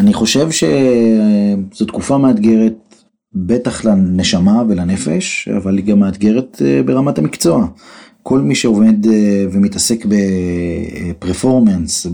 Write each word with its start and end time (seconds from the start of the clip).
אני 0.00 0.14
חושב 0.14 0.48
שזו 0.50 1.86
תקופה 1.86 2.18
מאתגרת, 2.18 2.74
בטח 3.34 3.84
לנשמה 3.84 4.62
ולנפש, 4.68 5.48
אבל 5.56 5.76
היא 5.76 5.84
גם 5.84 6.00
מאתגרת 6.00 6.62
אה, 6.64 6.82
ברמת 6.82 7.18
המקצוע. 7.18 7.66
כל 8.22 8.40
מי 8.40 8.54
שעובד 8.54 9.06
אה, 9.06 9.44
ומתעסק 9.52 10.06
בפרפורמנס, 11.18 12.06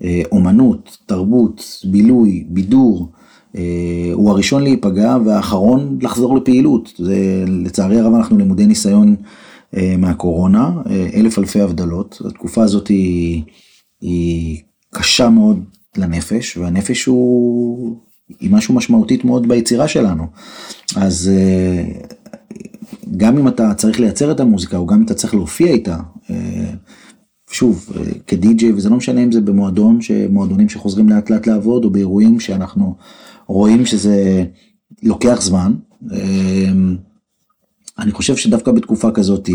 באומנות, 0.00 0.98
תרבות, 1.06 1.84
בילוי, 1.84 2.44
בידור, 2.48 3.12
אה, 3.56 4.10
הוא 4.12 4.30
הראשון 4.30 4.62
להיפגע 4.62 5.16
והאחרון 5.24 5.98
לחזור 6.02 6.36
לפעילות. 6.36 6.92
זה, 6.98 7.44
לצערי 7.46 8.00
הרב 8.00 8.14
אנחנו 8.14 8.38
למודי 8.38 8.66
ניסיון 8.66 9.16
מהקורונה, 9.98 10.70
אלף 11.14 11.38
אלפי 11.38 11.60
הבדלות. 11.60 12.22
התקופה 12.26 12.62
הזאת 12.62 12.88
היא, 12.88 13.42
היא 14.00 14.58
קשה 14.94 15.30
מאוד 15.30 15.64
לנפש, 15.96 16.56
והנפש 16.56 17.04
הוא, 17.04 17.96
היא 18.40 18.50
משהו 18.50 18.74
משמעותית 18.74 19.24
מאוד 19.24 19.48
ביצירה 19.48 19.88
שלנו. 19.88 20.26
אז 20.96 21.30
אה, 21.34 21.84
גם 23.16 23.38
אם 23.38 23.48
אתה 23.48 23.74
צריך 23.74 24.00
לייצר 24.00 24.30
את 24.30 24.40
המוזיקה, 24.40 24.76
או 24.76 24.86
גם 24.86 24.96
אם 24.96 25.04
אתה 25.04 25.14
צריך 25.14 25.34
להופיע 25.34 25.72
איתה, 25.72 25.96
אה, 26.30 26.70
שוב, 27.50 27.92
אה, 27.96 28.02
כדי-ג'יי, 28.26 28.72
וזה 28.72 28.90
לא 28.90 28.96
משנה 28.96 29.22
אם 29.22 29.32
זה 29.32 29.40
במועדון, 29.40 29.98
מועדונים 30.30 30.68
שחוזרים 30.68 31.08
לאט 31.08 31.30
לאט 31.30 31.46
לעבוד, 31.46 31.84
או 31.84 31.90
באירועים 31.90 32.40
שאנחנו 32.40 32.96
רואים 33.46 33.86
שזה 33.86 34.44
לוקח 35.02 35.40
זמן. 35.40 35.74
אני 37.98 38.12
חושב 38.12 38.36
שדווקא 38.36 38.72
בתקופה 38.72 39.10
כזאת, 39.10 39.48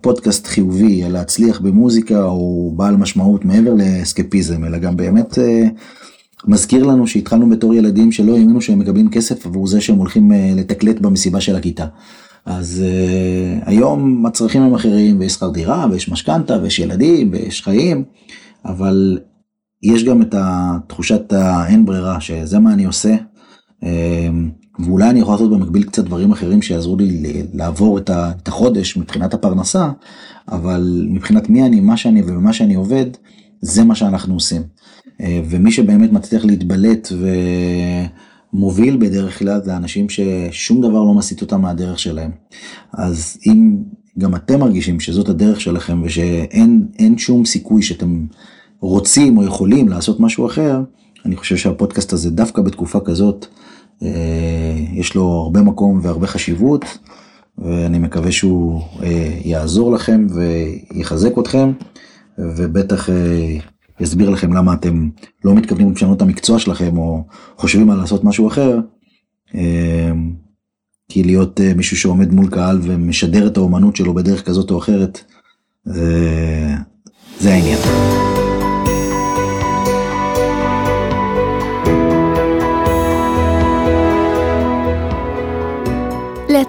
פודקאסט 0.00 0.46
חיובי 0.46 1.04
על 1.04 1.12
להצליח 1.12 1.60
במוזיקה 1.60 2.22
הוא 2.22 2.76
בעל 2.76 2.96
משמעות 2.96 3.44
מעבר 3.44 3.74
לאסקפיזם, 3.74 4.64
אלא 4.64 4.78
גם 4.78 4.96
באמת 4.96 5.38
אה, 5.38 5.66
מזכיר 6.46 6.84
לנו 6.84 7.06
שהתחלנו 7.06 7.50
בתור 7.50 7.74
ילדים 7.74 8.12
שלא 8.12 8.32
האמינו 8.36 8.60
שהם 8.60 8.78
מקבלים 8.78 9.10
כסף 9.10 9.46
עבור 9.46 9.66
זה 9.66 9.80
שהם 9.80 9.96
הולכים 9.96 10.32
אה, 10.32 10.52
לתקלט 10.56 11.00
במסיבה 11.00 11.40
של 11.40 11.56
הכיתה. 11.56 11.86
אז 12.46 12.84
היום 13.64 14.26
הצרכים 14.26 14.62
הם 14.62 14.74
אחרים 14.74 15.20
ויש 15.20 15.32
שכר 15.32 15.50
דירה 15.50 15.86
ויש 15.90 16.08
משכנתה 16.08 16.58
ויש 16.62 16.78
ילדים 16.78 17.28
ויש 17.32 17.62
חיים, 17.62 18.04
אבל 18.64 19.18
יש 19.82 20.04
גם 20.04 20.22
את 20.22 20.34
התחושת 20.38 21.32
האין 21.32 21.84
ברירה 21.84 22.20
שזה 22.20 22.58
מה 22.58 22.72
אני 22.72 22.84
עושה. 22.84 23.14
Uh, 23.84 23.86
ואולי 24.78 25.10
אני 25.10 25.20
יכול 25.20 25.34
לעשות 25.34 25.50
במקביל 25.50 25.82
קצת 25.82 26.04
דברים 26.04 26.32
אחרים 26.32 26.62
שיעזרו 26.62 26.96
לי 26.96 27.42
לעבור 27.52 27.98
את 27.98 28.48
החודש 28.48 28.96
מבחינת 28.96 29.34
הפרנסה, 29.34 29.90
אבל 30.48 31.06
מבחינת 31.10 31.50
מי 31.50 31.62
אני, 31.62 31.80
מה 31.80 31.96
שאני 31.96 32.22
ובמה 32.22 32.52
שאני 32.52 32.74
עובד, 32.74 33.06
זה 33.60 33.84
מה 33.84 33.94
שאנחנו 33.94 34.34
עושים. 34.34 34.62
אה, 35.20 35.42
ומי 35.48 35.72
שבאמת 35.72 36.12
מצליח 36.12 36.44
להתבלט 36.44 37.12
ומוביל 38.52 38.96
בדרך 38.96 39.38
כלל 39.38 39.60
זה 39.64 39.76
אנשים 39.76 40.06
ששום 40.08 40.80
דבר 40.80 41.02
לא 41.02 41.14
מסיט 41.14 41.42
אותם 41.42 41.60
מהדרך 41.60 41.98
שלהם. 41.98 42.30
אז 42.92 43.38
אם 43.46 43.76
גם 44.18 44.34
אתם 44.34 44.60
מרגישים 44.60 45.00
שזאת 45.00 45.28
הדרך 45.28 45.60
שלכם 45.60 46.02
ושאין 46.04 47.18
שום 47.18 47.44
סיכוי 47.44 47.82
שאתם 47.82 48.26
רוצים 48.80 49.38
או 49.38 49.44
יכולים 49.44 49.88
לעשות 49.88 50.20
משהו 50.20 50.46
אחר, 50.46 50.82
אני 51.26 51.36
חושב 51.36 51.56
שהפודקאסט 51.56 52.12
הזה 52.12 52.30
דווקא 52.30 52.62
בתקופה 52.62 53.00
כזאת, 53.00 53.46
יש 54.92 55.14
לו 55.14 55.24
הרבה 55.24 55.62
מקום 55.62 56.00
והרבה 56.02 56.26
חשיבות, 56.26 56.98
ואני 57.58 57.98
מקווה 57.98 58.32
שהוא 58.32 58.80
אה, 59.02 59.38
יעזור 59.44 59.92
לכם 59.92 60.26
ויחזק 60.34 61.38
אתכם, 61.38 61.72
ובטח 62.38 63.10
אה, 63.10 63.56
יסביר 64.00 64.30
לכם 64.30 64.52
למה 64.52 64.72
אתם 64.74 65.08
לא 65.44 65.54
מתכוונים 65.54 65.92
לשנות 65.92 66.16
את 66.16 66.22
המקצוע 66.22 66.58
שלכם, 66.58 66.98
או 66.98 67.24
חושבים 67.56 67.90
על 67.90 67.98
לעשות 67.98 68.24
משהו 68.24 68.48
אחר. 68.48 68.78
כי 71.08 71.22
להיות 71.22 71.60
מישהו 71.76 71.96
שעומד 71.96 72.32
מול 72.32 72.50
קהל 72.50 72.80
ומשדר 72.82 73.46
את 73.46 73.56
האומנות 73.56 73.96
שלו 73.96 74.14
בדרך 74.14 74.46
כזאת 74.46 74.70
או 74.70 74.78
אחרת, 74.78 75.24
זה 77.40 77.54
העניין. 77.54 77.78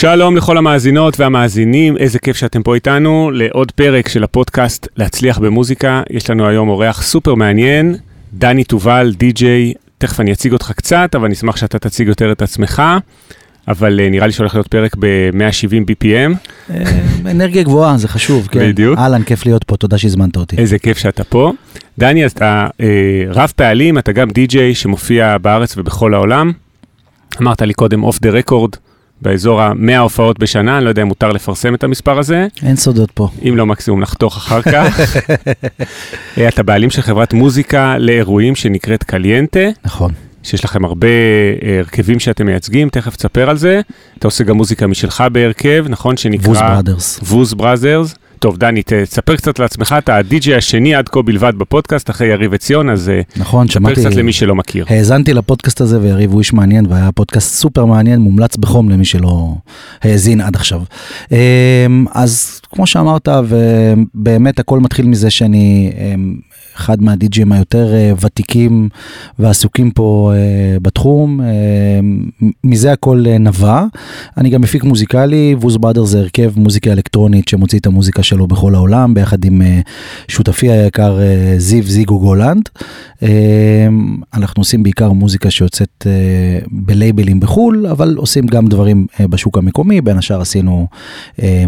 שלום 0.00 0.36
לכל 0.36 0.58
המאזינות 0.58 1.20
והמאזינים, 1.20 1.96
איזה 1.96 2.18
כיף 2.18 2.36
שאתם 2.36 2.62
פה 2.62 2.74
איתנו 2.74 3.30
לעוד 3.34 3.72
פרק 3.72 4.08
של 4.08 4.24
הפודקאסט 4.24 4.88
להצליח 4.96 5.38
במוזיקה. 5.38 6.02
יש 6.10 6.30
לנו 6.30 6.48
היום 6.48 6.68
אורח 6.68 7.02
סופר 7.02 7.34
מעניין, 7.34 7.96
דני 8.34 8.64
תובל, 8.64 9.12
די-ג'יי, 9.16 9.72
תכף 9.98 10.20
אני 10.20 10.32
אציג 10.32 10.52
אותך 10.52 10.72
קצת, 10.76 11.10
אבל 11.14 11.24
אני 11.24 11.34
אשמח 11.34 11.56
שאתה 11.56 11.78
תציג 11.78 12.08
יותר 12.08 12.32
את 12.32 12.42
עצמך. 12.42 12.82
אבל 13.68 14.00
uh, 14.00 14.10
נראה 14.10 14.26
לי 14.26 14.32
שהולך 14.32 14.54
להיות 14.54 14.68
פרק 14.68 14.96
ב-170 14.98 15.90
BPM. 15.90 16.50
אה, 16.70 17.30
אנרגיה 17.30 17.62
גבוהה, 17.62 17.98
זה 17.98 18.08
חשוב, 18.08 18.48
כן. 18.50 18.60
בדיוק. 18.60 18.98
אהלן, 18.98 19.22
כיף 19.22 19.46
להיות 19.46 19.64
פה, 19.64 19.76
תודה 19.76 19.98
שהזמנת 19.98 20.36
אותי. 20.36 20.56
איזה 20.56 20.78
כיף 20.78 20.98
שאתה 20.98 21.24
פה. 21.24 21.52
דני, 21.98 22.24
אז 22.24 22.32
אתה 22.32 22.66
uh, 22.72 22.82
רב 23.28 23.52
פעלים, 23.56 23.98
אתה 23.98 24.12
גם 24.12 24.30
די-ג'יי 24.30 24.74
שמופיע 24.74 25.38
בארץ 25.38 25.78
ובכל 25.78 26.14
העולם. 26.14 26.52
אמרת 27.40 27.62
לי 27.62 27.74
קודם 27.74 28.02
off 28.02 28.20
the 28.20 28.30
record, 28.30 28.70
באזור 29.22 29.60
ה-100 29.62 29.98
הופעות 29.98 30.38
בשנה, 30.38 30.76
אני 30.76 30.84
לא 30.84 30.88
יודע 30.88 31.02
אם 31.02 31.06
מותר 31.06 31.28
לפרסם 31.28 31.74
את 31.74 31.84
המספר 31.84 32.18
הזה. 32.18 32.46
אין 32.62 32.76
סודות 32.76 33.10
פה. 33.10 33.28
אם 33.48 33.56
לא 33.56 33.66
מקסימום 33.66 34.00
נחתוך 34.00 34.36
אחר 34.36 34.62
כך. 34.62 35.00
אה, 36.38 36.48
אתה 36.48 36.62
בעלים 36.62 36.90
של 36.90 37.02
חברת 37.02 37.32
מוזיקה 37.32 37.98
לאירועים 37.98 38.54
שנקראת 38.54 39.02
קליינטה. 39.02 39.60
נכון. 39.84 40.12
שיש 40.42 40.64
לכם 40.64 40.84
הרבה 40.84 41.08
אה, 41.62 41.78
הרכבים 41.78 42.18
שאתם 42.18 42.46
מייצגים, 42.46 42.88
תכף 42.88 43.16
תספר 43.16 43.50
על 43.50 43.56
זה. 43.56 43.80
אתה 44.18 44.26
עושה 44.26 44.44
גם 44.44 44.56
מוזיקה 44.56 44.86
משלך 44.86 45.24
בהרכב, 45.32 45.84
נכון? 45.88 46.16
שנקרא... 46.16 46.48
ווז 46.48 46.58
בראדרס. 46.58 47.18
ווז 47.22 47.54
בראדרס. 47.54 48.14
טוב, 48.46 48.56
דני, 48.56 48.82
תספר 48.82 49.36
קצת 49.36 49.58
על 49.58 49.66
עצמך, 49.66 49.94
אתה 49.98 50.16
הדי-ג'יי 50.16 50.54
השני 50.54 50.94
עד 50.94 51.08
כה 51.08 51.22
בלבד 51.22 51.52
בפודקאסט, 51.58 52.10
אחרי 52.10 52.28
יריב 52.28 52.54
עציון, 52.54 52.90
אז 52.90 53.08
אה, 53.08 53.20
נכון, 53.36 53.68
שמעתי, 53.68 54.00
ספר 54.00 54.08
קצת 54.08 54.18
למי 54.18 54.32
שלא 54.32 54.54
מכיר. 54.54 54.84
האזנתי 54.88 55.34
לפודקאסט 55.34 55.80
הזה, 55.80 56.00
ויריב 56.00 56.32
הוא 56.32 56.38
איש 56.38 56.52
מעניין, 56.52 56.86
והיה 56.86 57.12
פודקאסט 57.12 57.54
סופר 57.54 57.84
מעניין, 57.84 58.20
מומלץ 58.20 58.56
בחום 58.56 58.88
למי 58.88 59.04
שלא 59.04 59.54
האזין 60.02 60.40
עד 60.40 60.56
עכשיו. 60.56 60.82
אמ, 61.32 61.36
אז 62.14 62.60
כמו 62.72 62.86
שאמרת, 62.86 63.28
ובאמת 63.48 64.58
הכל 64.58 64.80
מתחיל 64.80 65.06
מזה 65.06 65.30
שאני 65.30 65.92
אמ, 65.98 66.34
אחד 66.76 67.02
מהדי-ג'ים 67.02 67.52
היותר 67.52 67.94
אה, 67.94 68.12
ותיקים 68.20 68.88
ועסוקים 69.38 69.90
פה 69.90 70.32
אה, 70.34 70.78
בתחום. 70.80 71.40
אה, 71.40 71.46
מזה 72.64 72.92
הכל 72.92 73.24
נבע. 73.40 73.84
אני 74.36 74.50
גם 74.50 74.60
מפיק 74.60 74.84
מוזיקלי, 74.84 75.54
ווז 75.60 75.76
בראדר 75.76 76.04
זה 76.04 76.18
הרכב 76.18 76.52
מוזיקה 76.56 76.92
אלקטרונית 76.92 77.48
שמוציא 77.48 77.78
את 77.78 77.86
המוזיקה 77.86 78.22
שלו 78.22 78.46
בכל 78.46 78.74
העולם, 78.74 79.14
ביחד 79.14 79.44
עם 79.44 79.62
שותפי 80.28 80.70
היקר 80.70 81.18
זיו 81.58 81.84
זיגו 81.84 82.18
גולנד. 82.18 82.68
אנחנו 84.34 84.60
עושים 84.60 84.82
בעיקר 84.82 85.12
מוזיקה 85.12 85.50
שיוצאת 85.50 86.06
בלייבלים 86.70 87.40
בחו"ל, 87.40 87.86
אבל 87.86 88.14
עושים 88.16 88.46
גם 88.46 88.66
דברים 88.66 89.06
בשוק 89.20 89.58
המקומי, 89.58 90.00
בין 90.00 90.18
השאר 90.18 90.40
עשינו 90.40 90.86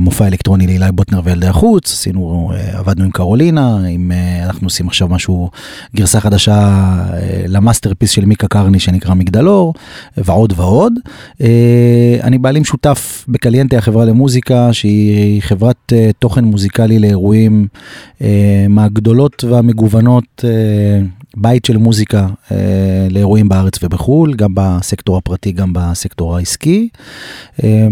מופע 0.00 0.26
אלקטרוני 0.26 0.66
לאילי 0.66 0.92
בוטנר 0.92 1.20
וילדי 1.24 1.46
החוץ, 1.46 1.92
עשינו, 1.92 2.52
עבדנו 2.72 3.04
עם 3.04 3.10
קרולינה, 3.10 3.78
עם, 3.88 4.12
אנחנו 4.44 4.66
עושים 4.66 4.88
עכשיו 4.88 4.97
משהו, 5.06 5.50
גרסה 5.96 6.20
חדשה 6.20 6.54
אה, 6.54 7.44
ל 7.48 7.53
masterpiece 7.53 8.10
של 8.10 8.24
מיקה 8.24 8.48
קרני 8.48 8.80
שנקרא 8.80 9.14
מגדלור, 9.14 9.74
ועוד 10.16 10.52
ועוד. 10.56 10.92
אה, 11.40 12.18
אני 12.22 12.38
בעלים 12.38 12.64
שותף 12.64 13.24
בקליינטה 13.28 13.78
החברה 13.78 14.04
למוזיקה, 14.04 14.72
שהיא 14.72 15.42
חברת 15.42 15.92
אה, 15.92 16.10
תוכן 16.18 16.44
מוזיקלי 16.44 16.98
לאירועים 16.98 17.66
מהגדולות 18.68 19.44
והמגוונות. 19.44 20.44
בית 21.36 21.64
של 21.64 21.76
מוזיקה 21.76 22.26
אה, 22.52 23.06
לאירועים 23.10 23.48
בארץ 23.48 23.82
ובחו"ל, 23.82 24.34
גם 24.34 24.54
בסקטור 24.54 25.16
הפרטי, 25.16 25.52
גם 25.52 25.72
בסקטור 25.72 26.36
העסקי. 26.36 26.88
אה, 27.64 27.88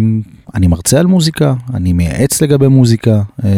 אני 0.55 0.67
מרצה 0.67 1.01
על 1.01 1.07
מוזיקה, 1.07 1.55
אני 1.75 1.93
מייעץ 1.93 2.43
לגבי 2.43 2.69
מוזיקה, 2.69 3.23
אה, 3.45 3.51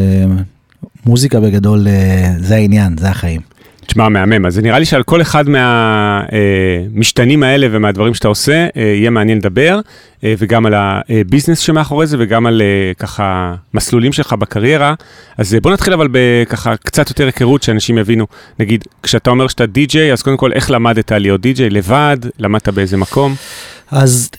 מוזיקה 1.09 1.41
בגדול 1.41 1.89
אה, 1.89 2.33
זה 2.39 2.55
העניין, 2.55 2.97
זה 2.99 3.09
החיים. 3.09 3.41
תשמע, 3.87 4.09
מהמם. 4.09 4.47
אז 4.47 4.59
נראה 4.59 4.79
לי 4.79 4.85
שעל 4.85 5.03
כל 5.03 5.23
אחד 5.23 5.45
מהמשתנים 5.49 7.43
האלה 7.43 7.67
ומהדברים 7.71 8.15
שאתה 8.15 8.29
עושה, 8.29 8.67
אה, 8.77 8.83
יהיה 8.83 9.11
מעניין 9.11 9.39
לדבר, 9.39 9.81
אה, 10.25 10.35
וגם 10.39 10.67
על 10.67 10.75
הביזנס 10.77 11.59
שמאחורי 11.59 12.07
זה, 12.07 12.17
וגם 12.21 12.47
על 12.47 12.63
אה, 12.63 12.93
ככה 12.99 13.55
מסלולים 13.75 14.13
שלך 14.13 14.33
בקריירה. 14.33 14.95
אז 15.39 15.57
בוא 15.63 15.73
נתחיל 15.73 15.93
אבל 15.93 16.09
בככה 16.13 16.77
קצת 16.77 17.09
יותר 17.09 17.27
היכרות, 17.27 17.63
שאנשים 17.63 17.99
יבינו. 17.99 18.27
נגיד, 18.59 18.85
כשאתה 19.03 19.31
אומר 19.31 19.49
שאתה 19.49 19.67
די-ג'יי, 19.67 20.13
אז 20.13 20.23
קודם 20.23 20.37
כל, 20.37 20.53
איך 20.53 20.71
למדת 20.71 21.13
להיות 21.13 21.41
די-ג'יי? 21.41 21.71
לבד? 21.71 22.17
למדת 22.39 22.69
באיזה 22.69 22.97
מקום? 22.97 23.35
אז 23.91 24.31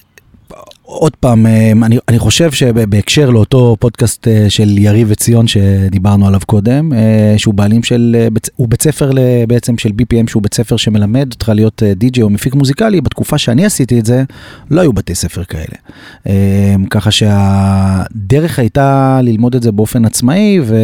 עוד 0.90 1.16
פעם, 1.16 1.46
אה, 1.46 1.72
אני, 1.84 1.98
אני 2.08 2.20
חושב 2.20 2.52
שבהקשר 2.52 3.30
לאותו 3.30 3.76
פודקאסט 3.80 4.28
אה, 4.28 4.50
של 4.50 4.78
יריב 4.78 5.08
וציון 5.12 5.48
שדיברנו 5.48 6.28
עליו 6.28 6.40
קודם, 6.46 6.94
אה, 6.94 7.34
שהוא 7.38 7.54
בעלים 7.54 7.84
של, 7.84 8.28
הוא 8.56 8.68
בית 8.70 8.82
ספר 8.82 9.12
בעצם 9.48 9.78
של 9.78 9.90
BPM, 9.90 10.30
שהוא 10.30 10.44
בית 10.44 10.54
ספר 10.54 10.78
שמלמד 10.78 11.30
אותך 11.34 11.52
להיות 11.56 11.84
די-ג'יי 11.96 12.24
או 12.24 12.30
מפיק 12.30 12.56
מוזיקלי, 12.56 13.02
בתקופה 13.02 13.38
שאני 13.38 13.66
עשיתי 13.66 14.00
את 14.00 14.06
זה, 14.06 14.24
לא 14.72 14.82
היו 14.82 14.94
בתי 14.94 15.16
ספר 15.16 15.44
כאלה. 15.44 16.36
ככה 16.90 17.12
שהדרך 17.12 18.60
הייתה 18.60 19.20
ללמוד 19.24 19.56
את 19.56 19.64
זה 19.64 19.72
באופן 19.72 20.06
עצמאי, 20.06 20.60
ו... 20.64 20.76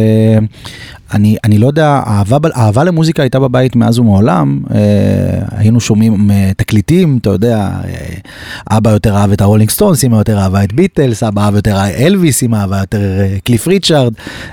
אני, 1.14 1.36
אני 1.44 1.58
לא 1.58 1.66
יודע, 1.66 2.02
אהבה, 2.06 2.38
אהבה 2.56 2.84
למוזיקה 2.84 3.22
הייתה 3.22 3.40
בבית 3.40 3.76
מאז 3.76 3.98
ומעולם, 3.98 4.62
היינו 5.50 5.80
שומעים 5.80 6.30
תקליטים, 6.56 7.18
אתה 7.20 7.30
יודע, 7.30 7.70
אבא 8.70 8.90
יותר 8.90 9.16
אהב 9.16 9.32
את 9.32 9.40
הרולינג 9.40 9.70
סטונס, 9.70 9.95
אמא 10.04 10.16
יותר 10.16 10.38
אהבה 10.38 10.64
את 10.64 10.72
ביטלס, 10.72 11.22
אבא 11.22 11.44
אהב 11.44 11.54
יותר 11.54 11.76
אלוויס, 11.98 12.42
אמא 12.42 12.56
אהבה 12.56 12.78
יותר 12.78 13.20
אה, 13.20 13.36
קליף 13.44 13.68
ריצ'ארד, 13.68 14.12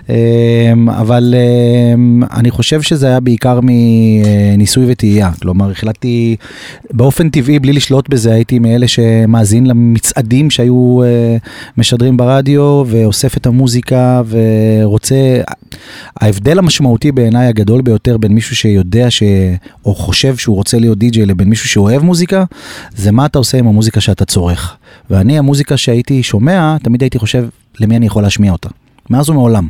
אה, 0.10 0.74
אבל 0.88 1.36
אה, 1.38 2.38
אני 2.38 2.52
חושב 2.52 2.82
שזה 2.82 3.08
היה 3.08 3.20
בעיקר 3.20 3.60
מניסוי 3.64 4.86
וטעייה, 4.88 5.32
כלומר 5.42 5.72
החלטתי 5.72 6.36
באופן 6.92 7.30
טבעי, 7.30 7.60
בלי 7.60 7.74
לשלוט 7.74 8.10
בזה, 8.10 8.34
הייתי 8.34 8.60
מאלה 8.60 8.88
שמאזין 8.88 9.66
למצעדים 9.66 10.50
שהיו 10.50 11.04
אה, 11.04 11.38
משדרים 11.78 12.18
ברדיו, 12.18 12.84
ואוסף 12.88 13.38
את 13.38 13.46
המוזיקה 13.46 14.22
ורוצה, 14.30 15.42
ההבדל 16.22 16.60
המשמעותי 16.60 17.12
בעיניי 17.12 17.48
הגדול 17.48 17.82
ביותר 17.82 18.18
בין 18.18 18.32
מישהו 18.32 18.56
שיודע 18.56 19.12
ש... 19.12 19.24
או 19.86 19.96
חושב 19.96 20.38
שהוא 20.38 20.56
רוצה 20.56 20.80
להיות 20.80 20.98
די-ג'יי 20.98 21.26
לבין 21.26 21.50
מישהו 21.50 21.70
שאוהב 21.70 22.04
מוזיקה, 22.04 22.44
זה 22.96 23.12
מה 23.12 23.26
אתה 23.26 23.38
עושה 23.38 23.58
עם 23.58 23.68
המוזיקה 23.68 24.02
שאתה 24.02 24.26
צורך. 24.26 24.78
ואני, 25.10 25.38
המוזיקה 25.40 25.78
שהייתי 25.78 26.24
שומע, 26.24 26.78
תמיד 26.84 27.02
הייתי 27.04 27.20
חושב 27.20 27.46
למי 27.80 27.98
אני 27.98 28.06
יכול 28.06 28.24
להשמיע 28.24 28.52
אותה. 28.52 28.70
מאז 29.10 29.30
ומעולם. 29.30 29.68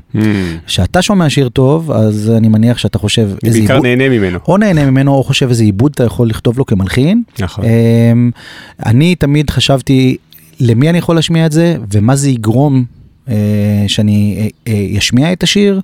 כשאתה 0.65 0.99
mm. 0.99 1.01
שומע 1.01 1.29
שיר 1.29 1.49
טוב, 1.49 1.91
אז 1.91 2.31
אני 2.37 2.47
מניח 2.47 2.77
שאתה 2.77 2.99
חושב 2.99 3.29
איזה 3.43 3.57
עיבוד... 3.57 3.69
בעיקר 3.69 3.81
נהנה 3.81 4.09
ממנו. 4.09 4.39
או 4.47 4.57
נהנה 4.57 4.85
ממנו, 4.85 5.13
או 5.13 5.23
חושב 5.23 5.49
איזה 5.49 5.63
עיבוד 5.63 5.91
אתה 5.95 6.03
יכול 6.03 6.29
לכתוב 6.29 6.57
לו 6.57 6.65
כמלחין. 6.65 7.23
נכון. 7.39 7.65
אמ, 7.65 8.31
אני 8.85 9.15
תמיד 9.15 9.49
חשבתי 9.49 10.17
למי 10.59 10.89
אני 10.89 10.97
יכול 10.97 11.15
להשמיע 11.15 11.45
את 11.45 11.51
זה, 11.51 11.75
ומה 11.93 12.15
זה 12.15 12.29
יגרום 12.29 12.85
אה, 13.29 13.35
שאני 13.87 14.49
אשמיע 14.97 15.23
אה, 15.23 15.29
אה, 15.29 15.33
את 15.33 15.43
השיר. 15.43 15.81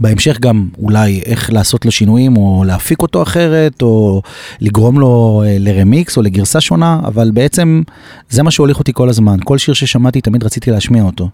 בהמשך 0.00 0.40
גם 0.40 0.68
אולי 0.82 1.20
איך 1.24 1.52
לעשות 1.52 1.84
לו 1.84 1.90
שינויים 1.90 2.36
או 2.36 2.64
להפיק 2.66 3.02
אותו 3.02 3.22
אחרת 3.22 3.82
או 3.82 4.22
לגרום 4.60 5.00
לו 5.00 5.42
לרמיקס 5.58 6.16
או 6.16 6.22
לגרסה 6.22 6.60
שונה, 6.60 7.00
אבל 7.04 7.30
בעצם 7.30 7.82
זה 8.30 8.42
מה 8.42 8.50
שהוליך 8.50 8.78
אותי 8.78 8.92
כל 8.94 9.08
הזמן. 9.08 9.36
כל 9.44 9.58
שיר 9.58 9.74
ששמעתי 9.74 10.20
תמיד 10.20 10.44
רציתי 10.44 10.70
להשמיע 10.70 11.02
אותו. 11.02 11.28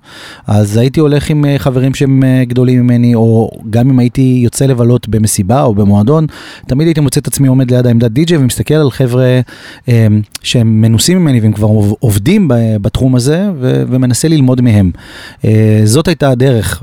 אז 0.47 0.77
הייתי 0.77 1.01
הולך 1.01 1.31
עם 1.31 1.45
חברים 1.59 1.95
שהם 1.95 2.23
גדולים 2.43 2.83
ממני, 2.83 3.15
או 3.15 3.51
גם 3.71 3.91
אם 3.91 3.99
הייתי 3.99 4.41
יוצא 4.45 4.67
לבלות 4.67 5.09
במסיבה 5.09 5.63
או 5.63 5.75
במועדון, 5.75 6.27
תמיד 6.67 6.87
הייתי 6.87 7.01
מוצא 7.01 7.21
את 7.21 7.27
עצמי 7.27 7.49
עומד 7.49 7.71
ליד 7.71 7.87
העמדת 7.87 8.11
די.ג'יי 8.11 8.37
ומסתכל 8.37 8.75
על 8.75 8.91
חבר'ה 8.91 9.41
שהם 10.43 10.81
מנוסים 10.81 11.19
ממני 11.19 11.41
והם 11.41 11.53
כבר 11.53 11.69
עובדים 12.01 12.49
בתחום 12.83 13.17
הזה 13.17 13.49
ומנסה 13.59 14.29
ללמוד 14.29 14.61
מהם. 14.61 14.91
זאת 15.85 16.09
הייתה 16.09 16.31
הדרך, 16.31 16.83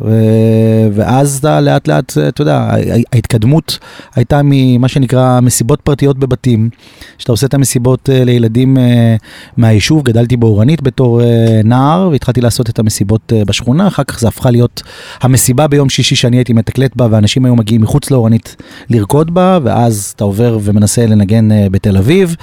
ואז 0.93 1.37
אתה... 1.37 1.66
לאט 1.67 1.87
לאט, 1.87 2.17
אתה 2.27 2.41
יודע, 2.41 2.69
ההתקדמות 3.13 3.79
הייתה 4.15 4.41
ממה 4.43 4.87
שנקרא 4.87 5.39
מסיבות 5.39 5.81
פרטיות 5.81 6.17
בבתים, 6.17 6.69
שאתה 7.17 7.31
עושה 7.31 7.47
את 7.47 7.53
המסיבות 7.53 8.09
אה, 8.09 8.23
לילדים 8.23 8.77
אה, 8.77 9.15
מהיישוב, 9.57 10.03
גדלתי 10.03 10.37
באורנית 10.37 10.81
בתור 10.81 11.21
אה, 11.21 11.61
נער, 11.63 12.09
והתחלתי 12.11 12.41
לעשות 12.41 12.69
את 12.69 12.79
המסיבות 12.79 13.33
בשכונה, 13.47 13.87
אחר 13.87 14.03
כך 14.03 14.19
זה 14.19 14.27
הפכה 14.27 14.51
להיות 14.51 14.83
המסיבה 15.21 15.67
ביום 15.67 15.89
שישי 15.89 16.15
שאני 16.15 16.37
הייתי 16.37 16.53
מתקלט 16.53 16.95
בה, 16.95 17.07
ואנשים 17.11 17.45
היו 17.45 17.55
מגיעים 17.55 17.81
מחוץ 17.81 18.11
לאורנית 18.11 18.55
לרקוד 18.89 19.33
בה, 19.33 19.59
ואז 19.63 20.13
אתה 20.15 20.23
עובר 20.23 20.59
ומנסה 20.63 21.05
לנגן 21.05 21.69
בתל 21.71 21.97
אביב. 21.97 22.35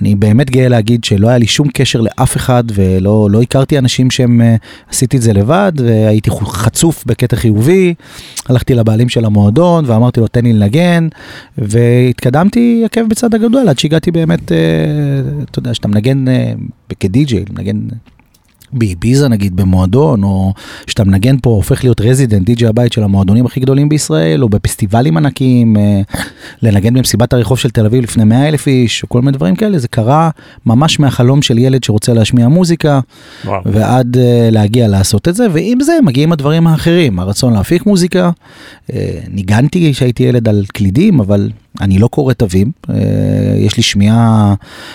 אני 0.00 0.14
באמת 0.14 0.50
גאה 0.50 0.68
להגיד 0.68 1.04
שלא 1.04 1.28
היה 1.28 1.38
לי 1.38 1.46
שום 1.46 1.68
קשר 1.74 2.00
לאף 2.00 2.36
אחד 2.36 2.64
ולא 2.74 3.28
לא 3.30 3.42
הכרתי 3.42 3.78
אנשים 3.78 4.10
שהם, 4.10 4.40
עשיתי 4.90 5.16
את 5.16 5.22
זה 5.22 5.32
לבד 5.32 5.72
והייתי 5.76 6.30
חצוף 6.30 7.04
בקטע 7.06 7.36
חיובי, 7.36 7.94
הלכתי 8.48 8.74
לבעלים 8.74 9.08
של 9.08 9.24
המועדון 9.24 9.84
ואמרתי 9.86 10.20
לו 10.20 10.28
תן 10.28 10.44
לי 10.44 10.52
לנגן. 10.52 11.08
והתקדמתי 11.58 12.82
עקב 12.84 13.08
בצד 13.08 13.34
הגדול 13.34 13.68
עד 13.68 13.78
שהגעתי 13.78 14.10
באמת, 14.10 14.52
אתה 15.50 15.58
יודע, 15.58 15.74
שאתה 15.74 15.88
מנגן 15.88 16.24
כדי-ג'יי, 17.00 17.44
מנגן 17.50 17.78
באביזה 18.72 19.28
נגיד 19.28 19.56
במועדון, 19.56 20.22
או 20.22 20.52
שאתה 20.86 21.04
מנגן 21.04 21.36
פה, 21.42 21.50
הופך 21.50 21.84
להיות 21.84 22.00
רזידנט, 22.00 22.46
די.ג'י 22.46 22.66
הבית 22.66 22.92
של 22.92 23.02
המועדונים 23.02 23.46
הכי 23.46 23.60
גדולים 23.60 23.88
בישראל, 23.88 24.42
או 24.42 24.48
בפסטיבלים 24.48 25.16
ענקיים, 25.16 25.76
אה, 25.76 26.00
לנגן 26.62 26.94
במסיבת 26.94 27.32
הרחוב 27.32 27.58
של 27.58 27.70
תל 27.70 27.86
אביב 27.86 28.02
לפני 28.02 28.24
100 28.24 28.48
אלף 28.48 28.66
איש, 28.66 29.02
או 29.02 29.08
כל 29.08 29.20
מיני 29.20 29.32
דברים 29.32 29.56
כאלה, 29.56 29.78
זה 29.78 29.88
קרה 29.88 30.30
ממש 30.66 31.00
מהחלום 31.00 31.42
של 31.42 31.58
ילד 31.58 31.84
שרוצה 31.84 32.12
להשמיע 32.12 32.48
מוזיקה, 32.48 33.00
וואו. 33.44 33.62
ועד 33.66 34.16
אה, 34.16 34.48
להגיע 34.52 34.88
לעשות 34.88 35.28
את 35.28 35.34
זה, 35.34 35.46
ועם 35.52 35.80
זה 35.80 35.92
מגיעים 36.04 36.32
הדברים 36.32 36.66
האחרים, 36.66 37.18
הרצון 37.18 37.52
להפיק 37.52 37.86
מוזיקה. 37.86 38.30
אה, 38.92 39.18
ניגנתי 39.28 39.92
כשהייתי 39.92 40.22
ילד 40.22 40.48
על 40.48 40.64
קלידים, 40.72 41.20
אבל 41.20 41.50
אני 41.80 41.98
לא 41.98 42.08
קורא 42.08 42.32
תווים, 42.32 42.70
אה, 42.90 42.94
יש 43.56 43.76
לי 43.76 43.82
שמיעה, 43.82 44.54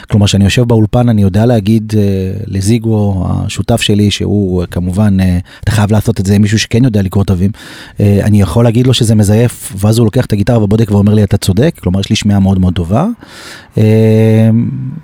כלומר 0.10 0.26
כשאני 0.26 0.44
יושב 0.44 0.64
באולפן 0.64 1.10
אני 1.10 1.22
יודע 1.22 1.46
להגיד 1.46 1.94
אה, 1.98 2.02
לזיגו, 2.48 3.26
השותף 3.30 3.82
שלי, 3.82 4.12
שהוא 4.12 4.62
אה, 4.62 4.68
כמובן, 4.68 5.18
אתה 5.64 5.72
חייב 5.72 5.92
לעשות 5.92 6.20
את 6.20 6.26
זה 6.26 6.36
עם 6.36 6.42
מישהו 6.42 6.60
שכן 6.60 6.84
יודע 6.84 7.02
לקרוא 7.02 7.24
תווים, 7.24 7.52
אני 8.00 8.42
יכול 8.42 8.64
להגיד 8.64 8.88
לו 8.88 8.94
שזה 8.94 9.16
מזייף, 9.16 9.74
ואז 9.78 9.98
הוא 9.98 10.06
לוקח 10.06 10.26
את 10.26 10.34
הגיטרה 10.34 10.64
ובודק 10.64 10.92
ואומר 10.92 11.14
לי 11.14 11.24
אתה 11.24 11.38
צודק, 11.38 11.76
כלומר 11.80 12.00
יש 12.00 12.10
לי 12.10 12.16
שמיעה 12.16 12.40
מאוד 12.40 12.60
מאוד 12.60 12.74
טובה. 12.74 13.06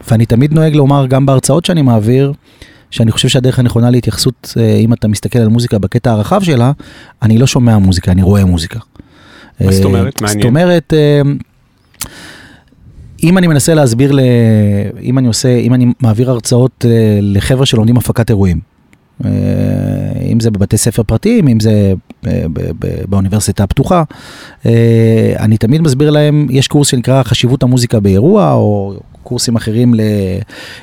ואני 0.10 0.26
תמיד 0.26 0.54
נוהג 0.54 0.76
לומר 0.76 1.06
גם 1.08 1.26
בהרצאות 1.26 1.66
שאני 1.66 1.82
מעביר, 1.82 2.34
שאני 2.92 3.12
חושב 3.12 3.28
שהדרך 3.28 3.60
הנכונה 3.60 3.90
להתייחסות, 3.90 4.54
אם 4.80 4.94
אתה 4.94 5.08
מסתכל 5.08 5.40
על 5.40 5.48
מוזיקה 5.48 5.80
בקטע 5.80 6.12
הרחב 6.12 6.44
שלה, 6.44 6.72
אני 7.22 7.38
לא 7.38 7.48
שומע 7.48 7.78
מוזיקה, 7.78 8.12
אני 8.12 8.22
רואה 8.22 8.46
מוזיקה. 8.46 8.80
מה 9.62 9.72
זאת 9.72 9.86
אומרת? 9.86 10.22
מעניין. 10.22 10.42
זאת 10.42 10.46
אומרת, 10.46 10.94
אם 13.24 13.38
אני 13.38 13.48
מנסה 13.48 13.74
להסביר, 13.74 14.12
ל... 14.12 14.20
אם 15.02 15.18
אני 15.18 15.28
עושה, 15.28 15.58
אם 15.58 15.74
אני 15.74 15.86
מעביר 16.00 16.32
הרצאות 16.32 16.86
אה, 16.88 17.20
לחבר'ה 17.22 17.66
שלומדים 17.66 17.98
הפקת 17.98 18.30
אירועים, 18.30 18.60
אה, 19.26 19.32
אם 20.32 20.40
זה 20.40 20.52
בבתי 20.52 20.78
ספר 20.78 21.04
פרטיים, 21.04 21.48
אם 21.48 21.60
זה 21.60 21.94
אה, 22.28 22.46
באוניברסיטה 23.10 23.64
הפתוחה, 23.64 24.04
אני 25.40 25.58
תמיד 25.58 25.82
מסביר 25.82 26.10
להם, 26.10 26.48
יש 26.50 26.68
קורס 26.68 26.88
שנקרא 26.88 27.24
חשיבות 27.24 27.64
המוזיקה 27.64 28.00
באירוע, 28.00 28.54
או 28.54 28.94
קורסים 29.24 29.56
אחרים 29.56 29.94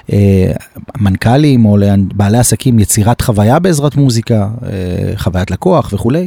למנכ"לים 0.09 1.65
או 1.65 1.77
לבעלי 1.77 2.39
עסקים, 2.39 2.79
יצירת 2.79 3.21
חוויה 3.21 3.59
בעזרת 3.59 3.97
מוזיקה, 3.97 4.49
חוויית 5.17 5.51
לקוח 5.51 5.91
וכולי. 5.93 6.27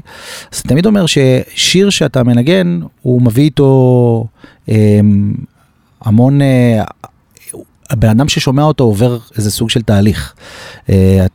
אז 0.53 0.61
אני 0.65 0.69
תמיד 0.69 0.85
אומר 0.85 1.05
ששיר 1.05 1.89
שאתה 1.89 2.23
מנגן, 2.23 2.79
הוא 3.01 3.21
מביא 3.21 3.43
איתו 3.43 4.25
המון, 6.03 6.41
אה, 6.41 6.83
הבן 7.89 8.09
אדם 8.09 8.27
ששומע 8.27 8.63
אותו 8.63 8.83
עובר 8.83 9.17
איזה 9.37 9.51
סוג 9.51 9.69
של 9.69 9.81
תהליך. 9.81 10.33
אה, 10.89 11.25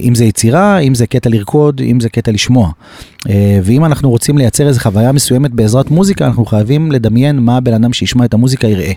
אם 0.00 0.14
זה 0.14 0.24
יצירה, 0.24 0.78
אם 0.78 0.94
זה 0.94 1.06
קטע 1.06 1.30
לרקוד, 1.30 1.80
אם 1.80 2.00
זה 2.00 2.08
קטע 2.08 2.32
לשמוע. 2.32 2.70
אה, 3.28 3.60
ואם 3.62 3.84
אנחנו 3.84 4.10
רוצים 4.10 4.38
לייצר 4.38 4.68
איזו 4.68 4.80
חוויה 4.80 5.12
מסוימת 5.12 5.50
בעזרת 5.50 5.90
מוזיקה, 5.90 6.26
אנחנו 6.26 6.44
חייבים 6.46 6.92
לדמיין 6.92 7.38
מה 7.38 7.56
הבן 7.56 7.74
אדם 7.74 7.92
שישמע 7.92 8.24
את 8.24 8.34
המוזיקה 8.34 8.66
יראה. 8.68 8.92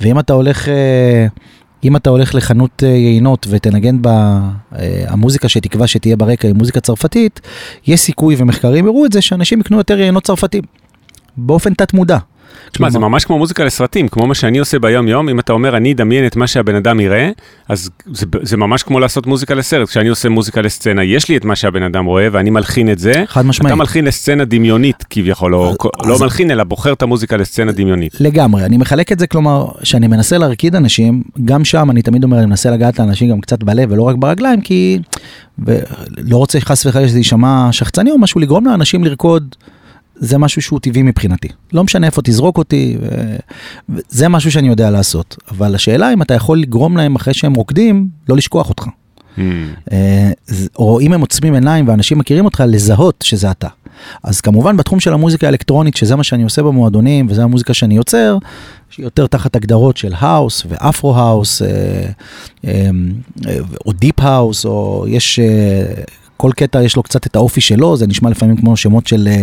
ואם 0.00 0.18
אתה 0.18 0.32
הולך... 0.32 0.68
אם 1.84 1.96
אתה 1.96 2.10
הולך 2.10 2.34
לחנות 2.34 2.82
יינות 2.82 3.46
ותנגן 3.50 4.02
בה, 4.02 4.40
המוזיקה 5.06 5.48
שתקבע 5.48 5.86
שתהיה 5.86 6.16
ברקע 6.16 6.48
היא 6.48 6.54
מוזיקה 6.54 6.80
צרפתית, 6.80 7.40
יש 7.86 8.00
סיכוי 8.00 8.34
ומחקרים 8.38 8.86
יראו 8.86 9.06
את 9.06 9.12
זה 9.12 9.22
שאנשים 9.22 9.60
יקנו 9.60 9.76
יותר 9.76 9.98
יינות 9.98 10.24
צרפתים, 10.24 10.62
באופן 11.36 11.74
תת 11.74 11.94
מודע. 11.94 12.18
תשמע, 12.72 12.90
זה 12.90 12.98
ממש 12.98 13.24
כמו 13.24 13.38
מוזיקה 13.38 13.64
לסרטים, 13.64 14.08
כמו 14.08 14.26
מה 14.26 14.34
שאני 14.34 14.58
עושה 14.58 14.78
ביום-יום, 14.78 15.28
אם 15.28 15.40
אתה 15.40 15.52
אומר, 15.52 15.76
אני 15.76 15.92
אדמיין 15.92 16.26
את 16.26 16.36
מה 16.36 16.46
שהבן 16.46 16.74
אדם 16.74 17.00
יראה, 17.00 17.30
אז 17.68 17.90
זה, 18.12 18.26
זה 18.42 18.56
ממש 18.56 18.82
כמו 18.82 19.00
לעשות 19.00 19.26
מוזיקה 19.26 19.54
לסרט. 19.54 19.88
כשאני 19.88 20.08
עושה 20.08 20.28
מוזיקה 20.28 20.62
לסצנה, 20.62 21.04
יש 21.04 21.28
לי 21.28 21.36
את 21.36 21.44
מה 21.44 21.56
שהבן 21.56 21.82
אדם 21.82 22.04
רואה, 22.04 22.28
ואני 22.32 22.50
מלחין 22.50 22.90
את 22.92 22.98
זה. 22.98 23.24
חד 23.26 23.46
משמעית. 23.46 23.72
אתה 23.72 23.78
מלחין 23.78 24.04
לסצנה 24.04 24.44
דמיונית 24.44 25.04
כביכול, 25.10 25.54
או 25.54 25.70
אז- 25.70 25.76
לא 26.06 26.14
אז- 26.14 26.22
מלחין, 26.22 26.50
אלא 26.50 26.64
בוחר 26.64 26.92
את 26.92 27.02
המוזיקה 27.02 27.36
לסצנה 27.36 27.72
דמיונית. 27.72 28.12
לגמרי, 28.20 28.64
אני 28.64 28.76
מחלק 28.76 29.12
את 29.12 29.18
זה, 29.18 29.26
כלומר, 29.26 29.66
שאני 29.82 30.06
מנסה 30.06 30.38
להרקיד 30.38 30.76
אנשים, 30.76 31.22
גם 31.44 31.64
שם 31.64 31.90
אני 31.90 32.02
תמיד 32.02 32.24
אומר, 32.24 32.38
אני 32.38 32.46
מנסה 32.46 32.70
לגעת 32.70 32.98
לאנשים 32.98 33.30
גם 33.30 33.40
קצת 33.40 33.62
בלב 33.62 33.92
ולא 33.92 34.02
רק 34.02 34.16
ברגליים, 34.18 34.60
כי 34.60 34.98
לא 36.18 36.36
רוצה 36.36 36.60
חס 36.60 36.86
וחלילה 36.86 37.08
שזה 37.08 37.18
יישמע 37.18 37.68
שחצני 37.72 38.10
או 38.10 38.18
משהו, 38.18 38.40
לגרום 38.40 38.66
לאנשים 38.66 39.04
לרקוד, 39.04 39.54
זה 40.16 40.38
משהו 40.38 40.62
שהוא 40.62 40.80
טבעי 40.80 41.02
מבחינתי. 41.02 41.48
לא 41.72 41.84
משנה 41.84 42.06
איפה 42.06 42.22
תזרוק 42.22 42.58
אותי, 42.58 42.96
ו- 43.00 43.36
זה 44.08 44.28
משהו 44.28 44.52
שאני 44.52 44.68
יודע 44.68 44.90
לעשות. 44.90 45.36
אבל 45.50 45.74
השאלה 45.74 46.12
אם 46.12 46.22
אתה 46.22 46.34
יכול 46.34 46.58
לגרום 46.60 46.96
להם 46.96 47.16
אחרי 47.16 47.34
שהם 47.34 47.54
רוקדים, 47.54 48.08
לא 48.28 48.36
לשכוח 48.36 48.68
אותך. 48.68 48.84
ז- 50.46 50.68
או 50.76 51.00
אם 51.00 51.12
הם 51.12 51.20
עוצמים 51.20 51.54
עיניים 51.54 51.88
ואנשים 51.88 52.18
מכירים 52.18 52.44
אותך, 52.44 52.64
לזהות 52.68 53.24
שזה 53.26 53.50
אתה. 53.50 53.68
אז 54.22 54.40
כמובן 54.40 54.76
בתחום 54.76 55.00
של 55.00 55.12
המוזיקה 55.12 55.46
האלקטרונית, 55.46 55.96
שזה 55.96 56.16
מה 56.16 56.24
שאני 56.24 56.42
עושה 56.42 56.62
במועדונים, 56.62 57.26
וזה 57.30 57.42
המוזיקה 57.42 57.74
שאני 57.74 57.96
יוצר, 57.96 58.38
שהיא 58.90 59.06
יותר 59.06 59.26
תחת 59.26 59.56
הגדרות 59.56 59.96
של 59.96 60.12
house 60.18 60.66
ו 60.68 60.78
Afro 60.78 61.16
house, 61.16 61.62
אה, 61.62 61.68
אה, 62.66 62.90
אה, 63.46 63.58
או 63.86 63.92
deep 63.92 64.20
house, 64.20 64.64
או 64.66 65.04
יש... 65.08 65.40
כל 66.36 66.50
קטע 66.56 66.82
יש 66.82 66.96
לו 66.96 67.02
קצת 67.02 67.26
את 67.26 67.36
האופי 67.36 67.60
שלו, 67.60 67.96
זה 67.96 68.06
נשמע 68.06 68.30
לפעמים 68.30 68.56
כמו 68.56 68.76
שמות 68.76 69.06
של, 69.06 69.28
אה, 69.30 69.42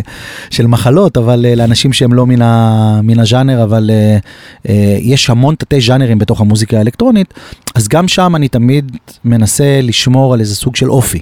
של 0.49 0.67
מחלות, 0.67 1.17
אבל 1.17 1.45
אה, 1.45 1.55
לאנשים 1.55 1.93
שהם 1.93 2.13
לא 2.13 2.27
מן, 2.27 2.41
ה, 2.41 2.99
מן 3.03 3.19
הז'אנר, 3.19 3.63
אבל 3.63 3.89
אה, 4.69 4.97
יש 4.99 5.29
המון 5.29 5.55
תתי 5.55 5.81
ז'אנרים 5.81 6.19
בתוך 6.19 6.41
המוזיקה 6.41 6.77
האלקטרונית, 6.77 7.33
אז 7.75 7.87
גם 7.87 8.07
שם 8.07 8.35
אני 8.35 8.47
תמיד 8.47 8.97
מנסה 9.25 9.79
לשמור 9.83 10.33
על 10.33 10.39
איזה 10.39 10.55
סוג 10.55 10.75
של 10.75 10.91
אופי. 10.91 11.21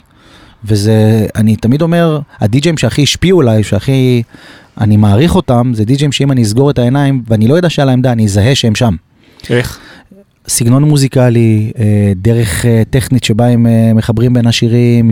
וזה, 0.65 1.25
אני 1.35 1.55
תמיד 1.55 1.81
אומר, 1.81 2.19
הדי-ג'ים 2.39 2.77
שהכי 2.77 3.03
השפיעו 3.03 3.41
עליי, 3.41 3.63
שהכי 3.63 4.23
אני 4.81 4.97
מעריך 4.97 5.35
אותם, 5.35 5.71
זה 5.75 5.85
די-ג'ים 5.85 6.11
שאם 6.11 6.31
אני 6.31 6.43
אסגור 6.43 6.69
את 6.69 6.79
העיניים, 6.79 7.23
ואני 7.27 7.47
לא 7.47 7.55
יודע 7.55 7.69
שעל 7.69 7.89
העמדה, 7.89 8.11
אני 8.11 8.25
אזהה 8.25 8.55
שהם 8.55 8.75
שם. 8.75 8.95
איך? 9.49 9.79
סגנון 10.49 10.83
מוזיקלי, 10.83 11.71
אה, 11.79 12.13
דרך 12.15 12.65
אה, 12.65 12.83
טכנית 12.89 13.23
שבה 13.23 13.47
הם 13.47 13.67
אה, 13.67 13.93
מחברים 13.93 14.33
בין 14.33 14.47
השירים, 14.47 15.11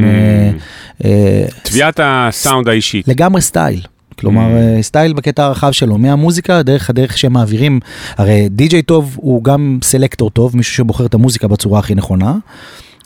טביעת 1.63 2.00
הסאונד 2.03 2.67
האישית. 2.67 3.08
לגמרי 3.08 3.41
style. 3.41 3.81
כלומר, 4.20 4.48
Mm. 4.48 4.82
style 4.81 5.13
בקטע 5.13 5.46
הרחב 5.46 5.72
שלו, 5.72 5.98
מהמוזיקה, 5.98 6.63
דרך 6.63 6.89
הדרך 6.89 7.17
שהם 7.17 7.34
מעבירים, 7.34 7.79
הרי 8.17 8.50
די-ג'יי 8.50 8.82
טוב 8.82 9.17
הוא 9.22 9.44
גם 9.44 9.79
selector 9.83 10.29
טוב, 10.29 10.58
מישהו 10.58 10.75
שבוחר 10.75 11.06
את 11.06 11.13
המוזיקה 11.13 11.48
בצורה 11.48 11.79
הכי 11.79 11.96
נכונה, 11.96 12.36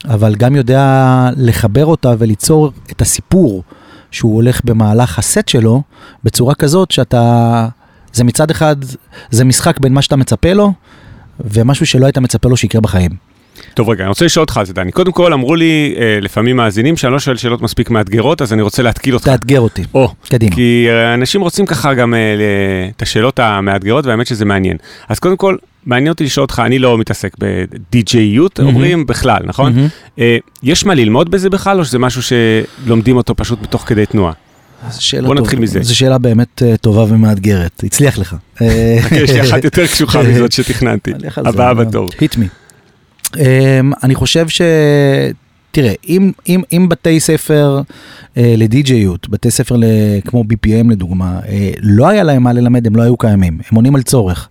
אבל 0.04 0.34
גם 0.34 0.56
יודע 0.56 1.28
לחבר 1.36 1.86
אותה 1.86 2.14
וליצור 2.18 2.72
את 2.92 3.02
הסיפור 3.02 3.62
שהוא 4.10 4.34
הולך 4.34 4.60
במהלך 4.64 5.18
הסט 5.18 5.48
שלו, 5.48 5.82
בצורה 6.24 6.54
כזאת 6.54 6.90
שאתה, 6.90 7.68
זה 8.12 8.24
מצד 8.24 8.50
אחד, 8.50 8.76
זה 9.30 9.44
משחק 9.44 9.80
בין 9.80 9.92
מה 9.92 10.02
שאתה 10.02 10.16
מצפה 10.16 10.52
לו, 10.52 10.72
ומשהו 11.40 11.86
שלא 11.86 12.06
היית 12.06 12.18
מצפה 12.18 12.48
לו 12.48 12.56
שיקרה 12.56 12.80
בחיים. 12.80 13.10
טוב 13.74 13.90
רגע, 13.90 14.02
אני 14.02 14.08
רוצה 14.08 14.24
לשאול 14.24 14.42
אותך 14.42 14.56
על 14.56 14.66
זה, 14.66 14.72
דני. 14.72 14.92
קודם 14.92 15.12
כל, 15.12 15.32
אמרו 15.32 15.54
לי 15.54 15.94
אה, 15.98 16.18
לפעמים 16.20 16.56
מאזינים 16.56 16.96
שאני 16.96 17.12
לא 17.12 17.18
שואל 17.18 17.36
שאלות 17.36 17.62
מספיק 17.62 17.90
מאתגרות, 17.90 18.42
אז 18.42 18.52
אני 18.52 18.62
רוצה 18.62 18.82
להתקיל 18.82 19.14
אותך. 19.14 19.24
תאתגר 19.24 19.60
אותי, 19.60 19.82
או, 19.94 20.08
קדימה. 20.28 20.54
כי 20.54 20.86
אה, 20.90 21.14
אנשים 21.14 21.40
רוצים 21.40 21.66
ככה 21.66 21.94
גם 21.94 22.14
אה, 22.14 22.88
את 22.96 23.02
השאלות 23.02 23.38
המאתגרות, 23.38 24.06
והאמת 24.06 24.26
שזה 24.26 24.44
מעניין. 24.44 24.76
אז 25.08 25.18
קודם 25.18 25.36
כל, 25.36 25.56
מעניין 25.86 26.12
אותי 26.12 26.24
לשאול 26.24 26.42
אותך, 26.42 26.62
אני 26.66 26.78
לא 26.78 26.98
מתעסק 26.98 27.32
בדי-ג'איות, 27.38 28.60
מהמם. 28.60 28.74
אומרים 28.74 29.06
בכלל, 29.06 29.40
נכון? 29.44 29.72
מהמם. 29.72 29.88
אה, 30.18 30.36
יש 30.62 30.86
מה 30.86 30.94
ללמוד 30.94 31.30
בזה 31.30 31.50
בכלל, 31.50 31.78
או 31.78 31.84
שזה 31.84 31.98
משהו 31.98 32.22
שלומדים 32.22 33.16
אותו 33.16 33.34
פשוט 33.36 33.62
בתוך 33.62 33.82
כדי 33.86 34.06
תנועה? 34.06 34.32
בוא. 35.24 35.34
נתחיל 35.34 35.58
מזה. 35.58 35.82
זו 35.82 35.96
שאלה 35.96 36.18
באמת 36.18 36.62
אה, 36.62 36.76
טובה 36.76 37.14
ומאתגרת, 37.14 37.82
הצליח 37.86 38.18
לך. 38.18 38.36
יש 39.10 39.30
לי 39.30 39.40
אחת 39.40 39.64
יותר 39.68 39.86
קשוחה 39.86 40.22
מזאת 40.22 40.52
שתכננתי. 40.52 41.12
הבאה 41.36 41.74
בתור. 41.74 42.08
hit 42.08 42.36
me. 42.36 42.62
Um, 43.32 43.38
אני 44.02 44.14
חושב 44.14 44.48
ש... 44.48 44.62
תראה, 45.70 45.92
אם, 46.08 46.32
אם, 46.48 46.62
אם 46.72 46.88
בתי 46.88 47.20
ספר 47.20 47.82
uh, 47.86 48.38
לדי-ג'יות, 48.56 49.28
בתי 49.28 49.50
ספר 49.50 49.76
ל... 49.76 49.84
כמו 50.24 50.44
BPM 50.52 50.90
לדוגמה, 50.90 51.40
uh, 51.40 51.48
לא 51.82 52.08
היה 52.08 52.22
להם 52.22 52.42
מה 52.42 52.52
ללמד, 52.52 52.86
הם 52.86 52.96
לא 52.96 53.02
היו 53.02 53.16
קיימים, 53.16 53.58
הם 53.70 53.76
עונים 53.76 53.94
על 53.94 54.02
צורך. 54.02 54.48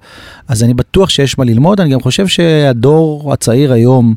אז 0.47 0.63
אני 0.63 0.73
בטוח 0.73 1.09
שיש 1.09 1.37
מה 1.37 1.45
ללמוד, 1.45 1.81
אני 1.81 1.89
גם 1.89 2.01
חושב 2.01 2.27
שהדור 2.27 3.33
הצעיר 3.33 3.73
היום 3.73 4.15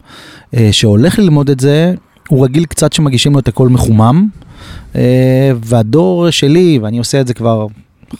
uh, 0.54 0.58
שהולך 0.72 1.18
ללמוד 1.18 1.50
את 1.50 1.60
זה, 1.60 1.94
הוא 2.28 2.44
רגיל 2.44 2.64
קצת 2.64 2.92
שמגישים 2.92 3.32
לו 3.32 3.38
את 3.38 3.48
הכל 3.48 3.68
מחומם, 3.68 4.28
והדור 5.64 6.30
שלי, 6.30 6.78
ואני 6.82 6.98
עושה 6.98 7.20
את 7.20 7.26
זה 7.26 7.34
כבר, 7.34 7.66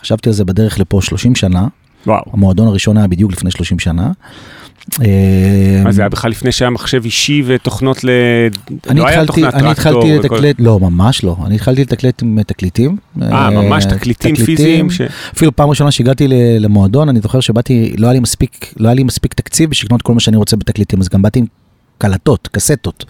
חשבתי 0.01 0.29
על 0.29 0.33
זה 0.33 0.45
בדרך 0.45 0.81
לפה 0.81 1.01
30 1.03 1.35
שנה, 1.35 1.67
וואו. 2.07 2.23
המועדון 2.33 2.67
הראשון 2.67 2.97
היה 2.97 3.07
בדיוק 3.07 3.33
לפני 3.33 3.51
30 3.51 3.79
שנה. 3.79 4.11
אה, 5.03 5.81
מה 5.85 5.93
זה 5.93 6.03
היה 6.03 6.09
בכלל 6.09 6.31
לפני 6.31 6.53
שהיה 6.53 6.71
מחשב 6.71 7.05
אישי 7.05 7.43
ותוכנות 7.47 8.05
ל... 8.05 8.11
אני 8.91 9.01
לא 9.01 9.07
היה 9.07 9.21
התחלתי, 9.21 9.41
תוכנת 9.41 9.55
אני 9.55 9.63
טרקטור 9.75 10.03
התחלתי 10.03 10.19
וכל- 10.19 10.35
לתקלט, 10.35 10.57
לא 10.59 10.81
ממש 10.81 11.25
לא, 11.25 11.37
אני 11.47 11.55
התחלתי 11.55 11.83
לתקלט 11.83 12.23
עם 12.23 12.43
תקליטים. 12.43 12.97
אה, 13.23 13.51
ממש 13.51 13.85
תקליטים 13.85 14.37
פיזיים? 14.37 14.89
אפילו 15.35 15.57
פעם 15.57 15.69
ראשונה 15.69 15.91
שהגעתי 15.91 16.29
למועדון, 16.59 17.09
אני 17.09 17.21
זוכר 17.21 17.41
שבאתי, 17.41 17.95
לא 17.99 18.07
היה 18.07 18.13
לי 18.13 18.21
מספיק, 18.21 18.75
לא 18.77 18.89
היה 18.89 18.95
לי 18.95 19.05
מספיק 19.05 19.35
תקציב 19.35 19.71
בשביל 19.71 19.87
לקנות 19.87 20.03
כל 20.03 20.15
מה 20.15 20.21
שאני 20.21 20.37
רוצה 20.37 20.57
בתקליטים, 20.57 21.01
אז 21.01 21.09
גם 21.09 21.23
באתי 21.23 21.39
עם 21.39 21.47
קלטות, 21.99 22.49
קסטות, 22.53 23.05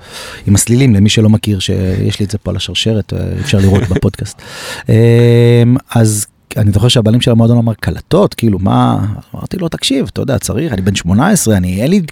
עם 0.46 0.54
הסלילים, 0.54 0.94
למי 0.94 1.08
שלא 1.08 1.28
מכיר, 1.28 1.58
שיש 1.58 2.20
לי 2.20 2.26
את 2.26 2.30
זה 2.30 2.38
פה 2.38 2.50
על 2.50 2.56
השרשרת, 2.56 3.12
אה, 3.12 3.18
אפשר 3.40 3.58
לראות 3.58 3.82
בפודקאסט. 3.82 4.42
אה, 4.88 5.62
אז 5.94 6.26
אני 6.56 6.72
זוכר 6.72 6.88
שהבעלים 6.88 7.20
של 7.20 7.30
המועדון 7.30 7.58
אמר, 7.58 7.74
קלטות? 7.74 8.34
כאילו, 8.34 8.58
מה? 8.58 9.06
אמרתי 9.34 9.56
לו, 9.56 9.68
תקשיב, 9.68 10.06
אתה 10.12 10.20
יודע, 10.20 10.38
צריך, 10.38 10.72
אני 10.72 10.82
בן 10.82 10.94
18, 10.94 11.56
אני, 11.56 11.82
אין 11.82 11.90
לי 11.90 12.02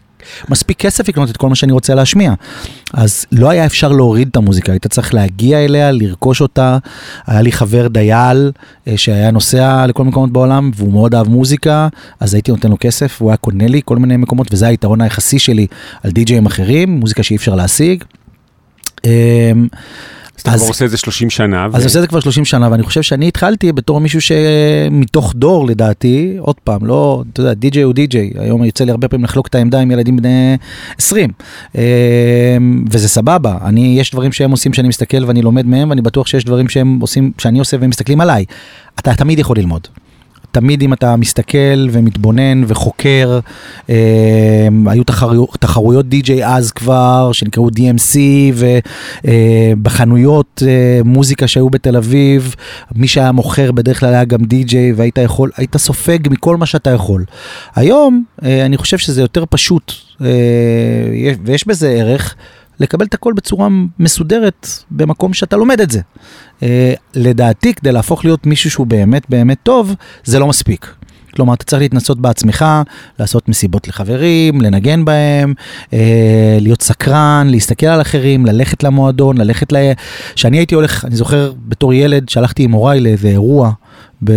מספיק 0.49 0.79
כסף 0.79 1.09
לקנות 1.09 1.31
את 1.31 1.37
כל 1.37 1.49
מה 1.49 1.55
שאני 1.55 1.73
רוצה 1.73 1.95
להשמיע. 1.95 2.35
אז 2.95 3.26
לא 3.33 3.50
היה 3.50 3.67
אפשר 3.67 3.93
להוריד 3.93 4.29
את 4.31 4.37
המוזיקה, 4.37 4.73
היית 4.73 4.87
צריך 4.87 5.14
להגיע 5.14 5.64
אליה, 5.64 5.93
לרכוש 5.93 6.41
אותה. 6.41 6.79
היה 7.26 7.43
לי 7.43 7.52
חבר 7.52 7.88
דייל 7.88 8.52
אה, 8.88 8.97
שהיה 8.97 9.31
נוסע 9.31 9.87
לכל 9.87 10.05
מקומות 10.05 10.33
בעולם, 10.33 10.71
והוא 10.76 10.93
מאוד 10.93 11.14
אהב 11.14 11.29
מוזיקה, 11.29 11.88
אז 12.21 12.35
הייתי 12.35 12.50
נותן 12.50 12.71
לו 12.71 12.76
כסף, 12.81 13.17
והוא 13.21 13.31
היה 13.31 13.37
קונה 13.37 13.67
לי 13.67 13.81
כל 13.85 13.97
מיני 13.97 14.17
מקומות, 14.17 14.47
וזה 14.52 14.67
היתרון 14.67 15.00
היחסי 15.00 15.38
שלי 15.38 15.67
על 16.02 16.11
די-ג'אים 16.11 16.47
אחרים, 16.47 17.00
מוזיקה 17.00 17.23
שאי 17.23 17.37
אפשר 17.37 17.55
להשיג. 17.55 18.05
אז 20.36 20.40
אתה 20.40 20.50
כבר 20.58 20.66
עושה 20.66 20.84
את 20.84 20.90
זה 20.90 20.96
30 20.96 21.30
שנה. 21.30 21.66
ו- 21.66 21.68
אז 21.68 21.74
אני 21.74 21.84
עושה 21.84 21.98
את 21.98 22.02
זה 22.02 22.08
כבר 22.08 22.20
30 22.20 22.44
שנה, 22.44 22.68
ואני 22.70 22.82
חושב 22.82 23.02
שאני 23.02 23.28
התחלתי 23.28 23.72
בתור 23.72 24.00
מישהו 24.00 24.20
שמתוך 24.20 25.32
דור 25.36 25.66
לדעתי, 25.66 26.34
עוד 26.38 26.56
פעם, 26.64 26.86
לא, 26.86 27.22
אתה 27.32 27.40
יודע, 27.40 27.54
די-ג'יי 27.54 27.82
הוא 27.82 27.92
די-ג'יי, 27.94 28.30
היום 28.38 28.64
יוצא 28.64 28.84
לי 28.84 28.90
הרבה 28.90 29.08
פעמים 29.08 29.24
לחלוק 29.24 29.46
את 29.46 29.54
העמדה 29.54 29.80
עם 29.80 29.90
ילדים 29.90 30.16
בני 30.16 30.56
20, 30.98 31.30
אמ, 31.74 31.80
וזה 32.90 33.08
סבבה, 33.08 33.58
אני, 33.64 33.96
יש 34.00 34.10
דברים 34.10 34.32
שהם 34.32 34.50
עושים 34.50 34.72
שאני 34.72 34.88
מסתכל 34.88 35.24
ואני 35.24 35.42
לומד 35.42 35.66
מהם, 35.66 35.90
ואני 35.90 36.02
בטוח 36.02 36.26
שיש 36.26 36.44
דברים 36.44 36.68
שהם 36.68 36.98
עושים, 37.00 37.32
שאני 37.38 37.58
עושה 37.58 37.76
והם 37.80 37.90
מסתכלים 37.90 38.20
עליי. 38.20 38.44
אתה 38.98 39.14
תמיד 39.14 39.38
יכול 39.38 39.56
ללמוד. 39.56 39.88
תמיד 40.52 40.82
אם 40.82 40.92
אתה 40.92 41.16
מסתכל 41.16 41.59
ומתבונן 41.90 42.62
וחוקר, 42.66 43.38
אה, 43.90 43.97
היו 44.87 45.04
תחרויות, 45.04 45.50
תחרויות 45.61 46.09
די-ג'יי 46.09 46.47
אז 46.47 46.71
כבר, 46.71 47.30
שנקראו 47.32 47.68
DMC, 47.68 48.18
ובחנויות 49.75 50.62
אה, 50.66 51.00
מוזיקה 51.04 51.47
שהיו 51.49 51.71
בתל 51.71 51.97
אביב, 51.97 52.54
מי 52.94 53.09
שהיה 53.09 53.32
מוכר 53.32 53.73
בדרך 53.73 54.00
כלל 54.00 54.14
היה 54.14 54.25
גם 54.25 54.44
די-ג'יי, 54.44 54.92
והיית 54.92 55.18
יכול, 55.18 55.50
היית 55.56 55.76
סופג 55.76 56.18
מכל 56.30 56.56
מה 56.56 56.66
שאתה 56.66 56.90
יכול. 56.90 57.25
היום, 57.76 58.25
אה, 58.44 58.66
אני 58.66 58.76
חושב 58.76 58.99
שזה 58.99 59.21
יותר 59.21 59.44
פשוט, 59.50 59.92
אה, 60.21 60.26
יש- 61.14 61.37
ויש 61.44 61.66
בזה 61.66 61.88
ערך. 61.90 62.35
לקבל 62.81 63.07
את 63.07 63.14
הכל 63.14 63.33
בצורה 63.33 63.69
מסודרת 63.99 64.69
במקום 64.91 65.35
שאתה 65.35 65.57
לומד 65.57 65.81
את 65.81 65.91
זה. 65.91 66.00
Uh, 66.61 66.64
לדעתי, 67.14 67.75
כדי 67.75 67.93
להפוך 67.93 68.25
להיות 68.25 68.47
מישהו 68.47 68.71
שהוא 68.71 68.87
באמת 68.87 69.31
באמת 69.31 69.59
טוב, 69.62 69.95
זה 70.25 70.38
לא 70.38 70.47
מספיק. 70.47 70.95
כלומר, 71.37 71.55
אתה 71.55 71.64
צריך 71.64 71.83
להתנסות 71.83 72.21
בעצמך, 72.21 72.64
לעשות 73.19 73.49
מסיבות 73.49 73.88
לחברים, 73.88 74.61
לנגן 74.61 75.05
בהם, 75.05 75.55
אה, 75.93 76.59
להיות 76.61 76.83
סקרן, 76.83 77.47
להסתכל 77.50 77.87
על 77.87 78.00
אחרים, 78.00 78.47
ללכת 78.47 78.83
למועדון, 78.83 79.38
ללכת 79.38 79.73
ל... 79.73 79.76
כשאני 80.35 80.57
הייתי 80.59 80.75
הולך, 80.75 81.05
אני 81.05 81.17
זוכר 81.17 81.52
בתור 81.69 81.95
ילד, 81.95 82.29
שהלכתי 82.29 82.62
עם 82.62 82.73
הוריי 82.73 83.00
לאיזה 83.00 83.29
אירוע 83.29 83.71
ב... 84.25 84.33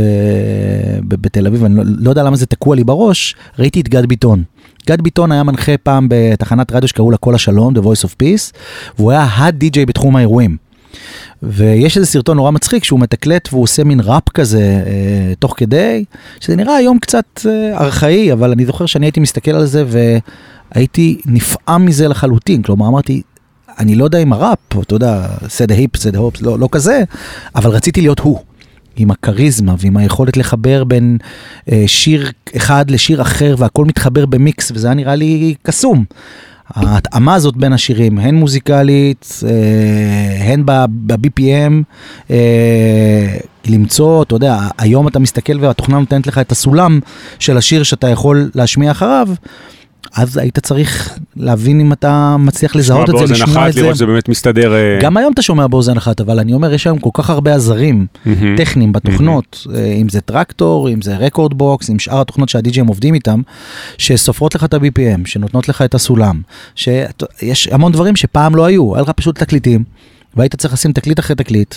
ב... 1.08 1.16
בתל 1.16 1.48
אביב, 1.48 1.64
אני 1.64 1.76
לא, 1.76 1.84
לא 1.86 2.10
יודע 2.10 2.24
למה 2.24 2.36
זה 2.36 2.46
תקוע 2.46 2.76
לי 2.76 2.84
בראש, 2.84 3.36
ראיתי 3.60 3.82
את 3.82 3.90
גד 3.90 4.06
ביטון. 4.06 4.44
גד 4.88 5.02
ביטון 5.02 5.32
היה 5.32 5.44
מנחה 5.44 5.78
פעם 5.78 6.08
בתחנת 6.10 6.72
רדיו 6.72 6.88
שקראו 6.88 7.12
לה 7.12 7.18
כל 7.18 7.36
השלום, 7.36 7.76
The 7.76 7.80
Voice 7.80 8.06
of 8.06 8.14
Peace, 8.24 8.56
והוא 8.98 9.12
היה 9.12 9.28
הדי-ג'יי 9.38 9.86
בתחום 9.86 10.16
האירועים. 10.16 10.58
ויש 11.44 11.98
איזה 11.98 12.08
סרטון 12.08 12.38
נורא 12.38 12.52
מצחיק 12.52 12.84
שהוא 12.84 13.00
מתקלט 13.00 13.50
והוא 13.52 13.64
עושה 13.64 13.84
מין 13.84 14.00
ראפ 14.04 14.30
כזה 14.30 14.84
אה, 14.86 15.34
תוך 15.40 15.54
כדי, 15.58 16.06
שזה 16.40 16.56
נראה 16.56 16.76
היום 16.76 17.00
קצת 17.00 17.26
אה, 17.46 17.78
ארכאי, 17.82 18.34
אבל 18.34 18.52
אני 18.52 18.66
זוכר 18.66 18.86
שאני 18.86 19.06
הייתי 19.06 19.20
מסתכל 19.20 19.52
על 19.52 19.66
זה 19.66 19.84
והייתי 19.88 21.22
נפעם 21.26 21.86
מזה 21.86 22.08
לחלוטין, 22.08 22.62
כלומר 22.62 22.88
אמרתי, 22.88 23.22
אני 23.80 23.96
לא 23.96 24.04
יודע 24.04 24.18
אם 24.18 24.34
הראפ, 24.34 24.58
אתה 24.82 24.96
יודע, 24.96 25.28
סד 25.48 25.72
היפ, 25.72 25.96
סד 25.98 26.16
הופ, 26.16 26.42
לא, 26.42 26.60
לא 26.60 26.70
כזה, 26.72 27.04
אבל 27.56 27.72
רציתי 27.72 28.02
להיות 28.02 28.20
הוא. 28.20 28.40
עם 28.96 29.12
הכריזמה 29.12 29.76
ועם 29.80 29.98
היכולת 29.98 30.38
לחבר 30.38 30.84
בין 30.84 31.18
אה, 31.72 31.84
שיר 31.88 32.32
אחד 32.58 32.92
לשיר 32.92 33.22
אחר 33.22 33.56
והכל 33.58 33.86
מתחבר 33.86 34.26
במיקס 34.26 34.72
וזה 34.72 34.88
היה 34.88 34.94
נראה 34.94 35.16
לי 35.16 35.56
קסום. 35.64 36.06
ההתאמה 36.74 37.36
הזאת 37.36 37.58
בין 37.58 37.74
השירים, 37.74 38.18
הן 38.18 38.36
מוזיקלית, 38.36 39.42
אה, 39.48 40.54
הן 40.54 40.66
ב-BPM, 40.66 41.84
אה, 42.32 43.38
למצוא, 43.66 44.24
אתה 44.24 44.36
יודע, 44.36 44.60
היום 44.78 45.08
אתה 45.08 45.20
מסתכל 45.20 45.60
והתוכנה 45.60 46.00
נותנת 46.00 46.28
לך 46.28 46.38
את 46.38 46.52
הסולם 46.52 47.00
של 47.40 47.58
השיר 47.58 47.84
שאתה 47.84 48.10
יכול 48.10 48.50
להשמיע 48.56 48.92
אחריו. 48.92 49.28
אז 50.16 50.38
היית 50.38 50.60
צריך 50.60 51.20
להבין 51.36 51.80
אם 51.80 51.94
אתה 51.94 52.36
מצליח 52.40 52.76
לזהות 52.76 53.10
את 53.10 53.16
זה, 53.28 53.34
לשמוע 53.34 53.58
אחת, 53.58 53.70
את 53.70 53.74
זה. 53.74 53.82
לראות 53.82 53.96
שזה 53.96 54.06
באמת 54.06 54.30
מסתדר. 54.30 54.74
אה, 54.74 55.00
גם 55.02 55.18
היום 55.18 55.34
אתה 55.34 55.42
שומע 55.42 55.68
באוזן 55.68 55.98
אחת, 55.98 56.22
אבל 56.22 56.40
אני 56.40 56.54
אומר, 56.54 56.74
יש 56.74 56.88
היום 56.88 57.00
כל 57.00 57.10
כך 57.14 57.30
הרבה 57.30 57.56
עזרים. 57.56 58.08
טכניים 58.58 58.92
בתוכנות, 58.94 59.68
אה, 59.76 59.86
אם 59.86 60.10
זה 60.10 60.22
Traktor, 60.22 60.90
אם 60.90 61.02
זה 61.02 61.18
rekordbox, 61.18 61.90
עם 61.90 62.00
שאר 62.00 62.22
התוכנות 62.22 62.50
שהדי-ג'ים 62.50 62.88
עובדים 62.88 63.14
איתם, 63.14 63.42
שסופרות 63.98 64.56
לך 64.56 64.64
את 64.64 64.74
ה-BPM, 64.74 65.22
שנותנות 65.26 65.70
לך 65.70 65.82
את 65.82 65.96
הסולם, 65.96 66.42
שיש 66.76 67.68
המון 67.72 67.92
דברים 67.92 68.16
שפעם 68.16 68.56
לא 68.56 68.66
היו, 68.66 68.96
היה 68.96 69.02
לך 69.02 69.10
פשוט 69.10 69.40
תקליטים, 69.40 69.84
והיית 70.36 70.56
צריך 70.56 70.74
לשים 70.74 70.92
תקליט 70.94 71.20
אחרי 71.20 71.36
תקליט, 71.36 71.76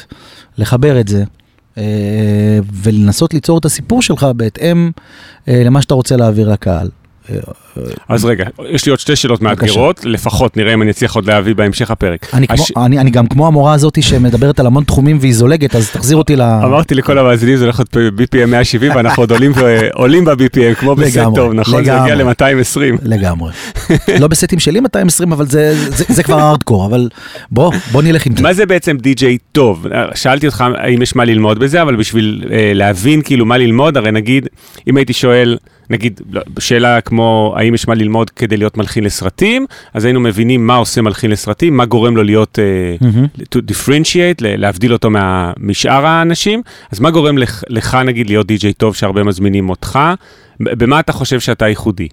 לחבר 0.59 1.01
את 1.01 1.09
זה. 1.09 1.25
אה, 1.79 2.59
ולנסות 2.83 3.35
ליצור 3.35 3.59
את 3.59 3.65
הסיפור 3.65 4.03
שלך 4.03 4.27
בהתאם 4.37 4.91
למה 5.49 5.83
שאתה 5.83 5.95
רוצה 5.95 6.17
להעביר 6.17 6.53
לקהל. 6.53 6.89
אז 8.09 8.25
רגע, 8.25 8.45
יש 8.69 8.87
לי 8.87 8.91
עוד 8.91 8.99
שתי 8.99 9.17
שאלות. 9.17 9.43
מאתגרות, 9.43 10.05
לפחות 10.05 10.57
נראה 10.57 10.75
אם 10.75 10.83
אני 10.83 10.91
אצליח 10.91 11.15
עוד 11.15 11.27
להביא 11.27 11.55
בהמשך 11.55 11.91
הפרק. 11.91 12.27
אני, 12.35 12.47
כמו, 12.47 12.63
הש- 12.63 12.73
אני, 12.77 12.99
אני 12.99 13.11
גם 13.11 13.27
כמו 13.27 13.47
המורה 13.47 13.75
הזאת 13.75 14.03
שמדברת 14.03 14.61
על 14.61 14.67
המון 14.67 14.85
תחומים 14.85 15.19
והיא 15.21 15.35
זולגת, 15.35 15.77
אז 15.77 15.91
תחזיר 15.91 16.17
אותי 16.17 16.37
ל... 16.37 16.43
אמרתי 16.43 16.95
לכל 16.95 17.19
המאזינים 17.19 17.57
זה 17.57 17.65
הולך 17.65 17.81
להיות 17.95 18.11
BPM 18.21 18.47
170 18.47 18.93
ואנחנו 18.97 19.23
עוד 19.23 19.31
עולים 19.33 19.53
עולים 19.95 20.25
ב-BPM 20.25 20.75
כמו 20.81 20.95
בסט 20.95 21.19
טוב, 21.35 21.53
נכון? 21.53 21.85
זה 21.85 22.01
הגיע 22.03 22.15
לגמרי. 22.15 22.35
ל-220. 22.41 22.99
לגמרי. 23.03 23.53
לא 24.21 24.27
בסטים 24.29 24.59
שלי 24.59 24.81
220, 24.81 25.33
אבל 25.33 25.47
זה, 25.47 25.75
זה, 25.89 26.05
זה 26.09 26.23
כבר 26.23 26.39
הארדקור, 26.41 26.87
אבל 26.87 27.09
בוא, 27.51 27.73
בוא 27.93 28.03
נלך 28.03 28.27
עם 28.27 28.37
זה. 28.37 28.43
מה 28.43 28.53
זה 28.53 28.67
בעצם 28.67 28.97
די-ג'יי 28.97 29.39
טוב? 29.53 29.87
שאלתי 30.15 30.47
אותך 30.47 30.65
האם 30.79 31.03
יש 31.03 31.17
מה 31.17 31.25
ללמוד 31.25 31.59
בזה, 31.59 31.83
אבל 31.83 31.97
בשביל 31.97 32.45
אה, 32.51 32.73
להבין 32.75 33.23
כאילו 33.23 33.47
מה 33.47 33.59
ללמוד, 33.59 33.97
הרי 33.97 34.11
נגיד, 34.13 34.47
אם 34.89 34.97
הייתי 34.97 35.13
שואל, 35.13 35.57
נגיד, 35.91 36.21
לא, 36.31 36.41
שאלה 36.59 37.01
כמו 37.01 37.55
האם 37.69 37.75
יש 37.75 37.89
מה 37.89 37.95
ללמוד 37.95 38.31
כדי 38.31 38.57
להיות 38.57 38.77
מלחין 38.77 39.05
לסרטים, 39.05 39.67
אז 39.95 40.05
היינו 40.05 40.21
מבינים 40.21 40.67
מה 40.67 40.77
עושה 40.77 41.03
מלחין 41.03 41.31
לסרטים, 41.31 41.77
מה 41.77 41.85
גורם 41.85 42.17
לו 42.17 42.23
להיות, 42.23 42.59
אה, 42.59 42.97
מהמם. 43.01 43.27
to 43.55 43.59
differentiate, 43.71 44.41
להבדיל 44.41 44.93
אותו 44.93 45.11
מה, 45.11 45.53
משאר 45.61 46.07
האנשים, 46.07 46.63
אז 46.93 47.01
מה 47.01 47.11
גורם 47.11 47.39
לך, 47.39 47.63
לך 47.69 47.95
נגיד 47.95 48.29
להיות 48.31 48.47
די-ג'יי 48.47 48.73
טוב 48.73 48.95
שהרבה 48.95 49.25
מזמינים 49.25 49.71
אותך? 49.71 49.99
במה 50.61 51.01
אתה 51.01 51.13
חושב 51.13 51.41
שאתה 51.41 51.69
ייחודי? 51.69 52.09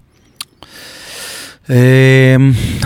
אמ, 1.70 1.74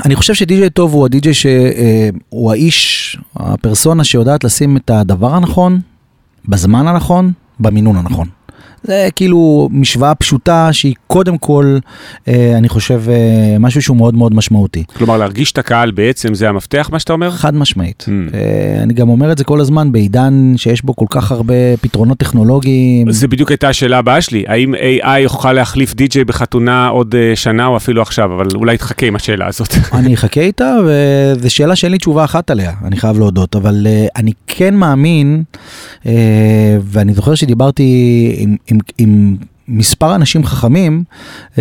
אני 0.05 0.17
חושב 0.17 0.35
שדי.ג'יי 0.35 0.71
טוב 0.71 0.93
הוא 0.93 1.07
הדי.ג'יי 1.07 1.35
שהוא 1.35 2.51
האיש, 2.51 3.17
הפרסונה 3.37 4.05
שיודעת 4.05 4.45
לשים 4.45 4.77
את 4.77 4.91
הדבר 4.91 5.35
הנכון, 5.35 5.81
בזמן 6.49 6.87
הנכון, 6.87 7.33
במינון 7.61 7.97
הנכון. 7.97 8.29
זה 8.85 9.09
כאילו 9.17 9.69
משוואה 9.73 10.15
פשוטה 10.15 10.73
שהיא 10.73 10.95
קודם 11.07 11.39
כל, 11.39 11.79
אה, 12.29 12.55
אני 12.59 12.69
חושב, 12.69 13.03
אה, 13.09 13.59
משהו 13.59 13.83
שהוא 13.83 13.97
מאוד 13.97 14.15
מאוד 14.15 14.35
משמעותי. 14.35 14.85
כלומר, 14.97 15.17
להרגיש 15.17 15.53
את 15.53 15.59
הקהל 15.59 15.91
בעצם 15.91 16.35
זה 16.35 16.49
המפתח, 16.49 16.89
מה 16.93 16.99
שאתה 16.99 17.13
אומר? 17.13 17.31
חד 17.31 17.55
משמעית. 17.55 18.05
Mm. 18.09 18.35
אני 18.83 18.95
גם 18.95 19.09
אומר 19.09 19.33
את 19.33 19.39
זה 19.39 19.45
כל 19.45 19.61
הזמן 19.61 19.93
בעידן 19.93 20.53
שיש 20.57 20.85
בו 20.85 20.97
כל 20.97 21.07
כך 21.11 21.33
הרבה 21.33 21.55
פתרונות 21.81 22.19
טכנולוגיים. 22.19 23.11
זה 23.11 23.29
בדיוק 23.29 23.51
הייתה 23.51 23.69
השאלה 23.69 23.99
הבאה 23.99 24.21
שלי, 24.21 24.45
האם 24.47 24.75
AI 24.75 25.19
יוכל 25.19 25.53
להחליף 25.53 25.95
די-ג'יי 25.95 26.25
בחתונה 26.25 26.89
עוד 26.89 27.15
שנה 27.35 27.67
או 27.67 27.77
אפילו 27.77 28.03
עכשיו, 28.03 28.35
אבל 28.35 28.47
אולי 28.55 28.79
תחכה 28.79 29.07
עם 29.07 29.17
השאלה 29.17 29.47
הזאת. 29.47 29.75
אני 29.93 30.15
אחכה 30.15 30.41
איתה, 30.41 30.77
וזו 30.87 31.51
שאלה 31.51 31.77
שאין 31.77 31.93
לי 31.93 31.99
תשובה 31.99 32.25
אחת 32.25 32.51
עליה, 32.51 32.73
אני 32.85 32.97
חייב 32.97 33.19
להודות, 33.19 33.57
אבל 33.57 33.87
אני 34.17 34.33
כן 34.47 34.75
מאמין, 34.75 35.43
ואני 36.83 37.15
זוכר 37.15 37.35
שדיברתי 37.35 37.85
עם, 38.39 38.57
עם, 38.71 38.79
עם 38.99 39.37
מספר 39.71 40.15
אנשים 40.15 40.45
חכמים, 40.45 41.05
uh, 41.55 41.59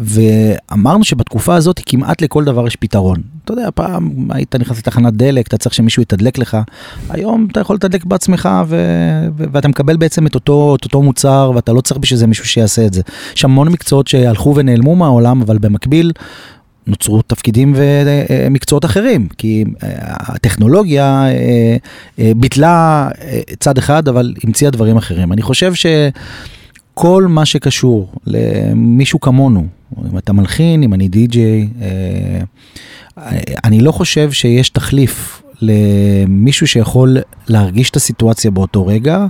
ואמרנו 0.00 1.04
שבתקופה 1.04 1.54
הזאת 1.54 1.80
כמעט 1.86 2.22
לכל 2.22 2.44
דבר 2.44 2.66
יש 2.66 2.76
פתרון. 2.76 3.20
אתה 3.44 3.52
יודע, 3.52 3.68
פעם 3.74 4.30
היית 4.30 4.54
נכנס 4.54 4.78
לתחנת 4.78 5.12
דלק, 5.14 5.46
אתה 5.46 5.58
צריך 5.58 5.74
שמישהו 5.74 6.02
יתדלק 6.02 6.38
לך, 6.38 6.56
היום 7.10 7.48
אתה 7.52 7.60
יכול 7.60 7.76
לתדלק 7.76 8.04
בעצמך, 8.04 8.48
ו, 8.66 8.76
ואתה 9.36 9.68
מקבל 9.68 9.96
בעצם 9.96 10.26
את 10.26 10.34
אותו, 10.34 10.76
את 10.80 10.84
אותו 10.84 11.02
מוצר, 11.02 11.52
ואתה 11.54 11.72
לא 11.72 11.80
צריך 11.80 12.00
בשביל 12.00 12.18
זה 12.18 12.26
מישהו 12.26 12.46
שיעשה 12.46 12.86
את 12.86 12.94
זה. 12.94 13.02
יש 13.36 13.44
המון 13.44 13.68
מקצועות 13.68 14.08
שהלכו 14.08 14.54
ונעלמו 14.56 14.96
מהעולם, 14.96 15.42
אבל 15.42 15.58
במקביל, 15.58 16.12
נוצרו 16.86 17.22
תפקידים 17.22 17.74
ומקצועות 17.76 18.84
אחרים, 18.84 19.28
כי 19.38 19.64
אה, 19.82 19.88
הטכנולוגיה 20.08 21.26
אה, 21.26 21.76
אה, 22.18 22.32
ביטלה 22.36 23.08
צד 23.58 23.78
אחד, 23.78 24.08
אבל 24.08 24.34
המציאה 24.44 24.70
דברים 24.70 24.96
אחרים. 24.96 25.32
אני 25.32 25.42
חושב 25.42 25.72
שכל 25.74 27.26
מה 27.28 27.46
שקשור 27.46 28.12
למישהו 28.26 29.20
כמונו, 29.20 29.66
אם 30.12 30.18
אתה 30.18 30.32
מלחין, 30.32 30.82
אם 30.82 30.94
אני 30.94 31.08
די-ג'יי, 31.08 31.68
אני 33.64 33.80
לא 33.80 33.92
חושב 33.92 34.32
שיש 34.32 34.68
תחליף 34.68 35.42
למישהו 35.60 36.66
שיכול 36.66 37.16
להרגיש 37.48 37.90
את 37.90 37.96
הסיטואציה 37.96 38.50
באותו 38.50 38.86
רגע, 38.86 39.26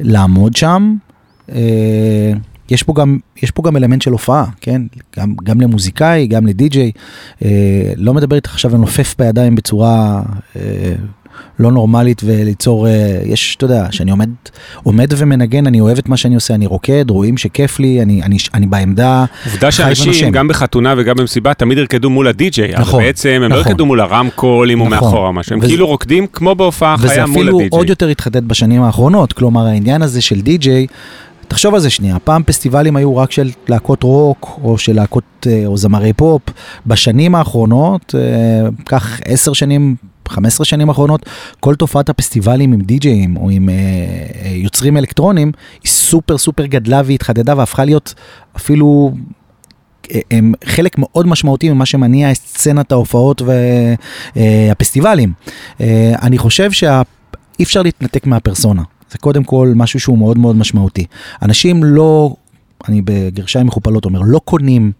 לעמוד 0.00 0.56
שם. 0.56 0.96
יש 2.70 2.82
פה 2.82 2.92
גם, 2.96 3.18
יש 3.42 3.50
פה 3.50 3.62
גם 3.62 3.76
אלמנט 3.76 4.02
של 4.02 4.12
הופעה, 4.12 4.44
כן? 4.60 4.82
גם, 5.18 5.34
גם 5.44 5.60
למוזיקאי, 5.60 6.26
גם 6.26 6.46
לדי-ג'יי. 6.46 6.90
אה, 7.44 7.48
לא 7.96 8.14
מדבר 8.14 8.36
איתך 8.36 8.52
עכשיו 8.52 8.74
לנופף 8.74 9.14
בידיים 9.18 9.54
בצורה 9.54 10.22
אה, 10.56 10.62
לא 11.58 11.72
נורמלית 11.72 12.22
וליצור, 12.24 12.86
אה, 12.88 12.92
יש, 13.24 13.54
אתה 13.56 13.64
יודע, 13.64 13.86
שאני 13.90 14.10
עומד, 14.10 14.28
עומד 14.82 15.12
ומנגן, 15.16 15.66
אני 15.66 15.80
אוהב 15.80 15.98
את 15.98 16.08
מה 16.08 16.16
שאני 16.16 16.34
עושה, 16.34 16.54
אני 16.54 16.66
רוקד, 16.66 17.10
רואים 17.10 17.36
שכיף 17.36 17.78
לי, 17.78 18.02
אני, 18.02 18.22
אני, 18.22 18.36
אני 18.54 18.66
בעמדה. 18.66 19.24
עובדה. 19.46 19.70
שאנשים, 19.70 20.30
גם 20.32 20.48
בחתונה 20.48 20.94
וגם 20.98 21.16
במסיבה, 21.16 21.54
תמיד 21.54 21.78
ירקדו 21.78 22.10
מול 22.10 22.28
הדי-ג'יי, 22.28 22.72
אבל 22.74 22.80
נכון, 22.82 23.02
בעצם 23.02 23.28
הם 23.28 23.42
לא 23.42 23.48
נכון. 23.48 23.58
ירקדו 23.58 23.86
מול 23.86 24.00
הרמקול 24.00 24.70
אם 24.70 24.78
הוא 24.78 24.88
נכון. 24.88 25.04
מאחורה 25.08 25.28
או 25.28 25.32
משהו, 25.32 25.52
הם 25.54 25.58
וזה- 25.58 25.68
כאילו 25.68 25.86
רוקדים 25.86 26.26
כמו 26.32 26.54
בהופעה 26.54 26.96
וזה 26.98 27.08
חיה 27.08 27.26
מול 27.26 27.36
אפילו 27.36 27.58
הדי-ג'יי. 27.60 27.78
עוד 27.78 27.88
יותר 27.88 28.08
התחדד 28.08 28.48
בשנים 28.48 28.82
האחרונות, 28.82 29.32
כלומר 29.32 29.66
העניין 29.66 30.02
הזה 30.02 30.20
של 30.20 30.40
די-ג'יי, 30.40 30.86
תחשוב 31.50 31.74
על 31.74 31.80
זה 31.80 31.90
שנייה, 31.90 32.18
פעם 32.18 32.42
פסטיבלים 32.42 32.96
היו 32.96 33.16
רק 33.16 33.30
של 33.32 33.50
להקות 33.68 34.02
רוק 34.02 34.60
או 34.62 34.78
של 34.78 34.96
להקות 34.96 35.46
אה, 35.46 35.62
או 35.66 35.76
זמרי 35.76 36.12
פופ, 36.12 36.42
בשנים 36.86 37.34
האחרונות, 37.34 38.14
אה, 38.14 38.68
כך 38.86 39.20
עשר 39.24 39.52
שנים, 39.52 39.96
15 40.28 40.64
שנים 40.64 40.88
האחרונות, 40.88 41.26
כל 41.60 41.74
תופעת 41.74 42.08
הפסטיבלים 42.08 42.72
עם 42.72 42.80
די-ג'אים 42.80 43.36
או 43.36 43.50
עם 43.50 43.68
אה, 43.68 43.74
אה, 43.74 44.50
יוצרים 44.50 44.96
אלקטרונים, 44.96 45.52
היא 45.82 45.90
סופר 45.90 46.38
סופר 46.38 46.66
גדלה 46.66 47.02
והתחדדה 47.04 47.54
והפכה 47.56 47.84
להיות 47.84 48.14
אפילו 48.56 49.12
אה, 50.14 50.20
הם 50.30 50.52
חלק 50.64 50.98
מאוד 50.98 51.26
משמעותי 51.26 51.70
ממה 51.70 51.86
שמניע 51.86 52.30
את 52.30 52.36
סצנת 52.36 52.92
ההופעות 52.92 53.42
והפסטיבלים. 54.36 55.32
אני 56.22 56.38
חושב 56.38 56.72
שאי 56.72 57.62
אפשר 57.62 57.82
להתנתק 57.82 58.26
מהפרסונה. 58.26 58.82
זה 59.10 59.18
קודם 59.18 59.44
כל 59.44 59.72
משהו 59.76 60.00
שהוא 60.00 60.18
מאוד 60.18 60.38
מאוד 60.38 60.56
משמעותי. 60.56 61.04
אנשים 61.42 61.84
לא, 61.84 62.34
אני 62.88 63.02
בגרשיים 63.04 63.66
מכופלות 63.66 64.04
אומר, 64.04 64.20
לא 64.24 64.40
קונים 64.44 64.92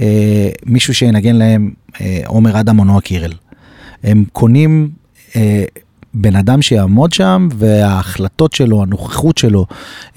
אה, 0.00 0.48
מישהו 0.66 0.94
שינגן 0.94 1.36
להם 1.36 1.70
אה, 2.00 2.20
עומר 2.26 2.60
אדם 2.60 2.78
או 2.78 2.84
נועה 2.84 3.00
קירל. 3.00 3.32
הם 4.02 4.24
קונים 4.32 4.90
אה, 5.36 5.64
בן 6.14 6.36
אדם 6.36 6.62
שיעמוד 6.62 7.12
שם 7.12 7.48
וההחלטות 7.56 8.52
שלו, 8.52 8.82
הנוכחות 8.82 9.38
שלו 9.38 9.66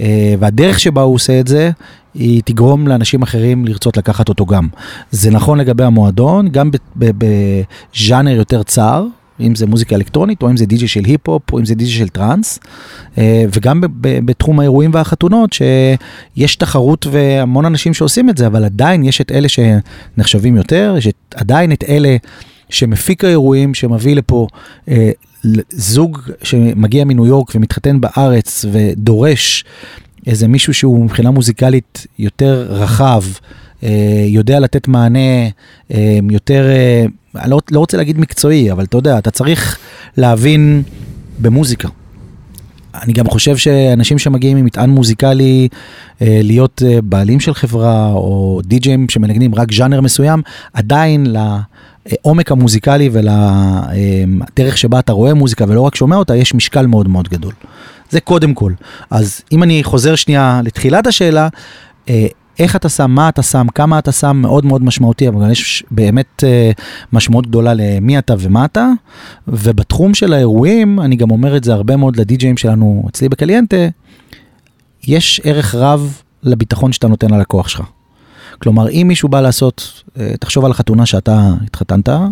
אה, 0.02 0.36
והדרך 0.40 0.80
שבה 0.80 1.02
הוא 1.02 1.16
עושה 1.16 1.40
את 1.40 1.48
זה, 1.48 1.72
היא 2.14 2.42
תגרום 2.46 2.88
לאנשים 2.88 3.22
אחרים 3.22 3.66
לרצות 3.66 3.98
לקחת 3.98 4.30
אותו 4.30 4.46
גם. 4.46 4.68
זה 5.12 5.32
נכון 5.32 5.58
לגבי 5.58 5.84
המועדון, 5.84 6.50
גם 6.50 6.72
בז'אנר 6.96 8.32
יותר 8.32 8.64
צר, 8.64 9.06
אם 9.42 9.56
זה 9.56 9.66
מוזיקה 9.66 9.96
אלקטרונית, 9.96 10.42
או 10.42 10.50
אם 10.50 10.58
זה 10.58 10.66
די.ג'י 10.66 10.88
של 10.88 11.06
היפ-הופ, 11.06 11.54
או 11.54 11.60
אם 11.60 11.66
זה 11.66 11.76
די.ג'י 11.76 11.92
של 11.92 12.08
טראנס, 12.08 12.60
אה, 13.18 13.46
וגם 13.56 13.82
בתחום 14.02 14.60
האירועים 14.60 14.92
והחתונות, 14.94 15.54
שיש 15.54 16.56
תחרות 16.56 17.08
והמון 17.12 17.66
אנשים 17.66 17.94
שעושים 17.94 18.30
את 18.30 18.38
זה, 18.38 18.48
אבל 18.48 18.66
עדיין 18.66 19.04
יש 19.04 19.22
את 19.22 19.32
אלה 19.32 19.48
שנחשבים 19.50 20.58
יותר, 20.58 20.96
יש 20.98 21.08
עדיין 21.36 21.72
את 21.72 21.84
אלה 21.90 22.18
שמפיק 22.70 23.24
האירועים, 23.24 23.74
שמביא 23.74 24.16
לפה 24.16 24.48
אה, 24.90 25.12
זוג 25.70 26.20
שמגיע 26.44 27.04
מניו 27.04 27.26
יורק 27.26 27.52
ומתחתן 27.56 28.02
בארץ 28.02 28.66
ודורש 28.72 29.64
איזה 30.28 30.48
מישהו 30.48 30.74
שהוא 30.74 31.06
מבחינה 31.06 31.32
מוזיקלית 31.32 32.08
יותר 32.20 32.68
רחב, 32.70 33.24
יודע 34.28 34.60
לתת 34.60 34.88
מענה 34.88 35.20
אה, 35.94 36.20
יותר, 36.32 36.70
אה, 36.70 37.06
אני 37.42 37.52
לא, 37.52 37.60
לא 37.72 37.80
רוצה 37.80 37.98
להגיד 37.98 38.20
מקצועי, 38.20 38.72
אבל 38.72 38.84
אתה 38.84 38.98
יודע, 38.98 39.18
אתה 39.18 39.32
צריך 39.32 39.78
להבין 40.18 40.84
במוזיקה. 41.40 41.88
אני 43.04 43.14
גם 43.14 43.28
חושב 43.28 43.58
שאנשים 43.58 44.18
שמגיעים 44.18 44.58
עם 44.58 44.66
מטען 44.66 44.90
מוזיקלי, 44.90 45.68
להיות 46.22 46.82
בעלים 47.04 47.40
של 47.40 47.54
חברה 47.54 48.12
או 48.12 48.62
די-ג'ים 48.64 49.10
שמנגנים 49.10 49.56
רק 49.56 49.74
ז'אנר 49.74 50.02
מסוים, 50.02 50.42
עדיין 50.74 51.26
לעומק 51.26 52.52
המוזיקלי 52.52 53.10
ולדרך 53.12 54.78
שבה 54.78 55.00
אתה 55.00 55.14
רואה 55.14 55.34
מוזיקה 55.34 55.66
ולא 55.68 55.82
רק 55.82 55.96
שומע 55.96 56.16
אותה, 56.16 56.36
יש 56.36 56.54
משקל 56.54 56.86
מאוד 56.86 57.08
מאוד 57.08 57.28
גדול. 57.28 57.54
זה 58.10 58.20
קודם 58.20 58.54
כל. 58.54 58.74
אז 59.10 59.42
אם 59.52 59.64
אני 59.64 59.84
חוזר 59.84 60.16
שנייה 60.16 60.62
לתחילת 60.64 61.08
השאלה, 61.08 61.48
איך 62.60 62.76
אתה 62.76 62.90
שם, 62.90 63.12
מה 63.12 63.30
אתה 63.30 63.44
שם, 63.44 63.68
כמה 63.76 64.00
אתה 64.00 64.12
שם, 64.12 64.38
מאוד 64.38 64.66
מאוד 64.66 64.84
משמעותי, 64.84 65.28
אבל 65.28 65.52
יש 65.52 65.84
באמת 65.92 66.44
uh, 66.44 66.82
משמעות 67.14 67.48
גדולה 67.48 67.74
למי 67.74 68.20
אתה 68.20 68.34
ומה 68.40 68.66
אתה. 68.66 68.88
ובתחום 69.48 70.14
של 70.14 70.34
האירועים, 70.34 71.00
אני 71.00 71.16
גם 71.16 71.32
אומר 71.32 71.58
את 71.58 71.64
זה 71.64 71.74
הרבה 71.74 71.96
מאוד 71.96 72.16
לדי-ג'אים 72.16 72.58
שלנו 72.58 73.04
אצלי 73.10 73.30
בקליינטה, 73.30 73.88
יש 75.08 75.42
ערך 75.44 75.76
רב 75.76 76.22
לביטחון 76.44 76.92
שאתה 76.92 77.08
נותן 77.08 77.30
ללקוח 77.30 77.68
שלך. 77.68 77.82
כלומר, 78.62 78.90
אם 78.90 79.06
מישהו 79.08 79.30
בא 79.30 79.42
לעשות, 79.42 80.04
אה, 80.20 80.34
תחשוב 80.40 80.66
על 80.66 80.72
החתונה 80.72 81.06
שאתה 81.06 81.54
התחתנת 81.66 82.10
אה, 82.10 82.24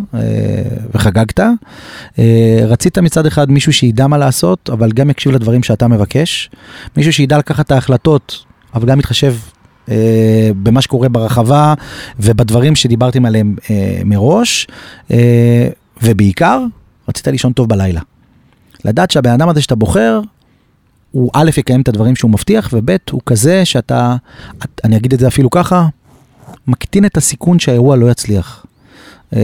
וחגגת, 0.94 1.40
רצית 2.68 2.98
מצד 2.98 3.26
אחד 3.26 3.52
מישהו 3.52 3.74
שידע 3.74 4.08
מה 4.08 4.18
לעשות, 4.18 4.70
אבל 4.70 4.92
גם 4.92 5.10
יקשיב 5.10 5.32
לדברים 5.32 5.63
שאתה 5.63 5.88
מבקש, 5.88 6.50
מישהו 6.98 7.13
שידע 7.13 7.38
לקחת 7.38 7.66
את 7.66 7.72
ההחלטות, 7.72 8.46
אבל 8.74 8.88
גם 8.88 9.00
יתחשב 9.00 9.34
אה, 9.34 9.57
במה 10.63 10.82
שקורה 10.82 11.10
ברחבה 11.10 11.73
ובדברים 12.19 12.76
שדיברתם 12.76 13.26
עליהם 13.26 13.56
אה, 13.69 14.02
מראש, 14.06 14.67
אה, 15.12 15.67
ובעיקר, 16.04 16.62
רצית 17.10 17.28
לישון 17.28 17.54
טוב 17.54 17.69
בלילה. 17.69 18.02
לדעת 18.86 19.12
שהבן 19.12 19.32
אדם 19.32 19.50
הזה 19.50 19.62
שאתה 19.62 19.76
בוחר, 19.76 20.21
הוא 21.12 21.32
א', 21.34 21.50
יקיים 21.58 21.82
את 21.82 21.88
הדברים 21.88 22.15
שהוא 22.15 22.32
מבטיח, 22.32 22.69
וב', 22.73 22.95
הוא 23.12 23.21
כזה 23.26 23.65
שאתה, 23.65 24.15
אני 24.84 24.97
אגיד 24.97 25.13
את 25.13 25.19
זה 25.19 25.28
אפילו 25.28 25.50
ככה, 25.50 25.88
מקטין 26.67 27.06
את 27.06 27.17
הסיכון 27.17 27.60
שהאירוע 27.60 27.95
לא 27.95 28.12
יצליח. 28.12 28.65
אה, 29.36 29.42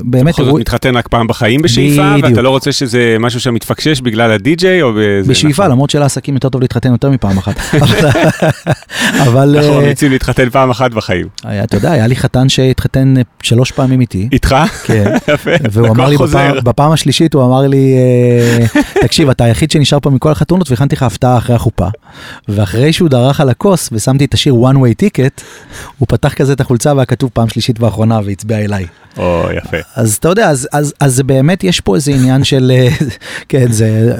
באמת... 0.00 0.34
בכל 0.34 0.44
זאת 0.44 0.54
מתחתן 0.60 0.96
רק 0.96 1.08
פעם 1.08 1.26
בחיים 1.26 1.62
בשאיפה, 1.62 2.14
ואתה 2.22 2.42
לא 2.42 2.50
רוצה 2.50 2.72
שזה 2.72 3.16
משהו 3.20 3.40
שמתפקשש 3.40 4.00
בגלל 4.00 4.30
הדי-ג'יי 4.30 4.82
או. 4.82 4.92
בשאיפה, 5.26 5.62
נכון. 5.62 5.72
למרות 5.72 5.90
שלעסקים 5.90 6.34
יותר 6.34 6.48
טוב 6.48 6.60
להתחתן 6.60 6.92
יותר 6.92 7.10
מפעם 7.10 7.38
אחת. 7.38 7.54
אבל... 9.26 9.56
אנחנו 9.58 9.74
ממליצים 9.74 10.10
להתחתן 10.10 10.50
פעם 10.50 10.70
אחת 10.70 10.90
בחיים. 10.90 11.26
אתה 11.44 11.76
יודע, 11.76 11.92
היה 11.92 12.06
לי 12.06 12.16
חתן 12.16 12.48
שהתחתן 12.48 13.14
שלוש 13.42 13.70
פעמים 13.70 14.00
איתי. 14.00 14.28
איתך? 14.32 14.56
כן. 14.84 15.12
יפה. 15.34 15.50
והוא 15.70 15.88
אמר 15.88 16.08
לי, 16.08 16.16
בפעם 16.64 16.92
השלישית 16.92 17.34
הוא 17.34 17.44
אמר 17.44 17.66
לי, 17.66 17.94
אה, 17.96 18.82
תקשיב, 19.02 19.30
אתה 19.30 19.44
היחיד 19.44 19.70
שנשאר 19.70 20.00
פה 20.00 20.10
מכל 20.10 20.30
החתונות 20.30 20.70
והכנתי 20.70 20.96
לך 20.96 21.02
הפתעה 21.02 21.38
אחרי 21.38 21.56
החופה. 21.56 21.88
ואחרי 22.48 22.92
שהוא 22.92 23.08
דרך 23.08 23.40
על 23.40 23.48
הכוס 23.48 23.88
ושמתי 23.92 24.24
את 24.24 24.34
השיר 24.34 24.54
one 24.54 24.76
way 24.76 25.04
ticket, 25.04 25.42
הוא 25.98 26.08
פתח 26.08 26.34
כזה 26.34 26.52
את 26.52 26.60
החולצה 26.60 26.94
והיה 26.94 27.06
כתוב 27.06 27.30
פעם 27.34 27.48
שלישית 27.48 27.80
ואחרונה 27.80 28.20
והצביע 28.24 28.58
אליי. 28.58 28.86
או, 29.18 29.46
יפה. 29.56 29.76
אז 29.96 30.14
אתה 30.14 30.28
יודע, 30.28 30.50
אז, 30.50 30.68
אז, 30.72 30.94
אז 31.00 31.20
באמת 31.20 31.64
יש 31.64 31.80
פה 31.80 31.94
איזה 31.94 32.12
עניין 32.12 32.44
של, 32.50 32.72
כן, 33.48 33.72
זה, 33.72 34.16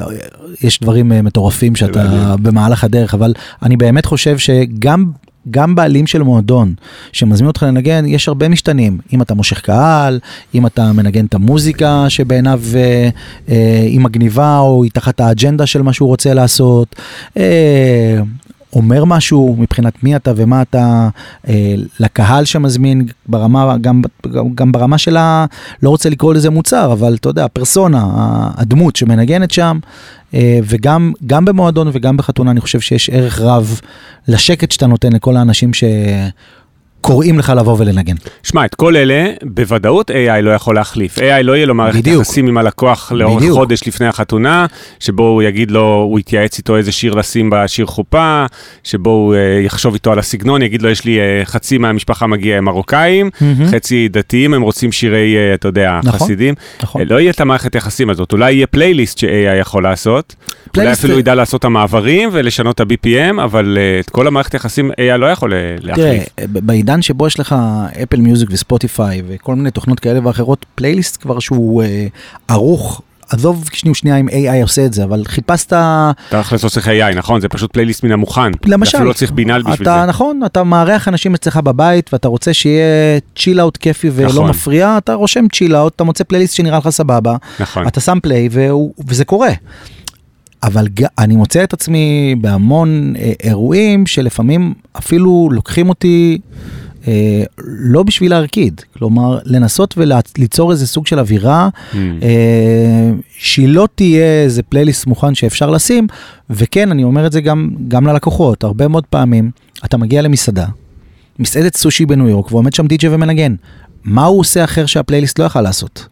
יש 0.60 0.80
דברים 0.80 1.12
אה, 1.12 1.22
מטורפים 1.22 1.76
שאתה 1.76 2.34
במהלך 2.42 2.84
הדרך, 2.84 3.14
אבל 3.14 3.32
אני 3.62 3.76
באמת 3.76 4.06
חושב 4.06 4.38
שגם 4.38 5.04
גם 5.50 5.74
בעלים 5.74 6.06
של 6.06 6.22
מועדון 6.22 6.74
שמזמין 7.12 7.48
אותך 7.48 7.62
לנגן, 7.62 8.04
יש 8.06 8.28
הרבה 8.28 8.48
משתנים. 8.48 8.98
אם 9.12 9.22
אתה 9.22 9.34
מושך 9.34 9.60
קהל, 9.60 10.18
אם 10.54 10.66
אתה 10.66 10.92
מנגן 10.92 11.26
את 11.26 11.34
המוזיקה 11.34 12.04
שבעיניו 12.08 12.60
אה, 12.74 13.08
אה, 13.48 13.80
היא 13.82 14.00
מגניבה 14.00 14.58
או 14.58 14.82
היא 14.82 14.90
תחת 14.94 15.20
האג'נדה 15.20 15.66
של 15.66 15.82
מה 15.82 15.92
שהוא 15.92 16.08
רוצה 16.08 16.34
לעשות. 16.34 16.96
אה, 17.36 18.20
אומר 18.74 19.04
משהו 19.04 19.56
מבחינת 19.58 20.02
מי 20.02 20.16
אתה 20.16 20.32
ומה 20.36 20.62
אתה 20.62 21.08
אה, 21.48 21.74
לקהל 22.00 22.44
שמזמין 22.44 23.06
ברמה, 23.26 23.76
גם, 23.80 24.02
גם 24.54 24.72
ברמה 24.72 24.98
של 24.98 25.16
ה... 25.16 25.46
לא 25.82 25.90
רוצה 25.90 26.10
לקרוא 26.10 26.34
לזה 26.34 26.50
מוצר, 26.50 26.92
אבל 26.92 27.14
אתה 27.14 27.28
יודע, 27.28 27.46
פרסונה, 27.48 28.06
הדמות 28.56 28.96
שמנגנת 28.96 29.50
שם, 29.50 29.78
אה, 30.34 30.58
וגם 30.64 31.12
גם 31.26 31.44
במועדון 31.44 31.90
וגם 31.92 32.16
בחתונה 32.16 32.50
אני 32.50 32.60
חושב 32.60 32.80
שיש 32.80 33.10
ערך 33.10 33.40
רב 33.40 33.80
לשקט 34.28 34.70
שאתה 34.70 34.86
נותן 34.86 35.12
לכל 35.12 35.36
האנשים 35.36 35.74
ש... 35.74 35.84
קוראים 37.04 37.38
לך 37.38 37.52
לבוא 37.56 37.76
ולנגן. 37.78 38.14
שמע, 38.42 38.64
את 38.64 38.74
כל 38.74 38.96
אלה, 38.96 39.32
בוודאות 39.42 40.10
AI 40.10 40.40
לא 40.42 40.50
יכול 40.50 40.74
להחליף. 40.74 41.18
AI 41.18 41.42
לא 41.42 41.56
יהיה 41.56 41.66
לו 41.66 41.74
מערכת 41.74 42.06
יחסים 42.06 42.46
עם 42.46 42.58
הלקוח 42.58 43.12
לאורך 43.12 43.42
בדיוק. 43.42 43.58
חודש 43.58 43.88
לפני 43.88 44.06
החתונה, 44.06 44.66
שבו 45.00 45.22
הוא 45.22 45.42
יגיד 45.42 45.70
לו, 45.70 46.06
הוא 46.10 46.18
יתייעץ 46.18 46.58
איתו 46.58 46.76
איזה 46.76 46.92
שיר 46.92 47.14
לשים 47.14 47.50
בשיר 47.52 47.86
חופה, 47.86 48.46
שבו 48.84 49.10
הוא 49.10 49.34
uh, 49.34 49.66
יחשוב 49.66 49.94
איתו 49.94 50.12
על 50.12 50.18
הסגנון, 50.18 50.62
יגיד 50.62 50.82
לו, 50.82 50.90
יש 50.90 51.04
לי 51.04 51.18
uh, 51.18 51.46
חצי 51.46 51.78
מהמשפחה 51.78 52.26
מגיע 52.26 52.58
הם 52.58 52.64
מרוקאים, 52.64 53.30
mm-hmm. 53.34 53.66
חצי 53.70 54.08
דתיים, 54.08 54.54
הם 54.54 54.62
רוצים 54.62 54.92
שירי, 54.92 55.34
uh, 55.34 55.54
אתה 55.54 55.68
יודע, 55.68 56.00
נכון, 56.04 56.20
חסידים. 56.20 56.54
נכון. 56.82 57.02
לא 57.08 57.20
יהיה 57.20 57.30
את 57.30 57.40
המערכת 57.40 57.74
יחסים 57.74 58.10
הזאת, 58.10 58.32
אולי 58.32 58.52
יהיה 58.52 58.66
פלייליסט 58.66 59.18
ש-AI 59.18 59.56
יכול 59.60 59.82
לעשות. 59.82 60.34
אולי 60.76 60.92
אפילו 60.92 61.18
ידע 61.18 61.34
לעשות 61.34 61.58
את 61.58 61.64
המעברים 61.64 62.28
ולשנות 62.32 62.74
את 62.74 62.80
ה-BPM, 62.80 63.42
אבל 63.44 63.78
את 64.00 64.10
כל 64.10 64.26
המערכת 64.26 64.54
יחסים 64.54 64.90
AI 64.90 65.16
לא 65.16 65.26
יכול 65.26 65.52
להחליף. 65.80 66.28
תראה, 66.36 66.46
בעידן 66.46 67.02
שבו 67.02 67.26
יש 67.26 67.40
לך 67.40 67.54
Apple 68.02 68.20
Music 68.20 68.48
ו 68.52 68.61
Spotify 68.61 69.22
וכל 69.28 69.54
מיני 69.54 69.70
תוכנות 69.70 70.00
כאלה 70.00 70.26
ואחרות, 70.26 70.66
פלייליסט 70.74 71.22
כבר 71.22 71.38
שהוא 71.38 71.82
אה, 71.82 72.06
ערוך. 72.48 73.02
עזוב 73.28 73.68
שנייה 73.72 73.94
שנייה 73.94 74.16
אם 74.16 74.28
AI 74.28 74.62
עושה 74.62 74.86
את 74.86 74.92
זה, 74.92 75.04
אבל 75.04 75.22
חיפשת... 75.26 75.66
אתה 75.66 76.12
תכלס 76.28 76.64
לא 76.64 76.68
צריך 76.68 76.88
AI, 76.88 77.14
נכון? 77.16 77.40
זה 77.40 77.48
פשוט 77.48 77.72
פלייליסט 77.72 78.04
מן 78.04 78.12
המוכן. 78.12 78.52
למשל. 78.64 78.96
אפילו 78.96 79.08
לא 79.08 79.14
צריך 79.14 79.32
בינה 79.32 79.58
בשביל 79.58 79.74
אתה, 79.74 79.98
זה. 80.00 80.06
נכון, 80.06 80.40
אתה 80.46 80.64
מארח 80.64 81.08
אנשים 81.08 81.34
אצלך 81.34 81.56
בבית 81.56 82.10
ואתה 82.12 82.28
רוצה 82.28 82.54
שיהיה 82.54 83.18
chill 83.38 83.60
out 83.60 83.76
כיפי 83.76 84.10
ולא 84.14 84.28
נכון. 84.28 84.50
מפריע, 84.50 84.98
אתה 84.98 85.14
רושם 85.14 85.44
chill 85.52 85.76
out, 85.76 85.92
אתה 85.96 86.04
מוצא 86.04 86.24
פלייליסט 86.24 86.54
שנראה 86.54 86.78
לך 86.78 86.88
סבבה. 86.88 87.36
נכון. 87.60 87.86
אתה 87.86 88.00
שם 88.00 88.18
פליי 88.22 88.48
וזה 89.08 89.24
קורה. 89.24 89.50
אבל 90.66 90.86
אני 91.18 91.36
מוצא 91.36 91.64
את 91.64 91.72
עצמי 91.72 92.34
בהמון 92.40 93.14
אה, 93.18 93.32
אירועים 93.42 94.06
שלפעמים 94.06 94.74
אפילו 94.98 95.48
לוקחים 95.52 95.88
אותי 95.88 96.38
אה, 97.08 97.42
לא 97.58 98.02
בשביל 98.02 98.30
להרקיד, 98.30 98.80
כלומר 98.98 99.38
לנסות 99.44 99.94
וליצור 99.98 100.72
איזה 100.72 100.86
סוג 100.86 101.06
של 101.06 101.18
אווירה 101.18 101.68
mm. 101.68 101.96
אה, 101.96 103.10
שהיא 103.38 103.68
לא 103.68 103.88
תהיה 103.94 104.42
איזה 104.42 104.62
פלייליסט 104.62 105.06
מוכן 105.06 105.34
שאפשר 105.34 105.70
לשים, 105.70 106.06
וכן, 106.50 106.90
אני 106.90 107.04
אומר 107.04 107.26
את 107.26 107.32
זה 107.32 107.40
גם, 107.40 107.70
גם 107.88 108.06
ללקוחות, 108.06 108.64
הרבה 108.64 108.88
מאוד 108.88 109.04
פעמים 109.06 109.50
אתה 109.84 109.96
מגיע 109.96 110.22
למסעדה, 110.22 110.66
מסעדת 111.38 111.76
סושי 111.76 112.06
בניו 112.06 112.28
יורק, 112.28 112.52
ועומד 112.52 112.72
שם 112.72 112.86
די.ג'יי 112.86 113.14
ומנגן, 113.14 113.54
מה 114.04 114.24
הוא 114.24 114.40
עושה 114.40 114.64
אחר 114.64 114.86
שהפלייליסט 114.86 115.38
לא 115.38 115.44
יכל 115.44 115.60
לעשות? 115.60 116.06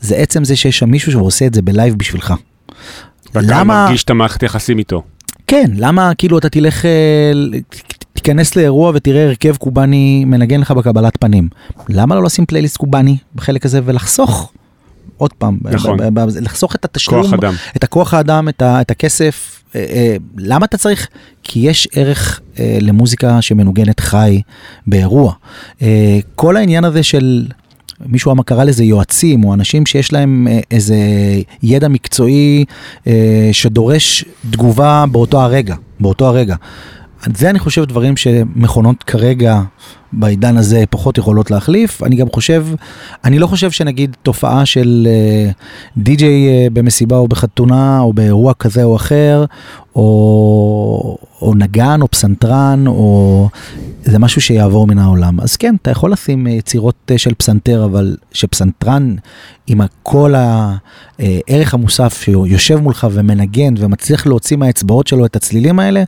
זה 0.00 0.16
עצם 0.16 0.44
זה 0.44 0.56
שיש 0.56 0.78
שם 0.78 0.90
מישהו 0.90 1.12
שעושה 1.12 1.46
את 1.46 1.54
זה 1.54 1.62
ב 1.62 1.68
live 1.68 1.94
בשבילך. 1.94 2.34
ואתה 3.34 3.46
למה... 3.60 3.84
מרגיש 3.84 4.04
את 4.04 4.10
המערכת 4.10 4.42
יחסים 4.42 4.78
איתו. 4.78 5.02
כן, 5.46 5.70
למה 5.76 6.12
כאילו 6.18 6.38
אתה 6.38 6.48
תלך, 6.48 6.84
אה, 6.84 7.32
תיכנס 8.12 8.56
לאירוע 8.56 8.92
ותראה 8.94 9.24
הרכב 9.26 9.56
קובאני 9.56 10.24
מנגן 10.24 10.60
לך 10.60 10.70
בקבלת 10.70 11.16
פנים. 11.20 11.48
למה 11.88 12.14
לא 12.14 12.22
לשים 12.22 12.46
פלייליסט 12.46 12.76
קובאני 12.76 13.16
בחלק 13.34 13.64
הזה 13.64 13.80
ולחסוך? 13.84 14.52
עוד 15.16 15.32
פעם, 15.32 15.58
נכון. 15.62 15.96
ב- 15.98 16.02
ב- 16.02 16.20
ב- 16.20 16.36
לחסוך 16.40 16.74
את 16.74 16.84
התשלום. 16.84 17.34
את 17.76 17.84
הכוח 17.84 18.14
האדם, 18.14 18.48
את, 18.48 18.62
ה- 18.62 18.80
את 18.80 18.90
הכסף. 18.90 19.62
אה, 19.76 19.80
אה, 19.90 20.16
למה 20.38 20.66
אתה 20.66 20.78
צריך? 20.78 21.08
כי 21.42 21.60
יש 21.60 21.88
ערך 21.92 22.40
אה, 22.58 22.78
למוזיקה 22.80 23.42
שמנוגנת 23.42 24.00
חי 24.00 24.40
באירוע. 24.86 25.32
אה, 25.82 26.18
כל 26.34 26.56
העניין 26.56 26.84
הזה 26.84 27.02
של 27.02 27.46
מישהו 28.06 28.32
אמר 28.32 28.42
קרא 28.42 28.64
לזה 28.64 28.84
יועצים, 28.84 29.44
או 29.44 29.54
אנשים 29.54 29.86
שיש 29.86 30.12
להם 30.12 30.48
אה, 30.50 30.60
איזה 30.70 30.96
ידע 31.62 31.88
מקצועי 31.88 32.64
אה, 33.06 33.48
שדורש 33.52 34.24
תגובה 34.50 35.04
באותו 35.12 35.40
הרגע, 35.40 35.74
באותו 36.00 36.26
הרגע. 36.26 36.56
זה 37.34 37.50
אני 37.50 37.58
חושב 37.58 37.84
דברים 37.84 38.16
שמכונות 38.16 39.02
כרגע 39.02 39.60
בעידן 40.12 40.56
הזה 40.56 40.84
פחות 40.90 41.18
יכולות 41.18 41.50
להחליף. 41.50 42.02
אני 42.02 42.16
גם 42.16 42.26
חושב, 42.34 42.66
אני 43.24 43.38
לא 43.38 43.46
חושב 43.46 43.70
שנגיד 43.70 44.16
תופעה 44.22 44.66
של 44.66 45.08
אה, 45.10 45.50
די-ג'יי 45.96 46.66
uh, 46.66 46.70
במסיבה 46.70 47.16
או 47.16 47.28
בחתונה 47.28 48.00
או 48.00 48.12
באירוע 48.12 48.54
כזה 48.54 48.84
או 48.84 48.96
אחר, 48.96 49.44
או, 49.96 51.18
או 51.42 51.54
נגן 51.54 52.02
או 52.02 52.10
פסנתרן, 52.10 52.84
או 52.86 53.48
זה 54.04 54.18
משהו 54.18 54.40
שיעבור 54.40 54.86
מן 54.86 54.98
העולם. 54.98 55.40
אז 55.40 55.56
כן, 55.56 55.74
אתה 55.82 55.90
יכול 55.90 56.12
לשים 56.12 56.46
יצירות 56.46 57.10
של 57.16 57.34
פסנתר, 57.34 57.84
אבל 57.84 58.16
שפסנתרן 58.32 59.14
עם 59.66 59.80
כל 60.02 60.34
הערך 60.36 61.74
המוסף 61.74 62.22
שיושב 62.22 62.76
מולך 62.76 63.06
ומנגן 63.12 63.74
ומצליח 63.78 64.26
להוציא 64.26 64.56
מהאצבעות 64.56 65.06
שלו 65.06 65.26
את 65.26 65.36
הצלילים 65.36 65.78
האלה, 65.78 66.02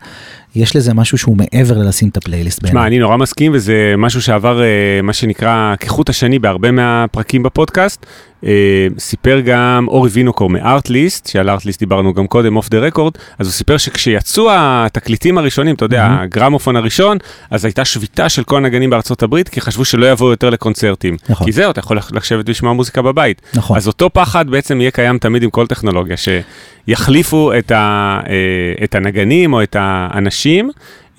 יש 0.54 0.76
לזה 0.76 0.94
משהו 0.94 1.18
שהוא 1.18 1.36
מעבר 1.36 1.78
ללשים 1.78 2.08
את 2.08 2.16
הפלייליסט. 2.16 2.64
תשמע, 2.64 2.86
אני 2.86 2.98
נורא 2.98 3.16
מסכים, 3.16 3.52
וזה 3.54 3.87
משהו 3.98 4.22
שעבר, 4.22 4.62
אה, 4.62 5.00
מה 5.02 5.12
שנקרא, 5.12 5.74
כחוט 5.80 6.08
השני 6.08 6.38
בהרבה 6.38 6.70
מהפרקים 6.70 7.42
בפודקאסט. 7.42 8.06
אה, 8.44 8.86
סיפר 8.98 9.40
גם 9.44 9.86
אורי 9.88 10.10
וינוקור 10.10 10.50
מ 10.50 10.59
Artlist, 10.59 11.26
שעל 11.26 11.50
Artlist 11.50 11.80
דיברנו 11.80 12.14
גם 12.14 12.26
קודם, 12.26 12.56
off 12.56 12.68
the 12.68 12.78
record, 12.78 13.12
אז 13.38 13.46
הוא 13.46 13.52
סיפר 13.52 13.76
שכשיצאו 13.76 14.48
התקליטים 14.52 15.38
הראשונים, 15.38 15.74
אתה 15.74 15.84
יודע, 15.84 16.06
mm-hmm. 16.06 16.22
הגרמופון 16.22 16.76
הראשון, 16.76 17.18
אז 17.50 17.64
הייתה 17.64 17.84
שביתה 17.84 18.28
של 18.28 18.44
כל 18.44 18.56
הנגנים 18.56 18.90
בארצות 18.90 19.22
הברית, 19.22 19.48
כי 19.48 19.60
חשבו 19.60 19.84
שלא 19.84 20.10
יבואו 20.10 20.30
יותר 20.30 20.50
לקונצרטים. 20.50 21.16
נכון. 21.28 21.46
כי 21.46 21.52
זהו, 21.52 21.70
אתה 21.70 21.80
יכול 21.80 21.98
לשבת 22.12 22.48
ולשמוע 22.48 22.72
מוזיקה 22.72 23.02
בבית. 23.02 23.42
נכון. 23.54 23.76
אז 23.76 23.86
אותו 23.86 24.10
פחד 24.12 24.50
בעצם 24.50 24.80
יהיה 24.80 24.90
קיים 24.90 25.18
תמיד 25.18 25.42
עם 25.42 25.50
כל 25.50 25.66
טכנולוגיה, 25.66 26.16
שיחליפו 26.16 27.52
את, 27.58 27.70
ה, 27.70 28.20
אה, 28.28 28.84
את 28.84 28.94
הנגנים 28.94 29.52
או 29.52 29.62
את 29.62 29.76
האנשים. 29.78 30.70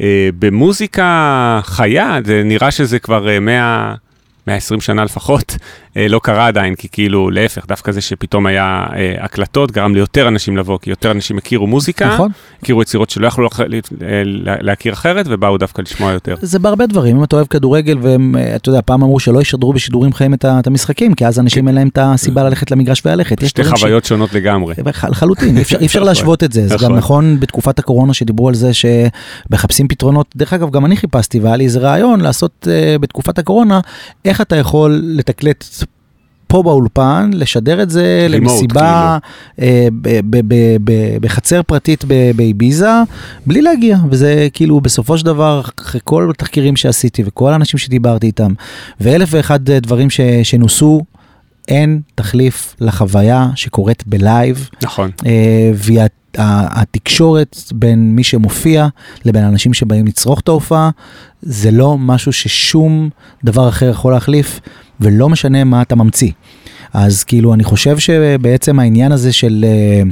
אה, 0.01 0.29
במוזיקה 0.39 1.59
חיה, 1.63 2.19
זה 2.25 2.41
נראה 2.45 2.71
שזה 2.71 2.99
כבר 2.99 3.27
100... 3.41 3.93
120 4.49 4.81
שנה 4.81 5.03
לפחות, 5.03 5.55
לא 5.95 6.19
קרה 6.23 6.47
עדיין, 6.47 6.75
כי 6.75 6.87
כאילו, 6.91 7.29
להפך, 7.29 7.65
דווקא 7.67 7.91
זה 7.91 8.01
שפתאום 8.01 8.45
היה 8.45 8.85
אה, 8.95 9.15
הקלטות, 9.19 9.71
גרם 9.71 9.95
ליותר 9.95 10.27
אנשים 10.27 10.57
לבוא, 10.57 10.77
כי 10.81 10.89
יותר 10.89 11.11
אנשים 11.11 11.37
הכירו 11.37 11.67
מוזיקה, 11.67 12.07
נכון. 12.07 12.31
הכירו 12.61 12.81
יצירות 12.81 13.09
שלא 13.09 13.27
יכלו 13.27 13.47
אה, 13.47 14.21
להכיר 14.61 14.93
אחרת, 14.93 15.25
ובאו 15.29 15.57
דווקא 15.57 15.81
לשמוע 15.81 16.11
יותר. 16.11 16.35
זה 16.41 16.59
בהרבה 16.59 16.85
דברים, 16.85 17.17
אם 17.17 17.23
אתה 17.23 17.35
אוהב 17.35 17.47
כדורגל, 17.47 17.97
ואתה 18.01 18.69
יודע, 18.69 18.79
פעם 18.85 19.03
אמרו 19.03 19.19
שלא 19.19 19.41
ישדרו 19.41 19.73
בשידורים 19.73 20.13
חיים 20.13 20.33
את, 20.33 20.45
המשחקים, 20.67 21.13
כי 21.13 21.25
אז 21.27 21.39
אנשים 21.39 21.63
כן. 21.63 21.67
אין 21.67 21.75
להם 21.75 21.87
את 21.87 21.97
הסיבה 22.01 22.43
ללכת 22.43 22.71
למגרש 22.71 23.01
וללכת. 23.05 23.47
שתי 23.47 23.63
חוויות 23.63 24.05
ש... 24.05 24.09
שונות 24.09 24.33
לגמרי. 24.33 24.75
לחלוטין, 25.09 25.57
אי 25.57 25.61
אפשר, 25.61 25.77
אפשר 25.85 26.03
להשוות 26.03 26.43
את 26.43 26.51
זה, 26.51 26.67
זה 26.67 26.75
גם 26.75 26.95
נכון. 26.95 26.97
נכון 26.97 27.39
בתקופת 27.39 27.79
הקורונה 27.79 28.13
שדיברו 28.13 28.47
על 28.47 28.55
זה 28.55 28.71
שמחפשים 28.73 29.87
פתרונות, 29.87 30.27
דרך 30.35 30.53
אגב, 30.53 30.71
גם 30.71 30.85
אני 30.85 30.97
חיפשתי, 30.97 31.39
והיה 31.39 31.55
לי 31.55 31.63
איזה 31.63 31.79
רעיון 31.79 32.21
לעשות 32.21 32.67
בתקופת 33.01 33.39
הקורונה, 33.39 33.79
איך 34.25 34.41
אתה 34.41 34.55
יכול 34.55 35.01
לתקלט 35.03 35.65
פה 36.49 36.63
באולפן, 36.63 37.29
לשדר 37.33 37.81
את 37.81 37.89
זה 37.89 38.27
למסיבה 38.29 39.17
כאילו. 39.57 39.71
אה, 39.71 40.19
בחצר 41.21 41.63
פרטית 41.63 42.03
באביזה, 42.35 42.89
בלי 43.45 43.61
להגיע. 43.61 43.97
וזה 44.09 44.47
כאילו 44.53 44.81
בסופו 44.81 45.17
של 45.17 45.25
דבר, 45.25 45.61
אחרי 45.81 46.01
כל 46.03 46.29
התחקירים 46.29 46.75
שעשיתי 46.75 47.23
וכל 47.25 47.53
האנשים 47.53 47.77
שדיברתי 47.77 48.27
איתם, 48.27 48.53
ואלף 48.99 49.29
ואחד 49.31 49.63
דברים 49.71 50.09
ש, 50.09 50.21
שנוסו, 50.43 51.01
אין 51.67 52.01
תחליף 52.15 52.75
לחוויה 52.81 53.49
שקורית 53.55 54.03
בלייב. 54.07 54.69
נכון. 54.83 55.11
אה, 55.25 55.71
והיא 55.75 56.01
התקשורת 56.37 57.57
בין 57.71 58.15
מי 58.15 58.23
שמופיע 58.23 58.87
לבין 59.25 59.43
אנשים 59.43 59.73
שבאים 59.73 60.07
לצרוך 60.07 60.39
את 60.39 60.47
ההופעה, 60.47 60.89
זה 61.41 61.71
לא 61.71 61.97
משהו 61.97 62.33
ששום 62.33 63.09
דבר 63.43 63.69
אחר 63.69 63.89
יכול 63.89 64.13
להחליף, 64.13 64.59
ולא 65.01 65.29
משנה 65.29 65.63
מה 65.63 65.81
אתה 65.81 65.95
ממציא. 65.95 66.31
אז 66.93 67.23
כאילו, 67.23 67.53
אני 67.53 67.63
חושב 67.63 67.97
שבעצם 67.97 68.79
העניין 68.79 69.11
הזה 69.11 69.33
של... 69.33 69.65
uh, 70.05 70.09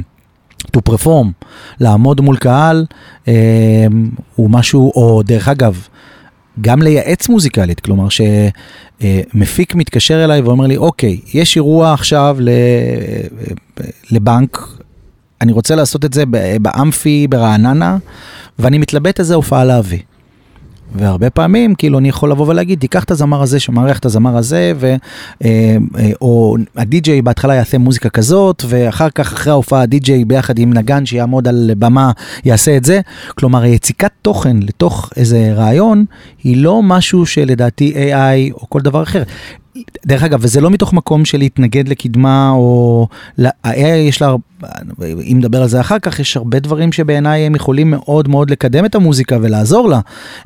to 0.76 0.92
perform, 0.92 1.46
לעמוד 1.80 2.20
מול 2.20 2.36
קהל, 2.36 2.86
uh, 3.24 3.28
הוא 4.34 4.50
משהו, 4.50 4.92
או 4.94 5.22
דרך 5.22 5.48
אגב, 5.48 5.86
גם 6.60 6.82
לייעץ 6.82 7.28
מוזיקלית, 7.28 7.80
כלומר 7.80 8.06
שמפיק 8.08 9.72
uh, 9.72 9.76
מתקשר 9.76 10.24
אליי 10.24 10.40
ואומר 10.40 10.66
לי, 10.66 10.76
אוקיי, 10.76 11.20
יש 11.34 11.56
אירוע 11.56 11.92
עכשיו 11.92 12.36
לבנק 14.10 14.78
אני 15.40 15.52
רוצה 15.52 15.74
לעשות 15.74 16.04
את 16.04 16.12
זה 16.12 16.24
באמפי 16.62 17.26
ברעננה, 17.30 17.96
ואני 18.58 18.78
מתלבט 18.78 19.20
איזה 19.20 19.34
הופעה 19.34 19.64
להביא. 19.64 19.98
והרבה 20.94 21.30
פעמים, 21.30 21.74
כאילו, 21.74 21.98
אני 21.98 22.08
יכול 22.08 22.30
לבוא 22.30 22.46
ולהגיד, 22.48 22.78
תיקח 22.78 23.04
את 23.04 23.10
הזמר 23.10 23.42
הזה 23.42 23.60
שמארח 23.60 23.98
את 23.98 24.04
הזמר 24.04 24.36
הזה, 24.36 24.72
ו, 24.76 24.94
אה, 25.44 25.76
אה, 25.98 26.10
או 26.20 26.56
הדי-ג'יי 26.76 27.22
בהתחלה 27.22 27.54
יעשה 27.54 27.78
מוזיקה 27.78 28.08
כזאת, 28.10 28.64
ואחר 28.68 29.10
כך, 29.10 29.32
אחרי 29.32 29.50
ההופעה, 29.50 29.82
הדי-ג'יי 29.82 30.24
ביחד 30.24 30.58
עם 30.58 30.72
נגן 30.72 31.06
שיעמוד 31.06 31.48
על 31.48 31.70
במה, 31.78 32.10
יעשה 32.44 32.76
את 32.76 32.84
זה. 32.84 33.00
כלומר, 33.34 33.64
יציקת 33.64 34.12
תוכן 34.22 34.56
לתוך 34.56 35.10
איזה 35.16 35.52
רעיון, 35.54 36.04
היא 36.44 36.56
לא 36.56 36.82
משהו 36.82 37.26
שלדעתי 37.26 37.94
AI 37.94 38.52
או 38.52 38.70
כל 38.70 38.80
דבר 38.80 39.02
אחר. 39.02 39.22
דרך 40.06 40.22
אגב, 40.22 40.38
וזה 40.42 40.60
לא 40.60 40.70
מתוך 40.70 40.92
מקום 40.92 41.24
של 41.24 41.38
להתנגד 41.38 41.88
לקדמה, 41.88 42.50
או... 42.50 43.06
ה-AI 43.64 44.08
יש 44.08 44.22
לה, 44.22 44.34
אם 45.02 45.36
נדבר 45.38 45.62
על 45.62 45.68
זה 45.68 45.80
אחר 45.80 45.98
כך, 45.98 46.20
יש 46.20 46.36
הרבה 46.36 46.58
דברים 46.58 46.92
שבעיניי 46.92 47.40
הם 47.40 47.54
יכולים 47.54 47.90
מאוד 47.90 48.28
מאוד 48.28 48.50
לקדם 48.50 48.84
את 48.84 48.94
המוזיקה 48.94 49.38
ולעזור 49.42 49.88
לה. 49.88 50.00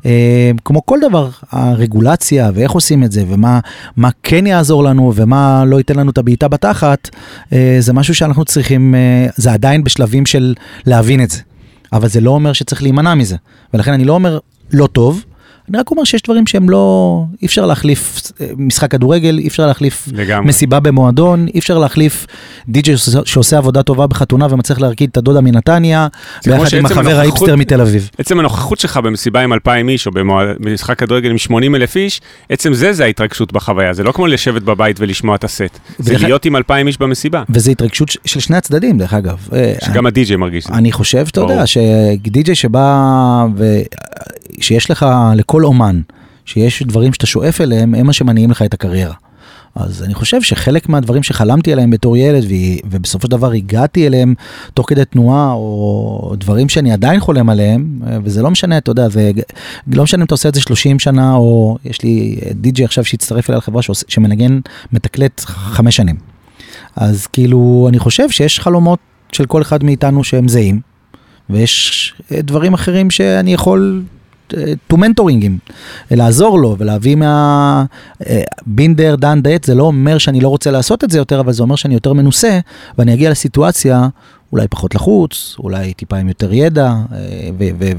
אה, 0.05 0.51
כמו 0.65 0.85
כל 0.85 0.99
דבר, 1.01 1.29
הרגולציה 1.51 2.51
ואיך 2.53 2.71
עושים 2.71 3.03
את 3.03 3.11
זה, 3.11 3.23
ומה 3.27 4.09
כן 4.23 4.47
יעזור 4.47 4.83
לנו 4.83 5.11
ומה 5.15 5.65
לא 5.65 5.77
ייתן 5.77 5.95
לנו 5.95 6.11
את 6.11 6.17
הבעיטה 6.17 6.47
בתחת, 6.47 7.09
אה, 7.53 7.77
זה 7.79 7.93
משהו 7.93 8.15
שאנחנו 8.15 8.45
צריכים, 8.45 8.95
אה, 8.95 9.27
זה 9.35 9.53
עדיין 9.53 9.83
בשלבים 9.83 10.25
של 10.25 10.53
להבין 10.85 11.23
את 11.23 11.29
זה. 11.29 11.39
אבל 11.93 12.07
זה 12.07 12.21
לא 12.21 12.31
אומר 12.31 12.53
שצריך 12.53 12.81
להימנע 12.81 13.15
מזה. 13.15 13.35
ולכן 13.73 13.93
אני 13.93 14.05
לא 14.05 14.13
אומר 14.13 14.39
לא 14.71 14.87
טוב, 14.87 15.23
אני 15.69 15.77
רק 15.77 15.91
אומר 15.91 16.03
שיש 16.03 16.21
דברים 16.21 16.47
שהם 16.47 16.69
לא, 16.69 17.23
אי 17.41 17.47
אפשר 17.47 17.65
להחליף 17.65 18.21
אה, 18.41 18.47
משחק 18.57 18.91
כדורגל, 18.91 19.39
אי 19.39 19.47
אפשר 19.47 19.67
להחליף 19.67 20.07
לגמרי. 20.13 20.47
מסיבה 20.47 20.79
במועדון, 20.79 21.47
אי 21.53 21.59
אפשר 21.59 21.77
להחליף 21.77 22.27
דיג'י 22.69 22.93
שעושה 23.25 23.57
עבודה 23.57 23.83
טובה 23.83 24.07
בחתונה 24.07 24.47
ומצליח 24.49 24.79
להרקיד 24.79 25.09
את 25.09 25.17
הדודה 25.17 25.41
מנתניה, 25.41 26.07
ביחד 26.45 26.77
עם 26.77 26.85
החבר 26.85 27.19
האיפסטר 27.19 27.55
מתל 27.55 27.81
אביב. 27.81 28.09
עצם 28.17 28.39
הנוכחות 28.39 28.79
שלך 28.79 28.97
במסיבה 28.97 29.41
עם 29.41 29.53
2,000 29.53 29.89
איש, 29.89 30.07
או 30.07 30.11
במשחק 30.15 30.99
כדורגל 30.99 31.29
עם 31.29 31.37
80 31.37 31.75
אלף 31.75 31.95
איש, 31.95 32.21
עצם 32.49 32.73
זה 32.73 32.93
זה 32.93 33.03
ההתרגשות 33.03 33.53
בחוויה, 33.53 33.93
זה 33.93 34.03
לא 34.03 34.11
כמו 34.11 34.27
לשבת 34.27 34.61
בבית 34.61 34.99
ולשמוע 34.99 35.35
את 35.35 35.43
הסט, 35.43 35.79
זה 35.99 36.17
להיות 36.17 36.45
עם 36.45 36.55
2,000 36.55 36.87
איש 36.87 36.97
במסיבה. 36.97 37.43
וזה 37.49 37.71
התרגשות 37.71 38.09
של 38.25 38.39
שני 38.39 38.57
הצדדים, 38.57 38.97
דרך 38.97 39.13
אגב. 39.13 39.47
אה, 39.53 39.73
שגם 39.85 40.05
הדיג'י 40.05 40.35
מרגיש. 40.35 40.65
אני 40.69 40.91
חושב, 40.91 41.25
אתה 41.31 41.41
יודע, 41.41 41.67
שדיג'י 41.67 42.55
שבא, 42.55 43.45
שיש 44.59 44.91
לך, 44.91 45.05
לכל 45.35 45.63
אומן, 45.63 46.01
שיש 46.45 46.83
דברים 46.83 47.13
שאתה 47.13 47.25
שואף 47.25 47.61
אליהם, 47.61 47.95
הם 47.95 48.05
מה 48.05 48.13
שמניעים 48.13 48.51
לך 48.51 48.61
את 48.61 48.73
הקריירה. 48.73 49.13
אז 49.75 50.03
אני 50.03 50.13
חושב 50.13 50.41
שחלק 50.41 50.89
מהדברים 50.89 51.23
שחלמתי 51.23 51.73
עליהם 51.73 51.89
בתור 51.89 52.17
ילד, 52.17 52.43
ובסופו 52.85 53.25
של 53.25 53.31
דבר 53.31 53.51
הגעתי 53.51 54.07
אליהם 54.07 54.33
תוך 54.73 54.89
כדי 54.89 55.05
תנועה, 55.05 55.51
או 55.51 56.33
דברים 56.37 56.69
שאני 56.69 56.91
עדיין 56.91 57.19
חולם 57.19 57.49
עליהם, 57.49 57.99
וזה 58.23 58.41
לא 58.41 58.51
משנה, 58.51 58.77
אתה 58.77 58.91
יודע, 58.91 59.09
זה 59.09 59.31
לא 59.87 60.03
משנה 60.03 60.21
אם 60.21 60.25
אתה 60.25 60.33
עושה 60.33 60.49
את 60.49 60.55
זה 60.55 60.61
30 60.61 60.99
שנה, 60.99 61.35
או 61.35 61.77
יש 61.85 62.01
לי 62.01 62.39
די.ג'י 62.51 62.85
עכשיו 62.85 63.05
שהצטרף 63.05 63.49
אליי 63.49 63.57
לחברה 63.57 63.81
שעוש, 63.81 64.03
שמנגן, 64.07 64.59
מתקלט 64.91 65.41
חמש 65.45 65.95
שנים. 65.95 66.15
אז 66.95 67.27
כאילו, 67.27 67.85
אני 67.89 67.99
חושב 67.99 68.29
שיש 68.29 68.59
חלומות 68.59 68.99
של 69.31 69.45
כל 69.45 69.61
אחד 69.61 69.83
מאיתנו 69.83 70.23
שהם 70.23 70.47
זהים, 70.47 70.79
ויש 71.49 72.13
דברים 72.31 72.73
אחרים 72.73 73.11
שאני 73.11 73.53
יכול 73.53 74.03
to 74.93 74.95
mentoringים, 74.95 75.71
לעזור 76.11 76.59
לו 76.59 76.75
ולהביא 76.79 77.15
מה... 77.15 77.85
בינדר, 78.65 79.15
דן 79.15 79.41
דייט, 79.41 79.63
זה 79.63 79.75
לא 79.75 79.83
אומר 79.83 80.17
שאני 80.17 80.41
לא 80.41 80.47
רוצה 80.47 80.71
לעשות 80.71 81.03
את 81.03 81.11
זה 81.11 81.17
יותר, 81.17 81.39
אבל 81.39 81.53
זה 81.53 81.63
אומר 81.63 81.75
שאני 81.75 81.93
יותר 81.93 82.13
מנוסה, 82.13 82.59
ואני 82.97 83.13
אגיע 83.13 83.29
לסיטואציה 83.29 84.07
אולי 84.53 84.67
פחות 84.67 84.95
לחוץ, 84.95 85.55
אולי 85.59 85.93
טיפה 85.93 86.17
עם 86.17 86.27
יותר 86.27 86.53
ידע, 86.53 86.93
אה, 87.11 87.49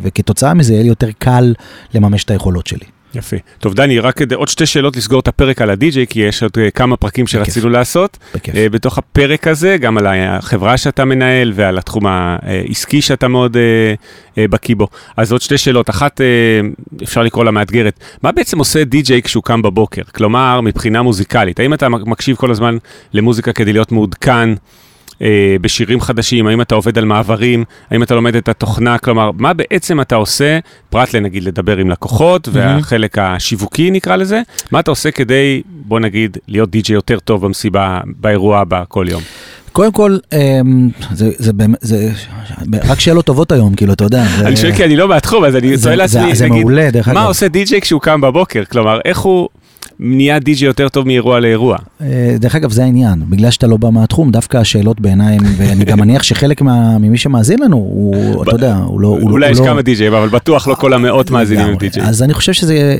וכתוצאה 0.02 0.54
מזה 0.54 0.72
יהיה 0.72 0.82
לי 0.82 0.88
יותר 0.88 1.10
קל 1.18 1.54
לממש 1.94 2.24
את 2.24 2.30
היכולות 2.30 2.66
שלי. 2.66 2.86
יפה. 3.14 3.36
טוב, 3.58 3.74
דני, 3.74 3.98
רק 3.98 4.20
עוד 4.34 4.48
שתי 4.48 4.66
שאלות 4.66 4.96
לסגור 4.96 5.20
את 5.20 5.28
הפרק 5.28 5.62
על 5.62 5.70
הדי-ג'יי, 5.70 6.06
כי 6.06 6.20
יש 6.20 6.42
עוד 6.42 6.52
אה, 6.58 6.70
כמה 6.70 6.96
פרקים 6.96 7.26
שרצינו 7.26 7.68
לעשות. 7.68 8.18
בכיף. 8.34 8.54
אה, 8.54 8.68
בתוך 8.68 8.98
הפרק 8.98 9.46
הזה, 9.46 9.76
גם 9.80 9.98
על 9.98 10.06
החברה 10.06 10.76
שאתה 10.76 11.04
מנהל 11.04 11.52
ועל 11.54 11.78
התחום 11.78 12.06
העסקי 12.06 13.02
שאתה 13.02 13.28
מאוד 13.28 13.56
אה, 13.56 14.44
בקיא 14.48 14.76
בו. 14.76 14.88
אז 15.16 15.32
עוד 15.32 15.40
שתי 15.40 15.58
שאלות. 15.58 15.90
אחת, 15.90 16.20
אפשר 17.02 17.22
לקרוא 17.22 17.44
לה 17.44 17.50
מאתגרת. 17.50 18.00
מה 18.22 18.32
בעצם 18.32 18.58
עושה 18.58 18.84
די-ג'יי 18.84 19.22
כשהוא 19.22 19.42
קם 19.42 19.62
בבוקר? 19.62 20.02
כלומר, 20.14 20.60
מבחינה 20.60 21.02
מוזיקלית, 21.02 21.60
האם 21.60 21.74
אתה 21.74 21.88
מקשיב 21.88 22.36
כל 22.36 22.50
הזמן 22.50 22.76
למוזיקה 23.12 23.52
כדי 23.52 23.72
להיות 23.72 23.92
מעודכן? 23.92 24.50
אה, 25.24 25.30
בשירים 25.60 26.00
חדשים, 26.00 26.46
האם 26.46 26.60
אתה 26.60 26.74
עובד 26.74 26.98
על 26.98 27.04
מעברים, 27.04 27.64
האם 27.90 28.02
אתה 28.02 28.14
לומד 28.14 28.36
את 28.36 28.48
התוכנה, 28.48 28.98
כלומר, 28.98 29.30
מה 29.38 29.52
בעצם 29.52 30.00
אתה 30.00 30.14
עושה, 30.14 30.58
פרט 30.90 31.12
לנגיד 31.14 31.44
לדבר 31.44 31.76
עם 31.76 31.90
לקוחות 31.90 32.48
והחלק 32.52 33.18
השיווקי 33.18 33.90
נקרא 33.90 34.16
לזה, 34.16 34.40
מה 34.70 34.80
אתה 34.80 34.90
עושה 34.90 35.10
כדי, 35.10 35.62
בוא 35.66 36.00
נגיד, 36.00 36.36
להיות 36.48 36.70
די.ג'יי 36.70 36.94
יותר 36.94 37.18
טוב 37.18 37.44
במסיבה, 37.46 38.00
באירוע 38.20 38.58
הבא 38.60 38.82
כל 38.88 39.06
יום? 39.08 39.22
קודם 39.72 39.92
כל, 39.92 40.16
אמ, 40.32 40.88
זה, 41.12 41.30
זה 41.38 41.52
באמת, 41.52 41.78
זה 41.80 42.10
רק 42.88 43.00
שאלות 43.00 43.24
טובות 43.24 43.52
היום, 43.52 43.74
כאילו, 43.74 43.92
אתה 43.92 44.04
יודע. 44.04 44.24
זה- 44.38 44.46
אני 44.46 44.56
שואל 44.56 44.72
כי 44.72 44.84
אני 44.84 44.96
לא 44.96 45.08
מהתחום, 45.08 45.44
אז 45.44 45.56
אני 45.56 45.76
זה- 45.76 45.82
שואל 45.82 46.06
זה- 46.06 46.18
לעצמי, 46.18 46.34
זה 46.34 46.44
נגיד, 46.48 46.58
מעולה, 46.60 46.90
דרך 46.90 47.08
מה. 47.08 47.24
עושה 47.24 47.48
די.ג'יי 47.48 47.80
כשהוא 47.80 48.00
קם 48.00 48.20
בבוקר? 48.20 48.64
כלומר, 48.64 48.98
איך 49.04 49.18
הוא 49.18 49.48
נהיה 49.98 50.38
די.ג'יי 50.38 50.66
יותר 50.66 50.88
טוב 50.88 51.06
מאירוע 51.06 51.40
לאירוע? 51.40 51.78
אה, 52.00 52.36
דרך 52.38 52.54
אגב, 52.54 52.72
זה 52.72 52.84
העניין, 52.84 53.22
בגלל 53.28 53.50
שאתה 53.50 53.66
לא 53.66 53.76
בא 53.76 53.90
מהתחום, 53.90 54.30
דווקא 54.30 54.56
השאלות 54.56 55.00
בעיניי, 55.00 55.38
ואני 55.56 55.84
גם 55.84 56.00
מניח 56.00 56.22
שחלק 56.22 56.62
ממי 56.62 57.18
שמאזין 57.18 57.58
לנו, 57.58 57.76
הוא, 57.76 58.42
אתה 58.42 58.50
יודע, 58.54 58.76
הוא 58.76 59.00
לא... 59.00 59.08
הוא 59.08 59.30
אולי 59.30 59.50
יש 59.50 59.58
לא- 59.58 59.64
כמה 59.64 59.82
די.ג'יי, 59.82 60.08
אבל 60.08 60.28
בטוח 60.28 60.68
לא 60.68 60.74
כל 60.74 60.92
המאות 60.92 61.30
מאזינים 61.30 61.66
הם. 61.66 61.76
די.ג'יי. 61.76 62.02
אז 62.02 62.22
אני 62.22 62.34
חושב 62.34 62.52
שזה, 62.52 62.96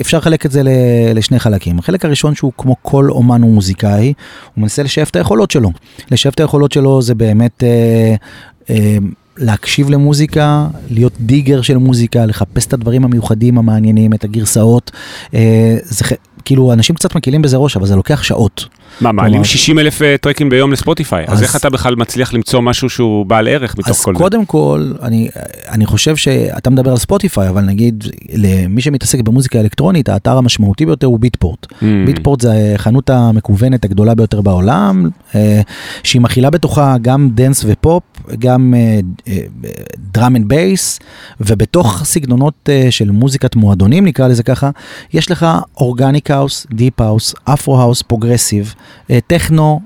אפשר 0.00 0.18
לחלק 0.18 0.46
את 0.46 0.50
זה 0.50 0.62
לשני 1.14 1.38
חלקים. 1.38 1.78
החלק 1.78 2.04
הראשון 2.04 2.34
שהוא 2.34 2.52
כמו 2.58 2.76
כל 2.82 3.08
אומן 3.10 3.44
ומוזיקאי, 3.44 4.12
הוא 4.54 4.62
מנסה 4.62 4.82
לשאף 4.82 5.10
את 5.10 5.16
היכולות 5.16 5.50
שלו. 5.50 5.70
לשאף 6.10 6.34
את 6.34 6.40
היכולות 6.40 6.72
שלו 6.72 7.02
זה 7.02 7.14
באמת 7.14 7.64
אה, 7.64 8.14
אה, 8.70 8.96
להקשיב 9.38 9.90
למוזיקה, 9.90 10.66
להיות 10.90 11.12
דיגר 11.20 11.62
של 11.62 11.76
מוזיקה, 11.76 12.26
לחפש 12.26 12.66
את 12.66 12.72
הדברים 12.72 13.04
המיוחדים, 13.04 13.58
המעניינים, 13.58 14.14
את 14.14 14.24
הגרסאות. 14.24 14.90
אה, 15.34 15.76
זה 15.82 16.04
כאילו, 16.48 16.72
אנשים 16.72 16.96
קצת 16.96 17.14
מקלים 17.14 17.42
בזה 17.42 17.56
ראש, 17.56 17.76
אבל 17.76 17.86
זה 17.86 17.96
לוקח 17.96 18.22
שעות. 18.22 18.64
מה, 19.00 19.12
מעלים 19.12 19.32
כלומר- 19.32 19.44
60 19.44 19.78
אלף 19.78 20.02
אה, 20.02 20.16
טרקים 20.20 20.48
ביום 20.48 20.72
לספוטיפיי, 20.72 21.24
אז 21.28 21.32
אז- 21.38 21.42
איך 21.42 21.56
אתה 21.56 21.70
בכלל 21.70 21.96
מצליח 21.96 22.34
למצוא 22.34 22.60
משהו 22.60 22.90
שהוא 22.90 23.26
בעל 23.26 23.48
ערך 23.48 23.74
מתוך 23.78 23.88
אז 23.88 24.00
כל 24.04 24.14
זה? 24.14 24.18
קודם 24.18 24.44
כל, 24.46 24.92
אני, 25.02 25.28
אני 25.68 25.86
חושב 25.86 26.16
שאתה 26.16 26.70
מדבר 26.70 26.90
על 26.90 26.96
ספוטיפיי, 26.96 27.48
אבל 27.48 27.62
נגיד, 27.62 28.04
למי 28.32 28.80
שמתעסק 28.80 29.20
במוזיקה 29.20 29.60
אלקטרונית, 29.60 30.08
האתר 30.08 30.36
המשמעותי 30.36 30.86
ביותר 30.86 31.06
הוא 31.06 31.18
ביטפורט. 31.20 31.66
Mm. 31.66 31.84
ביטפורט 32.06 32.40
זה 32.40 32.72
החנות 32.74 33.10
המקוונת 33.10 33.84
הגדולה 33.84 34.14
ביותר 34.14 34.40
בעולם, 34.40 35.08
אה, 35.34 35.60
שהיא 36.02 36.22
מכילה 36.22 36.50
בתוכה 36.50 36.96
גם 37.02 37.30
dance 37.34 37.64
ופופ, 37.68 38.02
גם 38.38 38.74
drum 40.12 40.36
and 40.36 40.48
bass, 40.48 40.98
ובתוך 41.40 42.00
סגנונות 42.04 42.54
אה, 42.68 42.86
של 42.90 43.10
מוזיקת 43.10 43.56
מועדונים, 43.56 44.04
נקרא 44.04 44.28
לזה 44.28 44.42
ככה, 44.42 44.70
יש 45.12 45.30
לך 45.30 45.46
organic 45.76 46.30
house, 46.38 46.66
deep 46.72 47.00
house, 47.00 47.34
afro 47.44 47.80
house, 47.80 48.02
progressive, 48.02 48.74
טכנו. 49.26 49.80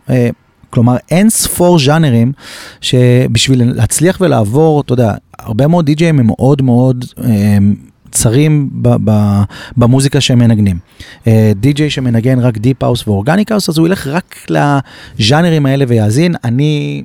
כלומר, 0.70 0.96
אין 1.10 1.30
ספור 1.30 1.78
ז'אנרים 1.78 2.32
שבשביל 2.80 3.72
להצליח 3.72 4.18
ולעבור, 4.20 4.80
אתה 4.80 4.92
יודע, 4.92 5.14
הרבה 5.38 5.66
מאוד 5.66 5.86
די-ג'אים 5.86 6.18
הם 6.20 6.26
מאוד 6.26 6.62
מאוד 6.62 7.04
אה, 7.24 7.58
צרים 8.10 8.70
ב- 8.72 8.96
ב- 9.10 9.42
במוזיקה 9.76 10.20
שהם 10.20 10.38
מנגנים. 10.38 10.78
אה, 11.26 11.52
די-ג'יי 11.56 11.90
שמנגן 11.90 12.38
רק 12.38 12.58
deep 12.58 12.82
house 12.82 13.08
ו 13.08 13.14
organic 13.14 13.52
house, 13.52 13.68
אז 13.68 13.78
הוא 13.78 13.86
ילך 13.86 14.06
רק 14.06 14.46
לז'אנרים 15.18 15.66
האלה 15.66 15.84
ויאזין. 15.88 16.34
אני 16.44 17.02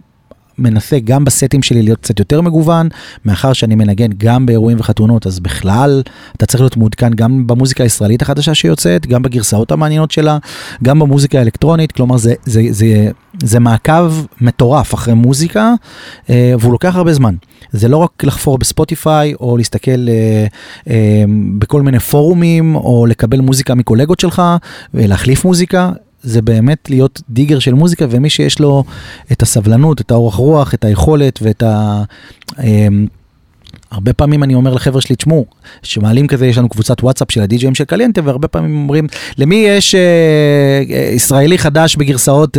מנסה 0.59 0.99
גם 1.03 1.25
בסטים 1.25 1.63
שלי 1.63 1.81
להיות 1.81 1.99
קצת 1.99 2.19
יותר 2.19 2.41
מגוון, 2.41 2.89
מאחר 3.25 3.53
שאני 3.53 3.75
מנגן 3.75 4.09
גם 4.17 4.45
באירועים 4.45 4.79
וחתונות, 4.79 5.27
אז 5.27 5.39
בכלל 5.39 6.01
אתה 6.37 6.45
צריך 6.45 6.61
להיות 6.61 6.77
מעודכן 6.77 7.13
גם 7.13 7.47
במוזיקה 7.47 7.83
הישראלית 7.83 8.21
החדשה 8.21 8.55
שיוצאת, 8.55 9.07
גם 9.07 9.21
בגרסאות 9.21 9.71
המעניינות 9.71 10.11
שלה, 10.11 10.37
גם 10.83 10.99
במוזיקה 10.99 11.39
האלקטרונית, 11.39 11.91
כלומר 11.91 12.17
זה, 12.17 12.33
זה, 12.45 12.61
זה, 12.69 13.11
זה 13.43 13.59
מעקב 13.59 14.13
מטורף 14.41 14.93
אחרי 14.93 15.13
מוזיקה, 15.13 15.73
אה, 16.29 16.53
והוא 16.59 16.71
לוקח 16.71 16.95
הרבה 16.95 17.13
זמן. 17.13 17.35
זה 17.71 17.87
לא 17.87 17.97
רק 17.97 18.23
לחפור 18.23 18.57
בספוטיפיי, 18.57 19.33
או 19.33 19.57
להסתכל 19.57 20.09
אה, 20.09 20.45
אה, 20.89 21.23
בכל 21.59 21.81
מיני 21.81 21.99
פורומים, 21.99 22.75
או 22.75 23.05
לקבל 23.05 23.39
מוזיקה 23.39 23.75
מקולגות 23.75 24.19
שלך, 24.19 24.41
ולהחליף 24.93 25.45
מוזיקה. 25.45 25.91
זה 26.23 26.41
באמת 26.41 26.89
להיות 26.89 27.21
דיגר 27.29 27.59
של 27.59 27.73
מוזיקה, 27.73 28.05
ומי 28.09 28.29
שיש 28.29 28.59
לו 28.59 28.83
את 29.31 29.41
הסבלנות, 29.41 30.01
את 30.01 30.11
האורך 30.11 30.35
רוח, 30.35 30.73
את 30.73 30.83
היכולת 30.85 31.39
ואת 31.41 31.63
ה... 31.63 32.03
אמ, 32.63 33.07
הרבה 33.91 34.13
פעמים 34.13 34.43
אני 34.43 34.55
אומר 34.55 34.73
לחבר'ה 34.73 35.01
שלי, 35.01 35.15
תשמעו, 35.15 35.45
שמעלים 35.83 36.27
כזה, 36.27 36.47
יש 36.47 36.57
לנו 36.57 36.69
קבוצת 36.69 37.03
וואטסאפ 37.03 37.31
של 37.31 37.41
הדי-ג'ים 37.41 37.75
של 37.75 37.83
קליינטה, 37.83 38.21
והרבה 38.23 38.47
פעמים 38.47 38.77
אומרים, 38.77 39.07
למי 39.37 39.55
יש 39.55 39.95
אה, 39.95 40.01
אה, 40.89 41.11
ישראלי 41.13 41.57
חדש 41.57 41.95
בגרסאות? 41.95 42.57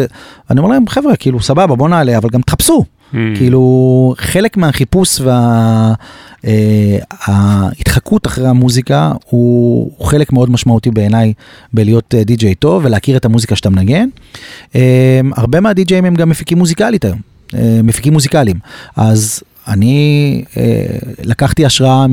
אני 0.51 0.61
אומר 0.61 0.71
להם, 0.71 0.89
חבר'ה, 0.89 1.17
כאילו, 1.17 1.41
סבבה, 1.41 1.77
בוא 1.77 1.89
נעלה, 1.89 2.19
אבל 2.19 2.29
גם 2.33 2.41
תחפשו. 2.41 2.85
Mm. 3.13 3.17
כאילו, 3.37 4.15
חלק 4.19 4.57
מהחיפוש 4.57 5.21
וההתחקות 6.45 8.27
אחרי 8.27 8.49
המוזיקה 8.49 9.13
הוא 9.31 9.69
הוא 9.97 10.07
חלק 10.07 10.33
מאוד 10.33 10.51
משמעותי 10.51 10.91
בעיניי 10.91 11.33
בלהיות 11.73 12.15
אה, 12.15 12.25
די-ג'יי 12.25 12.55
טוב 12.55 12.85
ולהכיר 12.85 13.17
את 13.17 13.25
המוזיקה 13.25 13.57
שאתה 13.57 13.71
מנגן. 13.71 14.09
אה, 14.75 15.21
הרבה 15.37 15.61
מהדי-ג'יים 15.61 16.05
הם 16.05 16.15
גם 16.15 16.29
מפיקים 16.29 16.59
מוזיקלית 16.59 17.05
היום, 17.05 17.19
אה, 17.55 17.81
מפיקים 17.85 18.13
מוזיקליים. 18.13 18.57
אז 18.97 19.43
אני 19.69 20.43
אה, 20.57 20.63
לקחתי 21.25 21.67
השראה 21.67 22.07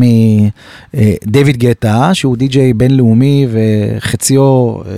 מדייוויד 0.94 1.58
גטה, 1.58 2.10
שהוא 2.13 2.38
די-ג'יי 2.38 2.74
בינלאומי 2.74 3.48
וחציו 3.52 4.76
אה, 4.76 4.91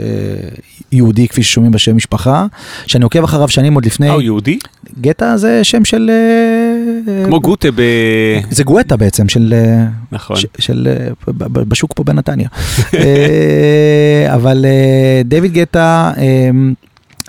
יהודי, 0.91 1.27
כפי 1.27 1.43
ששומעים 1.43 1.71
בשם 1.71 1.95
משפחה, 1.95 2.45
שאני 2.87 3.03
עוקב 3.03 3.23
אחריו 3.23 3.49
שנים 3.49 3.73
עוד 3.73 3.85
לפני. 3.85 4.07
אה, 4.09 4.13
הוא 4.13 4.21
יהודי? 4.21 4.59
גטה 5.01 5.37
זה 5.37 5.63
שם 5.63 5.85
של... 5.85 6.11
אה, 6.13 7.25
כמו 7.25 7.41
גוטה 7.41 7.71
ב... 7.71 7.81
זה 8.51 8.63
גואטה 8.63 8.97
בעצם, 8.97 9.29
של... 9.29 9.53
אה, 9.57 9.85
נכון. 10.11 10.35
ש- 10.35 10.45
של... 10.59 10.87
אה, 10.87 11.07
בשוק 11.49 11.91
פה 11.95 12.03
בנתניה. 12.03 12.47
אה, 12.93 14.35
אבל 14.35 14.65
אה, 14.65 15.21
דיוויד 15.25 15.53
גטה, 15.53 16.11
אה, 16.17 16.49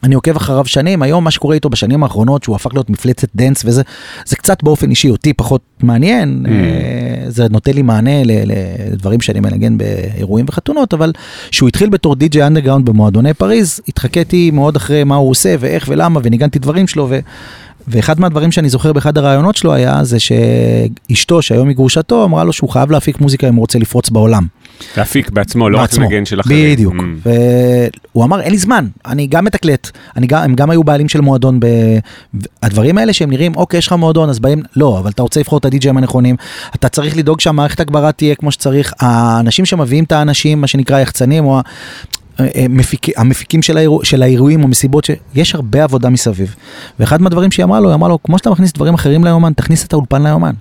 אני 0.03 0.15
עוקב 0.15 0.37
אחריו 0.37 0.67
שנים, 0.67 1.03
היום 1.03 1.25
מה 1.25 1.31
שקורה 1.31 1.55
איתו 1.55 1.71
בשנים 1.71 2.03
האחרונות, 2.03 2.43
שהוא 2.43 2.57
הפך 2.57 2.71
להיות 2.73 2.91
מפלצת 2.91 3.29
dance 3.35 3.63
וזה, 3.65 3.83
זה 4.27 4.37
קצת 4.37 4.63
באופן 4.63 4.91
אישי 4.91 5.11
אותי 5.11 5.33
פחות 5.33 5.61
מעניין, 5.83 6.47
Mm. 6.47 6.49
אה, 6.51 7.31
זה 7.31 7.47
נותן 7.51 7.73
לי 7.73 7.83
מענה 7.83 8.23
לדברים 8.25 9.21
שאני 9.21 9.41
מנגן 9.41 9.79
באירועים 9.79 10.47
וחתונות, 10.49 10.95
אבל 10.95 11.13
שהוא 11.51 11.69
התחיל 11.69 11.89
בתור 11.89 12.15
די.ג'יי 12.15 12.47
אנדרגראונד 12.47 12.87
במועדוני 12.87 13.35
פריז, 13.35 13.81
התחקיתי 13.89 14.51
מאוד 14.51 14.77
אחרי 14.77 15.05
מה 15.05 15.17
הוא 15.17 15.31
עושה 15.31 15.55
ואיך 15.61 15.85
ולמה, 15.89 16.21
וניגנתי 16.23 16.59
דברים 16.59 16.87
שלו, 16.87 17.07
ו... 17.11 17.19
ואחד 17.89 18.21
מהדברים 18.21 18.53
שאני 18.53 18.69
זוכר 18.69 18.93
באחד 18.93 19.19
הראיונות 19.19 19.57
שלו 19.57 19.73
היה 19.73 20.05
זה 20.05 20.17
שאשתו, 20.21 21.43
שהיום 21.43 21.69
היא 21.69 21.77
גרושתו, 21.77 22.25
אמרה 22.25 22.45
לו 22.45 22.53
שהוא 22.53 22.71
חייב 22.71 22.91
להפיק 22.91 23.21
מוזיקה 23.21 23.49
אם 23.49 23.55
הוא 23.55 23.61
רוצה 23.61 23.79
לפרוץ 23.79 24.11
בעולם. 24.11 24.47
להפיק 24.97 25.31
בעצמו, 25.31 25.71
לא 25.71 25.79
רק 25.79 25.83
בעצמו. 25.83 26.05
לנגן 26.05 26.25
של 26.25 26.41
אחרים. 26.41 26.73
בדיוק. 26.73 26.95
Mm. 26.95 27.29
והוא 28.13 28.25
אמר, 28.25 28.41
אין 28.41 28.51
לי 28.51 28.59
זמן, 28.59 28.87
אני 29.07 29.27
גם 29.27 29.45
מתקלט, 29.45 29.91
אני 30.17 30.27
גם, 30.27 30.43
הם 30.43 30.55
גם 30.55 30.71
היו 30.71 30.85
בעלים 30.85 31.09
של 31.09 31.21
מועדון, 31.21 31.61
ב... 31.61 31.67
הדברים 32.63 32.99
האלה 32.99 33.13
שהם 33.13 33.31
נראים, 33.31 33.57
אוקיי, 33.57 33.79
יש 33.79 33.87
לך 33.87 33.93
מועדון, 33.93 34.29
אז 34.29 34.39
באים, 34.39 34.63
לא, 34.77 34.99
אבל 34.99 35.11
אתה 35.11 35.23
רוצה 35.23 35.41
לבחור 35.41 35.59
את 35.59 35.65
הדי-ג'ים 35.65 35.97
הנכונים, 35.97 36.37
אתה 36.75 36.89
צריך 36.89 37.17
לדאוג 37.17 37.41
שהמערכת 37.41 37.81
הגברה 37.81 38.13
תהיה 38.13 38.35
כמו 38.35 38.51
שצריך, 38.51 38.93
האנשים 39.01 39.65
שמביאים 39.65 40.05
את 40.05 40.13
האנשים, 40.13 40.61
מה 40.61 40.67
שנקרא 40.67 41.01
יחצנים, 41.01 41.45
או 41.45 41.61
המפיק, 42.39 43.19
המפיקים 43.19 43.63
של, 43.63 43.77
האירוע, 43.77 44.05
של 44.05 44.23
האירועים 44.23 44.63
או 44.63 44.69
מסיבות, 44.69 45.05
ש... 45.05 45.11
יש 45.35 45.55
הרבה 45.55 45.85
עבודה 45.85 46.09
מסביב. 46.09 46.55
ואחד 47.01 47.23
מהדברים 47.23 47.51
שהיא 47.51 47.65
אמרה 47.65 47.81
לו, 47.81 47.89
היא 47.89 47.95
אמרה 47.95 48.09
לו, 48.09 48.23
כמו 48.23 48.39
שאתה 48.39 48.51
מכניס 48.51 48.73
דברים 48.73 48.95
אחרים 48.95 49.25
ליומן, 49.25 49.53
תכניס 49.53 49.87
את 49.87 49.93
האולפן 49.93 50.23
ליומן. 50.23 50.53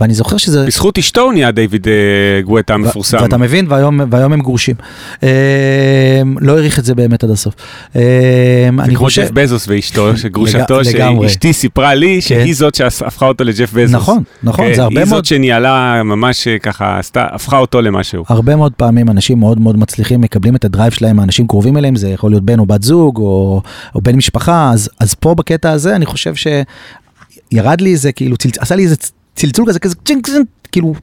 ואני 0.00 0.14
זוכר 0.14 0.36
שזה... 0.36 0.66
בזכות 0.66 0.98
אשתו 0.98 1.20
הוא 1.20 1.32
נהיה 1.32 1.50
דיוויד 1.50 1.88
אה, 1.88 2.42
גואטה 2.42 2.74
המפורסם. 2.74 3.18
ואתה 3.22 3.36
מבין, 3.36 3.66
והיום, 3.68 4.00
והיום 4.10 4.32
הם 4.32 4.40
גרושים. 4.40 4.74
אה, 5.22 6.22
לא 6.40 6.52
העריך 6.52 6.78
את 6.78 6.84
זה 6.84 6.94
באמת 6.94 7.24
עד 7.24 7.30
הסוף. 7.30 7.54
אה, 7.96 8.00
זה 8.84 8.90
כמו 8.90 8.98
חושב... 8.98 9.22
ג'ף 9.22 9.30
בזוס 9.30 9.68
ואשתו, 9.68 10.16
שגרושתו, 10.16 10.80
לג-. 10.80 10.84
שאשתי 11.22 11.52
סיפרה 11.52 11.94
לי 11.94 12.20
שהיא 12.20 12.54
זאת 12.54 12.74
שהפכה 12.74 13.26
אותו 13.26 13.44
לג'ף 13.44 13.72
בזוס. 13.72 13.94
נכון, 13.94 14.22
נכון, 14.42 14.66
כן, 14.66 14.74
זה 14.74 14.82
הרבה 14.82 15.00
היא 15.00 15.08
מאוד... 15.08 15.16
זאת 15.16 15.24
שניהלה 15.24 16.02
ממש 16.02 16.48
אה, 16.48 16.58
ככה, 16.58 16.98
עשתה, 16.98 17.26
הפכה 17.30 17.58
אותו 17.58 17.80
למשהו. 17.82 18.24
הרבה 18.28 18.56
מאוד 18.56 18.72
פעמים 18.72 19.10
אנשים 19.10 19.40
מאוד 19.40 19.60
מאוד 19.60 19.76
מצליחים 19.76 20.20
מקבלים 20.20 20.56
את 20.56 20.64
ה 20.64 20.69
drive 20.69 20.92
שלהם 20.92 21.20
האנשים 21.20 21.46
קרובים 21.46 21.76
אליהם 21.76 21.96
זה 21.96 22.08
יכול 22.08 22.30
להיות 22.30 22.42
בן 22.44 22.58
או 22.58 22.66
בת 22.66 22.82
זוג 22.82 23.16
או, 23.16 23.62
או 23.94 24.00
בן 24.00 24.16
משפחה 24.16 24.70
אז 24.72 24.90
אז 25.00 25.14
פה 25.14 25.34
בקטע 25.34 25.70
הזה 25.70 25.96
אני 25.96 26.06
חושב 26.06 26.34
שירד 26.34 27.80
לי 27.80 27.92
איזה 27.92 28.12
כאילו 28.12 28.36
צל... 28.36 28.48
עשה 28.58 28.76
לי 28.76 28.84
איזה 28.84 28.96
צלצול 29.34 29.66
כזה 29.68 29.78
כזה 29.78 29.94
צ'ינק 30.04 30.26
צ'ינק 30.26 30.46
כאילו. 30.72 30.94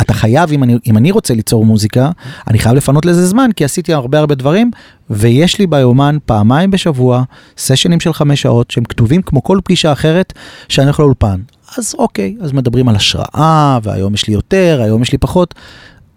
אתה 0.00 0.14
חייב 0.14 0.52
אם 0.52 0.62
אני 0.62 0.78
אם 0.86 0.96
אני 0.96 1.10
רוצה 1.10 1.34
ליצור 1.34 1.66
מוזיקה 1.66 2.10
אני 2.48 2.58
חייב 2.58 2.74
לפנות 2.74 3.04
לזה 3.04 3.26
זמן 3.26 3.50
כי 3.56 3.64
עשיתי 3.64 3.92
הרבה 3.92 4.18
הרבה 4.18 4.34
דברים 4.34 4.70
ויש 5.10 5.58
לי 5.58 5.66
ביומן 5.66 6.16
פעמיים 6.26 6.70
בשבוע 6.70 7.22
סשנים 7.58 8.00
של 8.00 8.12
חמש 8.12 8.42
שעות 8.42 8.70
שהם 8.70 8.84
כתובים 8.84 9.22
כמו 9.22 9.42
כל 9.42 9.58
פגישה 9.64 9.92
אחרת 9.92 10.32
שאני 10.68 10.84
הולך 10.86 11.00
לאולפן 11.00 11.40
אז 11.78 11.94
אוקיי 11.98 12.36
אז 12.40 12.52
מדברים 12.52 12.88
על 12.88 12.96
השראה 12.96 13.78
והיום 13.82 14.14
יש 14.14 14.28
לי 14.28 14.34
יותר 14.34 14.80
היום 14.82 15.02
יש 15.02 15.12
לי 15.12 15.18
פחות 15.18 15.54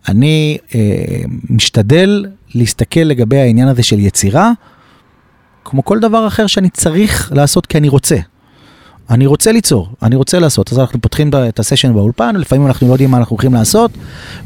אני 0.08 0.58
אה, 0.76 0.80
משתדל 1.50 2.26
להסתכל 2.56 3.00
לגבי 3.00 3.40
העניין 3.40 3.68
הזה 3.68 3.84
של 3.84 4.00
יצירה, 4.00 4.52
כמו 5.66 5.86
כל 5.86 6.00
דבר 6.00 6.28
אחר 6.28 6.48
שאני 6.48 6.70
צריך 6.70 7.32
לעשות 7.36 7.66
כי 7.66 7.78
אני 7.78 7.90
רוצה. 7.90 8.16
אני 9.12 9.26
רוצה 9.26 9.52
ליצור, 9.52 9.90
אני 10.02 10.16
רוצה 10.16 10.40
לעשות, 10.40 10.72
אז 10.72 10.80
אנחנו 10.80 11.02
פותחים 11.02 11.32
את 11.50 11.60
הסשן 11.60 11.94
באולפן, 11.94 12.36
לפעמים 12.36 12.68
אנחנו 12.68 12.88
לא 12.88 12.94
יודעים 12.94 13.12
מה 13.12 13.18
אנחנו 13.18 13.34
הולכים 13.34 13.54
לעשות, 13.54 13.92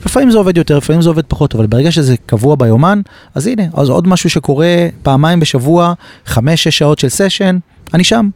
לפעמים 0.05 0.31
זה 0.31 0.37
עובד 0.37 0.57
יותר, 0.57 0.77
לפעמים 0.77 1.01
זה 1.01 1.09
עובד 1.09 1.23
פחות, 1.27 1.55
אבל 1.55 1.67
ברגע 1.67 1.91
שזה 1.91 2.15
קבוע 2.25 2.55
ביומן, 2.55 3.01
אז 3.35 3.47
הנה, 3.47 3.63
אז 3.73 3.89
עוד 3.89 4.07
משהו 4.07 4.29
שקורה 4.29 4.87
פעמיים 5.03 5.39
בשבוע, 5.39 5.93
חמש-שש 6.25 6.77
שעות 6.77 6.99
של 6.99 7.09
סשן, 7.09 7.57
אני 7.93 8.03
שם. 8.03 8.29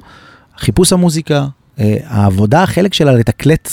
חיפוש 0.58 0.94
המוזיקה, 0.94 1.46
אה, 1.80 1.98
העבודה, 2.06 2.64
החלק 2.64 2.94
שלה 2.94 3.12
לתקלט, 3.12 3.70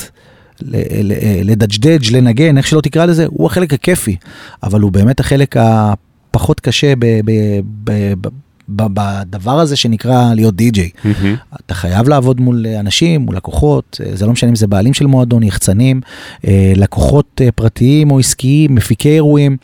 ל- 0.62 1.50
לדג'דג', 1.50 2.12
לנגן, 2.12 2.58
איך 2.58 2.66
שלא 2.66 2.80
תקרא 2.80 3.04
לזה, 3.04 3.26
הוא 3.28 3.46
החלק 3.46 3.72
הכיפי, 3.74 4.16
אבל 4.62 4.80
הוא 4.80 4.92
באמת 4.92 5.20
החלק 5.20 5.54
הפחות 5.58 6.60
קשה 6.60 6.96
ב- 6.98 7.20
ב- 7.24 7.60
ב- 7.84 8.12
ב- 8.20 8.45
בדבר 8.68 9.60
הזה 9.60 9.76
שנקרא 9.76 10.34
להיות 10.34 10.56
די-ג'יי. 10.56 10.90
מהמם. 11.04 11.36
אתה 11.66 11.74
חייב 11.74 12.08
לעבוד 12.08 12.40
מול 12.40 12.66
אנשים, 12.66 13.20
מול 13.20 13.36
לקוחות, 13.36 14.00
אה, 14.06 14.16
זה 14.16 14.26
לא 14.26 14.32
משנה 14.32 14.50
אם 14.50 14.56
זה 14.56 14.66
בעלים 14.66 14.94
של 14.94 15.06
מועדון, 15.06 15.42
יחצנים, 15.42 16.00
אה, 16.46 16.72
לקוחות 16.76 17.40
אה, 17.44 17.52
פרטיים 17.52 18.10
או 18.10 18.18
עסקיים, 18.18 18.74
מפיקי 18.74 19.08
אירועים. 19.08 19.56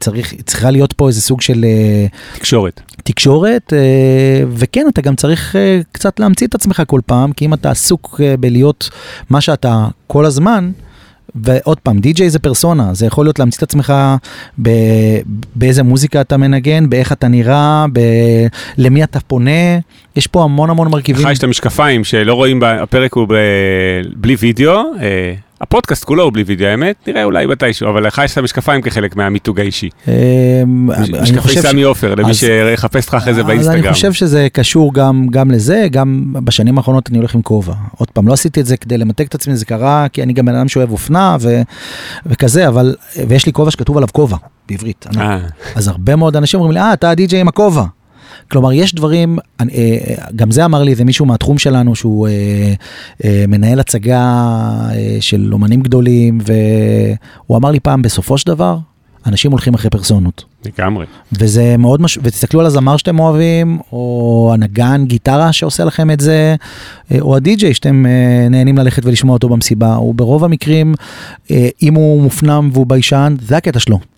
צריך, 0.00 0.34
צריכה 0.46 0.70
להיות 0.70 0.92
פה 0.92 1.08
איזה 1.08 1.20
סוג 1.20 1.40
של 1.40 1.64
תקשורת. 2.34 2.80
תקשורת, 3.04 3.72
וכן, 4.50 4.86
אתה 4.88 5.00
גם 5.00 5.16
צריך 5.16 5.56
קצת 5.92 6.20
להמציא 6.20 6.46
את 6.46 6.54
עצמך 6.54 6.82
כל 6.86 7.00
פעם, 7.06 7.32
כי 7.32 7.44
אם 7.44 7.54
אתה 7.54 7.70
עסוק 7.70 8.20
בלהיות 8.40 8.90
מה 9.30 9.40
שאתה 9.40 9.88
כל 10.06 10.26
הזמן, 10.26 10.70
ועוד 11.34 11.80
פעם, 11.80 11.98
די-ג'יי 11.98 12.30
זה 12.30 12.38
פרסונה, 12.38 12.94
זה 12.94 13.06
יכול 13.06 13.26
להיות 13.26 13.38
להמציא 13.38 13.58
את 13.58 13.62
עצמך 13.62 13.92
ב, 14.62 14.70
באיזה 15.54 15.82
מוזיקה 15.82 16.20
אתה 16.20 16.36
מנגן, 16.36 16.90
באיך 16.90 17.12
אתה 17.12 17.28
נראה, 17.28 17.86
ב, 17.92 18.00
למי 18.78 19.04
אתה 19.04 19.20
פונה, 19.20 19.78
יש 20.16 20.26
פה 20.26 20.44
המון 20.44 20.70
המון 20.70 20.88
מרכיבים. 20.88 21.26
לך 21.26 21.32
יש 21.32 21.38
את 21.38 21.44
המשקפיים 21.44 22.04
שלא 22.04 22.34
רואים, 22.34 22.62
הפרק 22.62 23.14
הוא 23.14 23.26
ב... 23.28 23.34
בלי 24.16 24.36
וידאו, 24.38 24.82
אה, 25.00 25.34
הפודקאסט 25.68 26.04
כולו 26.04 26.22
הוא 26.24 26.32
בלי 26.32 26.42
וידאו, 26.46 26.66
האמת, 26.66 26.96
נראה 27.06 27.24
אולי 27.24 27.46
מתישהו, 27.46 27.88
אבל 27.90 28.06
לך 28.06 28.22
יש 28.24 28.32
את 28.32 28.38
המשקפיים 28.38 28.82
כחלק 28.82 29.16
מהמיתוג 29.16 29.60
האישי. 29.60 29.88
אני 30.08 30.64
משקפי 31.22 31.62
סמי 31.62 31.82
עופר, 31.82 32.14
למי 32.14 32.30
אז- 32.30 32.36
שיחפש 32.36 33.04
אותך 33.04 33.14
אחרי 33.14 33.34
זה 33.34 33.40
אז 33.40 33.46
באינסטגרם. 33.46 33.78
אני 33.84 33.92
חושב 33.92 34.12
שזה 34.12 34.48
קשור 34.52 34.94
גם, 35.30 35.50
לזה, 35.50 35.86
גם 35.90 36.24
בשנים 36.44 36.78
האחרונות 36.78 37.10
אני 37.10 37.18
הולך 37.18 37.34
עם 37.34 37.42
כובע. 37.42 37.74
עוד 37.98 38.10
פעם, 38.10 38.28
לא 38.28 38.32
עשיתי 38.32 38.60
את 38.60 38.66
זה 38.66 38.76
כדי 38.76 38.98
למתג 38.98 39.24
את 39.24 39.34
עצמי, 39.34 39.56
זה 39.56 39.64
קרה 39.64 40.06
כי 40.12 40.22
אני 40.22 40.32
גם 40.32 40.46
בן 40.46 40.54
אדם 40.54 40.68
שאוהב 40.68 40.90
אופנה 40.90 41.36
וכזה, 42.26 42.68
אבל, 42.68 42.94
ויש 43.28 43.46
לי 43.46 43.52
כובע 43.52 43.70
שכתוב 43.70 43.96
עליו 43.96 44.08
כובע, 44.12 44.36
בעברית. 44.68 45.06
אה, 45.20 45.38
אז 45.74 45.88
הרבה 45.88 46.16
מאוד 46.16 46.36
אנשים 46.36 46.60
אומרים 46.60 46.72
לי, 46.78 46.80
אה, 46.80 46.92
אתה 46.92 47.10
הדי-ג'יי 47.10 47.40
עם 47.40 47.48
הכובע. 47.48 47.84
כלומר, 48.50 48.72
יש 48.72 48.94
דברים, 48.94 49.38
אה, 49.60 49.66
גם 50.36 50.50
זה 50.50 50.64
אמר 50.64 50.82
לי 50.82 50.90
איזה 50.90 51.04
מישהו 51.04 51.26
מהתחום 51.26 51.58
שלנו, 51.58 51.94
שהוא 51.94 52.28
אה, 52.28 52.74
אה, 53.24 53.44
מנהל 53.48 53.80
הצגה 53.80 54.50
של 55.20 55.50
אומנים 55.52 55.80
גדולים, 55.80 56.38
והוא 56.44 57.56
אמר 57.56 57.70
לי 57.70 57.80
פעם, 57.80 58.02
בסופו 58.02 58.38
של 58.38 58.46
דבר, 58.46 58.78
אנשים 59.26 59.50
הולכים 59.50 59.74
אחרי 59.74 59.90
פרסונות. 59.90 60.44
לגמרי. 60.66 61.06
וזה 61.32 61.76
מאוד 61.76 62.02
מש... 62.02 62.18
ותסתכלו 62.22 62.60
על 62.60 62.66
הזמר 62.66 62.96
שאתם 62.96 63.18
אוהבים, 63.18 63.78
או 63.92 64.50
הנגן 64.54 65.04
גיטרה 65.06 65.52
שעושה 65.52 65.84
לכם 65.84 66.10
את 66.10 66.20
זה, 66.20 66.56
או 67.20 67.36
הדי-ג'יי 67.36 67.74
שאתם 67.74 68.04
נהנים 68.50 68.78
ללכת 68.78 69.04
ולשמוע 69.04 69.32
אותו 69.34 69.48
במסיבה, 69.48 69.94
הוא 69.94 70.14
ברוב 70.14 70.44
המקרים, 70.44 70.94
אם 71.82 71.94
הוא 71.94 72.22
מופנם 72.22 72.70
והוא 72.72 72.86
ביישן, 72.86 73.36
זה 73.40 73.56
הקטע 73.56 73.80
שלו. 73.80 74.13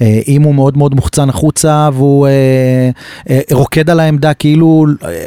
אה, 0.00 0.20
אם 0.28 0.42
הוא 0.42 0.54
מאוד 0.54 0.76
מאוד 0.76 0.94
מוחצן 0.94 1.28
החוצה 1.28 1.88
והוא 1.92 2.26
אה, 2.26 2.90
אה, 3.30 3.40
רוקד 3.52 3.90
על 3.90 4.00
העמדה 4.00 4.34
כאילו 4.34 4.86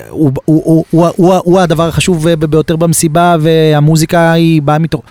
הוא, 0.10 1.60
הדבר 1.60 1.88
החשוב 1.88 2.30
ביותר 2.30 2.76
במסיבה 2.76 3.36
והמוזיקה 3.40 4.32
היא 4.32 4.62
באה 4.62 4.80
מתוך... 4.80 5.02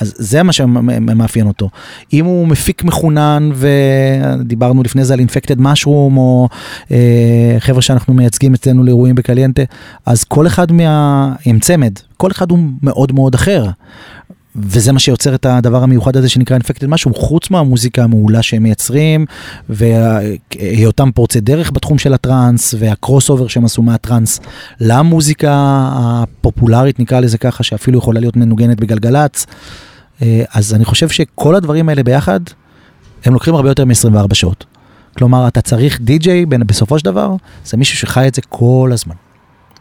אז 0.00 0.14
זה 0.16 0.42
מה 0.42 0.52
שמאפיין 0.52 1.46
אותו. 1.46 1.68
אם 2.12 2.24
הוא 2.24 2.48
מפיק 2.48 2.84
מחונן, 2.84 3.50
ודיברנו 3.54 4.82
לפני 4.82 5.04
זה 5.04 5.14
על 5.14 5.20
Infected 5.20 5.60
Mushroom, 5.60 6.16
או 6.16 6.48
אה, 6.90 7.56
חבר'ה 7.58 7.82
שאנחנו 7.82 8.14
מייצגים 8.14 8.54
אצלנו 8.54 8.84
לאירועים 8.84 9.14
בקליינטה, 9.14 9.62
אז 10.06 10.24
כל 10.24 10.46
אחד 10.46 10.72
מה... 10.72 11.32
עם 11.44 11.58
צמד, 11.58 11.92
כל 12.16 12.30
אחד 12.30 12.50
הוא 12.50 12.58
מאוד 12.82 13.12
מאוד 13.12 13.34
אחר. 13.34 13.66
וזה 14.58 14.92
מה 14.92 14.98
שיוצר 14.98 15.34
את 15.34 15.46
הדבר 15.46 15.82
המיוחד 15.82 16.16
הזה 16.16 16.28
שנקרא 16.28 16.56
Infected 16.56 16.86
Mushroom, 16.86 17.14
חוץ 17.14 17.50
מהמוזיקה 17.50 18.04
המעולה 18.04 18.42
שהם 18.42 18.62
מייצרים, 18.62 19.26
והיותם 19.68 21.10
פורצי 21.14 21.40
דרך 21.40 21.70
בתחום 21.70 21.98
של 21.98 22.14
הטראנס, 22.14 22.74
וה 22.78 23.30
crossover 23.30 23.46
שהם 23.48 23.64
עשו 23.64 23.82
מהטראנס 23.82 24.40
למוזיקה 24.80 25.52
הפופולרית, 25.94 27.00
נקרא 27.00 27.20
לזה 27.20 27.38
ככה, 27.38 27.62
שאפילו 27.62 27.98
יכולה 27.98 28.20
להיות 28.20 28.36
מנוגנת 28.36 28.80
בגלגלצ. 28.80 29.46
אה, 30.22 30.44
אז 30.54 30.74
אני 30.74 30.84
חושב 30.84 31.08
שכל 31.08 31.54
הדברים 31.54 31.88
האלה 31.88 32.02
ביחד, 32.02 32.40
הם 33.24 33.32
לוקחים 33.32 33.54
הרבה 33.54 33.70
יותר 33.70 33.84
מ-24 33.84 34.34
שעות. 34.34 34.64
כלומר, 35.18 35.48
אתה 35.48 35.60
צריך 35.60 36.00
די-ג'יי, 36.00 36.46
בסופו 36.46 36.98
של 36.98 37.04
דבר, 37.04 37.34
זה 37.64 37.76
מישהו 37.76 37.98
שחי 37.98 38.28
את 38.28 38.34
זה 38.34 38.42
כל 38.48 38.90
הזמן. 38.92 39.14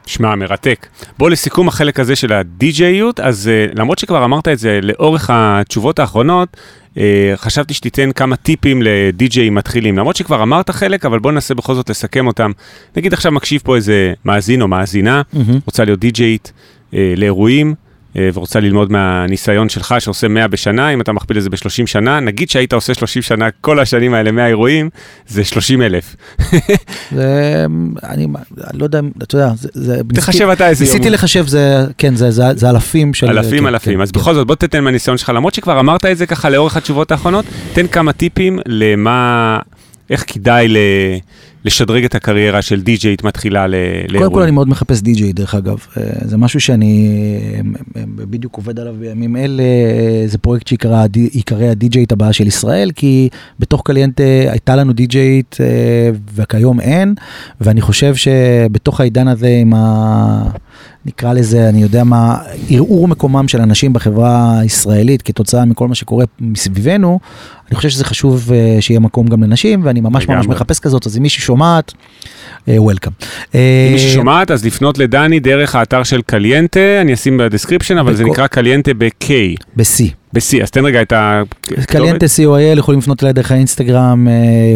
שמע, 0.06 0.36
מרתק. 0.36 0.88
בוא 1.18 1.30
לסיכום 1.30 1.68
החלק 1.68 2.00
הזה 2.00 2.16
של 2.16 2.34
הדי-ג'איות, 2.34 3.20
אז 3.20 3.50
uh, 3.72 3.80
למרות 3.80 4.00
שכבר 4.00 4.26
אמרת 4.26 4.48
את 4.48 4.60
זה 4.60 4.80
לאורך 4.84 5.30
התשובות 5.34 6.00
האחרונות, 6.00 6.58
uh, 6.94 6.98
חשבתי 7.36 7.74
שתיתן 7.74 8.12
כמה 8.12 8.36
טיפים 8.36 8.82
לדי-ג'אים 8.82 9.56
מתחילים. 9.56 9.98
למרות 9.98 10.16
שכבר 10.16 10.44
אמרת 10.44 10.70
חלק, 10.70 11.06
אבל 11.06 11.20
בוא 11.20 11.32
ננסה 11.32 11.54
בכל 11.54 11.76
זאת 11.76 11.90
לסכם 11.90 12.28
אותם. 12.28 12.52
נגיד 12.98 13.14
עכשיו 13.14 13.32
מקשיב 13.32 13.62
פה 13.64 13.76
איזה 13.76 14.14
מאזין 14.26 14.62
או 14.62 14.68
מאזינה, 14.68 15.22
רוצה 15.66 15.86
להיות 15.86 16.00
די-ג'אית 16.00 16.52
uh, 16.92 16.96
לאירועים. 17.18 17.76
אה, 18.18 18.30
ורוצה 18.34 18.60
ללמוד 18.60 18.92
מהניסיון 18.92 19.70
שלך 19.70 19.96
שעושה 20.00 20.28
100 20.28 20.48
בשנה, 20.48 20.90
אם 20.90 21.02
אתה 21.02 21.12
מכפיל 21.14 21.38
את 21.38 21.44
זה 21.44 21.50
ב-30 21.50 21.86
שנה, 21.86 22.20
נגיד 22.20 22.50
שהיית 22.50 22.74
עושה 22.74 22.94
30 22.94 23.22
שנה 23.22 23.48
כל 23.62 23.80
השנים 23.80 24.14
האלה 24.14 24.32
100 24.32 24.48
אירועים, 24.48 24.90
זה 25.28 25.46
30 25.46 25.82
אלף. 25.82 26.16
זה, 27.12 27.66
אני, 28.04 28.28
לא 28.74 28.84
יודע, 28.84 29.00
אתה 29.24 29.36
יודע, 29.36 29.52
זה, 29.56 29.70
זה 29.74 30.02
תחשב 30.14 30.50
אתה 30.50 30.68
איזה 30.68 30.86
יום. 30.86 30.92
ניסיתי 30.92 31.10
לחשב, 31.10 31.48
זה, 31.48 31.86
כן, 31.98 32.16
זה, 32.16 32.32
זה, 32.32 32.44
זה 32.56 32.70
אלפים 32.70 33.14
של... 33.14 33.30
אלפים 33.30 33.60
כן, 33.60 33.68
אלפים, 33.68 33.96
כן, 33.96 34.02
אז 34.02 34.12
כן. 34.12 34.20
בכל 34.20 34.34
זאת 34.34 34.48
בוא 34.48 34.56
תתן 34.56 34.84
מהניסיון 34.84 35.18
שלך, 35.18 35.32
למרות 35.36 35.54
שכבר 35.54 35.80
אמרת 35.80 36.06
את 36.06 36.18
זה 36.18 36.26
ככה 36.26 36.50
לאורך 36.50 36.78
התשובות 36.78 37.12
האחרונות, 37.12 37.46
תן 37.74 37.88
כמה 37.88 38.14
טיפים 38.14 38.60
למה, 38.66 39.60
איך 40.10 40.24
כדאי 40.28 40.68
ל... 40.68 40.78
לשדרג 41.66 42.06
את 42.06 42.16
הקריירה 42.16 42.62
של 42.62 42.82
די-ג'יית 42.82 43.24
מתחילה 43.24 43.68
לאירועים. 43.68 44.18
קודם 44.18 44.34
כל 44.34 44.42
אני 44.42 44.52
מאוד 44.52 44.70
מחפש 44.70 45.02
די-ג'יי 45.02 45.34
דרך 45.34 45.56
אגב, 45.56 45.78
אה, 45.98 46.04
זה 46.22 46.38
משהו 46.38 46.60
שאני 46.60 47.10
בדיוק 48.30 48.56
עובד 48.56 48.80
עליו 48.80 48.96
בימים 49.00 49.36
אלה, 49.38 49.64
אה, 49.64 50.24
זה 50.28 50.38
פרויקט 50.38 50.68
שיקרא 50.68 50.98
הדי- 51.04 51.30
ייקרא 51.34 51.64
הדי-ג'יית 51.66 52.12
הבאה 52.12 52.34
של 52.34 52.48
ישראל, 52.48 52.92
כי 52.96 53.30
בתוך 53.60 53.82
קליינטה 53.86 54.24
הייתה 54.50 54.76
לנו 54.76 54.94
די-ג'יית 54.94 55.58
אה, 55.60 55.66
וכיום 56.36 56.80
אין, 56.80 57.14
ואני 57.62 57.82
חושב 57.82 58.16
שבתוך 58.16 59.00
העידן 59.02 59.28
הזה 59.28 59.48
עם 59.62 59.74
ה... 59.74 60.50
נקרא 61.08 61.34
לזה, 61.34 61.70
אני 61.70 61.82
יודע 61.82 62.04
מה, 62.04 62.38
ערעור 62.70 63.08
מקומם 63.08 63.48
של 63.48 63.62
אנשים 63.62 63.94
בחברה 63.94 64.60
הישראלית 64.60 65.22
כתוצאה 65.22 65.66
מכל 65.66 65.88
מה 65.88 65.96
שקורה 65.96 66.26
מסביבנו, 66.40 67.20
אני 67.70 67.76
חושב 67.76 67.90
שזה 67.90 68.06
חשוב 68.06 68.52
אה, 68.54 68.78
שיהיה 68.80 69.00
מקום 69.00 69.28
גם 69.28 69.44
לנשים, 69.44 69.82
ואני 69.84 70.02
ממש 70.02 70.28
ממש. 70.28 70.48
מחפש 70.48 70.80
כזאת, 70.80 71.06
אז 71.08 71.18
אם 71.18 71.22
מישהי 71.24 71.42
שומעת, 71.42 71.94
welcome. 72.68 73.12
אם 73.56 73.60
מי 73.92 74.00
ששומעת, 74.00 74.52
אז 74.52 74.66
לפנות 74.66 74.98
לדני 74.98 75.40
דרך 75.40 75.76
האתר 75.76 76.04
של 76.04 76.22
קליינטה, 76.22 76.80
אני 77.02 77.14
אשים 77.14 77.38
ב 77.38 77.42
description, 77.42 77.98
אבל 77.98 78.16
זה 78.16 78.24
נקרא 78.24 78.48
קליינטה 78.48 78.92
ב-K, 78.98 79.28
ב-C. 79.76 80.04
ב-C, 80.34 80.64
אז 80.64 80.72
תן 80.72 80.86
רגע 80.86 81.02
את 81.02 81.12
ה... 81.14 81.42
קליינטה 81.88 82.26
co.il 82.26 82.80
יכולים 82.80 83.00
לפנות 83.00 83.24
אליי 83.24 83.34
דרך 83.34 83.52
האינסטגרם, 83.52 84.28
אה, 84.28 84.34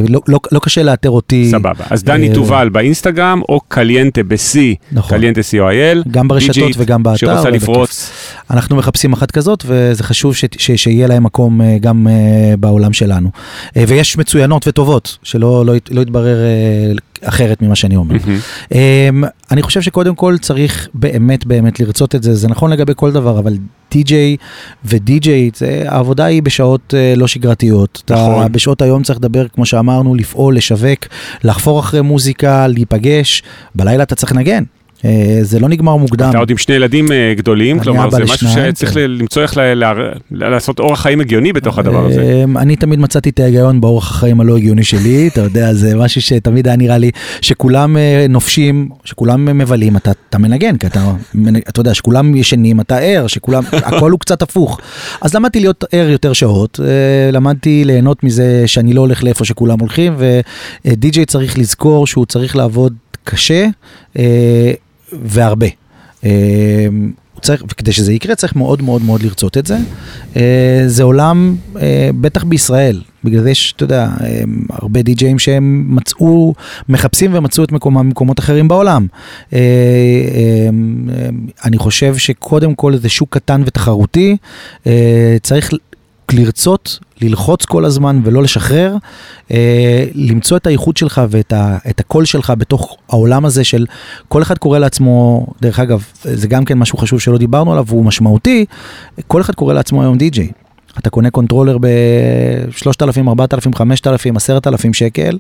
לא- 0.10 0.22
לא 0.28 0.40
לא 0.52 0.60
קשה 0.60 0.84
לאתר 0.84 1.10
אותי. 1.10 1.48
סבבה. 1.52 1.86
אז 1.90 2.04
דני 2.04 2.30
אה, 2.30 2.34
תובל 2.34 2.70
באינסטגרם, 2.70 3.42
או 3.50 3.60
קליינטה 3.68 4.24
ב-C, 4.24 4.58
נכון. 4.92 5.18
קליינטה 5.18 5.42
co.il. 5.42 6.10
גם 6.12 6.28
ברשתות 6.28 6.72
וגם 6.78 7.04
באתר. 7.04 7.18
שרוצה. 7.18 7.50
לפרוץ. 7.50 8.12
אנחנו 8.52 8.76
מחפשים 8.76 9.14
אחת 9.14 9.32
כזאת, 9.32 9.64
וזה 9.68 10.04
חשוב 10.04 10.36
ש- 10.36 10.46
ש- 10.58 10.72
שיהיה 10.72 11.08
להם 11.08 11.24
מקום 11.24 11.62
אה, 11.62 11.78
גם 11.82 12.08
אה, 12.08 12.58
בעולם 12.80 12.94
שלנו. 12.94 13.30
אה, 13.78 13.84
ויש 13.88 14.18
מצוינות 14.18 14.68
וטובות, 14.68 15.18
שלא 15.24 15.66
לא 15.66 15.74
לא 15.92 16.02
יתברר 16.02 16.38
אה, 16.38 16.92
אחרת 17.30 17.62
ממה 17.62 17.76
שאני 17.76 17.96
אומר. 17.96 18.16
אמ, 18.72 19.24
אני 19.52 19.62
חושב 19.62 19.82
שקודם 19.82 20.16
כל 20.16 20.38
צריך 20.42 20.88
באמת 20.94 21.46
באמת 21.46 21.80
לרצות 21.80 22.16
את 22.16 22.24
זה, 22.24 22.36
זה 22.36 22.48
נכון 22.48 22.72
לגבי 22.72 22.94
כל 22.96 23.12
דבר, 23.12 23.40
אבל 23.40 23.58
די-ג'יי 23.92 24.38
ודי-ג'יי, 24.86 25.52
העבודה 25.88 26.26
היא 26.26 26.44
בשעות 26.44 26.94
אה, 26.98 27.14
לא 27.18 27.28
שגרתיות. 27.28 28.04
נכון. 28.10 28.42
אתה 28.42 28.50
בשעות 28.50 28.82
היום 28.82 29.04
צריך 29.04 29.20
לדבר, 29.20 29.48
כמו 29.48 29.66
שאמרנו, 29.66 30.16
לפעול, 30.16 30.56
לשווק, 30.56 31.06
לחפור 31.44 31.80
אחרי 31.80 32.02
מוזיקה, 32.02 32.68
להיפגש, 32.68 33.44
בלילה 33.76 34.04
אתה 34.04 34.16
צריך 34.16 34.32
לנגן. 34.32 34.64
אה, 35.06 35.40
זה 35.42 35.60
לא 35.60 35.70
נגמר 35.70 35.96
מוקדם. 35.96 36.30
אתה 36.30 36.38
עוד 36.38 36.52
עם 36.52 36.58
שני 36.58 36.76
ילדים 36.76 37.12
אה, 37.12 37.34
גדולים, 37.38 37.80
כלומר 37.80 38.10
זה 38.10 38.24
משהו 38.24 38.48
שצריך 38.48 38.98
למצוא 38.98 39.42
איך 39.42 39.58
לעשות 40.32 40.80
אורח 40.80 41.02
חיים 41.02 41.22
הגיוני 41.22 41.54
בתוך 41.54 41.80
הדבר 41.80 42.06
הזה. 42.06 42.46
אני 42.58 42.76
תמיד 42.76 43.00
מצאתי 43.00 43.30
את 43.30 43.40
ההיגיון 43.40 43.82
באורח 43.82 44.12
החיים 44.12 44.42
הלא 44.42 44.58
הגיוני 44.58 44.84
שלי, 44.84 45.28
אתה 45.34 45.42
יודע, 45.42 45.74
זה 45.74 45.96
משהו 45.96 46.22
שתמיד 46.22 46.68
היה 46.68 46.78
נראה 46.78 46.98
לי 46.98 47.12
שכולם 47.42 47.98
אה, 47.98 48.26
נופשים, 48.30 48.90
שכולם 49.04 49.48
אה, 49.48 49.54
מבלים, 49.54 49.98
אתה, 49.98 50.38
מנגן, 50.38 50.78
כי 50.78 50.88
אתה, 50.88 51.12
אתה 51.70 51.80
יודע, 51.80 51.94
שכולם 51.94 52.36
ישנים, 52.36 52.82
אתה 52.82 52.98
ער, 52.98 53.28
שכולם, 53.28 53.64
הכל 53.88 54.12
הוא 54.12 54.20
קצת 54.20 54.42
הפוך. 54.42 54.80
אז 55.22 55.34
למדתי 55.34 55.60
להיות 55.60 55.84
ער 55.92 56.10
יותר 56.10 56.34
שעות, 56.34 56.80
אה, 56.84 57.32
למדתי 57.32 57.86
ליהנות 57.86 58.24
מזה 58.24 58.64
שאני 58.66 58.94
לא 58.94 59.02
הולך 59.02 59.24
לאיפה 59.24 59.46
שכולם 59.46 59.80
הולכים, 59.80 60.16
ודי.ג'יי 60.18 61.26
צריך 61.26 61.58
לזכור 61.58 62.08
שהוא 62.08 62.26
צריך 62.26 62.56
לעבוד 62.56 62.94
קשה 63.24 63.68
אה, 64.20 64.72
והרבה. 65.12 65.68
אה, 66.26 66.88
צריך, 67.42 67.64
וכדי 67.72 67.92
שזה 67.92 68.14
יקרה 68.14 68.36
צריך 68.36 68.56
מאוד 68.56 68.82
מאוד 68.82 69.02
מאוד 69.02 69.24
לרצות 69.24 69.58
את 69.58 69.66
זה. 69.66 69.78
אה, 70.36 70.84
זה 70.88 71.04
עולם, 71.04 71.56
אה, 71.82 72.10
בטח 72.22 72.44
בישראל, 72.44 73.02
בגלל 73.24 73.44
זה 73.44 73.52
יש, 73.52 73.74
אתה 73.76 73.84
יודע, 73.84 74.10
הרבה 74.70 75.02
די-ג'אים 75.02 75.40
שהם 75.40 75.86
מצאו, 75.96 76.54
מחפשים 76.90 77.34
ומצאו 77.34 77.64
את 77.64 77.72
מקומם 77.72 78.00
במקומות 78.00 78.40
אחרים 78.40 78.68
בעולם. 78.68 79.08
אני 81.66 81.78
חושב 81.78 82.18
שקודם 82.18 82.76
כל 82.76 82.98
זה 82.98 83.10
שוק 83.10 83.34
קטן 83.34 83.62
ותחרותי, 83.66 84.38
צריך 85.42 85.72
לרצות, 86.34 87.00
ללחוץ 87.22 87.66
כל 87.66 87.86
הזמן 87.86 88.22
ולא 88.24 88.44
לשחרר, 88.44 88.96
אה, 89.52 90.06
למצוא 90.14 90.58
את 90.58 90.68
האיכות 90.68 90.98
שלך 90.98 91.22
ואת 91.30 91.54
ה, 91.54 91.78
את 91.90 92.00
הקול 92.00 92.26
שלך 92.26 92.54
בתוך 92.58 92.98
העולם 93.10 93.46
הזה 93.46 93.64
של 93.64 93.86
כל 94.28 94.42
אחד 94.42 94.58
קורא 94.58 94.80
לעצמו, 94.80 95.48
דרך 95.62 95.80
אגב, 95.80 96.04
זה 96.24 96.48
גם 96.48 96.66
כן 96.66 96.78
משהו 96.78 96.98
חשוב 96.98 97.20
שלא 97.20 97.38
דיברנו 97.38 97.72
עליו, 97.72 97.86
והוא 97.88 98.06
משמעותי, 98.06 98.66
כל 99.28 99.42
אחד 99.42 99.56
קורא 99.56 99.74
לעצמו 99.74 100.02
היום 100.02 100.18
די-ג'יי. 100.18 100.52
אתה 100.98 101.10
קונה 101.10 101.30
controller 101.30 101.78
ב-3,000, 101.82 103.28
4,000, 103.30 103.74
5,000, 103.76 104.36
10,000 104.36 104.94
שקל, 104.94 105.38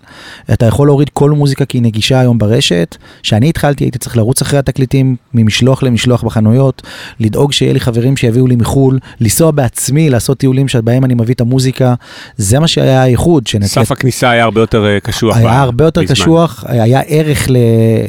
אתה 0.53 0.65
יכול 0.65 0.87
להוריד 0.87 1.09
כל 1.13 1.31
מוזיקה 1.31 1.65
כי 1.65 1.77
היא 1.77 1.83
נגישה 1.83 2.19
היום 2.19 2.37
ברשת. 2.37 2.95
כשאני 3.23 3.49
התחלתי 3.49 3.83
הייתי 3.83 3.97
צריך 3.99 4.17
לרוץ 4.17 4.41
אחרי 4.41 4.59
התקליטים 4.59 5.15
ממשלוח 5.33 5.83
למשלוח 5.83 6.23
בחנויות, 6.23 6.81
לדאוג 7.19 7.51
שיהיה 7.51 7.73
לי 7.73 7.79
חברים 7.79 8.17
שיביאו 8.17 8.47
לי 8.47 8.55
מחו"ל, 8.55 8.99
לנסוע 9.21 9.51
בעצמי, 9.51 10.09
לעשות 10.09 10.37
טיולים 10.37 10.67
שבהם 10.67 11.05
אני 11.05 11.13
מביא 11.13 11.33
את 11.35 11.41
המוזיקה, 11.41 11.93
זה 12.37 12.59
מה 12.59 12.67
שהיה 12.67 13.01
הייחוד. 13.01 13.47
שנקלט- 13.47 13.65
סף 13.67 13.91
הכניסה 13.91 14.29
היה 14.29 14.43
הרבה 14.43 14.61
יותר 14.61 14.85
אה, 14.85 14.99
קשוח. 14.99 15.37
היה 15.37 15.61
הרבה 15.61 15.83
יותר 15.85 16.01
בזמן. 16.01 16.13
קשוח, 16.15 16.63
היה 16.67 17.01
ערך 17.07 17.47
ל- 17.49 17.55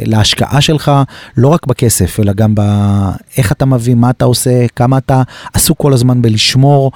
להשקעה 0.04 0.60
שלך, 0.60 0.92
לא 1.36 1.48
רק 1.48 1.66
בכסף, 1.66 2.20
אלא 2.20 2.32
גם 2.32 2.54
באיך 2.54 3.52
אתה 3.52 3.64
מביא, 3.64 3.94
מה 3.94 4.10
אתה 4.10 4.24
עושה, 4.24 4.50
כמה 4.76 4.98
אתה 4.98 5.22
עסוק 5.54 5.78
כל 5.78 5.92
הזמן 5.92 6.22
בלשמור 6.22 6.92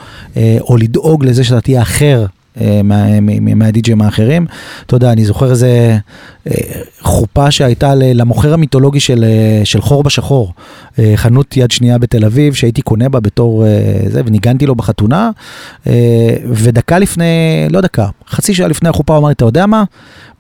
או 0.61 0.77
לדאוג 0.77 1.25
לזה 1.25 1.45
שאתה 1.45 1.61
תהיה 1.61 1.83
אחר. 1.83 2.27
אה, 2.61 2.81
מ- 2.85 3.59
מהדי-ג'ים 3.59 4.03
האחרים. 4.03 4.47
אתה 4.87 4.97
יודע, 4.97 5.13
אני 5.13 5.25
זוכר 5.25 5.51
איזה 5.51 5.99
אה, 6.47 6.53
חופה 7.01 7.51
שהייתה 7.51 7.95
למוכר 7.95 8.55
המיתולוגי 8.55 9.01
של, 9.01 9.25
אה, 9.25 9.65
של 9.65 9.81
חור 9.81 10.03
בשחור, 10.03 10.53
אה, 10.99 11.13
חנות 11.17 11.57
יד 11.57 11.71
שנייה 11.71 11.99
בתל 11.99 12.25
אביב, 12.25 12.55
שהייתי 12.55 12.83
קונה 12.83 13.09
בה 13.09 13.21
בתור 13.21 13.67
אה, 13.67 13.71
זה, 14.09 14.23
וניגנתי 14.27 14.67
לו 14.67 14.75
בחתונה, 14.75 15.31
אה, 15.87 15.93
ודקה 16.49 16.99
לפני, 16.99 17.25
לא 17.71 17.81
דקה, 17.81 18.09
חצי 18.29 18.55
שעה 18.55 18.69
לפני 18.69 18.89
החופה 18.89 19.13
הוא 19.13 19.19
אמר 19.21 19.29
לי, 19.29 19.33
אתה 19.33 19.45
יודע 19.45 19.67
מה? 19.67 19.85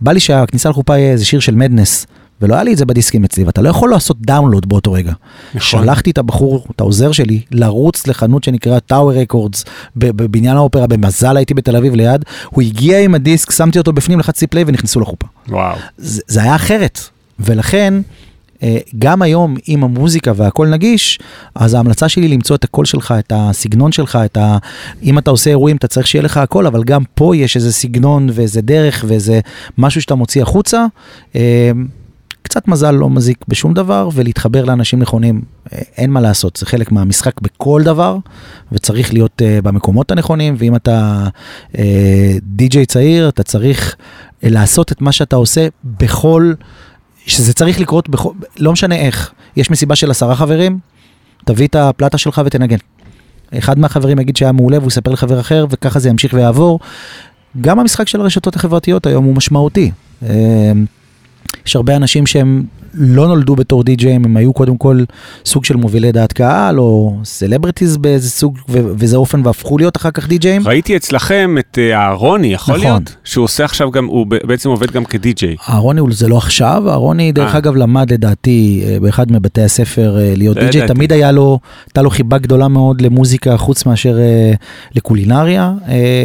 בא 0.00 0.12
לי 0.12 0.20
שהכניסה 0.20 0.68
לחופה 0.68 0.98
יהיה 0.98 1.12
איזה 1.12 1.24
שיר 1.24 1.40
של 1.40 1.54
מדנס. 1.54 2.06
ולא 2.42 2.54
היה 2.54 2.62
לי 2.64 2.72
את 2.72 2.78
זה 2.78 2.86
בדיסקים 2.86 3.24
אצלי, 3.24 3.44
ואתה 3.44 3.62
לא 3.62 3.68
יכול 3.68 3.90
לעשות 3.90 4.16
דאונלוד 4.20 4.68
באותו 4.68 4.92
רגע. 4.92 5.12
נכון. 5.54 5.60
שלחתי 5.60 6.10
את 6.10 6.18
הבחור, 6.18 6.66
את 6.70 6.80
העוזר 6.80 7.12
שלי, 7.12 7.40
לרוץ 7.50 8.06
לחנות 8.06 8.44
שנקרא 8.44 8.78
טאוור 8.78 9.12
רקורדס 9.12 9.64
בבניין 9.96 10.56
האופרה, 10.56 10.86
במזל 10.86 11.36
הייתי 11.36 11.54
בתל 11.54 11.76
אביב 11.76 11.94
ליד, 11.94 12.24
הוא 12.50 12.62
הגיע 12.62 13.00
עם 13.00 13.14
הדיסק, 13.14 13.50
שמתי 13.50 13.78
אותו 13.78 13.92
בפנים, 13.92 14.18
לחצתי 14.18 14.46
פליי 14.46 14.64
ונכנסו 14.66 15.00
לחופה. 15.00 15.26
וואו. 15.48 15.76
זה, 15.98 16.22
זה 16.26 16.42
היה 16.42 16.54
אחרת, 16.54 17.00
ולכן 17.38 17.94
אה, 18.62 18.78
גם 18.98 19.22
היום 19.22 19.56
עם 19.66 19.84
המוזיקה 19.84 20.32
והכל 20.36 20.66
נגיש, 20.66 21.18
אז 21.54 21.74
ההמלצה 21.74 22.08
שלי 22.08 22.28
למצוא 22.28 22.56
את 22.56 22.64
הקול 22.64 22.84
שלך, 22.84 23.14
את 23.18 23.32
הסגנון 23.36 23.92
שלך, 23.92 24.18
את 24.24 24.36
ה... 24.36 24.58
אם 25.02 25.18
אתה 25.18 25.30
עושה 25.30 25.50
אירועים 25.50 25.76
אתה 25.76 25.86
צריך 25.86 26.06
שיהיה 26.06 26.22
לך 26.22 26.36
הכל, 26.36 26.66
אבל 26.66 26.84
גם 26.84 27.02
פה 27.14 27.36
יש 27.36 27.56
איזה 27.56 27.72
סגנון 27.72 28.28
ואיזה 28.32 28.60
דרך 28.60 29.04
ואיזה 29.08 29.40
משהו 29.78 30.02
שאתה 30.02 30.14
מוציא 30.14 30.42
החוצה. 30.42 30.86
אה, 32.44 32.48
קצת 32.48 32.68
מזל 32.68 32.90
לא 32.90 33.10
מזיק 33.10 33.44
בשום 33.48 33.74
דבר, 33.74 34.08
ולהתחבר 34.12 34.64
לאנשים 34.64 34.98
נכונים, 34.98 35.42
אה, 35.72 35.78
אין 35.96 36.10
מה 36.10 36.20
לעשות, 36.20 36.56
זה 36.56 36.66
חלק 36.66 36.92
מהמשחק 36.92 37.40
בכל 37.40 37.82
דבר, 37.84 38.16
וצריך 38.72 39.12
להיות 39.12 39.42
uh, 39.42 39.62
במקומות 39.62 40.10
הנכונים, 40.10 40.54
ואם 40.58 40.76
אתה 40.76 41.28
uh, 41.72 41.76
די-ג'יי 42.42 42.86
צעיר, 42.86 43.28
אתה 43.28 43.42
צריך 43.42 43.94
uh, 43.94 44.48
לעשות 44.48 44.92
את 44.92 45.00
מה 45.00 45.12
שאתה 45.12 45.36
עושה 45.36 45.68
בכל, 45.84 46.52
שזה 47.26 47.52
צריך 47.52 47.80
לקרות 47.80 48.08
בכל, 48.08 48.30
לא 48.58 48.72
משנה 48.72 48.96
איך. 48.96 49.32
יש 49.56 49.70
מסיבה 49.70 49.96
של 49.96 50.10
עשרה 50.10 50.36
חברים, 50.36 50.78
תביא 51.44 51.66
את 51.66 51.74
הפלטה 51.74 52.18
שלך 52.18 52.42
ותנגן. 52.44 52.76
אחד 53.58 53.78
מהחברים 53.78 54.18
יגיד 54.18 54.36
שהיה 54.36 54.52
מעולה 54.52 54.78
והוא 54.78 54.88
יספר 54.88 55.10
לחבר 55.10 55.40
אחר, 55.40 55.66
וככה 55.70 55.98
זה 55.98 56.08
ימשיך 56.08 56.34
ויעבור. 56.34 56.80
גם 57.60 57.80
המשחק 57.80 58.08
של 58.08 58.20
הרשתות 58.20 58.56
החברתיות 58.56 59.06
היום 59.06 59.24
הוא 59.24 59.34
משמעותי. 59.34 59.90
אה, 60.22 60.72
יש 61.66 61.76
הרבה 61.76 61.96
אנשים 61.96 62.26
שהם 62.26 62.64
לא 62.94 63.28
נולדו 63.28 63.56
בתור 63.56 63.84
די-ג'יים, 63.84 64.24
הם 64.24 64.36
היו 64.36 64.52
קודם 64.52 64.76
כל 64.76 65.04
סוג 65.44 65.64
של 65.64 65.76
מובילי 65.76 66.12
דעת 66.12 66.32
קהל, 66.32 66.78
או 66.78 67.16
celebrities 67.24 67.96
באיזה 67.96 68.30
סוג 68.30 68.58
ו- 68.68 68.80
וזה 68.98 69.16
אופן, 69.16 69.40
והפכו 69.44 69.78
להיות 69.78 69.96
אחר 69.96 70.10
כך 70.10 70.28
די-ג'יים. 70.28 70.68
ראיתי 70.68 70.96
אצלכם 70.96 71.56
את 71.58 71.78
אה, 71.78 71.96
אהרוני, 71.96 72.46
יכול 72.46 72.74
נכון. 72.74 72.86
להיות? 72.86 73.16
שהוא 73.24 73.44
עושה 73.44 73.64
עכשיו 73.64 73.90
גם, 73.90 74.06
הוא 74.06 74.26
בעצם 74.26 74.68
עובד 74.68 74.90
גם 74.90 75.04
כדי-ג'יי. 75.04 75.56
אהרוני 75.68 76.00
זה 76.10 76.28
לא 76.28 76.36
עכשיו, 76.36 76.90
אהרוני 76.90 77.32
דרך 77.32 77.54
אה. 77.54 77.58
אגב 77.58 77.76
למד 77.76 78.12
לדעתי 78.12 78.84
אה, 78.86 79.00
באחד 79.00 79.32
מבתי 79.32 79.62
הספר 79.62 80.18
אה, 80.18 80.34
להיות 80.36 80.56
לא 80.56 80.62
די-ג'יי, 80.62 80.78
ידעתי. 80.78 80.94
תמיד 80.94 81.12
היה 81.12 81.32
לו, 81.32 81.58
הייתה 81.86 82.02
לו 82.02 82.10
חיבה 82.10 82.38
גדולה 82.38 82.68
מאוד 82.68 83.00
למוזיקה 83.00 83.56
חוץ 83.56 83.86
מאשר 83.86 84.18
לקולינריה, 84.94 85.72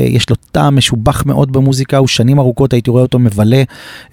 יש 0.09 0.29
לו 0.29 0.35
טעם 0.51 0.75
משובח 0.75 1.25
מאוד 1.25 1.51
במוזיקה, 1.51 1.97
הוא 1.97 2.07
שנים 2.07 2.39
ארוכות 2.39 2.73
הייתי 2.73 2.89
רואה 2.91 3.01
אותו 3.01 3.19
מבלה 3.19 3.63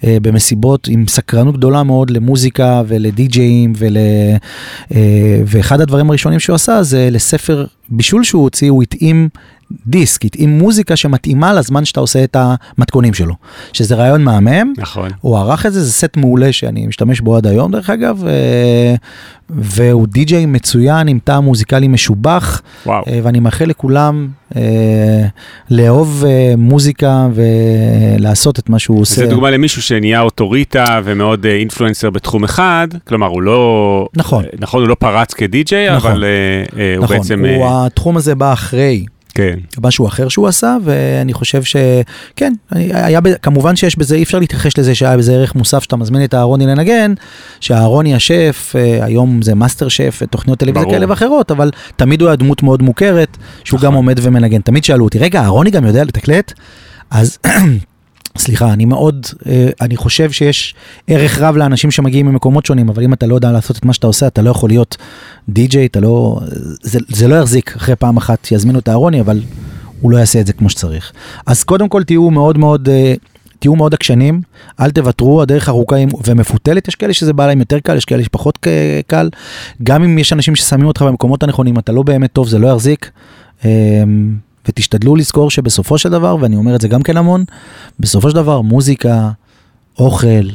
במסיבות 0.03 0.87
עם 0.87 1.05
סקרנות 1.07 1.57
גדולה 1.57 1.83
מאוד 1.83 2.09
למוזיקה 2.09 2.46
ולדי-ג'אים 2.87 3.73
ול... 3.77 3.97
אה, 4.95 4.97
ואחד 5.45 5.81
הדברים 5.81 6.09
הראשונים 6.09 6.39
שהוא 6.39 6.55
עשה 6.55 6.83
זה 6.83 7.09
לספר 7.11 7.65
בישול 7.89 8.23
שהוא 8.23 8.43
הוציא, 8.43 8.69
הוא 8.69 8.83
התאים 8.83 9.29
דיסק, 9.87 10.25
התאים 10.25 10.57
מוזיקה 10.57 10.95
שמתאימה 10.95 11.53
לזמן 11.53 11.85
שאתה 11.85 11.99
עושה 11.99 12.23
את 12.23 12.37
המתכונים 12.39 13.13
שלו, 13.13 13.33
שזה 13.73 13.95
רעיון 13.95 14.23
מהמם. 14.23 14.73
נכון. 14.77 15.09
הוא 15.21 15.37
ערך 15.37 15.65
את 15.65 15.73
זה, 15.73 15.83
זה 15.83 15.91
סט 15.91 16.17
מעולה 16.17 16.51
שאני 16.51 16.87
משתמש 16.87 17.21
בו 17.21 17.37
עד 17.37 17.47
היום 17.47 17.71
דרך 17.71 17.89
אגב, 17.89 18.23
אה, 18.27 18.95
והוא 19.49 20.07
די-ג'יי 20.07 20.45
מצוין 20.45 21.07
עם 21.07 21.19
טעם 21.23 21.43
מוזיקלי 21.43 21.87
משובח, 21.87 22.61
וואו. 22.85 23.03
אה, 23.07 23.19
ואני 23.23 23.39
מאחל 23.39 23.65
לכולם 23.65 24.27
אה, 24.55 24.61
לאהוב 25.69 26.23
אה, 26.27 26.53
מוזיקה 26.57 27.27
ולעשות 27.33 28.59
את 28.59 28.69
מה 28.69 28.79
שהוא 28.79 29.01
עושה. 29.01 29.15
זה 29.15 29.27
דוגמה 29.27 29.49
למישהו 29.49 29.81
שנהיה 29.81 30.21
אוטוריטה 30.21 31.01
ומאוד 31.03 31.45
אינפלואנסר 31.45 32.09
בתחום 32.09 32.43
אחד, 32.43 32.87
כלומר 33.07 33.27
הוא 33.27 33.41
לא, 33.41 34.07
נכון. 34.15 34.43
נכון, 34.59 34.81
הוא 34.81 34.89
לא 34.89 34.95
פרץ 34.95 35.33
כדי-ג'יי, 35.33 35.95
נכון. 35.95 36.11
אבל 36.11 36.23
אה, 36.23 36.95
הוא 36.95 37.03
נכון, 37.03 37.17
בעצם, 37.17 37.45
הוא, 37.45 37.65
אה, 37.65 37.85
התחום 37.85 38.17
הזה 38.17 38.35
בא 38.35 38.53
אחרי 38.53 39.05
כן, 39.37 39.57
משהו 39.81 40.07
אחר 40.07 40.27
שהוא 40.27 40.47
עשה, 40.47 40.77
ואני 40.83 41.33
חושב 41.33 41.63
שכן, 41.63 42.53
היה, 42.71 43.19
כמובן 43.41 43.75
שיש 43.75 43.97
בזה, 43.97 44.15
אי 44.15 44.23
אפשר 44.23 44.39
להתכחש 44.39 44.77
לזה 44.77 44.95
שהיה 44.95 45.17
בזה 45.17 45.33
ערך 45.33 45.55
מוסף 45.55 45.83
שאתה 45.83 45.95
מזמין 45.95 46.23
את 46.23 46.33
אהרוני 46.33 46.65
לנגן, 46.65 47.13
שאהרוני 47.59 48.15
השף, 48.15 48.73
אה, 48.75 49.05
היום 49.05 49.41
זה 49.41 49.55
מאסטר 49.55 49.87
שף, 49.87 50.21
תוכניות 50.29 50.59
טלוויזיה. 50.59 50.91
כאלה 50.91 51.05
ואחרות, 51.09 51.51
אבל 51.51 51.71
תמיד 51.95 52.21
הוא 52.21 52.29
היה 52.29 52.35
דמות 52.35 52.63
מאוד 52.63 52.81
מוכרת, 52.81 53.37
שהוא 53.63 53.77
נכון. 53.77 53.89
גם 53.89 53.93
עומד 53.93 54.19
ומנגן. 54.21 54.61
תמיד 54.61 54.83
שאלו 54.83 55.05
אותי, 55.05 55.19
רגע, 55.19 55.41
אהרוני 55.41 55.71
גם 55.71 55.85
יודע 55.85 56.03
לתקלט? 56.03 56.53
אז... 57.11 57.37
סליחה, 58.37 58.73
אני 58.73 58.85
מאוד, 58.85 59.27
אה, 59.45 59.69
אני 59.81 59.97
חושב 59.97 60.31
שיש 60.31 60.75
ערך 61.07 61.39
רב 61.39 61.57
לאנשים 61.57 61.91
שמגיעים 61.91 62.25
ממקומות 62.25 62.65
שונים, 62.65 62.89
אבל 62.89 63.03
אם 63.03 63.13
אתה 63.13 63.25
לא 63.25 63.35
יודע 63.35 63.51
לעשות 63.51 63.77
את 63.77 63.85
מה 63.85 63.93
שאתה 63.93 64.07
עושה, 64.07 64.27
אתה 64.27 64.41
לא 64.41 64.49
יכול 64.49 64.69
להיות 64.69 64.97
די-ג'יי, 65.49 65.85
אתה 65.85 65.99
לא, 65.99 66.39
זה, 66.81 66.99
זה 67.07 67.27
לא 67.27 67.35
יחזיק 67.35 67.75
אחרי 67.75 67.95
פעם 67.95 68.17
אחת 68.17 68.51
יזמינו 68.51 68.79
את 68.79 68.89
אהרוני, 68.89 69.21
אבל 69.21 69.41
הוא 70.01 70.11
לא 70.11 70.17
יעשה 70.17 70.41
את 70.41 70.47
זה 70.47 70.53
כמו 70.53 70.69
שצריך. 70.69 71.11
אז 71.45 71.63
קודם 71.63 71.89
כל 71.89 72.03
תהיו 72.03 72.29
מאוד 72.29 72.57
מאוד, 72.57 72.89
אה, 72.89 73.13
תהיו 73.59 73.75
מאוד 73.75 73.93
עקשנים, 73.93 74.41
אל 74.79 74.91
תוותרו, 74.91 75.41
הדרך 75.41 75.69
ארוכה 75.69 75.95
ומפותלת, 76.25 76.87
יש 76.87 76.95
כאלה 76.95 77.13
שזה 77.13 77.33
בא 77.33 77.47
להם 77.47 77.59
יותר 77.59 77.79
קל, 77.79 77.95
יש 77.95 78.05
כאלה 78.05 78.23
שפחות 78.23 78.67
קל. 79.07 79.29
גם 79.83 80.03
אם 80.03 80.17
יש 80.17 80.33
אנשים 80.33 80.55
ששמים 80.55 80.87
אותך 80.87 81.01
במקומות 81.01 81.43
הנכונים, 81.43 81.77
אתה 81.77 81.91
לא 81.91 82.03
באמת 82.03 82.33
טוב, 82.33 82.47
זה 82.47 82.59
לא 82.59 82.67
יחזיק. 82.67 83.11
ותשתדלו 84.69 85.15
לזכור 85.15 85.51
שבסופו 85.51 85.97
של 85.97 86.09
דבר, 86.09 86.37
ואני 86.41 86.55
אומר 86.55 86.75
את 86.75 86.81
זה 86.81 86.87
גם 86.87 87.03
כן 87.03 87.17
המון, 87.17 87.43
בסופו 87.99 88.29
של 88.29 88.35
דבר 88.35 88.61
מוזיקה, 88.61 89.31
אוכל, 89.99 90.49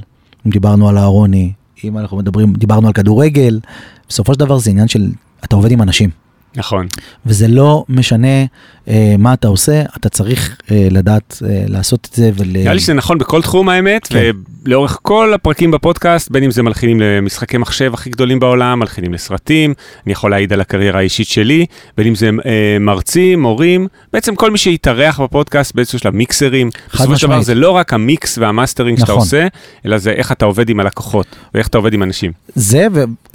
אם 0.47 0.51
דיברנו 0.51 0.89
על 0.89 0.99
אהרוני, 0.99 1.53
אם 1.85 1.99
אנחנו 1.99 2.17
מדברים, 2.17 2.53
דיברנו 2.53 2.87
על 2.87 2.93
כדורגל, 2.93 3.61
בסופו 4.09 4.35
של 4.35 4.41
דבר 4.41 4.59
זה 4.59 4.71
עניין 4.71 4.89
של, 4.89 5.11
אתה 5.45 5.57
עובד 5.57 5.71
עם 5.71 5.83
אנשים. 5.83 6.11
נכון. 6.57 6.87
וזה 7.27 7.49
לא 7.49 7.85
משנה 7.89 8.45
אה, 8.89 9.15
מה 9.19 9.35
אתה 9.35 9.49
עושה, 9.49 9.83
אתה 9.97 10.09
צריך 10.09 10.57
אה, 10.71 10.89
לדעת 10.91 11.43
אה, 11.45 11.65
לעשות 11.69 12.09
את 12.11 12.15
זה 12.15 12.31
ול... 12.35 12.47
נראה 12.53 12.75
לי 12.75 12.81
שזה 12.81 12.95
נכון 12.95 13.19
בכל 13.19 13.43
תחום 13.43 13.69
האמת, 13.69 14.07
כן. 14.07 14.31
ולאורך 14.65 14.99
כל 15.03 15.35
הפרקים 15.35 15.71
בפודקאסט, 15.71 16.31
בין 16.31 16.45
אם 16.45 16.51
זה 16.51 16.63
מלחינים 16.63 17.01
למשחקי 17.01 17.59
מחשב 17.59 17.95
הכי 17.95 18.11
גדולים 18.11 18.41
בעולם, 18.41 18.79
מלחינים 18.79 19.15
לסרטים, 19.15 19.75
אני 20.07 20.13
יכול 20.13 20.31
להעיד 20.31 20.53
על 20.53 20.61
הקריירה 20.61 20.99
האישית 20.99 21.27
שלי, 21.27 21.67
בין 21.97 22.07
אם 22.07 22.15
זה 22.15 22.31
אה, 22.47 22.77
מרצים, 22.81 23.43
מורים, 23.43 23.89
בעצם 24.13 24.35
כל 24.35 24.51
מי 24.51 24.59
שהתארח 24.59 25.21
בפודקאסט 25.21 25.75
באיזשהו 25.75 25.99
שלב 25.99 26.15
מיקסרים. 26.15 26.71
בסופו 26.95 27.19
של 27.19 27.27
דבר. 27.27 27.43
זה 27.43 27.55
לא 27.55 27.71
רק 27.71 27.93
המיקס 27.93 28.39
והמאסטרינג 28.39 28.99
שאתה 28.99 29.13
נכון. 29.13 29.23
עושה, 29.23 29.47
אלא 29.87 29.99
זה 29.99 30.11
איך 30.11 30.33
אתה 30.33 30.45
עובד 30.45 30.69
עם 30.69 30.81
הלקוחות, 30.81 31.27
ואיך 31.55 31.67
אתה 31.69 31.79
עובד 31.79 31.95
עם 31.95 32.03
אנשים. 32.03 32.33
זה 32.55 32.87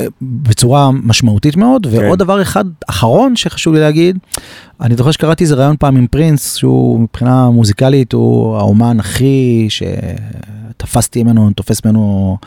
ובצורה 0.01 0.91
משמעותית 0.91 1.57
מאוד, 1.57 1.87
כן. 1.91 1.97
ועוד 1.97 2.19
דבר 2.19 2.41
אחד 2.41 2.65
אחרון 2.87 3.35
שחשוב 3.35 3.73
לי 3.73 3.79
להגיד, 3.79 4.17
אני 4.81 4.95
זוכר 4.95 5.11
שקראתי 5.11 5.43
איזה 5.43 5.55
ראיון 5.55 5.75
פעם 5.79 5.97
עם 5.97 6.07
פרינס, 6.07 6.55
שהוא 6.55 6.99
מבחינה 6.99 7.49
מוזיקלית 7.49 8.13
הוא 8.13 8.57
האומן 8.57 8.99
הכי 8.99 9.67
שתפסתי 9.69 11.23
ממנו, 11.23 11.49
תופס 11.55 11.85
ממנו 11.85 12.37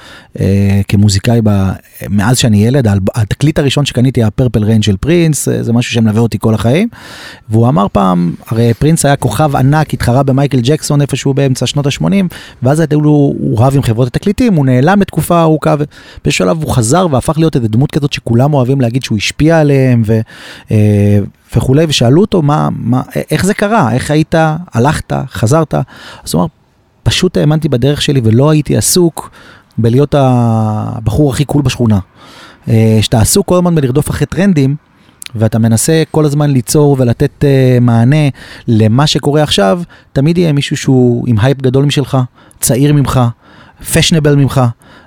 אה, 0.41 0.81
כמוזיקאי 0.89 1.41
ב... 1.45 1.71
מאז 2.09 2.39
שאני 2.39 2.67
ילד, 2.67 2.89
התקליט 3.15 3.59
הראשון 3.59 3.87
שקניתי 3.87 4.21
היה 4.21 4.31
פרפל 4.31 4.65
ריין 4.65 4.83
של 4.83 4.97
פרינס, 4.97 5.49
אה, 5.49 5.63
זה 5.63 5.73
משהו 5.73 5.93
שמלווה 5.93 6.21
אותי 6.21 6.39
כל 6.41 6.55
החיים, 6.55 6.89
והוא 7.49 7.69
אמר 7.69 7.87
פעם, 7.93 8.35
הרי 8.47 8.75
פרינס 8.75 9.05
היה 9.05 9.17
כוכב 9.17 9.57
ענק, 9.57 9.95
התחרה 9.95 10.23
במייקל 10.23 10.61
ג'קסון 10.63 11.01
איפשהו 11.01 11.35
באמצע 11.35 11.67
שנות 11.67 11.87
ה-80, 11.87 12.05
ואז 12.63 12.81
היו 12.91 13.01
לו, 13.01 13.11
הוא 13.11 13.59
רב 13.59 13.77
עם 13.77 13.83
חברות 13.83 14.09
התקליטים, 14.09 14.55
הוא 14.55 14.67
נעלם 14.67 15.01
לתקופה 15.01 15.43
ארוכה, 15.43 15.75
ובאיזשהו 15.79 16.47
שלב 16.47 16.63
הוא 16.63 16.75
חזר 16.75 17.07
והפך 17.11 17.39
להיות 17.39 17.57
איזה 17.57 17.69
דמות 17.69 17.91
כזאת 17.91 18.13
שכולם 18.13 18.55
אוהבים 18.55 18.81
להגיד 18.81 19.03
שהוא 19.03 19.19
השפיע 19.19 19.61
עליהם 19.61 20.03
ו, 20.07 20.21
אה, 20.71 21.19
וכולי, 21.57 21.85
ושאלו 21.89 22.21
אותו 22.21 22.43
מה, 22.43 22.69
מה, 22.73 23.03
איך 23.31 23.45
זה 23.45 23.55
קרה, 23.55 23.93
איך 23.93 24.11
היית, 24.11 24.35
הלכת, 24.73 25.13
חזרת, 25.31 25.75
אז 25.75 26.35
הוא 26.35 26.41
אמר, 26.41 26.47
פשוט 27.03 27.37
האמנתי 27.37 27.69
בדרך 27.69 28.03
שלי 28.03 28.21
ולא 28.25 28.51
הייתי 28.51 28.77
עסוק 28.77 29.31
בלהיות 29.79 30.15
הבחור 30.19 31.33
הכי 31.33 31.45
קול 31.45 31.63
בשכונה. 31.63 31.99
אה, 32.69 32.99
שאתה 33.01 33.21
עסוק 33.21 33.47
כל 33.47 33.55
הזמן 33.55 33.75
בלרדוף 33.75 34.11
אחרי 34.11 34.27
טרנדים, 34.27 34.77
ואתה 35.35 35.59
מנסה 35.59 36.03
כל 36.11 36.25
הזמן 36.25 36.51
ליצור 36.51 36.97
ולתת 36.99 37.45
uh, 37.45 37.81
מענה 37.81 38.29
למה 38.69 39.07
שקורה 39.07 39.43
עכשיו, 39.43 39.83
תמיד 40.13 40.39
יהיה 40.39 40.53
מישהו 40.53 40.77
שהוא 40.77 41.25
עם 41.29 41.37
הייפ 41.39 41.63
גדול 41.63 41.85
משלך, 41.85 42.19
צעיר 42.61 42.93
ממך, 42.93 43.21
fashionable 43.93 44.35
ממך. 44.35 44.61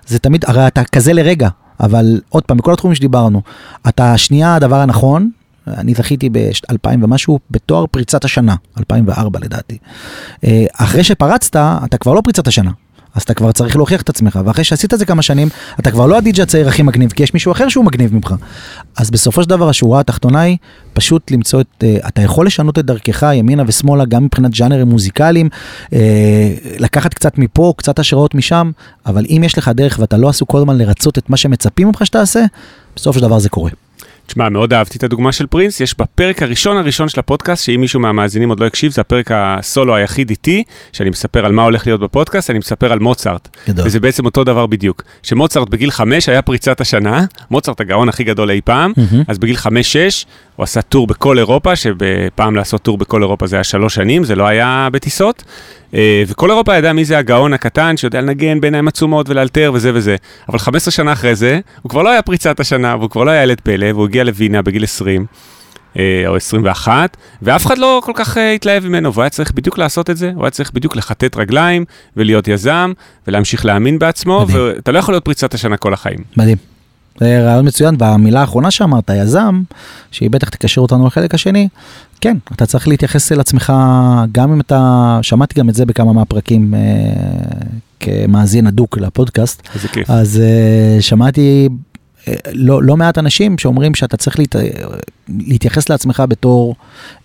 זה 0.07 0.19
תמיד, 0.19 0.45
הרי 0.47 0.67
אתה 0.67 0.83
כזה 0.83 1.13
לרגע, 1.13 1.49
אבל 1.79 2.21
עוד 2.29 2.43
פעם, 2.43 2.57
בכל 2.57 2.73
התחומים 2.73 2.95
שדיברנו, 2.95 3.41
אתה 3.87 4.17
שנייה 4.17 4.55
הדבר 4.55 4.75
הנכון, 4.75 5.29
אני 5.67 5.93
זכיתי 5.93 6.29
ב-2000 6.29 6.89
ומשהו 7.01 7.39
בתואר 7.51 7.85
פריצת 7.87 8.25
השנה, 8.25 8.55
2004 8.79 9.39
לדעתי. 9.39 9.77
אה, 10.43 10.65
אחרי 10.73 11.03
שפרצת, 11.03 11.55
אתה 11.55 11.97
כבר 11.97 12.13
לא 12.13 12.21
פריצת 12.21 12.47
השנה. 12.47 12.71
אז 13.15 13.23
אתה 13.23 13.33
כבר 13.33 13.51
צריך 13.51 13.75
להוכיח 13.75 14.01
את 14.01 14.09
עצמך, 14.09 14.39
ואחרי 14.45 14.63
שעשית 14.63 14.93
את 14.93 14.99
זה 14.99 15.05
כמה 15.05 15.21
שנים, 15.21 15.49
אתה 15.79 15.91
כבר 15.91 16.05
לא 16.05 16.17
הדיג'י 16.17 16.41
הצעיר 16.41 16.67
הכי 16.67 16.83
מגניב, 16.83 17.11
כי 17.11 17.23
יש 17.23 17.33
מישהו 17.33 17.51
אחר 17.51 17.69
שהוא 17.69 17.85
מגניב 17.85 18.13
ממך. 18.13 18.35
אז 18.97 19.11
בסופו 19.11 19.43
של 19.43 19.49
דבר 19.49 19.69
השורה 19.69 19.99
התחתונה 19.99 20.41
היא 20.41 20.57
פשוט 20.93 21.31
למצוא 21.31 21.61
את, 21.61 21.83
uh, 21.83 22.07
אתה 22.07 22.21
יכול 22.21 22.45
לשנות 22.45 22.79
את 22.79 22.85
דרכך 22.85 23.25
ימינה 23.33 23.63
ושמאלה 23.67 24.05
גם 24.05 24.23
מבחינת 24.23 24.53
ז'אנרים 24.53 24.89
מוזיקליים, 24.89 25.49
uh, 25.85 25.93
לקחת 26.79 27.13
קצת 27.13 27.37
מפה, 27.37 27.73
קצת 27.77 27.99
השראות 27.99 28.35
משם, 28.35 28.71
אבל 29.05 29.25
אם 29.29 29.41
יש 29.45 29.57
לך 29.57 29.71
דרך 29.75 29.99
ואתה 29.99 30.17
לא 30.17 30.29
עסוק 30.29 30.49
כל 30.49 30.57
הזמן 30.57 30.77
לרצות 30.77 31.17
את 31.17 31.29
מה 31.29 31.37
שמצפים 31.37 31.87
ממך 31.87 32.05
שתעשה, 32.05 32.45
בסופו 32.95 33.19
של 33.19 33.25
דבר 33.25 33.39
זה 33.39 33.49
קורה. 33.49 33.71
תשמע, 34.27 34.49
מאוד 34.49 34.73
אהבתי 34.73 34.97
את 34.97 35.03
הדוגמה 35.03 35.31
של 35.31 35.47
פרינס, 35.47 35.79
יש 35.79 35.97
בפרק 35.97 36.43
הראשון 36.43 36.77
הראשון 36.77 37.09
של 37.09 37.19
הפודקאסט, 37.19 37.65
שאם 37.65 37.81
מישהו 37.81 37.99
מהמאזינים 37.99 38.49
עוד 38.49 38.59
לא 38.59 38.65
הקשיב, 38.65 38.91
זה 38.91 39.01
הפרק 39.01 39.31
הסולו 39.33 39.95
היחיד 39.95 40.29
איתי, 40.29 40.63
שאני 40.93 41.09
מספר 41.09 41.45
על 41.45 41.51
מה 41.51 41.63
הולך 41.63 41.87
להיות 41.87 42.01
בפודקאסט, 42.01 42.49
אני 42.49 42.59
מספר 42.59 42.91
על 42.91 42.99
מוצרט. 42.99 43.57
גדול. 43.67 43.87
וזה 43.87 43.99
בעצם 43.99 44.25
אותו 44.25 44.43
דבר 44.43 44.65
בדיוק. 44.65 45.03
שמוצרט 45.23 45.69
בגיל 45.69 45.91
חמש 45.91 46.29
היה 46.29 46.41
פריצת 46.41 46.81
השנה, 46.81 47.25
מוצרט 47.51 47.81
הגאון 47.81 48.09
הכי 48.09 48.23
גדול 48.23 48.51
אי 48.51 48.61
פעם, 48.65 48.93
מהמם. 48.97 49.23
אז 49.27 49.37
בגיל 49.37 49.55
חמש-שש 49.55 50.25
הוא 50.55 50.63
עשה 50.63 50.81
טור 50.81 51.07
בכל 51.07 51.37
אירופה, 51.37 51.75
שבפעם 51.75 52.55
לעשות 52.55 52.81
טור 52.81 52.97
בכל 52.97 53.21
אירופה 53.21 53.47
זה 53.47 53.55
היה 53.55 53.63
שלוש 53.63 53.95
שנים, 53.95 54.23
זה 54.23 54.35
לא 54.35 54.47
היה 54.47 54.87
בטיסות. 54.91 55.43
אה, 55.93 56.23
וכל 56.27 56.49
אירופה 56.49 56.75
ידעה 56.77 56.93
מי 56.93 57.05
זה 57.05 57.17
הגאון 57.17 57.53
הקטן 57.53 57.97
שיודע 57.97 58.21
לנגן 58.21 58.61
בעיניים 58.61 58.87
עצומות 58.87 59.29
ולאלתר 59.29 59.71
וזה 59.73 59.91
וזה. 59.93 60.15
אבל 60.49 60.59
15 60.59 60.91
שנה 60.91 61.13
אחרי 61.13 61.35
זה, 61.35 61.59
הוא 61.81 61.89
כבר 61.89 62.01
לא 62.01 62.09
היה 62.09 62.21
פריצת 62.21 62.59
השנה, 62.59 62.95
והוא 62.95 63.09
כבר 63.09 63.23
לא 63.23 63.31
היה 63.31 63.43
ילד 63.43 63.61
פלא, 63.61 63.85
והוא 63.85 64.05
הגיע 64.05 64.23
לווינה 64.23 64.61
בגיל 64.61 64.83
20. 64.83 65.25
אה, 65.99 66.23
או 66.27 66.35
21, 66.35 67.17
ואף 67.41 67.65
אחד 67.65 67.77
לא 67.77 68.01
כל 68.05 68.11
כך 68.15 68.37
אה, 68.37 68.51
התלהב 68.51 68.85
ממנו, 68.85 69.13
והוא 69.13 69.23
היה 69.23 69.29
צריך 69.29 69.51
בדיוק 69.51 69.77
לעשות 69.77 70.09
את 70.09 70.17
זה, 70.17 70.31
הוא 70.35 70.43
היה 70.43 70.51
צריך 70.51 70.71
בדיוק 70.73 70.95
לכתת 70.95 71.37
רגליים 71.37 71.85
ולהיות 72.17 72.47
יזם 72.47 72.93
ולהמשיך 73.27 73.65
להאמין 73.65 73.99
בעצמו, 73.99 74.41
מדהים. 74.41 74.59
ואתה 74.59 74.91
לא 74.91 74.99
יכול 74.99 75.13
להיות 75.13 75.25
פריצת 75.25 75.53
השנה 75.53 75.77
כל 75.77 75.93
החיים. 75.93 76.19
מדהים. 76.37 76.72
זה 77.19 77.43
רעיון 77.43 77.67
מצוין, 77.67 77.95
והמילה 77.99 78.41
האחרונה 78.41 78.71
שאמרת, 78.71 79.09
יזם, 79.09 79.61
שהיא 80.11 80.29
בטח 80.29 80.49
תקשר 80.49 80.81
אותנו 80.81 81.07
לחלק 81.07 81.33
השני, 81.33 81.67
כן, 82.21 82.37
אתה 82.51 82.65
צריך 82.65 82.87
להתייחס 82.87 83.31
אל 83.31 83.39
עצמך, 83.39 83.73
גם 84.31 84.51
אם 84.51 84.61
אתה, 84.61 85.19
שמעתי 85.21 85.59
גם 85.59 85.69
את 85.69 85.75
זה 85.75 85.85
בכמה 85.85 86.13
מהפרקים 86.13 86.73
אה, 86.73 86.79
כמאזין 87.99 88.67
הדוק 88.67 88.97
לפודקאסט, 88.97 89.61
איזה 89.75 89.87
כיף. 89.87 90.09
אז 90.09 90.39
אה, 90.39 91.01
שמעתי 91.01 91.69
לא, 92.53 92.83
לא 92.83 92.97
מעט 92.97 93.17
אנשים 93.17 93.57
שאומרים 93.57 93.95
שאתה 93.95 94.17
צריך 94.17 94.39
להת, 94.39 94.55
להתייחס 95.39 95.89
לעצמך 95.89 96.23
בתור 96.29 96.75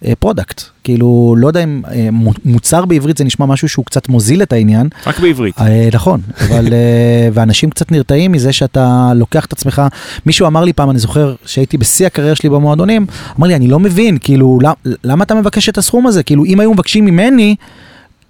אה, 0.04 0.12
product. 0.18 0.62
כאילו, 0.84 1.34
לא 1.38 1.46
יודע 1.48 1.62
אם 1.64 1.82
אה, 1.90 2.08
מו- 2.12 2.32
מוצר 2.44 2.84
בעברית 2.84 3.16
זה 3.18 3.24
נשמע 3.24 3.46
משהו 3.46 3.68
שהוא 3.68 3.84
קצת 3.84 4.08
מוזיל 4.08 4.42
את 4.42 4.52
העניין, 4.52 4.88
רק 5.06 5.18
בעברית. 5.20 5.58
אה, 5.60 5.88
נכון, 5.92 6.20
אבל 6.48 6.72
אה, 6.72 7.28
ואנשים 7.32 7.70
קצת 7.70 7.92
נרתעים 7.92 8.32
מזה 8.32 8.52
שאתה 8.52 9.12
לוקח 9.14 9.44
את 9.44 9.52
עצמך, 9.52 9.82
מישהו 10.26 10.46
אמר 10.46 10.64
לי 10.64 10.72
פעם, 10.72 10.90
אני 10.90 10.98
זוכר 10.98 11.34
שהייתי 11.46 11.78
בשיא 11.78 12.06
הקריירה 12.06 12.34
שלי 12.34 12.48
במועדונים, 12.48 13.06
אמר 13.38 13.46
לי, 13.46 13.54
אני 13.56 13.68
לא 13.68 13.78
מבין, 13.78 14.18
כאילו, 14.20 14.58
למ- 14.62 14.92
למה 15.04 15.24
אתה 15.24 15.34
מבקש 15.34 15.68
את 15.68 15.78
הסכום 15.78 16.06
הזה? 16.06 16.22
כאילו, 16.22 16.44
אם 16.44 16.60
היו 16.60 16.72
מבקשים 16.72 17.04
ממני, 17.04 17.56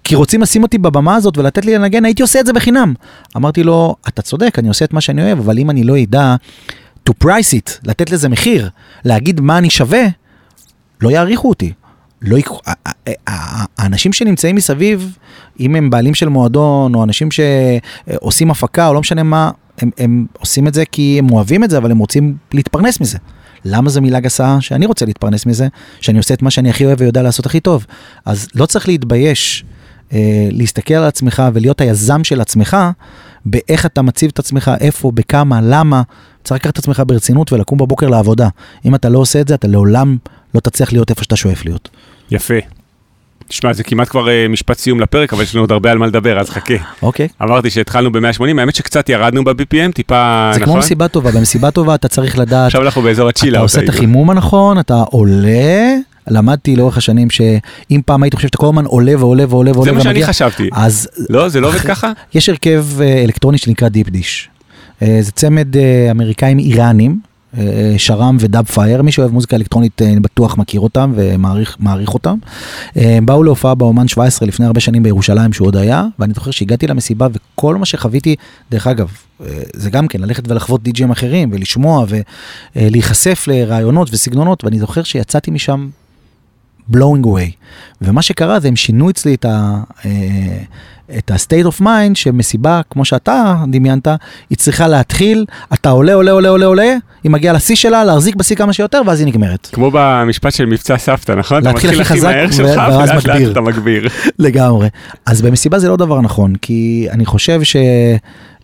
כי 0.09 0.15
רוצים 0.15 0.41
לשים 0.41 0.63
אותי 0.63 0.77
בבמה 0.77 1.15
הזאת 1.15 1.37
ולתת 1.37 1.65
לי 1.65 1.75
לנגן, 1.75 2.05
הייתי 2.05 2.21
עושה 2.21 2.39
את 2.39 2.45
זה 2.45 2.53
בחינם. 2.53 2.93
אמרתי 3.37 3.63
לו, 3.63 3.95
אתה 4.07 4.21
צודק, 4.21 4.59
אני 4.59 4.67
עושה 4.67 4.85
את 4.85 4.93
מה 4.93 5.01
שאני 5.01 5.23
אוהב, 5.23 5.39
אבל 5.39 5.59
אם 5.59 5.69
אני 5.69 5.83
לא 5.83 6.01
אדע 6.03 6.35
to 7.09 7.13
price 7.23 7.53
it, 7.53 7.79
לתת 7.83 8.11
לזה 8.11 8.29
מחיר, 8.29 8.69
להגיד 9.05 9.41
מה 9.41 9.57
אני 9.57 9.69
שווה, 9.69 10.01
לא 11.01 11.09
יעריכו 11.09 11.49
אותי. 11.49 11.73
לא 12.21 12.37
ה- 12.67 13.65
האנשים 13.77 14.13
שנמצאים 14.13 14.55
מסביב, 14.55 15.17
אם 15.59 15.75
הם 15.75 15.89
בעלים 15.89 16.13
של 16.15 16.29
מועדון, 16.29 16.95
או 16.95 17.03
אנשים 17.03 17.29
שעושים 17.31 18.51
הפקה, 18.51 18.87
או 18.87 18.93
לא 18.93 18.99
משנה 18.99 19.23
מה, 19.23 19.51
הם, 19.81 19.89
הם 19.97 20.25
עושים 20.39 20.67
את 20.67 20.73
זה 20.73 20.83
כי 20.85 21.15
הם 21.19 21.31
אוהבים 21.31 21.63
את 21.63 21.69
זה, 21.69 21.77
אבל 21.77 21.91
הם 21.91 21.97
רוצים 21.97 22.35
להתפרנס 22.53 22.99
מזה. 23.01 23.17
למה 23.65 23.89
זו 23.89 24.01
מילה 24.01 24.19
גסה 24.19 24.57
שאני 24.61 24.85
רוצה 24.85 25.05
להתפרנס 25.05 25.45
מזה, 25.45 25.67
שאני 26.01 26.17
עושה 26.17 26.33
את 26.33 26.41
מה 26.41 26.51
שאני 26.51 26.69
הכי 26.69 26.85
אוהב 26.85 27.01
ויודע 27.01 27.21
לעשות 27.21 27.45
הכי 27.45 27.59
טוב. 27.59 27.85
אז 28.25 28.47
לא 28.55 28.65
צריך 28.65 28.87
להתבייש 28.87 29.65
להסתכל 30.51 30.93
על 30.93 31.03
עצמך 31.03 31.43
ולהיות 31.53 31.81
היזם 31.81 32.23
של 32.23 32.41
עצמך, 32.41 32.77
באיך 33.45 33.85
אתה 33.85 34.01
מציב 34.01 34.31
את 34.33 34.39
עצמך, 34.39 34.71
איפה, 34.79 35.11
בכמה, 35.11 35.59
למה. 35.63 36.01
צריך 36.43 36.61
לקחת 36.61 36.73
את 36.73 36.77
עצמך 36.77 37.03
ברצינות 37.07 37.53
ולקום 37.53 37.77
בבוקר 37.77 38.07
לעבודה. 38.07 38.47
אם 38.85 38.95
אתה 38.95 39.09
לא 39.09 39.19
עושה 39.19 39.41
את 39.41 39.47
זה, 39.47 39.55
אתה 39.55 39.67
לעולם 39.67 40.17
לא 40.55 40.59
תצליח 40.59 40.93
להיות 40.93 41.09
איפה 41.09 41.23
שאתה 41.23 41.35
שואף 41.35 41.65
להיות. 41.65 41.89
יפה. 42.31 42.55
תשמע, 43.47 43.73
זה 43.73 43.83
כמעט 43.83 44.09
כבר 44.09 44.29
אה, 44.29 44.47
משפט 44.47 44.77
סיום 44.77 44.99
לפרק, 44.99 45.33
אבל 45.33 45.43
יש 45.43 45.55
לנו 45.55 45.63
עוד 45.63 45.71
הרבה 45.71 45.91
על 45.91 45.97
מה 45.97 46.07
לדבר, 46.07 46.39
אז 46.39 46.49
חכה. 46.49 46.73
אוקיי? 47.01 47.27
אמרתי 47.41 47.69
שהתחלנו 47.69 48.11
ב-180, 48.11 48.43
האמת 48.59 48.75
שקצת 48.75 49.09
ירדנו 49.09 49.43
ב-BPM, 49.43 49.91
טיפה, 49.93 50.51
זה 50.53 50.59
כמו 50.59 50.65
נכון? 50.65 50.79
מסיבה 50.79 51.07
טובה, 51.07 51.31
במסיבה 51.31 51.71
טובה 51.71 51.95
אתה 51.95 52.07
צריך 52.07 52.37
לדעת, 52.37 52.65
עכשיו 52.65 52.81
אנחנו 52.81 53.01
באזור 53.01 53.29
הצ'ילה. 53.29 53.57
אתה 53.57 53.63
עושה 53.63 53.83
את 53.83 53.89
החימום 53.89 54.29
הנכון, 54.29 54.79
אתה 54.79 55.03
עולה, 55.09 55.95
למדתי 56.29 56.75
לאורך 56.75 56.97
השנים 56.97 57.29
שאם 57.29 58.01
פעם 58.05 58.23
הייתי 58.23 58.35
חושב 58.35 58.47
שאתה 58.47 58.57
כל 58.57 58.65
הזמן 58.65 58.85
עולה 58.85 59.13
ועולה 59.19 59.45
ועולה 59.49 59.71
ועולה 59.71 59.91
זה 59.91 59.97
מה 59.97 60.03
שאני 60.03 60.23
חשבתי. 60.25 60.69
אז 60.71 61.07
לא, 61.29 61.49
זה 61.49 61.61
לא 61.61 61.67
עובד 61.67 61.79
ככה? 61.79 62.11
יש 62.33 62.49
הרכב 62.49 62.85
אה, 63.01 63.23
אלקטרוני 63.23 63.57
שנקרא 63.57 63.89
Deep 63.89 64.09
Dish. 64.09 64.49
אה, 65.01 65.17
זה 65.21 65.31
צמד 65.31 65.77
אה, 65.77 66.11
אמריקאים 66.11 66.59
איראנים, 66.59 67.29
שרם 67.97 68.37
ו 68.39 68.65
Dubfire, 68.65 69.01
מי 69.01 69.11
שאוהב 69.11 69.31
מוזיקה 69.31 69.55
אלקטרונית 69.55 70.01
אני 70.01 70.19
בטוח 70.19 70.57
מכיר 70.57 70.81
אותם 70.81 71.13
ומעריך 71.15 71.77
מעריך 71.79 72.13
אותם. 72.13 72.37
הם 72.95 73.25
באו 73.25 73.43
להופעה 73.43 73.75
באומן 73.75 74.07
17 74.07 74.47
לפני 74.47 74.65
הרבה 74.65 74.79
שנים 74.79 75.03
בירושלים 75.03 75.53
שהוא 75.53 75.67
עוד 75.67 75.75
היה, 75.75 76.05
ואני 76.19 76.33
זוכר 76.33 76.51
שהגעתי 76.51 76.87
למסיבה 76.87 77.27
וכל 77.33 77.75
מה 77.75 77.85
שחוויתי, 77.85 78.35
דרך 78.71 78.87
אגב, 78.87 79.11
זה 79.75 79.89
גם 79.89 80.07
כן 80.07 80.21
ללכת 80.21 80.51
ולחוות 80.51 80.83
די.ג'ים 80.83 81.11
אחרים 81.11 81.49
ולשמוע 81.53 82.05
ולהיחשף 82.75 83.43
לרעיונות 83.47 84.09
וסגנונות, 84.13 84.63
ואני 84.63 84.79
זוכר 84.79 85.03
שיצאתי 85.03 85.51
משם 85.51 85.89
blowing 86.93 87.25
away. 87.25 87.51
ומה 88.01 88.21
שקרה 88.21 88.59
זה 88.59 88.67
הם 88.67 88.75
שינו 88.75 89.09
אצלי 89.09 89.35
את 89.35 89.45
ה... 89.45 89.79
אה, 90.05 90.11
את 91.17 91.31
ה-state 91.31 91.65
of 91.65 91.81
mind 91.81 92.15
שמסיבה, 92.15 92.81
כמו 92.89 93.05
שאתה 93.05 93.55
דמיינת, 93.67 94.07
היא 94.49 94.57
צריכה 94.57 94.87
להתחיל, 94.87 95.45
אתה 95.73 95.89
עולה, 95.89 96.13
עולה, 96.13 96.31
עולה, 96.31 96.49
עולה, 96.49 96.65
עולה, 96.65 96.93
היא 97.23 97.31
מגיעה 97.31 97.53
לשיא 97.53 97.75
שלה, 97.75 98.03
להחזיק 98.03 98.35
בשיא 98.35 98.55
כמה 98.55 98.73
שיותר, 98.73 99.01
ואז 99.05 99.19
היא 99.19 99.27
נגמרת. 99.27 99.69
כמו 99.71 99.91
במשפט 99.93 100.53
של 100.53 100.65
מבצע 100.65 100.97
סבתא, 100.97 101.31
נכון? 101.31 101.63
להתחיל 101.63 101.89
הכי 101.89 102.05
חזק, 102.05 102.35
ואז 102.65 103.11
מגביר. 103.11 103.51
אתה 103.51 103.61
מגביר. 103.61 104.07
לגמרי. 104.39 104.87
אז 105.25 105.41
במסיבה 105.41 105.79
זה 105.79 105.89
לא 105.89 105.97
דבר 105.97 106.21
נכון, 106.21 106.55
כי 106.55 107.07
אני 107.11 107.25
חושב 107.25 107.63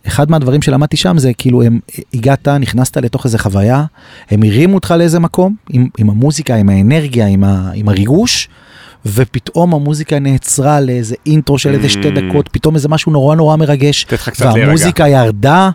שאחד 0.05 0.31
מהדברים 0.31 0.61
שלמדתי 0.61 0.97
שם 0.97 1.17
זה 1.17 1.31
כאילו, 1.37 1.63
הם, 1.63 1.79
הגעת, 2.13 2.47
נכנסת 2.47 2.97
לתוך 2.97 3.25
איזה 3.25 3.37
חוויה, 3.39 3.85
הם 4.31 4.43
הרימו 4.43 4.75
אותך 4.75 4.93
לאיזה 4.97 5.19
מקום, 5.19 5.55
עם, 5.69 5.87
עם 5.97 6.09
המוזיקה, 6.09 6.55
עם 6.55 6.69
האנרגיה, 6.69 7.27
עם, 7.27 7.43
ה, 7.43 7.71
עם 7.73 7.89
הריגוש, 7.89 8.49
ופתאום 9.05 9.73
המוזיקה 9.73 10.19
נעצרה 10.19 10.81
לאיזה 10.81 11.15
אינטרו 11.25 11.57
של 11.57 11.73
איזה 11.73 11.89
שתי 11.89 12.07
Mm. 12.09 12.19
דקות, 12.19 12.49
פתאום 12.51 12.75
איזה 12.75 12.89
משהו 12.89 13.11
נורא 13.11 13.35
נורא 13.35 13.55
מרגש. 13.55 14.05
והמוזיקה 14.65 15.07
ירדה 15.07 15.69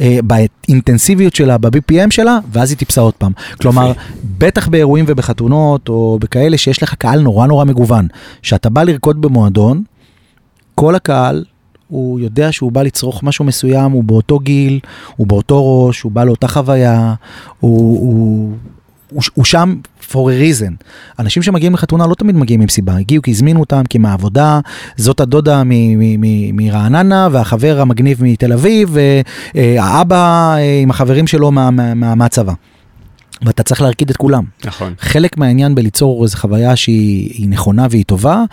אה, 0.00 0.18
באינטנסיביות 0.24 1.34
שלה, 1.34 1.58
ב-BPM 1.58 2.10
שלה, 2.10 2.38
ואז 2.52 2.70
היא 2.70 2.78
טיפסה 2.78 3.00
עוד 3.00 3.14
פעם. 3.14 3.32
כלומר, 3.60 3.92
בטח 4.38 4.68
באירועים 4.68 5.04
ובחתונות, 5.08 5.88
או 5.88 6.18
בכאלה 6.20 6.58
שיש 6.58 6.82
לך 6.82 6.94
קהל 6.94 7.20
נורא 7.20 7.46
נורא 7.46 7.64
מגוון, 7.64 8.06
שאתה 8.42 8.70
בא 8.70 8.82
לרקוד 8.82 9.20
במועדון, 9.20 9.82
כל 10.74 10.94
הקהל, 10.94 11.44
הוא 11.88 12.20
יודע 12.20 12.52
שהוא 12.52 12.72
בא 12.72 12.82
לצרוך 12.82 13.22
משהו 13.22 13.44
מסוים, 13.44 13.92
הוא 13.92 14.04
באותו 14.04 14.38
גיל, 14.38 14.80
הוא 15.16 15.26
באותו 15.26 15.86
ראש, 15.86 16.02
הוא 16.02 16.12
בא 16.12 16.24
לאותה 16.24 16.48
חוויה, 16.48 17.14
הוא, 17.60 18.00
הוא, 18.00 18.52
הוא, 19.10 19.22
הוא 19.34 19.44
שם 19.44 19.74
for 20.10 20.14
a 20.14 20.42
reason. 20.42 20.84
אנשים 21.18 21.42
שמגיעים 21.42 21.74
לחתונה 21.74 22.06
לא 22.06 22.14
תמיד 22.14 22.36
מגיעים 22.36 22.60
עם 22.60 22.68
סיבה, 22.68 22.96
הגיעו 22.96 23.22
כי 23.22 23.30
הזמינו 23.30 23.60
אותם, 23.60 23.82
כי 23.88 23.98
מהעבודה, 23.98 24.60
זאת 24.96 25.20
הדודה 25.20 25.62
מרעננה, 26.52 27.28
והחבר 27.32 27.80
המגניב 27.80 28.18
מתל 28.24 28.52
אביב, 28.52 28.96
והאבא 29.54 30.54
אה, 30.56 30.80
עם 30.82 30.90
החברים 30.90 31.26
שלו 31.26 31.50
מה, 31.52 31.70
מה, 31.70 31.94
מה, 31.94 32.14
מהצבא. 32.14 32.52
ואתה 33.42 33.62
צריך 33.62 33.82
להרקיד 33.82 34.10
את 34.10 34.16
כולם. 34.16 34.44
נכון. 34.64 34.94
חלק 34.98 35.36
מהעניין 35.36 35.74
בליצור 35.74 36.24
איזו 36.24 36.36
חוויה 36.36 36.76
שהיא 36.76 37.30
היא 37.34 37.48
נכונה 37.48 37.86
והיא 37.90 38.04
טובה, 38.04 38.44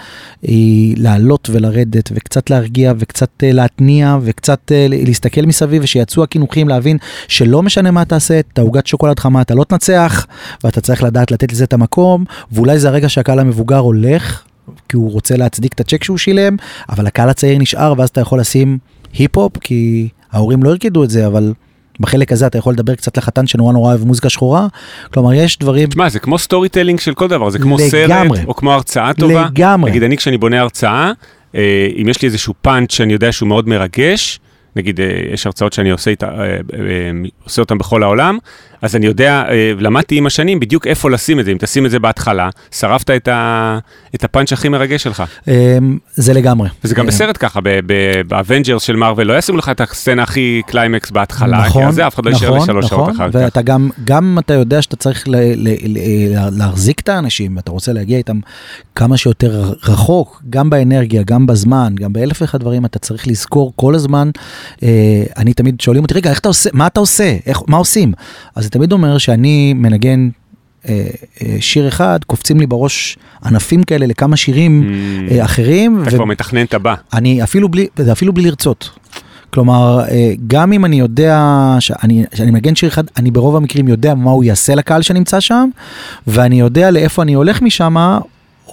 היא 0.41 0.95
לעלות 0.97 1.49
ולרדת 1.51 2.09
וקצת 2.13 2.49
להרגיע 2.49 2.93
וקצת 2.97 3.29
אה, 3.43 3.51
להתניע 3.51 4.17
וקצת 4.21 4.71
אה, 4.71 4.85
להסתכל 4.89 5.41
מסביב 5.41 5.83
ושיצאו 5.83 6.23
הקינוחים 6.23 6.69
להבין 6.69 6.97
שלא 7.27 7.63
משנה 7.63 7.91
מה 7.91 8.05
תעשה, 8.05 8.39
את 8.39 8.59
העוגת 8.59 8.87
שוקולד 8.87 9.19
חמה 9.19 9.41
אתה 9.41 9.55
לא 9.55 9.63
תנצח 9.63 10.27
ואתה 10.63 10.81
צריך 10.81 11.03
לדעת 11.03 11.31
לתת 11.31 11.51
לזה 11.51 11.63
את 11.63 11.73
המקום 11.73 12.25
ואולי 12.51 12.79
זה 12.79 12.87
הרגע 12.87 13.09
שהקהל 13.09 13.39
המבוגר 13.39 13.77
הולך 13.77 14.43
כי 14.89 14.97
הוא 14.97 15.11
רוצה 15.11 15.37
להצדיק 15.37 15.73
את 15.73 15.79
הצ'ק 15.79 16.03
שהוא 16.03 16.17
שילם, 16.17 16.55
אבל 16.89 17.07
הקהל 17.07 17.29
הצעיר 17.29 17.57
נשאר 17.57 17.93
ואז 17.97 18.09
אתה 18.09 18.21
יכול 18.21 18.39
לשים 18.39 18.77
היפ-הופ 19.13 19.57
כי 19.57 20.09
ההורים 20.31 20.63
לא 20.63 20.69
הרקידו 20.69 21.03
את 21.03 21.09
זה 21.09 21.27
אבל. 21.27 21.53
בחלק 21.99 22.31
הזה 22.31 22.47
אתה 22.47 22.57
יכול 22.57 22.73
לדבר 22.73 22.95
קצת 22.95 23.17
לחתן 23.17 23.47
שנורא 23.47 23.73
נורא 23.73 23.89
אוהב 23.89 24.03
מוזיקה 24.03 24.29
שחורה, 24.29 24.67
כלומר 25.13 25.33
יש 25.33 25.59
דברים 25.59 25.89
תשמע, 25.89 26.09
זה 26.09 26.19
כמו 26.19 26.37
storytelling 26.37 26.99
של 26.99 27.13
כל 27.13 27.27
דבר, 27.27 27.49
זה 27.49 27.59
כמו 27.59 27.77
לגמרי. 27.77 28.37
סרט, 28.37 28.47
או 28.47 28.55
כמו 28.55 28.73
הרצאה 28.73 29.13
טובה. 29.13 29.45
לגמרי. 29.45 29.91
נגיד, 29.91 30.03
אני 30.03 30.17
כשאני 30.17 30.37
בונה 30.37 30.61
הרצאה, 30.61 31.11
אה, 31.55 31.87
אם 32.01 32.09
יש 32.09 32.21
לי 32.21 32.25
איזשהו 32.25 32.53
פאנץ' 32.61 32.91
שאני 32.91 33.13
יודע 33.13 33.31
שהוא 33.31 33.49
מאוד 33.49 33.69
מרגש, 33.69 34.39
נגיד, 34.75 34.99
אה, 35.01 35.05
יש 35.33 35.45
הרצאות 35.45 35.73
שאני 35.73 35.91
עושה, 35.91 36.11
איתה, 36.11 36.27
אה, 36.27 36.57
עושה 37.43 37.61
אותן 37.61 37.77
בכל 37.77 38.03
העולם, 38.03 38.37
אז 38.83 38.95
אני 38.95 39.05
יודע, 39.05 39.43
אה, 39.49 39.71
למדתי 39.79 40.17
עם 40.17 40.25
השנים 40.25 40.59
בדיוק 40.59 40.87
איפה 40.87 41.09
לשים 41.09 41.39
את 41.39 41.45
זה, 41.45 41.51
אם 41.51 41.57
תשים 41.59 41.85
את 41.85 41.91
זה 41.91 41.99
בהתחלה, 41.99 42.49
שרפת 42.71 43.09
את, 43.09 43.27
ה, 43.27 43.79
את 44.15 44.23
הפאנץ' 44.23 44.53
הכי 44.53 44.69
מרגש 44.69 45.03
שלך. 45.03 45.23
אמ, 45.47 45.97
זה 46.13 46.33
לגמרי. 46.33 46.69
וזה 46.83 46.95
גם 46.95 47.05
אה, 47.05 47.07
בסרט 47.07 47.37
ככה, 47.39 47.59
ב 48.27 48.34
Avengers 48.34 48.83
של 48.83 48.95
Marvel, 48.95 49.23
לא 49.23 49.37
ישימו 49.37 49.57
לך 49.57 49.69
את 49.69 49.81
הסצנה 49.81 50.23
הכי 50.23 50.61
קליימקס 50.67 51.11
בהתחלה, 51.11 51.61
כי 51.61 51.67
נכון, 51.67 51.83
על 51.83 51.91
זה 51.91 52.07
אף 52.07 52.15
אחד 52.15 52.25
לא 52.25 52.29
יישאר 52.29 52.47
נכון, 52.47 52.61
לשלוש 52.61 52.85
נכון, 52.85 52.97
שעות 52.97 53.15
אחר 53.15 53.31
כך. 53.31 53.35
ואתה 53.35 53.61
גם, 53.61 53.89
גם 54.03 54.37
אתה 54.39 54.53
יודע 54.53 54.81
שאתה 54.81 54.95
צריך 54.95 55.27
ל, 55.27 55.35
ל, 55.35 55.69
ל, 55.87 55.97
להחזיק 56.57 56.99
את 56.99 57.09
האנשים, 57.09 57.55
ואתה 57.55 57.71
רוצה 57.71 57.93
להגיע 57.93 58.17
איתם 58.17 58.39
כמה 58.95 59.17
שיותר 59.17 59.73
רחוק, 59.83 60.43
גם 60.49 60.69
באנרגיה, 60.69 61.23
גם 61.23 61.45
בזמן, 61.45 61.95
גם 61.95 62.13
באלף 62.13 62.41
ואחד 62.41 62.59
דברים, 62.59 62.85
אתה 62.85 62.99
צריך 62.99 63.27
לזכור 63.27 63.73
כל 63.75 63.95
הזמן, 63.95 64.29
אה, 64.83 65.23
אני 65.37 65.53
תמיד 65.53 65.81
שואלים 65.81 66.03
אותי, 66.03 66.13
רגע, 66.13 66.29
איך 66.29 66.39
אתה 66.39 66.47
עושה, 66.47 66.69
מה 66.73 66.87
אתה 66.87 66.99
עושה, 66.99 67.37
איך, 67.45 67.61
מה 67.67 67.77
עושים? 67.77 68.13
אז 68.55 68.65
תמיד 68.73 68.91
אומר 68.91 69.17
שאני 69.17 69.73
מנגן 69.73 70.29
אה, 70.89 71.07
אה, 71.41 71.55
שיר 71.59 71.87
אחד, 71.87 72.19
קופצים 72.27 72.59
לי 72.59 72.67
בראש 72.67 73.17
ענפים 73.45 73.83
כאלה 73.83 74.05
לכמה 74.05 74.37
שירים 74.37 74.83
Mm. 74.83 75.31
אה, 75.31 75.45
אחרים. 75.45 76.03
אתה 76.03 76.11
כבר 76.11 76.25
מתכנן 76.25 76.65
את 76.65 76.73
הבא. 76.73 76.95
אני 77.13 77.43
אפילו 77.43 77.69
בלי, 77.69 77.87
אפילו 78.11 78.33
בלי 78.33 78.43
לרצות. 78.43 78.89
כלומר, 79.53 79.99
אה, 80.11 80.33
גם 80.47 80.73
אם 80.73 80.85
אני 80.85 80.99
יודע 80.99 81.39
שאני, 81.79 82.23
שאני 82.33 82.51
מנגן 82.51 82.75
שיר 82.75 82.89
אחד, 82.89 83.03
אני 83.17 83.31
ברוב 83.31 83.55
המקרים 83.55 83.87
יודע 83.87 84.15
מה 84.15 84.31
הוא 84.31 84.43
יעשה 84.43 84.75
לקהל 84.75 85.01
שנמצא 85.01 85.39
שם, 85.39 85.69
ואני 86.27 86.59
יודע 86.59 86.91
לאיפה 86.91 87.21
אני 87.21 87.33
הולך 87.33 87.61
משם, 87.61 87.95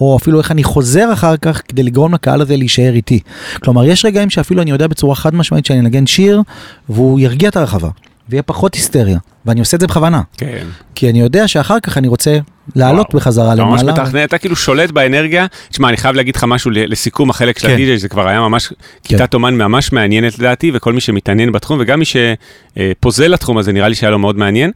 או 0.01 0.17
אפילו 0.17 0.37
איך 0.39 0.51
אני 0.51 0.63
חוזר 0.63 1.13
אחר 1.13 1.37
כך 1.37 1.61
כדי 1.67 1.83
לגרום 1.83 2.13
לקהל 2.13 2.41
הזה 2.41 2.57
להישאר 2.57 2.93
איתי. 2.93 3.19
כלומר, 3.63 3.85
יש 3.85 4.05
רגעים 4.05 4.29
שאפילו 4.29 4.61
אני 4.61 4.71
יודע 4.71 4.87
בצורה 4.87 5.15
חד 5.15 5.35
משמעית 5.35 5.65
שאני 5.65 5.79
אנגן 5.79 6.07
שיר, 6.07 6.41
והוא 6.89 7.19
ירגיע 7.19 7.49
את 7.49 7.55
הרחבה, 7.55 7.89
ויהיה 8.29 8.43
פחות 8.43 8.75
היסטריה, 8.75 9.19
ואני 9.45 9.59
עושה 9.59 9.75
את 9.75 9.81
זה 9.81 9.87
בכוונה. 9.87 10.21
כן. 10.37 10.65
כי 10.95 11.09
אני 11.09 11.19
יודע 11.19 11.47
שאחר 11.47 11.79
כך 11.79 11.97
אני 11.97 12.07
רוצה 12.07 12.37
לעלות 12.75 13.07
וואו. 13.07 13.19
בחזרה 13.19 13.53
אתה 13.53 13.63
ממש 13.63 13.81
למעלה. 13.81 14.03
מתכנן, 14.03 14.23
אתה 14.23 14.37
כאילו 14.37 14.55
שולט 14.55 14.91
באנרגיה. 14.91 15.45
תשמע, 15.69 15.89
אני 15.89 15.97
חייב 15.97 16.15
להגיד 16.15 16.35
לך 16.35 16.43
משהו 16.43 16.71
לסיכום 16.73 17.29
החלק 17.29 17.59
של 17.59 17.67
כן. 17.67 17.73
הדי-ג'יי, 17.73 17.97
זה 17.97 18.09
כבר 18.09 18.27
היה 18.27 18.39
ממש 18.39 18.73
כיתת 19.03 19.33
אומן 19.33 19.55
ממש 19.57 19.91
מעניינת 19.91 20.39
לדעתי, 20.39 20.71
וכל 20.73 20.93
מי 20.93 21.01
שמתעניין 21.01 21.51
בתחום, 21.51 21.77
וגם 21.81 21.99
מי 21.99 22.05
שפוזל 22.05 23.27
לתחום 23.27 23.57
הזה, 23.57 23.71
נראה 23.71 23.87
לי 23.87 23.95
שהיה 23.95 24.11
לו 24.11 24.19
מאוד 24.19 24.37
מעניין. 24.37 24.71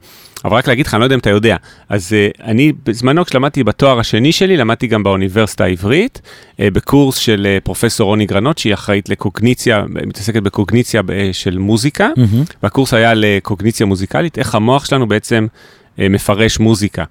אבל 0.45 0.57
רק 0.57 0.68
להגיד 0.68 0.88
לך, 0.88 0.93
אני 0.93 0.99
לא 0.99 1.05
יודע 1.05 1.16
אם 1.16 1.20
אתה 1.20 1.30
יודע, 1.30 1.55
אז 1.89 2.16
uh, 2.38 2.41
אני 2.43 2.74
בזמנו 2.86 3.26
כשלמדתי 3.26 3.63
בתואר 3.63 3.99
השני 3.99 4.32
שלי, 4.32 4.57
למדתי 4.57 4.88
גם 4.88 5.03
באוניברסיטה 5.03 5.63
העברית, 5.63 6.22
uh, 6.22 6.59
בקורס 6.74 7.18
של 7.18 7.47
uh, 7.59 7.63
פרופסור 7.63 8.07
רוני 8.07 8.26
גרנות, 8.26 8.57
שהיא 8.57 8.74
אחראית 8.74 9.09
לקוגניציה, 9.09 9.84
מתעסקת 9.89 10.43
בקוגניציה 10.43 11.01
uh, 11.01 11.11
של 11.32 11.57
מוזיקה, 11.57 12.09
מהמם. 12.18 12.43
והקורס 12.63 12.93
היה 12.93 13.13
לקוגניציה 13.16 13.86
מוזיקלית, 13.86 14.38
איך 14.38 14.55
המוח 14.56 14.86
שלנו 14.86 15.08
בעצם 15.08 15.47
uh, 15.51 16.01
מפרש 16.10 16.60
מוזיקה. 16.60 17.03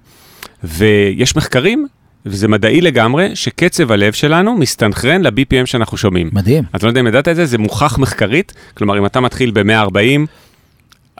ויש 0.63 1.35
מחקרים, 1.35 1.87
וזה 2.25 2.47
מדעי 2.47 2.81
לגמרי, 2.81 3.35
שקצב 3.35 3.91
הלב 3.91 4.13
שלנו 4.13 4.57
מסתנכרן 4.57 5.21
ל-BPM 5.21 5.65
שאנחנו 5.65 5.97
שומעים. 5.97 6.29
מדהים. 6.33 6.63
אתה 6.75 6.85
לא 6.85 6.91
יודע 6.91 6.99
אם 6.99 7.07
ידעת 7.07 7.27
את 7.27 7.35
זה, 7.35 7.45
זה 7.45 7.57
מוכח 7.57 7.97
מחקרית, 7.97 8.53
כלומר 8.73 8.97
אם 8.97 9.05
אתה 9.05 9.19
מתחיל 9.19 9.51
ב-140, 9.51 10.27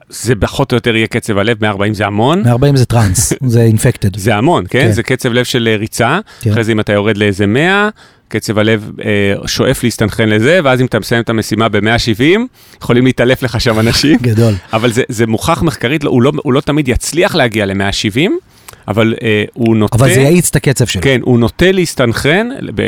זה 0.10 0.34
פחות 0.36 0.72
או 0.72 0.78
יותר 0.78 0.96
יהיה 0.96 1.08
קצב 1.08 1.38
הלב, 1.38 1.58
140 1.62 1.94
זה 1.94 2.06
המון. 2.06 2.42
140 2.44 2.76
זה 2.76 2.86
טראנס, 2.86 3.34
זה 3.48 3.62
אינפקטד. 3.62 4.18
זה 4.18 4.36
המון, 4.36 4.66
כן? 4.70 4.80
כן. 4.82 4.92
זה 4.92 5.04
קצב 5.04 5.32
לב 5.34 5.46
של 5.46 5.68
אה, 5.72 5.76
ריצה, 5.78 6.20
כן. 6.42 6.52
אחרי 6.52 6.64
זה 6.64 6.72
אם 6.72 6.80
אתה 6.80 6.94
יורד 6.94 7.18
לאיזה 7.18 7.46
100, 7.48 7.90
קצב 8.28 8.60
הלב 8.60 8.92
אה, 9.06 9.48
שואף 9.48 9.84
להסתנכרן 9.84 10.30
לזה, 10.30 10.60
ואז 10.64 10.82
אם 10.82 10.86
אתה 10.86 11.00
מסיים 11.00 11.22
את 11.22 11.30
המשימה 11.30 11.70
ב-170, 11.70 12.40
יכולים 12.82 13.06
להתעלף 13.06 13.44
לך 13.44 13.62
שם 13.62 13.80
אנשים. 13.80 14.18
גדול. 14.32 14.54
אבל 14.74 14.92
זה, 14.92 15.04
זה 15.10 15.28
מוכח 15.28 15.62
מחקרית, 15.62 16.04
לא- 16.04 16.10
הוא 16.10 16.22
לא, 16.22 16.32
הוא 16.44 16.54
לא 16.54 16.62
תמיד 16.62 16.88
יצליח 16.88 17.36
להגיע 17.36 17.66
ל-170, 17.66 18.32
אבל 18.88 19.14
אה, 19.24 19.44
הוא 19.54 19.76
נוטה... 19.76 19.96
אבל 19.98 20.14
זה 20.14 20.20
יאיץ 20.22 20.50
את 20.50 20.56
הקצב 20.56 20.86
שלו. 20.86 21.02
כן, 21.02 21.20
הוא 21.24 21.40
נוטה 21.40 21.72
להסתנכרן 21.72 22.50
ב- 22.76 22.80
אה, 22.80 22.86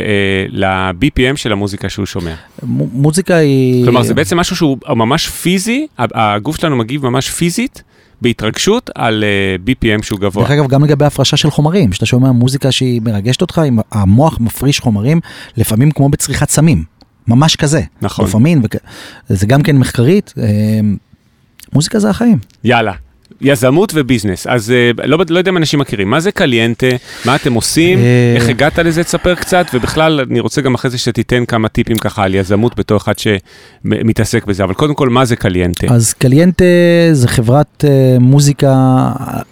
ל-BPM 0.49 1.35
של 1.35 1.51
המוזיקה 1.51 1.89
שהוא 1.89 2.05
שומע. 2.05 2.33
מו- 2.63 2.87
מוזיקה 2.91 3.35
היא... 3.35 3.83
כלומר, 3.83 4.03
זה 4.03 4.13
בעצם 4.13 4.37
משהו 4.37 4.55
שהוא 4.55 4.77
ממש 4.89 5.27
פיזי, 5.27 5.87
הגוף 5.99 6.61
שלנו 6.61 6.75
מגיב 6.75 7.05
ממש 7.05 7.29
פיזית, 7.29 7.83
בהתרגשות 8.21 8.89
על 8.95 9.23
אה, 9.23 9.55
BPM 9.67 10.03
שהוא 10.03 10.19
גבוה. 10.19 10.43
דרך 10.43 10.51
אגב, 10.51 10.67
גם 10.67 10.83
לגבי 10.83 11.05
הפרשה 11.05 11.37
של 11.37 11.49
חומרים, 11.51 11.93
שאתה 11.93 12.05
שומע 12.05 12.31
מוזיקה 12.31 12.71
שהיא 12.71 13.01
מרגשת 13.01 13.41
אותך, 13.41 13.61
המוח 13.91 14.37
מפריש 14.39 14.79
חומרים, 14.79 15.19
לפעמים 15.57 15.91
כמו 15.91 16.09
בצריכת 16.09 16.49
סמים, 16.49 16.83
ממש 17.27 17.55
כזה. 17.55 17.81
נכון. 18.01 18.25
דופמין, 18.25 18.61
וכ... 18.63 18.75
זה 19.29 19.45
גם 19.47 19.63
כן 19.63 19.77
מחקרית, 19.77 20.33
אה, 20.37 20.45
מוזיקה 21.73 21.99
זה 21.99 22.09
החיים. 22.09 22.37
יאללה. 22.63 22.93
יזמות 23.41 23.91
וביזנס, 23.95 24.47
אז 24.47 24.71
אה, 24.71 24.91
לא, 25.07 25.17
לא 25.29 25.37
יודע 25.37 25.51
אם 25.51 25.57
אנשים 25.57 25.79
מכירים, 25.79 26.09
מה 26.09 26.19
זה 26.19 26.31
קליינטה, 26.31 26.87
מה 27.25 27.35
אתם 27.35 27.53
עושים, 27.53 27.99
אה. 27.99 28.03
איך 28.35 28.49
הגעת 28.49 28.79
לזה, 28.79 29.03
תספר 29.03 29.35
קצת, 29.35 29.65
ובכלל 29.73 30.19
אני 30.31 30.39
רוצה 30.39 30.61
גם 30.61 30.73
אחרי 30.73 30.91
זה 30.91 30.97
שתיתן 30.97 31.45
כמה 31.45 31.69
טיפים 31.69 31.97
ככה 31.97 32.23
על 32.23 32.35
יזמות 32.35 32.79
בתור 32.79 32.97
אחד 32.97 33.13
שמתעסק 33.19 34.45
בזה, 34.45 34.63
אבל 34.63 34.73
קודם 34.73 34.93
כל, 34.93 35.09
מה 35.09 35.25
זה 35.25 35.35
קליינטה? 35.35 35.87
אז 35.93 36.13
קליינטה 36.13 36.63
זה 37.11 37.27
חברת 37.27 37.85
אה, 37.87 38.19
מוזיקה, 38.19 38.73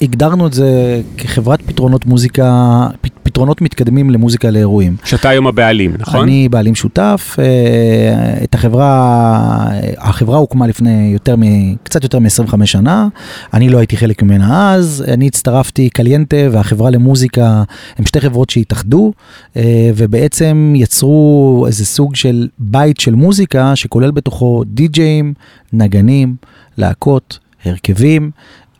הגדרנו 0.02 0.48
את 0.48 0.54
זה 0.54 1.02
כחברת 1.18 1.62
פתרונות 1.62 2.06
מוזיקה, 2.06 2.88
פתרונות 3.36 3.62
מתקדמים 3.62 4.10
למוזיקה 4.10 4.50
לאירועים. 4.50 4.96
שאתה 5.04 5.30
היום 5.30 5.48
הבעלים, 5.48 5.94
נכון? 6.00 6.22
אני 6.24 6.50
בעלים 6.50 6.76
שותף, 6.76 7.36
אה, 7.40 8.44
את 8.44 8.56
החברה, 8.56 9.70
החברה 9.98 10.38
הוקמה 10.38 10.68
לפני 10.68 11.10
יותר 11.14 11.36
מ... 11.36 11.42
קצת 11.84 12.04
יותר 12.04 12.20
מ-25 12.20 12.66
שנה, 12.66 13.08
אני 13.54 13.70
לא 13.70 13.78
הייתי 13.78 13.98
חלק 13.98 14.24
ממנה 14.24 14.74
אז, 14.74 15.04
אני 15.08 15.28
הצטרפתי, 15.28 15.90
קליינטה 15.90 16.38
והחברה 16.52 16.90
למוזיקה, 16.90 17.64
הם 17.98 18.06
שתי 18.06 18.22
חברות 18.22 18.50
שהתאחדו, 18.50 19.14
אה, 19.58 19.92
ובעצם 19.96 20.74
יצרו 20.76 21.64
איזה 21.68 21.86
סוג 21.86 22.16
של 22.16 22.48
בית 22.60 23.00
של 23.00 23.16
מוזיקה 23.16 23.76
שכולל 23.76 24.12
בתוכו 24.12 24.64
די-ג'אים, 24.68 25.34
נגנים, 25.74 26.36
להקות, 26.78 27.40
הרכבים, 27.66 28.32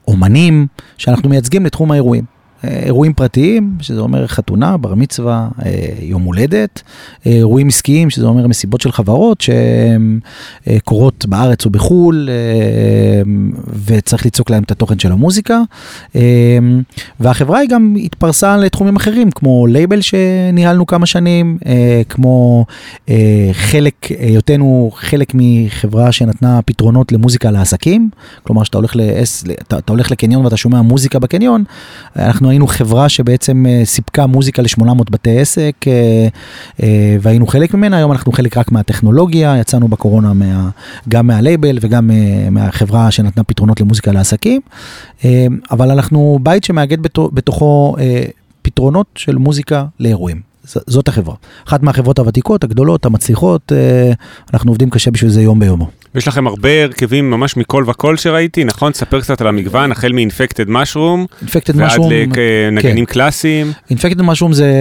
אומנים, 0.08 0.68
שאנחנו 0.98 1.30
מייצגים 1.30 1.66
לתחום 1.66 1.92
האירועים. 1.92 2.35
אירועים 2.68 3.14
פרטיים, 3.14 3.78
שזה 3.82 4.00
אומר 4.00 4.28
חתונה, 4.28 4.78
בר 4.78 4.96
מצווה, 4.96 5.48
אה, 5.66 5.72
יום 6.02 6.22
הולדת, 6.24 6.82
אירועים 7.26 7.68
עסקיים, 7.68 8.10
שזה 8.10 8.26
אומר 8.26 8.48
מסיבות 8.48 8.82
של 8.82 8.92
חברות 8.92 9.42
שהן 9.42 10.20
אה, 10.68 10.78
קורות 10.84 11.26
בארץ 11.26 11.66
או 11.66 11.70
בחו"ל, 11.70 12.30
אה, 12.30 13.22
וצריך 13.86 14.26
ליצוק 14.26 14.50
להם 14.50 14.64
את 14.64 14.72
התוכן 14.72 15.00
של 15.00 15.12
המוזיקה. 15.12 15.62
והחברה 17.20 17.60
היא 17.60 17.70
גם 17.70 17.96
התפרסה 18.04 18.58
לתחומים 18.58 18.96
אחרים, 18.96 19.32
כמו 19.32 19.68
לייבל 19.68 20.02
שניהלנו 20.02 20.86
כמה 20.86 21.06
שנים, 21.06 21.58
כמו 22.10 22.66
חלק, 23.54 24.08
היותנו 24.20 24.92
חלק 24.96 25.32
מחברה 25.34 26.12
שנתנה 26.12 26.62
פתרונות 26.62 27.12
למוזיקה 27.12 27.52
לעסקים, 27.52 28.10
כלומר 28.44 28.64
שאתה 28.64 28.78
הולך, 28.78 28.96
הולך 29.90 30.12
לקניון 30.12 30.46
ואתה 30.46 30.58
שומע 30.58 30.82
מוזיקה 30.82 31.20
בקניון, 31.20 31.64
אנחנו 32.16 32.52
היינו 32.56 32.68
חברה 32.68 33.10
שבעצם 33.10 33.66
אה, 33.70 33.82
סיפקה 33.86 34.26
מוזיקה 34.28 34.62
ל-800 34.62 35.12
בתי 35.12 35.40
עסק 35.40 35.76
אה, 35.88 36.28
אה, 36.84 37.18
והיינו 37.22 37.48
חלק 37.48 37.74
ממנה, 37.74 37.98
היום 37.98 38.12
אנחנו 38.12 38.32
חלק 38.32 38.58
רק 38.58 38.72
מהטכנולוגיה, 38.72 39.58
יצאנו 39.58 39.88
בקורונה 39.88 40.34
מה, 40.34 40.70
גם 41.10 41.28
מהלייבל 41.28 41.78
וגם 41.82 42.12
מהחברה 42.52 43.12
שנתנה 43.12 43.44
פתרונות 43.44 43.82
למוזיקה 43.82 44.12
לעסקים, 44.12 44.62
אבל 45.72 45.92
אנחנו 45.92 46.40
בית 46.44 46.64
שמאגד 46.64 46.98
בתוכו 47.34 47.96
פתרונות 48.62 49.08
של 49.16 49.36
מוזיקה 49.36 49.86
לאירועים. 50.00 50.42
זאת 50.66 51.08
החברה. 51.08 51.36
אחת 51.68 51.84
מהחברות 51.84 52.20
הוותיקות, 52.20 52.64
הגדולות, 52.64 53.06
המצליחות, 53.06 53.72
אנחנו 54.54 54.72
עובדים 54.72 54.90
קשה 54.90 55.12
בשביל 55.12 55.32
זה 55.32 55.42
יום 55.42 55.60
ביומו. 55.60 55.90
יש 56.18 56.28
לכם 56.28 56.48
הרבה 56.48 56.84
הרכבים 56.84 57.32
ממש 57.32 57.58
מכל 57.58 57.84
וכל 57.88 58.18
שראיתי, 58.18 58.64
נכון? 58.64 58.92
תספר 58.92 59.22
קצת 59.22 59.42
על 59.42 59.48
המגוון, 59.48 59.92
החל 59.92 60.12
מ-infected 60.12 60.70
mushroom, 60.70 61.46
ועד 61.78 62.00
לנגנים 62.72 63.06
כן. 63.06 63.14
קלאסיים. 63.14 63.72
infected 63.92 64.20
mushroom 64.20 64.54
זה 64.54 64.72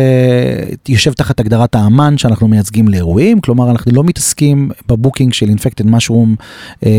יושב 0.88 1.12
תחת 1.12 1.40
הגדרת 1.40 1.74
האמן 1.74 2.18
שאנחנו 2.18 2.48
מייצגים 2.48 2.88
לאירועים, 2.88 3.40
כלומר 3.40 3.70
אנחנו 3.70 3.92
לא 3.94 4.04
מתעסקים 4.04 4.70
בבוקינג 4.88 5.32
של 5.32 5.46
infected 5.46 5.86
mushroom 5.86 6.28
אה, 6.86 6.90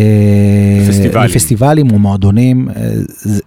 פסטיבלים. 0.90 1.26
לפסטיבלים 1.26 1.92
או 1.92 2.00
מועדונים, 2.00 2.70
אה, 2.70 2.92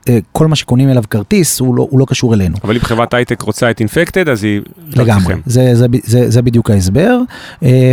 אה, 0.08 0.18
כל 0.32 0.46
מה 0.46 0.56
שקונים 0.56 0.88
אליו 0.88 1.04
כרטיס 1.10 1.60
הוא 1.60 1.74
לא, 1.74 1.86
הוא 1.90 2.00
לא 2.00 2.04
קשור 2.08 2.34
אלינו. 2.34 2.56
אבל 2.64 2.74
אם 2.74 2.80
חברת 2.80 3.14
הייטק 3.14 3.42
רוצה 3.42 3.70
את 3.70 3.80
infected 3.80 4.30
אז 4.30 4.44
היא... 4.44 4.60
לגמרי, 4.96 5.34
זה, 5.46 5.74
זה, 5.74 5.86
זה, 6.04 6.30
זה 6.30 6.42
בדיוק 6.42 6.70
ההסבר, 6.70 7.18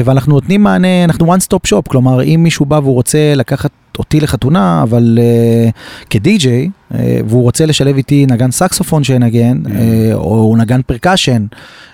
ואנחנו 0.06 0.34
נותנים 0.34 0.64
מענה, 0.64 1.04
אנחנו 1.04 1.34
one 1.34 1.40
stop 1.40 1.70
shop, 1.70 1.90
כלומר 1.90 2.24
אם 2.24 2.40
מישהו 2.44 2.66
בא 2.66 2.80
והוא 2.86 2.96
רוצה 2.96 3.34
לקחת 3.36 3.72
אותי 4.00 4.20
לחתונה, 4.20 4.84
אבל 4.84 5.20
uh, 5.22 6.06
כדי-ג'יי, 6.10 6.70
uh, 6.92 6.96
והוא 7.28 7.44
רוצה 7.44 7.66
לשלב 7.66 7.98
איתי 7.98 8.26
נגן 8.26 8.52
סקסופון 8.52 9.04
שינגן, 9.04 9.62
mm. 9.66 9.68
uh, 9.68 9.72
או 10.14 10.56
נגן 10.58 10.82
פרקשן, 10.82 11.46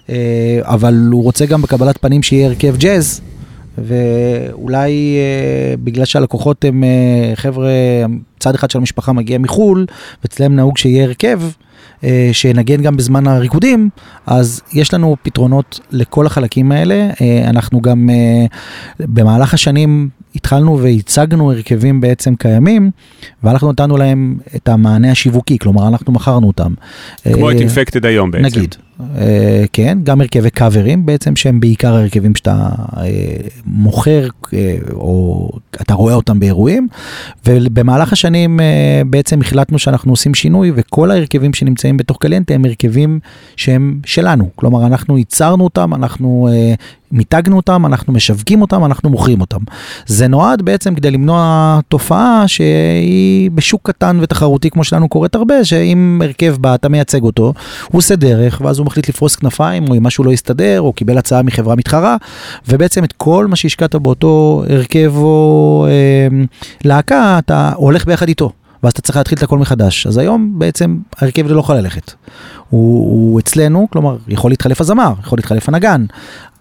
uh, 0.07 0.11
אבל 0.61 1.09
הוא 1.11 1.23
רוצה 1.23 1.45
גם 1.45 1.61
בקבלת 1.61 1.97
פנים 1.97 2.23
שיהיה 2.23 2.47
הרכב 2.47 2.75
ג'אז. 2.77 3.21
ואולי 3.77 4.91
uh, 4.91 5.79
בגלל 5.83 6.05
שהלקוחות 6.05 6.65
הם 6.65 6.83
uh, 6.83 7.35
חבר'ה, 7.35 7.69
צד 8.39 8.55
אחד 8.55 8.71
של 8.71 8.77
המשפחה 8.79 9.13
מגיע 9.13 9.37
מחו"ל, 9.37 9.85
ואצלם 10.23 10.55
נהוג 10.55 10.77
שיהיה 10.77 11.03
הרכב, 11.03 11.41
uh, 12.01 12.03
שנגן 12.31 12.81
גם 12.81 12.97
בזמן 12.97 13.27
הריקודים, 13.27 13.89
אז 14.25 14.61
יש 14.73 14.93
לנו 14.93 15.15
פתרונות 15.23 15.79
לכל 15.91 16.25
החלקים 16.25 16.71
האלה. 16.71 17.09
Uh, 17.13 17.49
אנחנו 17.49 17.81
גם 17.81 18.09
uh, 18.09 18.53
במהלך 18.99 19.53
השנים 19.53 20.09
התחלנו 20.35 20.79
והצגנו 20.79 21.51
הרכבים 21.51 22.01
בעצם 22.01 22.35
קיימים, 22.35 22.91
ואנחנו 23.43 23.71
נתנו 23.71 23.97
להם 23.97 24.37
את 24.55 24.69
המענה 24.69 25.11
השיווקי, 25.11 25.57
כלומר 25.57 25.87
אנחנו 25.87 26.13
מכרנו 26.13 26.47
אותם. 26.47 26.73
כמו 27.33 27.51
את 27.51 27.55
אינפקטד 27.55 28.05
היום 28.05 28.31
בעצם. 28.31 28.45
נגיד, 28.45 28.75
אה, 29.17 29.63
כן, 29.73 29.97
גם 30.03 30.21
הרכבי 30.21 30.49
קאברים 30.49 31.05
בעצם, 31.05 31.35
שהם 31.35 31.59
בעיקר 31.59 31.95
הרכבים 31.95 32.35
שאתה 32.35 32.69
אה, 32.97 33.03
מוכר, 33.65 34.27
אה, 34.53 34.77
או 34.91 35.49
אתה 35.81 35.93
רואה 35.93 36.13
אותם 36.13 36.39
באירועים, 36.39 36.87
ובמהלך 37.45 38.13
השנים 38.13 38.59
בעצם 39.05 39.41
החלטנו 39.41 39.79
שאנחנו 39.79 40.11
עושים 40.11 40.33
שינוי, 40.33 40.71
וכל 40.75 41.11
ההרכבים 41.11 41.53
שנמצאים 41.53 41.97
בתוך 41.97 42.17
קליינטה 42.17 42.53
הם 42.53 42.65
הרכבים 42.65 43.19
שהם 43.55 43.99
שלנו, 44.05 44.49
כלומר 44.55 44.87
אנחנו 44.87 45.17
ייצרנו 45.17 45.63
אותם, 45.63 45.93
אנחנו 45.93 46.49
מיתגנו 47.11 47.57
אותם, 47.57 47.85
אנחנו 47.85 48.13
משווקים 48.13 48.61
אותם, 48.61 48.85
אנחנו 48.85 49.09
מוכרים 49.09 49.41
אותם. 49.41 49.59
זה 50.05 50.27
נועד 50.27 50.61
בעצם 50.61 50.95
כדי 50.95 51.11
למנוע 51.11 51.79
תופעה 51.87 52.43
שהיא 52.47 53.51
בשוק 53.51 53.89
קטן 53.89 54.19
ותחרותי 54.21 54.69
כמו 54.69 54.83
שלנו 54.83 55.09
קורית 55.09 55.35
הרבה, 55.35 55.65
שאם 55.65 56.21
הרכב 56.23 56.55
בא, 56.59 56.75
אתה 56.75 56.89
מייצג 56.89 57.23
אותו, 57.23 57.53
הוא 57.91 57.99
עושה 57.99 58.15
דרך, 58.15 58.61
ואז 58.65 58.79
הוא 58.79 58.85
מחליט 58.85 59.09
לפרוס 59.09 59.35
כנפיים, 59.35 59.89
או 59.89 59.95
אם 59.95 60.03
משהו 60.03 60.23
לא 60.23 60.31
יסתדר, 60.31 60.81
או 60.81 60.93
קיבל 60.93 61.17
הצעה 61.17 61.43
מחברה 61.43 61.75
מתחרה, 61.75 62.17
ובעצם 62.67 63.03
את 63.03 63.13
כל 63.13 63.47
מה 63.47 63.55
שהשקעת 63.55 63.95
באותו 63.95 64.63
הרכב 64.69 65.13
או 65.15 65.85
אה, 65.89 66.37
להקה, 66.83 67.39
אתה 67.39 67.71
הולך 67.75 68.05
ביחד 68.05 68.27
איתו. 68.27 68.51
ואז 68.83 68.93
אתה 68.93 69.01
צריך 69.01 69.17
להתחיל 69.17 69.37
את 69.37 69.43
הכל 69.43 69.57
מחדש. 69.57 70.07
אז 70.07 70.17
היום 70.17 70.59
בעצם 70.59 70.97
ההרכב 71.17 71.47
לא 71.47 71.59
יכול 71.59 71.75
ללכת. 71.75 72.13
הוא, 72.69 73.11
הוא 73.11 73.39
אצלנו, 73.39 73.87
כלומר, 73.91 74.17
יכול 74.27 74.51
להתחלף 74.51 74.81
הזמר, 74.81 75.13
יכול 75.23 75.37
להתחלף 75.37 75.69
הנגן, 75.69 76.05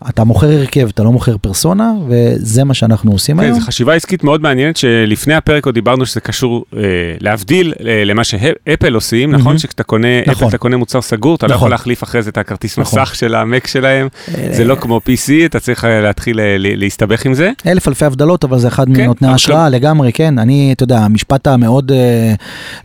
אתה 0.08 0.24
מוכר 0.24 0.50
הרכב, 0.50 0.88
אתה 0.88 1.02
לא 1.02 1.12
מוכר 1.12 1.36
פרסונה, 1.38 1.92
וזה 2.08 2.64
מה 2.64 2.74
שאנחנו 2.74 3.12
עושים 3.12 3.36
כן, 3.36 3.42
היום. 3.42 3.60
זו 3.60 3.66
חשיבה 3.66 3.94
עסקית 3.94 4.24
מאוד 4.24 4.42
מעניינת, 4.42 4.76
שלפני 4.76 5.34
הפרק 5.34 5.66
עוד 5.66 5.74
דיברנו 5.74 6.06
שזה 6.06 6.20
קשור 6.20 6.64
אה, 6.76 6.80
להבדיל 7.20 7.74
אה, 7.86 8.04
למה 8.04 8.24
שאפל 8.24 8.94
עושים, 8.94 9.30
נכון? 9.30 9.58
שכשאתה 9.58 9.82
קונה, 9.82 10.20
נכון. 10.26 10.32
אפל 10.32 10.48
אתה 10.48 10.58
קונה 10.58 10.76
מוצר 10.76 11.02
סגור, 11.02 11.34
אתה 11.34 11.46
נכון. 11.46 11.54
לא 11.54 11.56
יכול 11.56 11.70
להחליף 11.70 12.02
אחרי 12.02 12.22
זה 12.22 12.30
את 12.30 12.38
הכרטיס 12.38 12.78
נכון. 12.78 13.00
מסך 13.00 13.14
של 13.14 13.34
המק 13.34 13.66
שלהם, 13.66 14.08
אה... 14.34 14.48
זה 14.52 14.64
לא 14.64 14.74
כמו 14.74 15.00
PC, 15.06 15.32
אתה 15.44 15.60
צריך 15.60 15.84
אה, 15.84 16.00
להתחיל 16.00 16.40
אה, 16.40 16.56
להסתבך 16.58 17.26
עם 17.26 17.34
זה. 17.34 17.50
אלף 17.66 17.88
אלפי 17.88 18.04
הבדלות, 18.04 18.44
אבל 18.44 18.58
זה 18.58 18.68
אחד 18.68 18.86
כן, 18.86 18.92
מנותני 18.92 19.28
ההשראה 19.28 19.68
לגמרי, 19.68 20.12
כן. 20.12 20.38
אני, 20.38 20.72
אתה 20.72 20.82
יודע, 20.82 20.98
המשפט 20.98 21.46
המאוד 21.46 21.92
אה, 21.92 22.34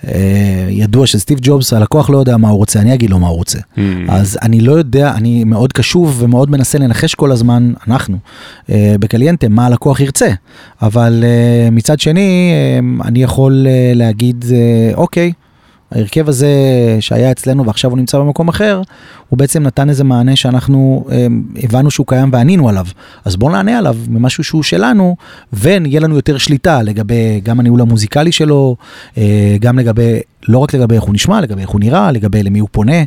אה, 0.08 0.68
ידוע 0.70 1.08
של 1.08 1.18
סטיב 1.18 1.40
ג'ובס, 1.42 1.74
הלקוח 1.74 2.10
לא 2.10 2.18
יודע 2.18 2.38
מה 2.38 2.50
הוא 2.50 2.58
רוצה, 2.58 2.80
אני 2.80 2.94
אגיד 2.94 3.10
לו 3.10 3.20
מה 3.20 3.28
הוא 3.28 3.38
רוצה. 3.38 3.60
Mm. 3.60 3.80
אז 4.10 4.38
אני 4.42 4.62
לא 4.62 4.72
יודע, 4.72 5.12
אני 5.12 5.44
מאוד 5.44 5.74
קשוב 5.74 6.16
ומאוד 6.20 6.52
מנסה 6.52 6.78
לנחש. 6.78 7.05
לנחש 7.06 7.16
כל 7.16 7.32
הזמן, 7.32 7.74
אנחנו, 7.88 8.18
אה, 8.70 8.96
בקליינטה, 9.00 9.50
מה 9.50 9.66
הלקוח 9.66 10.00
ירצה. 10.00 10.30
אבל 10.82 11.24
אה, 11.24 11.70
מצד 11.72 12.00
שני, 12.00 12.52
אה, 12.54 13.08
אני 13.08 13.24
יכול 13.24 13.68
להגיד, 13.96 14.46
אוקיי, 14.94 15.32
ההרכב 15.92 16.30
הזה 16.30 16.48
שהיה 17.00 17.32
אצלנו 17.32 17.66
ועכשיו 17.66 17.92
הוא 17.92 17.98
נמצא 17.98 18.18
במקום 18.20 18.48
אחר, 18.48 18.82
הוא 19.30 19.40
בעצם 19.40 19.64
נתן 19.64 19.90
איזה 19.90 20.04
מענה 20.04 20.36
שאנחנו 20.36 21.06
הבנו 21.64 21.92
שהוא 21.92 22.08
קיים 22.08 22.30
וענינו 22.34 22.70
עליו. 22.70 22.86
אז 23.26 23.36
בואו 23.36 23.52
נענה 23.52 23.78
עליו 23.78 23.96
ממשהו 24.10 24.44
שהוא 24.44 24.64
שלנו, 24.64 25.16
ויהיה 25.54 26.00
לנו 26.00 26.16
יותר 26.16 26.38
שליטה 26.38 26.82
לגבי 26.82 27.42
גם 27.44 27.60
הניהול 27.60 27.82
המוזיקלי 27.82 28.32
שלו, 28.32 28.76
גם 29.60 29.80
לגבי, 29.80 30.20
לא 30.48 30.58
רק 30.58 30.74
לגבי 30.74 30.96
איך 30.96 31.04
הוא 31.04 31.14
נשמע, 31.14 31.42
לגבי 31.42 31.62
איך 31.62 31.70
הוא 31.70 31.80
נראה, 31.80 32.12
לגבי 32.12 32.44
למי 32.44 32.60
הוא 32.60 32.70
פונה, 32.72 33.04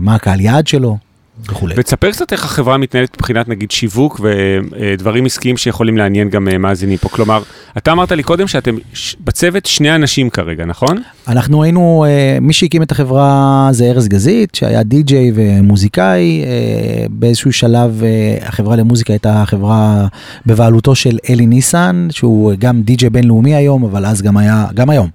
מה 0.00 0.14
הקהל 0.14 0.40
יעד 0.40 0.66
שלו. 0.66 0.98
וכולי. 1.40 1.74
ותספר 1.78 2.10
קצת 2.10 2.32
איך 2.32 2.44
החברה 2.44 2.76
מתנהלת 2.76 3.16
מבחינת 3.16 3.48
נגיד 3.48 3.70
שיווק 3.70 4.20
ודברים 4.20 5.26
עסקיים 5.26 5.56
שיכולים 5.56 5.98
לעניין 5.98 6.28
גם 6.28 6.48
אה, 6.48 6.58
מאזינים 6.58 6.98
פה. 6.98 7.08
כלומר, 7.08 7.42
אתה 7.76 7.92
אמרת 7.92 8.12
לי 8.12 8.22
קודם 8.22 8.48
שאתם 8.48 8.76
בצוות 9.20 9.66
שני 9.66 9.94
אנשים 9.94 10.30
כרגע, 10.30 10.64
נכון? 10.64 11.02
אנחנו 11.28 11.62
היינו, 11.62 12.04
אה, 12.08 12.38
מי 12.40 12.52
שהקים 12.52 12.82
את 12.82 12.92
החברה 12.92 13.68
זה 13.70 13.84
ארז 13.84 14.08
גזית, 14.08 14.54
שהיה 14.54 14.82
די-ג'יי 14.82 15.32
ומוזיקאי. 15.34 16.44
אה, 16.44 17.06
באיזשהו 17.10 17.52
שלב 17.52 18.02
החברה 18.40 18.76
למוזיקה 18.76 19.12
הייתה 19.12 19.42
חברה 19.46 20.06
בבעלותו 20.46 20.94
של 20.94 21.18
אלי 21.30 21.46
ניסן, 21.46 22.08
שהוא 22.10 22.52
גם 22.58 22.82
די-ג'יי 22.82 23.10
בינלאומי 23.10 23.54
היום, 23.54 23.84
אבל 23.84 24.06
אז 24.06 24.22
גם 24.22 24.36
היה, 24.36 24.66
גם 24.74 24.90
היום, 24.90 25.08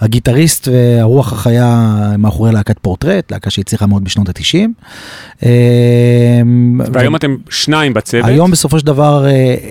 הגיטריסט 0.00 0.68
והרוח 0.68 1.32
החיה 1.32 1.90
מאחורי 2.18 2.52
להקת 2.52 2.78
פורטרט, 2.78 3.32
להקה 3.32 3.50
שהצליחה 3.50 3.86
מאוד 3.86 4.04
בשנות 4.04 4.28
ה-90. 4.28 4.68
והיום 6.92 7.16
אתם 7.16 7.36
שניים 7.50 7.94
בצוות. 7.94 8.24
היום 8.24 8.50
בסופו 8.50 8.78
של 8.78 8.86
דבר 8.86 9.26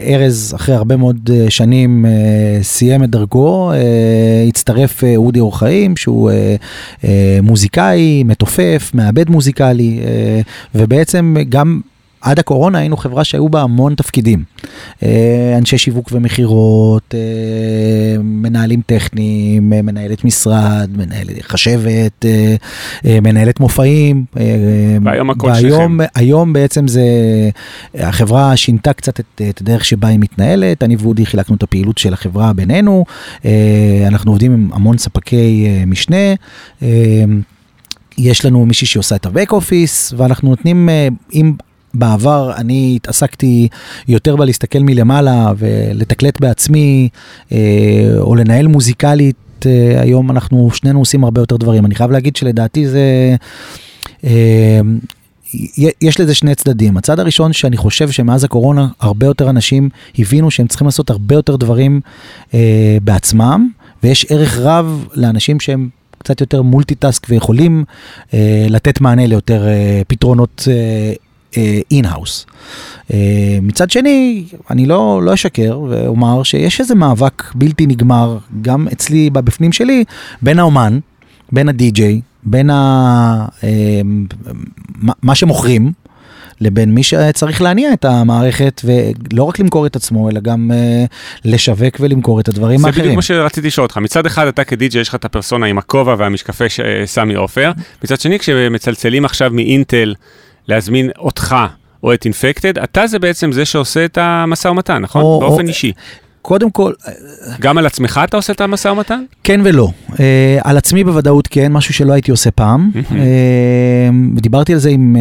ארז, 0.07 0.53
אחרי 0.55 0.75
הרבה 0.75 0.95
מאוד 0.95 1.29
שנים, 1.49 2.05
סיים 2.61 3.03
את 3.03 3.09
דרכו, 3.09 3.71
הצטרף 4.47 5.03
אודי 5.15 5.39
אור 5.39 5.59
חיים, 5.59 5.97
שהוא 5.97 6.31
מוזיקאי, 7.43 8.23
מתופף, 8.23 8.91
מעבד 8.93 9.29
מוזיקלי, 9.29 9.99
ובעצם 10.75 11.35
גם... 11.49 11.81
עד 12.23 12.39
הקורונה 12.39 12.79
היינו 12.79 12.97
חברה 12.97 13.23
שהיו 13.23 13.49
בה 13.49 13.61
המון 13.61 13.95
תפקידים. 13.95 14.43
אה, 15.03 15.55
אנשי 15.57 15.77
שיווק 15.77 16.09
ומכירות, 16.11 17.15
אה, 17.15 18.21
מנהלים 18.23 18.81
טכניים, 18.85 19.73
אה, 19.73 19.81
מנהלת 19.81 20.23
משרד, 20.23 20.89
מנהלת 20.97 21.41
חשבת, 21.41 22.25
מנהלת 23.05 23.59
מופעים. 23.59 24.25
והיום 25.03 25.29
הכל 25.29 25.55
שכם. 25.55 25.97
היום 26.15 26.53
בעצם 26.53 26.87
זה, 26.87 27.03
החברה 27.95 28.57
שינתה 28.57 28.93
קצת 28.93 29.19
את, 29.19 29.41
את 29.49 29.61
הדרך 29.61 29.85
שבה 29.85 30.07
היא 30.07 30.19
מתנהלת. 30.19 30.83
אני 30.83 30.95
ואודי 30.95 31.25
חילקנו 31.25 31.55
את 31.55 31.63
הפעילות 31.63 31.97
של 31.97 32.13
החברה 32.13 32.53
בינינו. 32.53 33.05
אנחנו 34.07 34.31
עובדים 34.31 34.53
עם 34.53 34.69
המון 34.73 34.97
ספקי 34.97 35.67
משנה. 35.87 36.33
יש 38.17 38.45
לנו 38.45 38.65
מישהי 38.65 38.87
שעושה 38.87 39.15
את 39.15 39.25
ה-back 39.25 39.49
office, 39.51 40.15
ואנחנו 40.17 40.49
נותנים, 40.49 40.89
אם 41.33 41.53
בעבר 41.93 42.51
אני 42.57 42.93
התעסקתי 42.95 43.67
יותר 44.07 44.35
בלהסתכל 44.35 44.79
מלמעלה 44.79 45.51
ולתקלט 45.57 46.39
בעצמי, 46.41 47.09
אה, 47.51 47.57
או 48.19 48.35
לנהל 48.35 48.67
מוזיקלית, 48.67 49.65
אה, 49.65 50.01
היום 50.01 50.31
אנחנו 50.31 50.71
שנינו 50.71 50.99
עושים 50.99 51.23
הרבה 51.23 51.41
יותר 51.41 51.57
דברים. 51.57 51.85
אני 51.85 51.95
חייב 51.95 52.11
להגיד 52.11 52.35
שלדעתי 52.35 52.87
זה... 52.87 53.35
אה, 54.23 54.81
יש 56.01 56.19
לזה 56.19 56.35
שני 56.35 56.55
צדדים. 56.55 56.97
הצד 56.97 57.19
הראשון 57.19 57.53
שאני 57.53 57.77
חושב 57.77 58.11
שמאז 58.11 58.43
הקורונה 58.43 58.87
הרבה 58.99 59.25
יותר 59.25 59.49
אנשים 59.49 59.89
הבינו 60.19 60.51
שהם 60.51 60.67
צריכים 60.67 60.87
לעשות 60.87 61.09
הרבה 61.09 61.35
יותר 61.35 61.55
דברים 61.55 62.01
אה, 62.53 62.97
בעצמם, 63.03 63.69
ויש 64.03 64.25
ערך 64.29 64.57
רב 64.57 65.07
לאנשים 65.13 65.59
שהם 65.59 65.89
קצת 66.17 66.41
יותר 66.41 66.61
multitask 66.61 67.27
ויכולים 67.29 67.83
אה, 68.33 68.65
לתת 68.69 69.01
מענה 69.01 69.27
ליותר 69.27 69.67
אה, 69.67 70.01
פתרונות 70.07 70.67
אה, 70.71 71.13
in-house. 71.91 72.45
אה, 72.49 72.53
אה, 73.13 73.59
מצד 73.61 73.91
שני, 73.91 74.45
אני 74.69 74.85
לא, 74.85 75.21
לא 75.23 75.33
אשקר 75.33 75.79
ואומר 75.89 76.43
שיש 76.43 76.79
איזה 76.79 76.95
מאבק 76.95 77.43
בלתי 77.55 77.85
נגמר, 77.85 78.37
גם 78.61 78.87
אצלי 78.93 79.29
בבפנים 79.29 79.71
שלי, 79.71 80.03
בין 80.41 80.59
האומן, 80.59 80.99
בין 81.51 81.69
הדי-ג'יי, 81.69 82.21
בין 82.43 82.69
ה... 82.69 83.45
אה, 83.63 84.01
מה 85.23 85.35
שמוכרים, 85.35 85.91
לבין 86.61 86.93
מי 86.93 87.03
שצריך 87.03 87.61
להניע 87.61 87.93
את 87.93 88.05
המערכת 88.05 88.81
ולא 88.83 89.43
רק 89.43 89.59
למכור 89.59 89.85
את 89.85 89.95
עצמו 89.95 90.29
אלא 90.29 90.39
גם 90.39 90.71
אה, 90.71 91.09
לשווק 91.45 91.97
ולמכור 91.99 92.39
את 92.39 92.47
הדברים 92.47 92.79
זה 92.79 92.87
האחרים. 92.87 93.03
זה 93.03 93.09
בדיוק 93.09 93.15
מה 93.15 93.21
שרציתי 93.21 93.67
לשאול 93.67 93.85
אותך, 93.85 93.97
מצד 93.97 94.25
אחד 94.25 94.47
אתה 94.47 94.63
כדיג'י 94.63 94.99
יש 94.99 95.09
לך 95.09 95.15
את 95.15 95.25
הפרסונה 95.25 95.65
עם 95.65 95.77
הכובע 95.77 96.15
והמשקפי 96.17 96.63
סמי 97.05 97.33
עופר, 97.33 97.71
מצד 98.03 98.19
שני 98.19 98.39
כשמצלצלים 98.39 99.25
עכשיו 99.25 99.51
מאינטל 99.53 100.13
להזמין 100.67 101.09
אותך 101.17 101.55
או 102.03 102.13
את 102.13 102.25
אינפקטד, 102.25 102.77
אתה 102.79 103.07
זה 103.07 103.19
בעצם 103.19 103.51
זה 103.51 103.65
שעושה 103.65 104.05
את 104.05 104.17
המשא 104.21 104.67
ומתן, 104.67 105.01
נכון? 105.01 105.21
או, 105.21 105.39
באופן 105.39 105.63
או, 105.63 105.67
אישי. 105.67 105.91
קודם 106.43 106.71
כל... 106.71 106.93
גם 107.61 107.77
על 107.77 107.85
עצמך 107.85 108.21
אתה 108.23 108.37
עושה 108.37 108.53
את 108.53 108.61
המשא 108.61 108.87
ומתן? 108.87 109.23
כן 109.43 109.61
ולא. 109.63 109.89
Uh, 110.09 110.15
על 110.63 110.77
עצמי 110.77 111.03
בוודאות 111.03 111.47
כן, 111.47 111.71
משהו 111.71 111.93
שלא 111.93 112.13
הייתי 112.13 112.31
עושה 112.31 112.51
פעם. 112.51 112.91
uh, 112.95 114.41
דיברתי 114.41 114.73
על 114.73 114.79
זה 114.79 114.89
עם, 114.89 115.15
uh, 115.15 115.19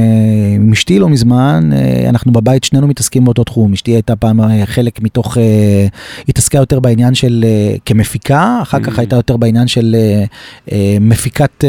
עם 0.54 0.72
אשתי 0.72 0.98
לא 0.98 1.08
מזמן, 1.08 1.70
uh, 1.72 2.08
אנחנו 2.08 2.32
בבית 2.32 2.64
שנינו 2.64 2.86
מתעסקים 2.86 3.24
באותו 3.24 3.44
תחום. 3.44 3.72
אשתי 3.72 3.90
הייתה 3.90 4.16
פעם 4.16 4.40
uh, 4.40 4.44
חלק 4.64 5.02
מתוך, 5.02 5.36
uh, 5.36 5.40
התעסקה 6.28 6.58
יותר 6.58 6.80
בעניין 6.80 7.14
של 7.14 7.44
uh, 7.44 7.80
כמפיקה, 7.84 8.58
אחר 8.62 8.80
כך 8.80 8.98
הייתה 8.98 9.16
יותר 9.16 9.36
בעניין 9.36 9.68
של 9.68 9.96
uh, 9.96 10.68
uh, 10.68 10.72
מפיקת, 11.00 11.50
uh, 11.60 11.64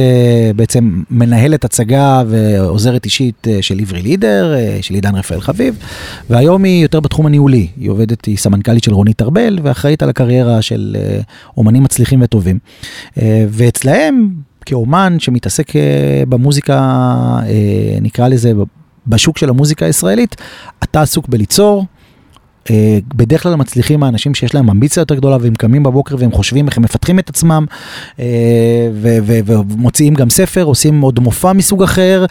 בעצם 0.56 1.01
מנהלת 1.12 1.66
הצגה 1.66 2.24
ועוזרת 2.28 3.06
אישית 3.06 3.47
uh, 3.47 3.62
של 3.62 3.80
עברי 3.80 4.01
לידר, 4.01 4.54
uh, 4.56 4.84
של 4.84 4.93
עידן 4.93 5.16
רפאל 5.16 5.41
חביב, 5.41 5.78
והיום 6.30 6.64
היא 6.64 6.84
יותר 6.84 6.99
בתחום 6.99 7.26
הניהולי. 7.26 7.68
היא 7.80 7.89
עובדת, 7.89 8.26
היא 8.26 8.38
סמנכ"לית 8.38 8.84
של 8.84 8.93
רונית 8.93 9.22
ארבל. 9.22 9.42
ישראל 9.43 9.59
ואחראית 9.63 10.03
על 10.03 10.09
הקריירה 10.09 10.61
של 10.61 10.95
אה, 10.99 11.19
אומנים 11.57 11.83
מצליחים 11.83 12.21
וטובים. 12.21 12.59
אה, 13.17 13.45
ואצלהם, 13.49 14.29
כאומן 14.65 15.19
שמתעסק 15.19 15.75
אה, 15.75 16.23
במוזיקה, 16.29 16.81
נקרא 18.01 18.27
לזה, 18.27 18.51
בשוק 19.07 19.37
של 19.37 19.49
המוזיקה 19.49 19.85
הישראלית, 19.85 20.35
אתה 20.83 21.01
עסוק 21.01 21.27
בליצור. 21.27 21.85
בדרך 23.16 23.43
כלל 23.43 23.55
מצליחים 23.55 24.03
האנשים 24.03 24.36
שיש 24.36 24.55
להם 24.55 24.70
אמביציה 24.70 25.01
יותר 25.01 25.16
גדולה 25.16 25.38
והם 25.41 25.55
קמים 25.55 25.84
בבוקר 25.84 26.16
והם 26.20 26.32
חושבים 26.32 26.68
איך 26.68 26.78
הם 26.78 26.84
מפתחים 26.84 27.20
את 27.20 27.30
עצמם 27.30 27.66
ומוציאים 29.26 30.14
גם 30.14 30.30
ספר, 30.30 30.64
עושים 30.64 31.01
עוד 31.01 31.20
מופע 31.20 31.53
מסוג 31.53 31.84
אחר, 31.84 32.26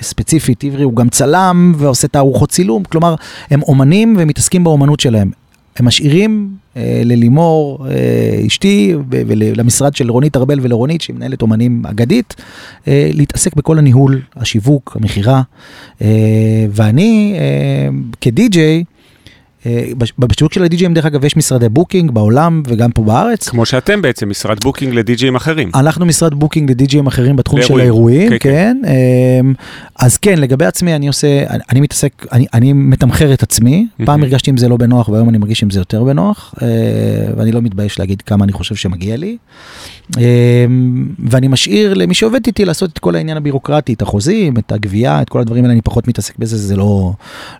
ספציפית 0.00 0.64
עברי 0.64 0.82
הוא 0.82 0.96
גם 0.96 1.08
צלם 1.08 1.74
ועושה 1.76 2.08
תערוכות 2.08 2.50
צילום, 2.50 2.84
כלומר 2.84 3.14
הם 3.50 3.62
אומנים 3.62 4.16
ומתעסקים 4.18 4.64
באומנות 4.64 5.00
שלהם. 5.00 5.30
הם 5.78 5.86
משאירים 5.86 6.48
אה, 6.76 7.02
ללימור, 7.04 7.86
אה, 7.90 8.46
אשתי, 8.46 8.94
ולמשרד 9.10 9.96
של 9.96 10.10
רונית 10.10 10.36
ארבל 10.36 10.58
ולרונית, 10.62 11.00
שהיא 11.00 11.16
מנהלת 11.16 11.42
אומנים 11.42 11.82
אגדית, 11.86 12.34
אה, 12.88 13.10
להתעסק 13.14 13.54
בכל 13.54 13.78
הניהול, 13.78 14.20
השיווק, 14.36 14.96
המכירה. 15.00 15.42
אה, 16.02 16.66
ואני, 16.70 17.34
אה, 17.38 17.88
כדי-ג'יי, 18.20 18.84
בשיווק 20.18 20.52
של 20.52 20.64
הדי-ג'ים 20.64 20.94
דרך 20.94 21.04
אגב 21.04 21.24
יש 21.24 21.36
משרדי 21.36 21.68
booking 21.68 22.10
בעולם 22.10 22.62
וגם 22.66 22.90
פה 22.92 23.02
בארץ. 23.02 23.48
כמו 23.48 23.66
שאתם 23.66 24.02
בעצם 24.02 24.28
משרד 24.28 24.60
booking 24.64 24.94
לדי-ג'ים 24.94 25.36
אחרים. 25.36 25.70
אנחנו 25.74 26.06
משרד 26.06 26.34
booking 26.34 26.70
לדי-ג'ים 26.70 27.06
אחרים 27.06 27.36
בתחום 27.36 27.62
של 27.62 27.80
האירועים, 27.80 28.30
כן, 28.30 28.36
כן. 28.40 28.80
כן. 28.82 28.90
אמ, 29.40 29.54
אז 29.96 30.16
כן 30.16 30.38
לגבי 30.38 30.64
עצמי 30.64 30.96
אני 30.96 31.08
עושה, 31.08 31.44
אני 31.70 31.80
מתעסק, 31.80 32.26
אני, 32.32 32.46
אני 32.54 32.72
מתמחר 32.72 33.32
את 33.32 33.42
עצמי, 33.42 33.86
פעם 34.04 34.22
הרגשתי 34.22 34.50
עם 34.50 34.56
זה 34.56 34.68
לא 34.68 34.76
בנוח 34.76 35.08
והיום 35.08 35.28
אני 35.28 35.38
מרגיש 35.38 35.62
עם 35.62 35.70
זה 35.70 35.80
יותר 35.80 36.04
בנוח 36.04 36.54
אה, 36.62 36.66
ואני 37.36 37.52
לא 37.52 37.60
מתבייש 37.62 37.98
להגיד 37.98 38.22
כמה 38.22 38.44
אני 38.44 38.52
חושב 38.52 38.74
שמגיע 38.74 39.16
לי. 39.16 39.36
אמ, 40.16 41.08
ואני 41.28 41.48
משאיר 41.48 41.94
למי 41.94 42.14
שעובד 42.14 42.46
איתי 42.46 42.64
לעשות 42.64 42.90
את 42.92 42.98
כל 42.98 43.14
העניין 43.14 43.36
הבירוקרטי, 43.36 43.92
את 43.92 44.02
החוזים, 44.02 44.56
את 44.56 44.72
הגבייה, 44.72 45.22
את 45.22 45.28
כל 45.28 45.40
הדברים 45.40 45.64
האלה, 45.64 45.72
אני 45.72 45.82
פחות 45.82 46.08
מתעסק 46.08 46.38
בזה, 46.38 46.56
זה 46.56 46.76
לא, 46.76 47.12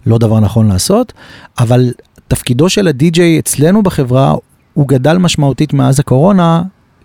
לא 0.06 0.18
דבר 0.18 0.40
נכון 0.40 0.68
לעשות, 0.68 1.12
אבל 1.58 1.92
תפקידו 2.28 2.68
של 2.68 2.88
הדי-ג'יי 2.88 3.38
אצלנו 3.38 3.82
בחברה 3.82 4.34
הוא 4.74 4.88
גדל 4.88 5.16
משמעותית 5.16 5.72
מאז 5.72 6.00
הקורונה 6.00 6.62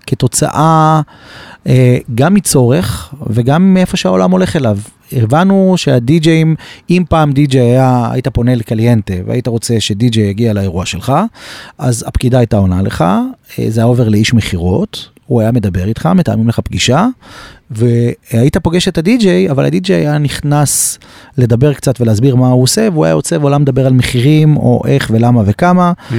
כתוצאה 0.08 1.02
אה, 1.68 1.98
גם 2.16 2.34
מצורך 2.34 3.14
וגם 3.28 3.74
מאיפה 3.74 3.98
שהעולם 3.98 4.32
הולך 4.32 4.56
אליו. 4.56 4.78
הבנו 5.12 5.74
שהדי-ג'אים, 5.78 6.56
אם 6.90 7.04
פעם 7.10 7.32
די-ג'יי 7.32 7.62
היה, 7.62 8.10
היית 8.12 8.28
פונה 8.28 8.56
לקליינטה 8.56 9.14
והיית 9.26 9.48
רוצה 9.48 9.80
שדי-ג'יי 9.80 10.24
יגיע 10.24 10.54
לאירוע 10.54 10.86
שלך, 10.86 11.14
אז 11.78 12.04
הפקידה 12.08 12.38
הייתה 12.40 12.58
עונה 12.58 12.82
לך, 12.82 13.02
אה, 13.60 13.66
זה 13.70 13.80
היה 13.80 13.88
עובר 13.88 14.10
לאיש 14.10 14.34
מכירות, 14.34 15.10
הוא 15.26 15.42
היה 15.42 15.52
מדבר 15.52 15.88
איתך, 15.88 16.06
מתאמים 16.06 16.48
לך 16.48 16.60
פגישה, 16.60 17.08
והיית 17.72 18.58
פוגש 18.58 18.88
את 18.88 18.98
הדי-ג'יי, 18.98 19.50
אבל 19.52 19.66
הדי-ג'יי 19.66 19.96
היה 19.96 20.18
נכנס 20.18 21.00
לדבר 21.38 21.74
קצת 21.74 22.02
ולהסביר 22.02 22.36
מה 22.36 22.48
הוא 22.48 22.64
עושה, 22.64 22.88
והוא 22.92 23.06
היה 23.06 23.12
יוצא 23.12 23.36
ועולה 23.36 23.58
מדבר 23.58 23.86
על 23.86 23.94
מחירים, 23.94 24.58
או 24.58 24.82
איך 24.88 25.10
ולמה 25.14 25.42
וכמה. 25.46 25.94
Mm. 26.10 26.14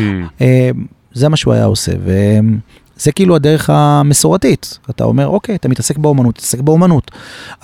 זה 1.14 1.28
מה 1.28 1.36
שהוא 1.36 1.54
היה 1.54 1.64
עושה. 1.64 1.92
וזה 2.04 3.12
כאילו 3.12 3.36
הדרך 3.36 3.70
המסורתית. 3.70 4.78
אתה 4.90 5.04
אומר, 5.04 5.26
אוקיי, 5.28 5.54
אתה 5.54 5.68
מתעסק 5.68 5.98
באומנות, 5.98 6.34
תתעסק 6.34 6.60
באומנות. 6.60 7.10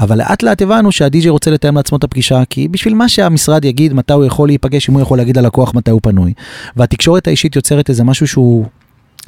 אבל 0.01 0.19
לאט 0.19 0.43
לאט 0.43 0.63
הבנו 0.63 0.93
שהדי-ג'יי 0.93 1.31
רוצה 1.31 1.51
לתאם 1.51 1.77
לעצמו 1.77 1.99
את 1.99 2.05
הפגישה, 2.05 2.43
כי 2.51 2.69
בשביל 2.69 2.95
מה 2.95 3.09
שהמשרד 3.09 3.65
יגיד 3.65 3.93
מתי 3.93 4.13
הוא 4.13 4.25
יכול 4.25 4.49
להיפגש, 4.49 4.89
אם 4.89 4.95
הוא 4.95 5.03
יכול 5.03 5.19
להגיד 5.19 5.37
ללקוח 5.37 5.75
מתי 5.75 5.91
הוא 5.91 6.01
פנוי. 6.03 6.33
והתקשורת 6.77 7.27
האישית 7.27 7.57
יוצרת 7.57 7.89
איזה 7.89 8.05
משהו 8.05 8.27
שהוא 8.27 8.67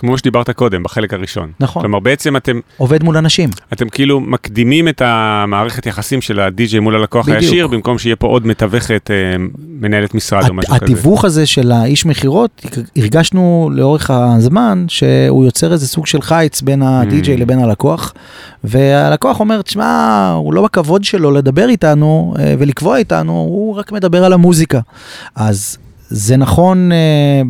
כמו 0.03 0.19
שדיברת 0.19 0.51
קודם, 0.51 0.83
בחלק 0.83 1.15
הראשון. 1.15 1.53
נכון. 1.61 1.83
כלומר, 1.83 1.99
בעצם 1.99 2.37
אתם... 2.37 2.61
עובד 2.77 3.03
מול 3.03 3.17
אנשים. 3.17 3.51
אתם 3.73 3.89
כאילו 3.89 4.21
מקדימים 4.21 4.89
את 4.89 5.03
המערכת 5.05 5.87
יחסים 5.87 6.21
של 6.21 6.41
הדי-ג'יי 6.41 6.81
מול 6.81 6.97
הלקוח 6.97 7.27
בדיוק. 7.27 7.43
הישיר, 7.43 7.67
במקום 7.67 7.99
שיהיה 7.99 8.17
פה 8.17 8.27
עוד 8.27 8.47
מתווכת, 8.47 9.11
אה, 9.11 9.45
מנהלת 9.69 10.15
משרד 10.15 10.49
או 10.49 10.55
משהו 10.55 10.75
כזה. 10.75 10.85
התיווך 10.85 11.25
הזה 11.25 11.47
של 11.47 11.73
האיש 11.73 12.07
מכירות, 12.07 12.67
הרגשנו 12.97 13.71
לאורך 13.73 14.11
הזמן 14.11 14.85
שהוא 14.89 15.45
יוצר 15.45 15.73
איזה 15.73 15.89
סוג 15.89 16.07
של 16.07 16.23
חיץ 16.23 16.63
בין 16.63 16.83
הדי-ג'יי 16.83 17.37
mm. 17.37 17.41
לבין 17.41 17.59
הלקוח, 17.59 18.15
והלקוח 18.65 19.41
אומר, 19.41 19.63
תשמע, 19.63 20.31
הוא 20.37 20.55
לא 20.55 20.63
בכבוד 20.63 21.05
שלו 21.05 21.31
לדבר 21.31 21.69
איתנו 21.69 22.35
אה, 22.39 22.55
ולקבוע 22.59 22.97
איתנו, 22.97 23.33
הוא 23.33 23.75
רק 23.75 23.93
מדבר 23.93 24.25
על 24.25 24.33
המוזיקה. 24.33 24.81
אז 25.35 25.79
זה 26.15 26.37
נכון 26.37 26.93
uh, 26.93 26.95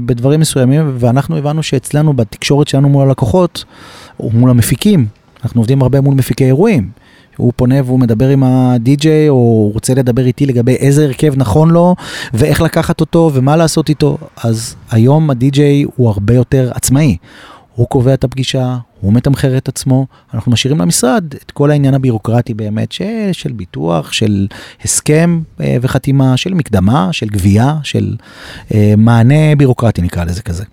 בדברים 0.06 0.40
מסוימים, 0.40 0.92
ואנחנו 0.98 1.36
הבנו 1.36 1.62
שאצלנו 1.62 2.12
בתקשורת 2.12 2.68
שלנו 2.68 2.88
מול 2.88 3.08
הלקוחות, 3.08 3.64
או 4.20 4.30
מול 4.34 4.50
המפיקים, 4.50 5.06
אנחנו 5.44 5.60
עובדים 5.60 5.82
הרבה 5.82 6.00
מול 6.00 6.14
מפיקי 6.14 6.44
אירועים, 6.44 6.90
הוא 7.36 7.52
פונה 7.56 7.74
והוא 7.84 8.00
מדבר 8.00 8.28
עם 8.28 8.42
הדי-ג'יי, 8.42 9.28
או 9.28 9.34
הוא 9.34 9.72
רוצה 9.72 9.94
לדבר 9.94 10.26
איתי 10.26 10.46
לגבי 10.46 10.74
איזה 10.74 11.04
הרכב 11.04 11.32
נכון 11.36 11.70
לו, 11.70 11.94
ואיך 12.34 12.60
לקחת 12.60 13.00
אותו, 13.00 13.30
ומה 13.34 13.56
לעשות 13.56 13.88
איתו. 13.88 14.18
אז 14.44 14.74
היום 14.90 15.30
הדי-ג'יי 15.30 15.84
הוא 15.96 16.08
הרבה 16.08 16.34
יותר 16.34 16.70
עצמאי. 16.74 17.16
הוא 17.74 17.88
קובע 17.88 18.14
את 18.14 18.24
הפגישה, 18.24 18.76
הוא 19.00 19.12
מתמחר 19.12 19.56
את 19.56 19.68
עצמו, 19.68 20.06
אנחנו 20.34 20.52
משאירים 20.52 20.80
למשרד 20.80 21.24
את 21.34 21.50
כל 21.50 21.70
העניין 21.70 21.94
הבירוקרטי 21.94 22.54
באמת 22.54 22.92
של, 22.92 23.28
של 23.32 23.52
ביטוח, 23.52 24.12
של 24.12 24.46
הסכם 24.84 25.40
אה, 25.60 25.76
וחתימה, 25.82 26.36
של 26.36 26.54
מקדמה, 26.54 27.12
של 27.12 27.26
גבייה, 27.26 27.76
של 27.82 28.16
אה, 28.74 28.94
מענה 28.96 29.56
בירוקרטי 29.58 30.02
נקרא 30.02 30.24
לזה 30.24 30.42
כזה. 30.42 30.64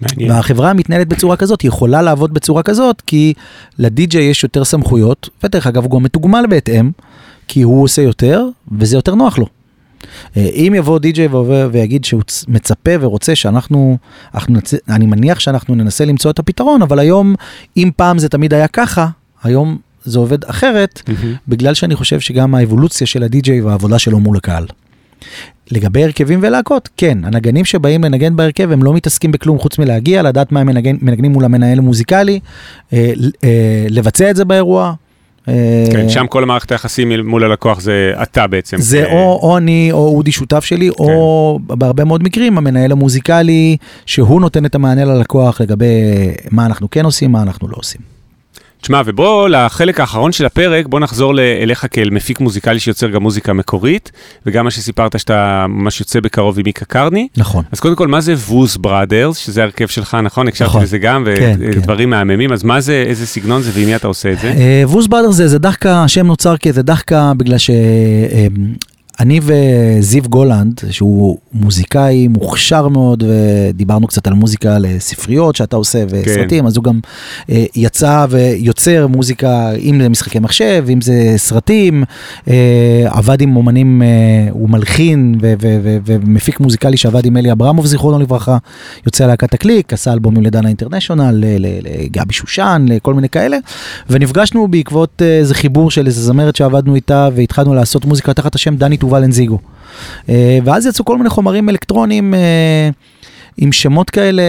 מעניין. 0.00 0.30
והחברה 0.30 0.72
מתנהלת 0.72 1.08
בצורה 1.08 1.36
כזאת, 1.36 1.60
היא 1.60 1.68
יכולה 1.68 2.02
לעבוד 2.02 2.34
בצורה 2.34 2.62
כזאת, 2.62 3.02
כי 3.06 3.34
לדי-ג'יי 3.78 4.24
יש 4.24 4.42
יותר 4.42 4.64
סמכויות, 4.64 5.28
ודרך 5.44 5.66
אגב 5.66 5.82
הוא 5.82 5.90
גם 5.90 6.02
מתוגמל 6.02 6.44
בהתאם, 6.50 6.90
כי 7.48 7.62
הוא 7.62 7.82
עושה 7.82 8.02
יותר, 8.02 8.44
וזה 8.78 8.96
יותר 8.96 9.14
נוח 9.14 9.38
לו. 9.38 9.46
אה, 10.36 10.48
אם 10.54 10.72
יבוא 10.76 10.98
די.ג'יי 10.98 11.28
ויגיד 11.70 12.04
שהוא 12.04 12.22
מצפה 12.48 12.90
ורוצה 13.00 13.36
שאנחנו, 13.36 13.98
אנחנו. 14.34 14.58
אני 14.88 15.06
מניח 15.06 15.40
שאנחנו 15.40 15.74
ננסה 15.74 16.04
למצוא 16.04 16.30
את 16.30 16.38
הפתרון, 16.38 16.82
אבל 16.82 16.98
היום, 16.98 17.34
אם 17.76 17.90
פעם 17.96 18.18
זה 18.18 18.28
תמיד 18.28 18.54
היה 18.54 18.68
ככה, 18.68 19.08
היום 19.42 19.78
זה 20.04 20.18
עובד 20.18 20.44
אחרת, 20.44 21.02
מהמם. 21.08 21.34
בגלל 21.48 21.74
שאני 21.74 21.96
חושב 21.96 22.20
שגם 22.20 22.54
האבולוציה 22.54 23.06
של 23.06 23.22
הדי.ג'יי 23.22 23.60
והעבודה 23.60 23.98
שלו 23.98 24.20
מול 24.20 24.36
הקהל. 24.36 24.66
לגבי 25.70 26.04
הרכבים 26.04 26.38
ולהקות, 26.42 26.88
כן, 26.96 27.18
הנגנים 27.24 27.64
שבאים 27.64 28.04
לנגן 28.04 28.36
בהרכב 28.36 28.72
הם 28.72 28.82
לא 28.82 28.94
מתעסקים 28.94 29.32
בכלום 29.32 29.58
חוץ 29.58 29.78
מלהגיע, 29.78 30.22
לדעת 30.22 30.52
מה 30.52 30.60
הם 30.60 30.68
מנגנים 31.00 31.32
מול 31.32 31.44
המנהל 31.44 31.78
המוזיקלי, 31.78 32.40
אה, 32.92 33.12
אה, 33.44 33.86
לבצע 33.90 34.30
את 34.30 34.36
זה 34.36 34.44
באירוע. 34.44 34.94
אה, 35.48 35.84
כן, 35.92 36.08
שם 36.08 36.26
כל 36.26 36.42
המערכת 36.42 36.72
היחסים 36.72 37.12
מול 37.24 37.44
הלקוח 37.44 37.80
זה 37.80 38.12
אתה 38.22 38.46
בעצם. 38.46 38.76
זה 38.80 39.04
אה, 39.04 39.12
או, 39.12 39.40
או 39.42 39.56
אני 39.56 39.88
או 39.92 40.16
אודי 40.16 40.32
שותף 40.32 40.64
שלי, 40.64 40.90
או 40.90 41.58
בהרבה 41.62 42.04
מאוד 42.04 42.22
מקרים 42.22 42.58
המנהל 42.58 42.92
המוזיקלי, 42.92 43.76
שהוא 44.06 44.40
נותן 44.40 44.66
את 44.66 44.74
המענה 44.74 45.04
ללקוח 45.04 45.60
לגבי 45.60 45.86
מה 46.50 46.66
אנחנו 46.66 46.90
כן 46.90 47.04
עושים, 47.04 47.32
מה 47.32 47.42
אנחנו 47.42 47.68
לא 47.68 47.76
עושים. 47.76 48.17
תשמע, 48.80 49.02
ובוא 49.06 49.48
לחלק 49.48 50.00
האחרון 50.00 50.32
של 50.32 50.46
הפרק, 50.46 50.86
בוא 50.86 51.00
נחזור 51.00 51.32
אליך 51.40 51.86
כאל 51.90 52.10
מפיק 52.10 52.40
מוזיקלי 52.40 52.80
שיוצר 52.80 53.08
גם 53.08 53.22
מוזיקה 53.22 53.52
מקורית, 53.52 54.12
וגם 54.46 54.64
מה 54.64 54.70
שסיפרת 54.70 55.18
שאתה 55.18 55.66
ממש 55.68 56.00
יוצא 56.00 56.20
בקרוב 56.20 56.58
עם 56.58 56.64
מיקה 56.64 56.84
קרני. 56.84 57.28
נכון. 57.36 57.64
אז 57.72 57.80
קודם 57.80 57.96
כל, 57.96 58.08
מה 58.08 58.20
זה 58.20 58.34
ווז 58.34 58.76
בראדרס, 58.76 59.36
שזה 59.36 59.60
ההרכב 59.60 59.86
שלך, 59.86 60.16
נכון? 60.22 60.48
הקשבתי 60.48 60.68
נכון. 60.68 60.82
לזה 60.82 60.98
גם, 60.98 61.24
כן, 61.36 61.56
כן. 61.58 61.78
ודברים 61.78 62.10
מהממים, 62.10 62.52
אז 62.52 62.64
מה 62.64 62.80
זה, 62.80 63.04
איזה 63.06 63.26
סגנון 63.26 63.62
זה 63.62 63.70
ועם 63.74 63.86
מי 63.86 63.96
אתה 63.96 64.08
עושה 64.08 64.32
את 64.32 64.38
זה? 64.38 64.52
אה, 64.58 64.82
ווז 64.84 65.06
בראדרס 65.06 65.34
זה, 65.34 65.48
זה 65.48 65.58
דווקא, 65.58 65.88
השם 65.88 66.26
נוצר 66.26 66.56
כזה 66.56 66.82
דווקא 66.82 67.32
בגלל 67.36 67.58
שאני 69.18 69.40
וזיו 69.42 70.22
גולנד, 70.22 70.80
שהוא 70.90 71.38
מוזיקאי 71.52 72.28
מוכשר 72.28 72.88
מאוד, 72.88 73.24
ודיברנו 73.26 74.06
קצת 74.06 74.26
על 74.26 74.32
מוזיקה 74.32 74.78
לספריות 74.78 75.56
שאתה 75.56 75.76
עושה 75.76 76.04
וסרטים, 76.08 76.66
אז 76.66 76.76
הוא 76.76 76.84
גם 76.84 77.00
אה, 77.50 77.64
יצא 77.76 78.26
ויוצר 78.30 79.06
מוזיקה, 79.06 79.70
אם 79.74 80.00
זה 80.02 80.08
משחקי 80.08 80.38
מחשב, 80.38 80.84
אם 80.92 81.00
זה 81.00 81.34
סרטים, 81.36 82.04
אה, 82.48 83.06
עבד 83.06 83.40
עם 83.40 83.56
אומנים, 83.56 84.02
אה, 84.02 84.08
הוא 84.50 84.70
מלחין 84.70 85.38
ומפיק 86.04 86.60
מוזיקלי 86.60 86.96
שעבד 86.96 87.26
עם 87.26 87.36
אלי 87.36 87.52
אברמוב, 87.52 87.86
זיכרונו 87.86 88.18
לברכה, 88.18 88.58
יוצא 89.06 89.26
להקת 89.26 89.54
הקליק, 89.54 89.92
עשה 89.92 90.12
אלבומים 90.12 90.42
לדנה 90.42 90.68
אינטרנשיונל, 90.68 91.30
ל- 91.30 91.66
ל- 91.66 92.04
לגבי 92.04 92.34
שושן, 92.34 92.86
לכל 92.88 93.14
מיני 93.14 93.28
כאלה, 93.28 93.58
ונפגשנו 94.10 94.68
בעקבות 94.68 95.22
אה, 95.22 95.38
איזה 95.38 95.54
חיבור 95.54 95.90
של 95.90 96.06
איזה 96.06 96.22
זמרת 96.22 96.56
שעבדנו 96.56 96.94
איתה, 96.94 97.28
והתחלנו 97.34 97.74
לעשות 97.74 98.04
מוזיקה 98.04 98.34
תחת 98.34 98.54
השם 98.54 98.76
דני 98.76 98.96
תובל 99.08 99.24
אנזיגו. 99.24 99.58
אה, 100.28 100.58
ואז 100.64 100.86
יצאו 100.86 101.04
כל 101.04 101.16
מיני 101.16 101.28
חומרים 101.28 101.68
אלקטרוניים. 101.68 102.34
אה, 102.34 102.90
עם 103.60 103.72
שמות 103.72 104.10
כאלה, 104.10 104.42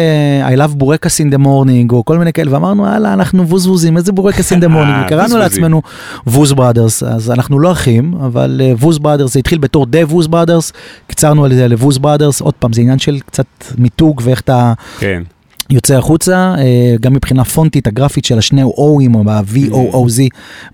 I 0.54 0.58
love 0.58 0.76
בורקס 0.76 1.22
in 1.22 1.24
the 1.34 1.38
morning, 1.38 1.92
או 1.92 2.06
כל 2.06 2.18
מיני 2.18 2.34
כאלה, 2.34 2.54
ואמרנו, 2.54 2.86
יאללה, 2.86 3.14
אנחנו 3.14 3.48
ווזווזים, 3.48 3.98
איזה 3.98 4.12
בורקס 4.12 4.54
in 4.54 4.56
the 4.56 4.70
morning, 4.76 4.76
אה, 4.76 5.04
וקראנו. 5.06 5.38
לעצמנו 5.38 5.82
ווז 6.28 6.54
בראדרס, 6.54 7.04
אז 7.04 7.32
אנחנו 7.32 7.60
לא 7.60 7.72
אחים, 7.72 8.14
אבל 8.26 8.62
אה, 8.64 8.74
ווז 8.80 9.00
בראדרס, 9.00 9.34
זה 9.34 9.40
התחיל 9.40 9.58
בתור 9.58 9.86
דה 9.86 10.06
ווז 10.06 10.28
בראדרס, 10.28 10.74
קיצרנו 11.08 11.46
על 11.46 11.54
זה 11.54 11.68
לווז 11.68 11.98
בראדרס, 11.98 12.42
עוד 12.42 12.54
פעם, 12.54 12.74
זה 12.74 12.82
עניין 12.82 13.00
של 13.00 13.20
קצת 13.26 13.46
מיתוג 13.78 14.22
ואיך 14.24 14.42
אתה 14.42 14.74
כן. 15.00 15.24
יוצא 15.72 15.98
החוצה, 15.98 16.56
אה, 16.58 16.96
גם 17.02 17.14
מבחינה 17.14 17.46
פונטית, 17.46 17.88
הגרפית 17.88 18.26
של 18.26 18.38
השני 18.38 18.64
O'ים, 18.64 19.16
או 19.16 19.24
ה-VOOZ, 19.28 20.22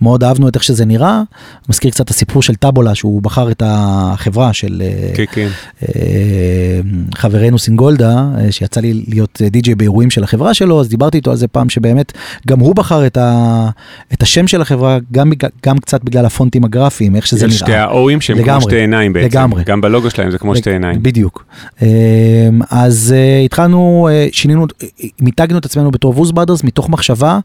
מאוד 0.01 0.23
אהבנו 0.23 0.47
את 0.47 0.55
איך 0.55 0.63
שזה 0.63 0.85
נראה, 0.85 1.21
מזכיר 1.69 1.91
קצת 1.91 2.05
את 2.05 2.09
הסיפור 2.09 2.41
של 2.41 2.55
טאבולה, 2.55 2.95
שהוא 2.95 3.21
בחר 3.21 3.51
את 3.51 3.63
החברה 3.65 4.53
של... 4.53 4.81
אה, 4.85 5.15
כן, 5.15 5.23
כן. 5.31 5.47
אה, 5.83 6.79
חברנו 7.15 7.59
סינגולדה, 7.59 8.27
שיצא 8.51 8.81
לי 8.81 9.03
להיות 9.07 9.41
די.ג'יי 9.51 9.75
באירועים 9.75 10.09
של 10.09 10.23
החברה 10.23 10.53
שלו, 10.53 10.79
אז 10.79 10.89
דיברתי 10.89 11.17
איתו 11.17 11.31
על 11.31 11.37
זה 11.37 11.47
פעם, 11.47 11.69
שבאמת 11.69 12.11
גם 12.47 12.59
הוא 12.59 12.75
בחר 12.75 13.05
את, 13.05 13.17
ה, 13.17 13.69
את 14.13 14.23
השם 14.23 14.47
של 14.47 14.61
החברה, 14.61 14.97
גם, 15.11 15.31
גם 15.65 15.77
קצת 15.77 16.03
בגלל 16.03 16.25
הפונטים 16.25 16.63
הגרפיים, 16.63 17.15
איך 17.15 17.27
שזה 17.27 17.39
זה 17.39 17.47
נראה. 17.47 17.57
שתי 17.57 17.73
האואים 17.73 18.21
שהם 18.21 18.37
כמו 18.37 18.45
לגמרי, 18.45 18.61
שתי 18.61 18.75
עיניים 18.75 19.13
בעצם. 19.13 19.27
לגמרי. 19.27 19.63
גם 19.63 19.81
בלוגו 19.81 20.09
שלהם 20.09 20.31
זה 20.31 20.37
כמו 20.37 20.55
שתי 20.55 20.71
עיניים. 20.71 21.03
בדיוק. 21.03 21.45
אז 22.69 23.15
התחלנו, 23.45 24.09
שינינו, 24.31 24.65
מיתגנו 25.21 25.57
את 25.57 25.65
עצמנו 25.65 25.91
בתור 25.91 26.13
ווז 26.17 26.31
בראדרס 26.31 26.63
מתוך 26.63 26.89
מחשבה 26.89 27.39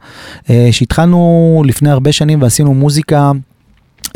אה, 0.51 0.69
שהתחלנו 0.71 1.63
לפני 1.67 1.91
הרבה 1.91 2.13
שנים 2.13 2.43
ועשינו 2.43 2.75
מוזיקה. 2.75 3.33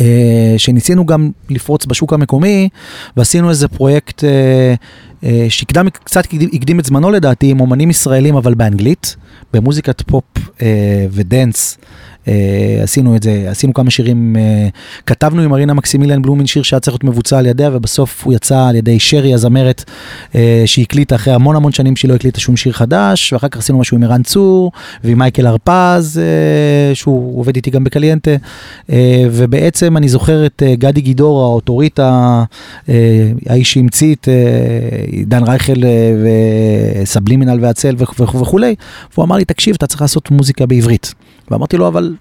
אה, 0.01 0.55
שניסינו 0.57 1.07
גם 1.07 1.31
לפרוץ 1.51 1.87
בשוק 1.87 2.13
המקומי 2.13 2.69
ועשינו 3.17 3.51
איזה 3.51 3.69
פרויקט 3.69 4.25
אה, 4.25 4.75
אה, 5.25 5.47
שקדם 5.49 5.91
קצת 5.91 6.25
הקדים- 6.25 6.79
את 6.79 6.85
זמנו 6.85 7.11
לדעתי 7.11 7.51
עם 7.51 7.61
אומנים 7.61 7.91
ישראלים 7.91 8.37
אבל 8.37 8.55
באנגלית 8.55 9.17
במוזיקת 9.53 10.03
פופ 10.03 10.25
אה, 10.63 11.07
ודנס. 11.11 11.79
אה, 12.29 12.33
עשינו 12.83 13.17
את 13.17 13.23
זה, 13.23 13.45
עשינו 13.51 13.75
כמה 13.75 13.91
שירים, 13.91 14.37
אה, 14.39 14.69
כתבנו 15.07 15.43
עם 15.43 15.51
מרינה 15.51 15.75
מקסימיליאן 15.75 16.23
בלומין 16.23 16.47
שיר 16.47 16.63
שהיה 16.63 16.81
צריך 16.81 16.95
להיות 16.95 17.05
מבוצע 17.05 17.39
על 17.39 17.47
ידיה 17.47 17.71
ובסוף 17.73 18.25
הוא 18.25 18.33
יצא 18.35 18.67
על 18.69 18.77
ידי 18.77 19.01
שרי 19.01 19.35
הזמרת 19.35 19.85
אה, 20.35 20.63
שהקליטה 20.67 21.15
אחרי 21.15 21.35
המון 21.35 21.57
המון 21.57 21.73
שנים 21.73 21.97
שהיא 21.97 22.09
לא 22.09 22.15
הקליטה 22.15 22.41
שום 22.41 22.57
שיר 22.57 22.73
חדש 22.73 23.33
ואחר 23.33 23.49
כך 23.49 23.59
עשינו 23.59 23.79
משהו 23.79 23.97
עם 23.97 24.03
ערן 24.03 24.23
צור 24.23 24.73
ועם 25.05 25.19
מייקל 25.19 25.47
הרפז 25.47 26.19
אה, 26.23 26.95
שהוא 26.95 27.39
עובד 27.41 27.57
איתי 27.57 27.71
גם 27.71 27.85
בקליינטה 27.85 28.31
אה, 28.93 29.25
ובעצם 29.33 29.97
אני 29.97 30.09
זוכר 30.09 30.47
את 30.47 30.63
אה, 30.67 30.75
גדי 30.75 31.01
גידור 31.01 31.43
האוטוריטה 31.43 32.45
אה, 32.89 32.95
האיש 33.49 33.73
שהמציא 33.73 34.15
את 34.15 34.29
אה, 34.29 34.35
דן 35.27 35.43
רייכל 35.45 35.85
אה, 35.85 36.13
וסבלימינל 37.03 37.59
והצל 37.63 37.95
וכ- 37.99 38.21
וכ- 38.21 38.35
וכולי 38.35 38.75
והוא 39.15 39.25
אמר 39.25 39.37
לי 39.37 39.45
תקשיב 39.45 39.75
אתה 39.75 39.87
צריך 39.87 40.01
לעשות 40.03 40.31
מוזיקה 40.31 40.67
בעברית 40.67 41.15
ואמרתי 41.51 41.77
לו 41.77 41.89
אבל 41.89 42.15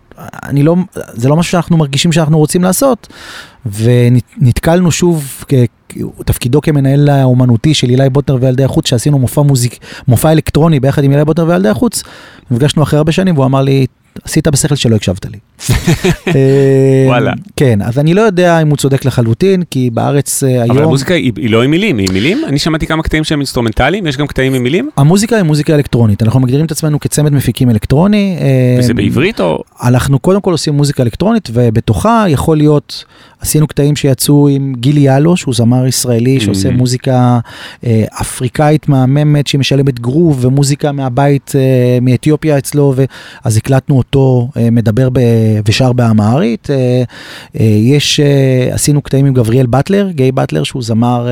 אני 0.44 0.64
לא 0.64 0.76
זה 1.14 1.30
לא 1.30 1.36
משהו 1.36 1.52
שאנחנו 1.52 1.78
מרגישים 1.78 2.12
שאנחנו 2.12 2.38
רוצים 2.38 2.64
לעשות. 2.64 3.08
ונתקלנו 3.66 4.92
שוב 4.92 5.44
תפקידו 6.26 6.62
כמנהל 6.62 7.10
האומנותי 7.10 7.74
של 7.74 7.90
אילי 7.90 8.10
בוטנר 8.10 8.38
וילדי 8.42 8.64
החוץ 8.64 8.88
שעשינו 8.88 9.20
מופע 9.20 9.42
מוזיק 9.42 9.78
מופע 10.08 10.32
אלקטרוני 10.32 10.80
ביחד 10.80 11.04
עם 11.04 11.12
אילי 11.12 11.26
בוטנר 11.26 11.48
וילדי 11.48 11.70
החוץ. 11.70 12.04
נפגשנו 12.52 12.84
אחרי 12.84 12.98
הרבה 12.98 13.12
שנים 13.12 13.36
והוא 13.36 13.46
אמר 13.46 13.62
לי 13.62 13.86
עשית 14.24 14.48
בשכל 14.48 14.76
שלא 14.76 14.96
הקשבת 14.96 15.26
לי. 15.26 15.38
אה, 16.28 17.04
וואלה. 17.08 17.34
כן 17.56 17.82
אז 17.82 18.00
אני 18.00 18.14
לא 18.14 18.22
יודע 18.22 18.62
אם 18.62 18.70
הוא 18.70 18.78
צודק 18.78 19.06
לחלוטין 19.06 19.64
כי 19.70 19.90
בארץ 19.90 20.44
אה, 20.44 20.64
אבל 20.64 20.72
היום 20.72 20.84
המוזיקה 20.84 21.14
היא 21.14 21.50
לא 21.50 21.64
עם 21.64 21.72
מילים, 21.72 21.98
היא 21.98 22.08
עם 22.10 22.14
מילים? 22.14 22.42
אני 22.48 22.60
שמעתי 22.60 22.88
כמה 22.88 23.04
קטעים 23.04 23.24
שהם 23.24 23.40
אינסטרומנטליים, 23.40 24.08
יש 24.08 24.18
גם 24.18 24.28
קטעים 24.28 24.54
עם 24.54 24.64
מילים? 24.64 24.90
המוזיקה 24.98 25.36
היא 25.36 25.44
מוזיקה 25.44 25.76
אלקטרונית 25.76 26.24
אנחנו 26.24 26.40
מגדירים 26.40 26.66
את 26.66 26.72
עצמנו 26.72 27.00
כצמד 27.00 27.34
מפיקים 27.34 27.70
אלקטרוני. 27.70 28.38
אה, 28.42 28.80
וזה 28.80 28.94
בעברית 28.94 29.40
או... 29.40 29.64
אנחנו 29.84 30.20
קודם 30.20 30.42
כל 30.42 30.52
עושים 30.52 30.74
מוזיקה 30.74 31.04
אלקטרונית 31.04 31.50
ובתוכה 31.54 32.26
יכול 32.28 32.58
להיות, 32.58 33.06
עשינו 33.40 33.68
קטעים 33.68 33.96
שיצאו 33.96 34.48
עם 34.48 34.74
גילי 34.78 35.02
יאלו 35.02 35.38
שהוא 35.38 35.54
זמר 35.54 35.88
ישראלי 35.88 36.40
שעושה 36.40 36.70
Mhm. 36.70 36.72
מוזיקה 36.72 37.40
אפריקאית 38.22 38.90
מהממת 38.90 39.48
שמשלמת 39.48 40.00
גרוב 40.00 40.46
ומוזיקה 40.46 40.92
מהבית 40.92 41.52
מאתיופיה 42.02 42.58
אצלו 42.58 42.94
הקלטנו 43.74 44.03
אותו 44.04 44.50
אה, 44.58 44.70
מדבר 44.72 45.10
ב, 45.10 45.20
ושר 45.68 45.94
באמהרית. 45.94 46.70
אה, 46.70 47.04
אה, 47.60 47.66
יש, 47.66 48.20
עשינו 48.72 49.02
קטעים 49.02 49.26
עם 49.26 49.34
גבריאל 49.34 49.66
באטלר, 49.66 50.12
גיי 50.12 50.32
באטלר 50.32 50.64
שהוא 50.64 50.84
זמר 50.84 51.28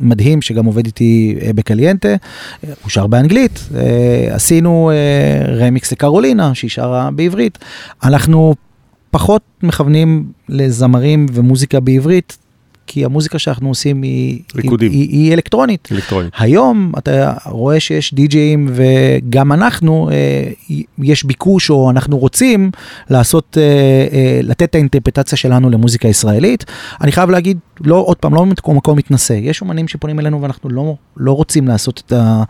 מדהים 0.00 0.42
שגם 0.42 0.64
עובד 0.64 0.86
איתי 0.86 1.36
בקליינטה, 1.54 2.08
הוא 2.82 2.90
שר 2.90 3.06
באנגלית, 3.06 3.68
עשינו 4.30 4.90
רמיקס 5.58 5.92
לקרולינה 5.92 6.54
שהיא 6.54 6.70
שרה 6.70 7.10
בעברית. 7.10 7.58
אנחנו 8.04 8.54
פחות 9.10 9.42
מכוונים 9.62 10.24
לזמרים 10.48 11.26
ומוזיקה 11.32 11.80
בעברית, 11.80 12.38
כי 12.92 13.04
המוזיקה 13.04 13.38
שאנחנו 13.38 13.68
עושים 13.68 14.02
היא, 14.02 14.40
ריקודים. 14.56 14.92
היא, 14.92 15.00
היא, 15.00 15.24
היא 15.24 15.34
אלקטרונית. 15.34 15.88
אלקטרונית. 15.92 16.32
היום 16.38 16.92
אתה 16.98 17.32
רואה 17.46 17.80
שיש 17.80 18.14
די-ג'אים 18.14 18.68
וגם 18.72 19.52
אנחנו, 19.52 20.10
אה, 20.12 20.76
יש 20.98 21.24
ביקוש 21.24 21.70
או 21.70 21.90
אנחנו 21.90 22.18
רוצים 22.18 22.70
לעשות, 23.10 23.58
אה, 23.60 23.62
אה, 24.12 24.40
לתת 24.42 24.62
את 24.62 24.74
האינטרפטציה 24.74 25.38
שלנו 25.38 25.70
למוזיקה 25.70 26.08
ישראלית. 26.08 26.64
אני 27.00 27.12
חייב 27.12 27.30
להגיד, 27.30 27.58
לא, 27.80 27.96
עוד 27.96 28.16
פעם, 28.16 28.34
לא 28.34 28.46
ממקום 28.46 28.76
מקום 28.76 28.98
מתנשא, 28.98 29.32
יש 29.32 29.60
אומנים 29.60 29.88
שפונים 29.88 30.20
אלינו 30.20 30.42
ואנחנו 30.42 30.70
לא, 30.70 30.94
לא 31.16 31.32
רוצים 31.32 31.68
לעשות 31.68 32.02
את, 32.06 32.12
ה, 32.12 32.42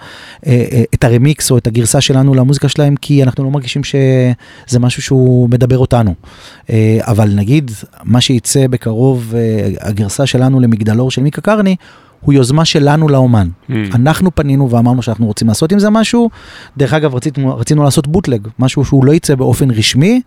אה, 0.46 0.64
אה, 0.72 0.82
את 0.94 1.04
הרמיקס 1.04 1.50
או 1.50 1.58
את 1.58 1.66
הגרסה 1.66 2.00
שלנו 2.00 2.34
למוזיקה 2.34 2.68
שלהם, 2.68 2.96
כי 2.96 3.22
אנחנו 3.22 3.44
לא 3.44 3.50
מרגישים 3.50 3.84
שזה 3.84 4.78
משהו 4.78 5.02
שהוא 5.02 5.48
מדבר 5.50 5.78
אותנו. 5.78 6.14
אה, 6.70 6.98
אבל 7.00 7.28
נגיד, 7.28 7.70
מה 8.04 8.20
שיצא 8.20 8.66
בקרוב, 8.66 9.34
אה, 9.36 9.68
הגרסה 9.80 10.26
שלנו 10.30 10.60
למגדלור 10.60 11.10
של 11.10 11.22
מיקה 11.22 11.40
קרני, 11.40 11.76
הוא 12.20 12.32
יוזמה 12.32 12.64
שלנו 12.64 13.08
לאומן. 13.08 13.48
Mm. 13.48 13.72
אנחנו 13.94 14.34
פנינו 14.34 14.70
ואמרנו 14.70 15.02
שאנחנו 15.02 15.26
רוצים 15.26 15.48
לעשות 15.48 15.72
עם 15.72 15.78
זה 15.78 15.90
משהו. 15.90 16.30
דרך 16.76 16.92
אגב, 16.92 17.14
רצינו, 17.14 17.56
רצינו 17.56 17.84
לעשות 17.84 18.06
בוטלג, 18.06 18.48
משהו 18.58 18.84
שהוא 18.84 19.04
לא 19.04 19.12
יצא 19.12 19.34
באופן 19.34 19.70
רשמי, 19.70 20.20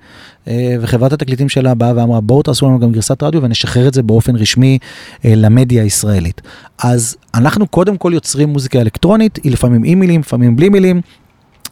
אה, 0.47 0.75
וחברת 0.81 1.13
התקליטים 1.13 1.49
שלה 1.49 1.73
באה 1.73 1.93
ואמרה, 1.95 2.21
בואו 2.21 2.41
תעשו 2.43 2.65
לנו 2.65 2.79
גם 2.79 2.91
גרסת 2.91 3.23
רדיו 3.23 3.41
ונשחרר 3.43 3.87
את 3.87 3.93
זה 3.93 4.03
באופן 4.03 4.35
רשמי 4.35 4.77
אה, 5.25 5.33
למדיה 5.35 5.83
הישראלית. 5.83 6.41
אז 6.83 7.15
אנחנו 7.35 7.67
קודם 7.67 7.97
כל 7.97 8.11
יוצרים 8.13 8.49
מוזיקה 8.49 8.81
אלקטרונית, 8.81 9.39
היא 9.43 9.51
לפעמים 9.51 9.83
עם 9.85 9.99
מילים, 9.99 10.21
לפעמים 10.21 10.55
בלי 10.55 10.69
מילים. 10.69 11.01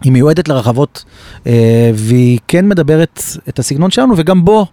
היא 0.03 0.11
מיועדת 0.11 0.47
לרחבות, 0.47 1.03
אה, 1.47 1.91
והיא 1.93 2.39
כן 2.47 2.67
מדברת 2.67 3.23
את 3.49 3.59
הסגנון 3.59 3.91
שלנו, 3.91 4.13
וגם 4.17 4.45
בו 4.45 4.65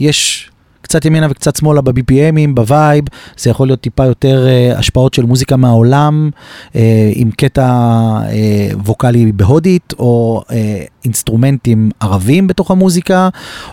יש 0.00 0.50
קצת 0.94 1.04
ימינה 1.04 1.26
וקצת 1.30 1.56
שמאלה 1.56 1.80
ב-BPM 1.80 2.26
ים, 2.26 2.54
ב 2.54 2.62
vibe, 2.62 3.04
זה 3.38 3.50
יכול 3.50 3.68
להיות 3.68 3.80
טיפה 3.80 4.04
יותר 4.04 4.46
אה, 4.46 4.78
השפעות 4.78 5.14
של 5.14 5.22
מוזיקה 5.22 5.56
מהעולם, 5.56 6.30
אה, 6.72 6.76
עם 7.14 7.30
קטע 7.30 7.68
אה, 8.26 8.76
ווקאלי 8.84 9.32
בהודית, 9.32 9.94
או 9.98 10.42
אה, 10.46 10.52
אינסטרומנטים 11.04 11.90
ערבים 12.00 12.46
בתוך 12.46 12.70
המוזיקה, 12.70 13.28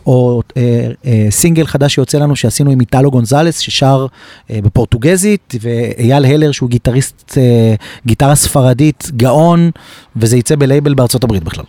או 0.06 0.42
אה, 0.50 0.54
אה, 0.54 1.08
סינגל 1.30 1.66
חדש 1.66 1.94
שיוצא 1.94 2.18
לנו 2.18 2.36
שעשינו 2.36 2.72
עם 2.72 2.80
איטלו 2.80 3.12
גונזלס, 3.12 3.60
ששר 3.60 4.06
אה, 4.08 4.54
בפורטוגזית, 4.64 5.56
ואייל 5.62 6.26
הלר 6.26 6.52
שהוא 6.52 6.70
גיטריסט, 6.70 7.32
אה, 7.32 8.06
גיטרה 8.06 8.36
ספרדית, 8.36 9.12
גאון, 9.18 9.72
וזה 10.16 10.38
יצא 10.38 10.56
בלייבל 10.56 10.94
בארצות 10.94 11.24
הברית 11.24 11.44
בכלל. 11.44 11.66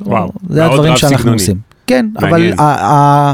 וואו, 0.00 0.32
זה 0.48 0.64
הדברים 0.66 0.96
שאנחנו 0.96 1.14
רב-סגנוני. 1.14 1.36
עושים. 1.36 1.67
כן, 1.88 2.06
מעניין. 2.20 2.52
אבל 2.52 2.66
ה- 2.66 2.84
ה- 2.86 3.32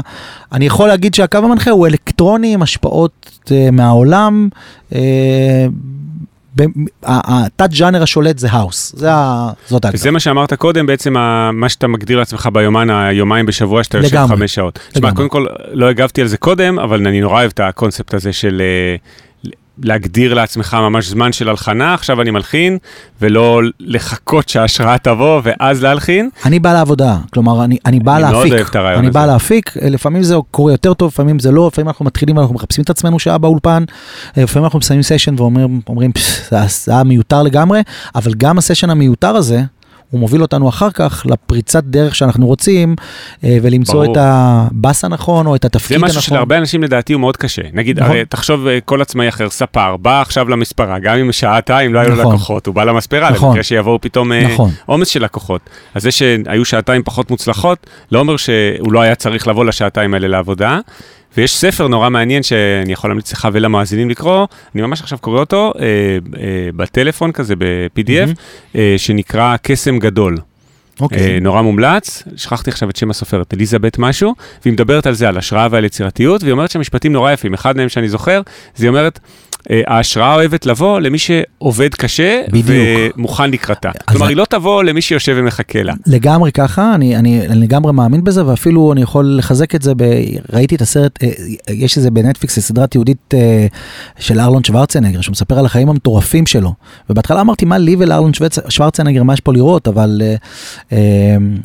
אני 0.51 0.65
יכול 0.65 0.87
להגיד 0.87 1.13
שהקו 1.13 1.37
המנחה 1.37 1.71
הוא 1.71 1.87
אלקטרוני 1.87 2.53
עם 2.53 2.61
השפעות 2.61 3.31
אה, 3.51 3.69
מהעולם. 3.71 4.49
אה, 4.95 4.99
ב- 6.57 6.61
ה- 7.05 7.45
התת 7.45 7.69
ג'אנר 7.73 8.03
השולט 8.03 8.37
זה 8.39 8.47
house, 8.51 8.95
זה 8.97 9.09
זאת 9.67 9.85
ההגדרה. 9.85 9.91
וזה 10.01 10.11
מה 10.11 10.19
שאמרת 10.19 10.53
קודם, 10.53 10.85
בעצם 10.85 11.13
מה 11.53 11.69
שאתה 11.69 11.87
מגדיר 11.87 12.17
לעצמך 12.19 12.49
ביומן, 12.53 12.89
היומיים 12.89 13.45
בשבוע 13.45 13.83
שאתה 13.83 13.97
יושב. 13.97 14.25
חמש 14.27 14.55
שעות. 14.55 14.79
תשמע, 14.91 15.07
לגמרי. 15.09 15.15
קודם 15.15 15.29
כל, 15.29 15.45
לא 15.71 15.89
הגבתי 15.89 16.21
על 16.21 16.27
זה 16.27 16.37
קודם, 16.37 16.79
אבל 16.79 17.07
אני 17.07 17.21
נורא 17.21 17.33
אוהב 17.39 17.51
את 17.53 17.59
הקונספט 17.59 18.13
הזה 18.13 18.33
של 18.33 18.61
אה, 18.61 18.95
להגדיר 19.83 20.33
לעצמך 20.33 20.73
ממש 20.73 21.07
זמן 21.07 21.31
של 21.31 21.49
הלחנה, 21.49 21.93
עכשיו 21.93 22.21
אני 22.21 22.31
מלחין, 22.31 22.77
ולא 23.21 23.61
לחכות 23.79 24.49
שההשראה 24.49 24.97
תבוא 24.97 25.41
ואז 25.43 25.83
להלחין. 25.83 26.29
אני 26.45 26.59
בא 26.59 26.73
לעבודה, 26.73 27.17
כלומר, 27.33 27.63
אני, 27.63 27.77
אני 27.85 27.99
בא 27.99 28.15
אני 28.15 28.21
מאוד 28.23 28.35
להפיק. 28.35 28.53
אוהב 28.53 28.67
את 28.67 28.75
הרעיון 28.75 28.99
אני 28.99 29.07
הזה. 29.07 29.13
בא 29.19 29.25
להפיק, 29.25 29.77
אה, 29.81 29.89
לפעמים 29.89 30.23
זה 30.23 30.35
קורה 30.51 30.71
יותר 30.71 30.93
טוב, 30.93 31.07
לפעמים 31.13 31.39
זה 31.39 31.51
לא, 31.51 31.67
לפעמים 31.67 31.87
אנחנו 31.87 32.05
מתחילים 32.05 32.37
ואנחנו 32.37 32.55
מחפשים 32.55 32.83
את 32.83 32.89
עצמנו 32.89 33.19
שעה 33.19 33.37
באולפן, 33.37 33.83
אה, 34.37 34.43
לפעמים 34.43 34.63
אנחנו 34.65 34.79
מסיימים 34.79 35.03
סשן 35.03 35.35
ואומרים, 35.37 35.81
אומרים, 35.89 36.11
"פס, 36.11 36.49
זה 36.49 36.55
היה- 36.57 36.65
זה 36.69 36.91
היה 36.91 37.03
מיותר 37.03 37.43
לגמרי, 37.43 37.81
אבל 38.15 38.33
גם 38.37 38.57
הסשן 38.57 38.89
המיותר 38.89 39.35
הזה, 39.35 39.61
הוא 40.09 40.19
מוביל 40.19 40.41
אותנו 40.41 40.69
אחר 40.69 40.91
כך 40.91 41.25
לפריצת 41.25 41.83
דרך 41.83 42.15
שאנחנו 42.15 42.47
רוצים, 42.47 42.95
אה, 43.43 43.57
ולמצוא 43.61 43.93
ברור. 43.93 44.13
את 44.13 44.17
הבאס 44.21 45.05
הנכון 45.05 45.47
או 45.47 45.55
את 45.55 45.61
זה 45.63 45.67
התפקיד 45.67 45.95
הנכון. 45.95 46.09
משהו 46.09 46.21
שלהרבה 46.21 46.57
אנשים 46.57 46.83
לדעתי 46.83 47.13
הוא 47.13 47.19
מאוד 47.19 47.37
קשה. 47.37 47.61
נגיד, 47.73 47.99
נכון. 47.99 48.11
הרי 48.11 48.25
תחשוב 48.25 48.67
אה, 48.67 48.79
כל 48.85 49.01
עצמאי 49.01 49.29
אחר, 49.29 49.49
ספר, 49.49 49.97
בא 49.97 50.21
עכשיו 50.21 50.49
למספרה, 50.49 50.99
גם 50.99 51.17
אם 51.17 51.31
שעתיים 51.31 51.93
לא 51.93 51.99
היו 51.99 52.09
לו 52.09 52.15
נכון. 52.15 52.33
לקוחות, 52.35 52.67
הוא 52.67 52.75
בא 52.75 52.83
למספרה, 52.83 53.29
נכון. 53.29 53.49
למקרה 53.49 53.63
שיבואו 53.63 54.01
פתאום 54.01 54.31
אה, 54.31 54.53
נכון. 54.53 54.71
עומס 54.85 55.07
של 55.07 55.23
לקוחות. 55.23 55.61
אז 55.93 56.03
זה 56.03 56.11
שהיו 56.11 56.65
שעתיים 56.65 57.03
פחות 57.03 57.31
מוצלחות, 57.31 57.87
לא 58.11 58.19
אומר 58.19 58.37
שהוא 58.37 58.93
לא 58.93 59.01
היה 59.01 59.15
צריך 59.15 59.47
לבוא 59.47 59.65
לשעתיים 59.65 60.13
האלה 60.13 60.27
לעבודה. 60.27 60.79
ויש 61.37 61.57
ספר 61.57 61.87
נורא 61.87 62.09
מעניין 62.09 62.43
שאני 62.43 62.93
יכול 62.93 63.09
להמליץ 63.09 63.33
לך 63.33 63.47
ולמאזינים 63.53 64.09
לקרוא, 64.09 64.47
אני 64.75 64.81
ממש 64.81 65.01
עכשיו 65.01 65.17
קורא 65.17 65.39
אותו 65.39 65.73
אה, 65.79 65.83
אה, 65.83 66.69
בטלפון 66.75 67.31
כזה, 67.31 67.55
ב-PDF, 67.55 68.19
מהמם. 68.19 68.33
אה, 68.75 68.93
שנקרא 68.97 69.55
קסם 69.61 69.99
גדול. 69.99 70.37
אוקיי. 70.99 71.33
אה, 71.33 71.39
נורא 71.41 71.61
מומלץ, 71.61 72.23
שכחתי 72.35 72.69
עכשיו 72.69 72.89
את 72.89 72.95
שם 72.95 73.09
הסופרת, 73.09 73.53
אליזבת 73.53 73.97
משהו, 73.97 74.35
והיא 74.63 74.73
מדברת 74.73 75.07
על 75.07 75.13
זה, 75.13 75.29
על 75.29 75.37
השראה 75.37 75.67
ועל 75.71 75.85
יצירתיות, 75.85 76.43
והיא 76.43 76.51
אומרת 76.51 76.71
שם 76.71 76.79
משפטים 76.79 77.13
נורא 77.13 77.31
יפים, 77.31 77.53
אחד 77.53 77.77
מהם 77.77 77.89
שאני 77.89 78.09
זוכר, 78.09 78.41
זה 78.75 78.85
היא 78.85 78.89
אומרת, 78.89 79.19
ההשראה 79.87 80.35
אוהבת 80.35 80.65
לבוא 80.65 80.99
למי 80.99 81.17
שעובד 81.17 81.89
קשה, 81.95 82.41
בדיוק. 82.47 82.69
ומוכן 83.17 83.51
לקראתה. 83.51 83.89
כלומר, 84.05 84.27
היא 84.27 84.37
לא 84.37 84.45
תבוא 84.49 84.83
למי 84.83 85.01
שיושב 85.01 85.35
ומחכה 85.39 85.83
לה. 85.83 85.93
לגמרי 86.07 86.51
ככה, 86.51 86.95
אני, 86.95 87.15
אני, 87.15 87.47
אני 87.47 87.59
לגמרי 87.61 87.93
מאמין 87.93 88.23
בזה, 88.23 88.45
ואפילו 88.45 88.93
אני 88.93 89.01
יכול 89.01 89.35
לחזק 89.37 89.75
את 89.75 89.81
זה, 89.81 89.93
ב, 89.97 90.03
ראיתי 90.53 90.75
את 90.75 90.81
הסרט, 90.81 91.23
אה, 91.23 91.29
יש 91.73 91.97
איזה 91.97 92.11
בנטפליקס, 92.11 92.55
זו 92.55 92.61
סדרה 92.61 92.87
תיעודית 92.87 93.33
אה, 93.33 93.67
של 94.19 94.39
ארלון 94.39 94.63
שוורצנגר, 94.63 95.21
שהוא 95.21 95.31
מספר 95.31 95.59
על 95.59 95.65
החיים 95.65 95.89
המטורפים 95.89 96.45
שלו. 96.45 96.73
ובהתחלה 97.09 97.41
אמרתי, 97.41 97.65
מה 97.65 97.77
לי 97.77 97.95
ולארלון 97.99 98.31
שוורצ- 98.33 98.69
שוורצנגר, 98.69 99.23
מה 99.23 99.33
יש 99.33 99.39
פה 99.39 99.53
לראות, 99.53 99.87
אבל 99.87 100.21
אה, 100.25 100.35
אה, 100.91 100.97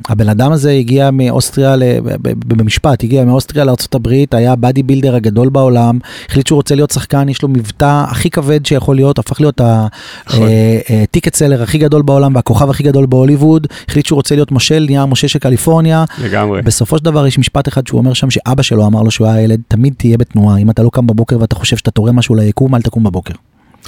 הבן 0.09 0.28
אדם 0.28 0.52
הזה 0.52 0.70
הגיע 0.70 1.10
מאוסטריה, 1.12 1.77
ל- 1.77 1.82
ב- 2.05 2.28
ב- 2.28 2.55
במשפט, 2.55 3.05
הגיע 3.05 3.24
מאוסטריה 3.24 3.64
לארה"ב, 3.64 4.09
היה 4.32 4.52
ה 4.52 4.82
bodybuilder 4.82 5.14
הגדול 5.14 5.48
בעולם, 5.48 5.98
החליט 6.28 6.47
שהוא 6.47 6.56
רוצה 6.56 6.74
להיות 6.74 6.90
שחקן, 6.90 7.28
יש 7.28 7.43
לו 7.43 7.48
מבטא 7.48 7.89
הכי 7.90 8.30
כבד 8.30 8.66
שיכול 8.66 8.96
להיות, 8.96 9.18
הפך 9.18 9.40
להיות 9.40 9.60
נכון. 10.26 10.48
ה 11.02 11.07
ticket 11.07 11.34
seller 11.34 11.62
הכי 11.62 11.78
גדול 11.78 12.02
בעולם 12.02 12.34
והכוכב 12.34 12.70
הכי 12.70 12.82
גדול 12.82 13.06
בהוליווד, 13.06 13.66
החליט 13.88 14.06
שהוא 14.06 14.16
רוצה 14.16 14.34
להיות 14.34 14.52
מושל, 14.52 14.86
נהיה 14.88 15.06
מושל 15.06 15.28
של 15.28 15.38
קליפורניה. 15.38 16.04
לגמרי. 16.22 16.62
בסופו 16.62 16.98
של 16.98 17.04
דבר 17.04 17.26
יש 17.26 17.38
משפט 17.38 17.68
אחד 17.68 17.86
שהוא 17.86 17.98
אומר 17.98 18.12
שם 18.12 18.30
שאבא 18.30 18.62
שלו 18.62 18.86
אמר 18.86 19.02
לו 19.02 19.10
שהוא 19.10 19.26
היה 19.26 19.40
ילד, 19.40 19.60
תמיד 19.68 19.94
תהיה 19.96 20.18
בתנועה, 20.18 20.58
אם 20.58 20.70
אתה 20.70 20.82
לא 20.82 20.90
קם 20.92 21.06
בבוקר 21.06 21.40
ואתה 21.40 21.54
חושב 21.54 21.76
שאתה 21.76 21.90
תורם 21.90 22.16
משהו 22.16 22.34
ליקום, 22.34 22.74
אל 22.74 22.82
תקום 22.82 23.04
בבוקר. 23.04 23.34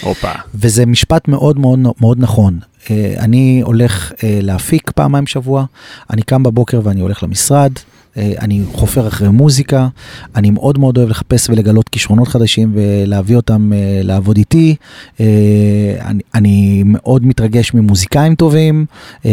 הופה. 0.03 0.33
וזה 0.55 0.87
משפט 0.87 1.29
מאוד 1.29 1.59
מאוד 1.59 1.79
מאוד 2.01 2.21
נכון. 2.21 2.59
אה, 2.91 3.15
אני 3.19 3.61
הולך 3.65 4.13
אה, 4.25 4.39
להפיק 4.43 4.91
פעמיים 4.91 5.25
בשבוע, 5.25 5.65
אני 6.11 6.23
קם 6.23 6.43
בבוקר 6.43 6.81
ואני 6.85 7.01
הולך 7.01 7.23
למשרד, 7.23 7.73
אה, 7.77 7.83
אני 8.17 8.63
חופר 8.73 9.09
אחרי 9.09 9.29
מוזיקה, 9.29 9.89
אני 10.37 10.51
מאוד 10.51 10.79
מאוד 10.79 10.99
אוהב 10.99 11.09
לחפש 11.09 11.51
ולגלות 11.51 11.89
כישרונות 11.89 12.29
חדשים 12.29 12.73
ולהביא 12.75 13.37
אותם 13.37 13.73
אה, 13.73 14.01
לעבוד 14.03 14.37
איתי. 14.37 14.77
אה, 15.21 15.27
אני, 16.01 16.23
אני 16.35 16.83
מאוד 16.87 17.27
מתרגש 17.27 17.75
ממוזיקאים 17.75 18.35
טובים, 18.35 18.87
אה, 19.27 19.31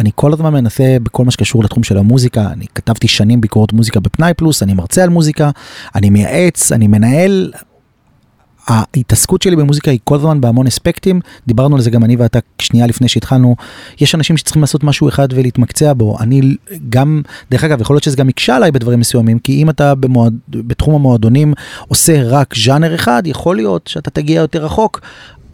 אני 0.00 0.10
כל 0.14 0.32
הזמן 0.32 0.52
מנסה 0.52 0.96
בכל 1.02 1.24
מה 1.24 1.30
שקשור 1.30 1.64
לתחום 1.64 1.82
של 1.82 1.98
המוזיקה, 1.98 2.48
אני 2.52 2.66
כתבתי 2.74 3.08
שנים 3.08 3.40
ביקורות 3.40 3.72
מוזיקה 3.72 4.00
בפנאי 4.00 4.34
פלוס, 4.34 4.62
אני 4.62 4.74
מרצה 4.74 5.02
על 5.02 5.08
מוזיקה, 5.08 5.50
אני 5.94 6.10
מייעץ, 6.10 6.72
אני 6.72 6.86
מנהל. 6.86 7.52
ההתעסקות 8.66 9.42
שלי 9.42 9.56
במוזיקה 9.56 9.90
היא 9.90 9.98
כל 10.04 10.16
הזמן 10.16 10.40
בהמון 10.40 10.66
אספקטים, 10.66 11.20
דיברנו 11.46 11.76
על 11.76 11.82
זה 11.82 11.90
גם 11.90 12.04
אני 12.04 12.16
ואתה 12.16 12.38
שנייה 12.58 12.86
לפני 12.86 13.08
שהתחלנו, 13.08 13.56
יש 14.00 14.14
אנשים 14.14 14.36
שצריכים 14.36 14.62
לעשות 14.62 14.84
משהו 14.84 15.08
אחד 15.08 15.28
ולהתמקצע 15.32 15.92
בו, 15.92 16.16
אני 16.20 16.40
גם, 16.88 17.22
דרך 17.50 17.64
אגב, 17.64 17.80
יכול 17.80 17.94
להיות 17.94 18.04
שזה 18.04 18.16
גם 18.16 18.28
יקשה 18.28 18.56
עליי 18.56 18.70
בדברים 18.70 19.00
מסוימים, 19.00 19.38
כי 19.38 19.62
אם 19.62 19.70
אתה 19.70 19.94
במועד, 19.94 20.34
בתחום 20.48 20.94
המועדונים 20.94 21.54
עושה 21.88 22.22
רק 22.22 22.54
ז'אנר 22.56 22.94
אחד, 22.94 23.22
יכול 23.26 23.56
להיות 23.56 23.86
שאתה 23.86 24.10
תגיע 24.10 24.40
יותר 24.40 24.64
רחוק. 24.64 25.00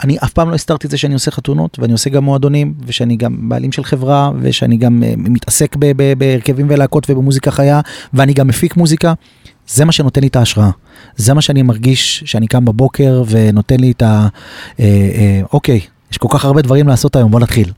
אני 0.05 0.19
אף 0.25 0.33
פעם 0.33 0.51
לא 0.51 0.55
הסתרתי 0.55 0.87
את 0.87 0.91
זה 0.91 0.99
שאני 0.99 1.15
עושה 1.15 1.31
חתונות 1.31 1.79
ואני 1.79 1.93
עושה 1.93 2.11
גם 2.11 2.25
מועדונים 2.25 2.75
ושאני 2.87 3.17
גם 3.17 3.49
בעלים 3.49 3.73
של 3.73 3.85
חברה 3.85 4.31
ושאני 4.41 4.77
גם 4.77 5.03
uh, 5.03 5.17
מתעסק 5.17 5.77
בהרכבים 6.19 6.67
ולהקות 6.71 7.11
ובמוזיקה 7.11 7.51
חיה 7.51 7.81
ואני 8.15 8.33
גם 8.33 8.47
מפיק 8.49 8.77
מוזיקה. 8.77 9.13
זה 9.69 9.85
מה 9.85 9.93
שנותן 9.93 10.21
לי 10.21 10.27
את 10.27 10.37
ההשראה. 10.37 10.71
זה 11.17 11.35
מה 11.35 11.43
שאני 11.43 11.63
מרגיש 11.63 12.23
שאני 12.27 12.47
קם 12.47 12.65
בבוקר 12.65 13.23
ונותן 13.29 13.81
לי 13.81 13.91
את 13.91 14.03
ה... 14.03 14.29
אה, 14.81 14.85
אה, 14.85 15.41
אוקיי, 15.53 15.81
יש 16.13 16.19
כל 16.19 16.29
כך 16.31 16.45
הרבה 16.45 16.63
דברים 16.63 16.89
לעשות 16.89 17.17
היום, 17.17 17.31
בוא 17.31 17.41
נתחיל. 17.41 17.73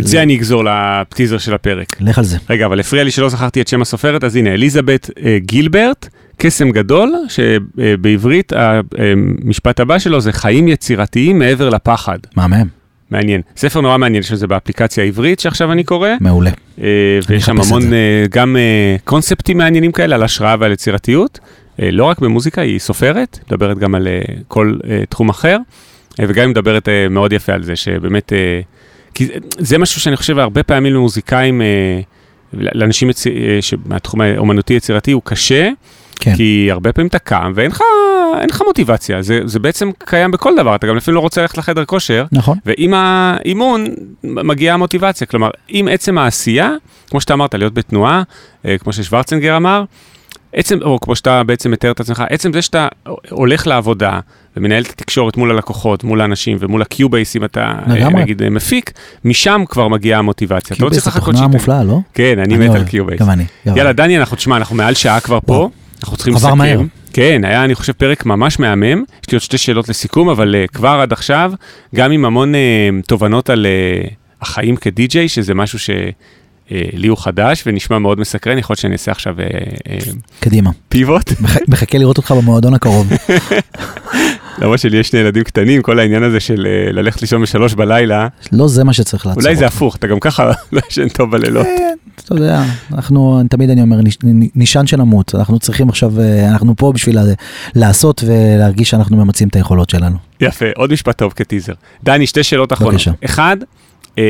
את 0.00 0.06
זה 0.06 0.22
אני 0.22 0.36
אגזור 0.36 0.64
לפטיזר 0.64 1.38
של 1.38 1.54
הפרק. 1.54 1.96
לך 2.00 2.18
על 2.18 2.24
זה. 2.24 2.36
רגע, 2.50 2.66
אבל 2.66 2.80
הפריע 2.80 3.04
לי 3.04 3.10
שלא 3.10 3.28
זכרתי 3.28 3.60
את 3.60 3.68
שם 3.68 3.82
הסופרת, 3.82 4.24
אז 4.24 4.36
הנה, 4.36 4.54
אליזבת 4.54 5.10
אה, 5.24 5.38
גילברט, 5.38 6.08
קסם 6.36 6.70
גדול, 6.70 7.14
שבעברית 7.28 8.52
המשפט 8.52 9.80
הבא 9.80 9.98
שלו 9.98 10.20
זה 10.20 10.32
חיים 10.32 10.68
יצירתיים 10.68 11.38
מעבר 11.38 11.68
לפחד. 11.68 12.18
מהמם, 12.36 12.77
מעניין. 13.10 13.40
ספר 13.56 13.80
נורא 13.80 13.98
מעניין, 13.98 14.20
יש 14.22 14.32
לזה 14.32 14.46
באפליקציה 14.46 15.04
העברית 15.04 15.40
שעכשיו 15.40 15.72
אני 15.72 15.84
קורא, 15.84 16.08
מעולה. 16.20 16.50
אה, 16.82 16.86
ויש 17.28 17.44
שם 17.44 17.60
המון. 17.60 17.92
אה, 17.92 18.24
גם 18.30 18.56
אה, 18.56 18.96
קונספטים 19.04 19.58
מעניינים 19.58 19.92
כאלה 19.92 20.14
על 20.14 20.22
השראה 20.22 20.54
ועל 20.58 20.72
יצירתיות. 20.72 21.38
לא 21.92 22.04
רק 22.04 22.18
במוזיקה, 22.18 22.60
היא 22.60 22.78
סופרת, 22.78 23.38
מדברת 23.48 23.78
גם 23.78 23.94
על 23.94 24.08
כל 24.48 24.74
תחום 25.08 25.28
אחר, 25.28 25.56
וגם 26.18 26.42
היא 26.42 26.50
מדברת 26.50 26.88
מאוד 27.10 27.32
יפה 27.32 27.52
על 27.52 27.62
זה, 27.62 27.76
שבאמת, 27.76 28.32
כי 29.14 29.28
זה- 29.58 29.78
משהו 29.78 30.00
שאני 30.00 30.16
חושב 30.16 30.38
הרבה 30.38 30.62
פעמים 30.62 30.94
למוזיקאים, 30.94 31.62
לאנשים 32.52 33.10
מהתחום 33.86 34.20
האומנותי 34.20 34.74
יצירתי 34.74 35.12
הוא 35.12 35.22
קשה, 35.24 35.70
כן. 36.18 36.36
כי 36.36 36.68
הרבה 36.70 36.92
פעמים 36.92 37.08
אתה 37.08 37.18
קם 37.18 37.52
ואין 37.54 37.70
לך, 37.70 37.82
אין 38.40 38.48
לך 38.50 38.62
מוטיבציה, 38.66 39.22
זה, 39.22 39.40
זה 39.44 39.58
בעצם 39.58 39.90
קיים 40.04 40.30
בכל 40.30 40.56
דבר, 40.56 40.74
אתה 40.74 40.86
גם 40.86 40.96
לפעמים 40.96 41.14
לא 41.14 41.20
רוצה 41.20 41.40
ללכת 41.40 41.58
לחדר 41.58 41.84
כושר, 41.84 42.24
נכון. 42.32 42.58
ועם 42.66 42.94
האימון 42.94 43.86
מגיעה 44.24 44.74
המוטיבציה, 44.74 45.26
כלומר, 45.26 45.50
עם 45.68 45.88
עצם 45.88 46.18
העשייה, 46.18 46.72
כמו 47.10 47.20
שאתה 47.20 47.34
אמרת, 47.34 47.54
להיות 47.54 47.74
בתנועה, 47.74 48.22
אה, 48.66 48.78
כמו 48.78 48.92
ששוורצנגר 48.92 49.56
אמר, 49.56 49.84
עצם, 50.52 50.78
או 50.82 51.00
כמו 51.00 51.16
שאתה 51.16 51.42
בעצם 51.42 51.70
מתאר 51.70 51.90
את 51.90 52.00
עצמך, 52.00 52.24
עצם 52.30 52.52
זה 52.52 52.62
שאתה 52.62 52.88
הולך 53.30 53.66
לעבודה 53.66 54.20
ומנהל 54.56 54.82
את 54.82 54.90
התקשורת 54.90 55.36
מול 55.36 55.50
הלקוחות, 55.50 56.04
מול 56.04 56.20
האנשים 56.20 56.56
ומול 56.60 56.82
ה 56.82 56.89
Cubase, 56.89 57.36
אם 57.36 57.44
אתה 57.44 57.60
אה, 57.60 57.94
לגמרי. 57.94 58.22
נגיד 58.22 58.42
אה, 58.42 58.50
מפיק, 58.50 58.92
משם 59.24 59.62
כבר 59.68 59.88
מגיעה 59.88 60.18
המוטיבציה. 60.18 60.76
Cubase 60.76 61.04
זו 61.04 61.10
לחכות 61.10 61.34
תוכנה 61.34 61.48
מופלאה, 61.48 61.84
לא? 61.84 61.98
כן, 62.14 62.38
אני 62.38 62.56
מת 62.56 62.70
על 62.70 62.76
אוהב. 62.76 62.88
Cubase. 62.88 63.20
גם 63.20 63.30
אני. 63.30 63.44
יאללה, 63.66 63.82
אני. 63.82 63.92
דני, 63.92 64.18
אנחנו, 64.18 64.36
תשמע, 64.36 64.56
אנחנו 64.56 64.76
מעל 64.76 64.94
שעה 64.94 65.20
כבר 65.20 65.38
פה. 65.46 65.70
אנחנו 66.02 66.16
צריכים 66.16 66.34
עבר 66.36 66.46
לסכם. 66.48 66.58
מהר. 66.58 66.80
כן, 67.12 67.40
היה, 67.44 67.64
אני 67.64 67.74
חושב, 67.74 67.92
פרק 67.92 68.26
ממש 68.26 68.58
מהמם. 68.58 68.84
יש 69.22 69.30
לי 69.32 69.36
עוד 69.36 69.42
שתי 69.42 69.58
שאלות 69.58 69.88
לסיכום, 69.88 70.28
אבל 70.28 70.54
אה, 70.64 70.72
כבר 70.76 70.98
עד 71.02 71.12
עכשיו, 71.12 71.52
גם 71.94 72.12
עם 72.12 72.24
המון 72.24 72.54
uh, 72.54 72.58
תובנות 73.06 73.50
על 73.50 73.66
uh, 74.06 74.10
החיים 74.42 74.76
כדי-ג'יי, 74.76 75.28
שזה 75.28 75.54
משהו 75.54 75.78
שלי 75.78 77.08
הוא 77.08 77.18
חדש 77.18 77.62
ונשמע 77.66 77.98
מאוד 77.98 78.20
מסקרן, 78.20 78.58
יכול 78.58 78.72
להיות 78.72 78.80
שאני 78.80 78.92
אעשה 78.92 79.10
עכשיו 79.10 79.34
uh, 79.38 79.40
uh, 79.40 80.14
קדימה. 80.40 80.70
פיבוט. 80.88 81.32
מח- 81.40 81.56
מחכה 81.68 81.98
לראות 81.98 82.18
אותך 82.18 82.30
במועדון 82.32 82.74
הקרוב. 82.74 83.12
למרות 84.58 84.78
שלי 84.78 84.96
יש 84.98 85.08
שני 85.08 85.20
ילדים 85.20 85.42
קטנים, 85.44 85.82
כל 85.82 85.98
העניין 85.98 86.22
הזה 86.22 86.40
של 86.40 86.66
uh, 86.88 86.92
ללכת 86.92 87.20
לישון 87.20 87.42
בשלוש 87.42 87.74
בלילה, 87.74 88.28
לא 88.52 88.68
זה 88.68 88.84
מה 88.84 88.92
שצריך 88.92 89.26
לעצור. 89.26 89.42
אולי 89.42 89.56
זה. 89.56 89.66
הפוך, 89.66 89.96
אתה 89.96 90.06
גם 90.06 90.20
ככה 90.20 90.50
לא 90.72 90.80
ישן 90.90 91.08
טוב 91.08 91.30
בלילות. 91.30 91.66
כן, 92.16 92.22
אתה 92.24 92.34
יודע, 92.34 92.62
אנחנו, 92.92 93.42
תמיד 93.50 93.70
אני 93.70 93.82
אומר, 93.82 94.00
נשען 94.54 94.86
שנמות, 94.86 95.34
אנחנו 95.34 95.58
צריכים 95.58 95.88
עכשיו, 95.88 96.20
אה, 96.20 96.48
אנחנו 96.48 96.76
פה 96.76 96.92
בשביל 96.92 97.18
לעשות 97.74 98.24
ולהרגיש 98.26 98.90
שאנחנו 98.90 99.16
ממצים 99.16 99.48
את 99.48 99.56
היכולות 99.56 99.90
שלנו. 99.90 100.16
יפה, 100.40 100.66
עוד 100.76 100.92
משפט 100.92 101.18
טוב 101.18 101.32
כטיזר. 101.36 101.72
דני, 102.04 102.26
שתי 102.26 102.42
שאלות 102.42 102.72
אחרונות. 102.72 102.94
בבקשה. 102.94 103.10
אחד, 103.24 103.56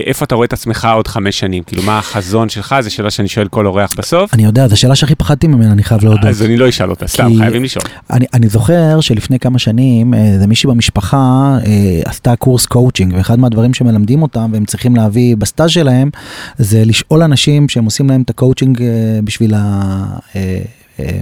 איפה 0.06 0.24
אתה 0.24 0.35
רואה 0.35 0.44
את 0.47 0.52
עצמך 0.52 0.89
עוד 0.94 1.09
חמש 1.09 1.39
שנים? 1.39 1.62
כאילו, 1.62 1.82
מה 1.82 1.98
החזון 1.98 2.48
שלך? 2.48 2.74
זו 2.81 2.94
שאלה 2.94 3.10
שאני 3.10 3.28
שואל 3.28 3.48
כל 3.48 3.66
אורח 3.66 3.94
בסוף. 3.98 4.35
אני 4.35 4.44
יודע, 4.44 4.69
זו 4.69 4.77
שאלה 4.77 4.94
שהכי 4.94 5.15
פחדתי 5.15 5.47
ממנה, 5.47 5.73
אני 5.73 5.82
חייב 5.82 6.05
להודות. 6.05 6.24
אז 6.24 6.43
אני 6.43 6.56
לא 6.56 6.69
אשאל 6.69 6.90
אותה, 6.90 7.06
סתם, 7.06 7.31
חייבים 7.39 7.65
לשאול. 7.65 7.85
אני, 8.10 8.27
אני 8.35 8.48
זוכר 8.48 9.01
שלפני 9.01 9.39
כמה 9.39 9.59
שנים, 9.59 10.15
אה, 10.15 10.24
איזה 10.24 10.47
מישהי 10.47 10.70
במשפחה 10.70 11.56
אה, 11.66 12.01
עשתה 12.05 12.36
קורס 12.36 12.66
קואוצ'ינג, 12.66 13.15
ואחד 13.16 13.39
מהדברים 13.39 13.74
שמלמדים 13.74 14.23
אותם, 14.23 14.51
והם 14.52 14.65
צריכים 14.65 14.97
להביא 14.97 15.36
בסטאז' 15.36 15.70
שלהם, 15.70 16.10
זה 16.59 16.85
לשאול 16.85 17.23
אנשים 17.23 17.69
שהם 17.69 17.85
עושים 17.85 18.10
להם 18.10 18.23
את 18.23 18.31
הקואוצ'ינג 18.31 18.82
אה, 18.82 18.89
בשביל 19.24 19.55
ה... 19.55 20.05
אה, 20.36 20.62
אה, 21.01 21.20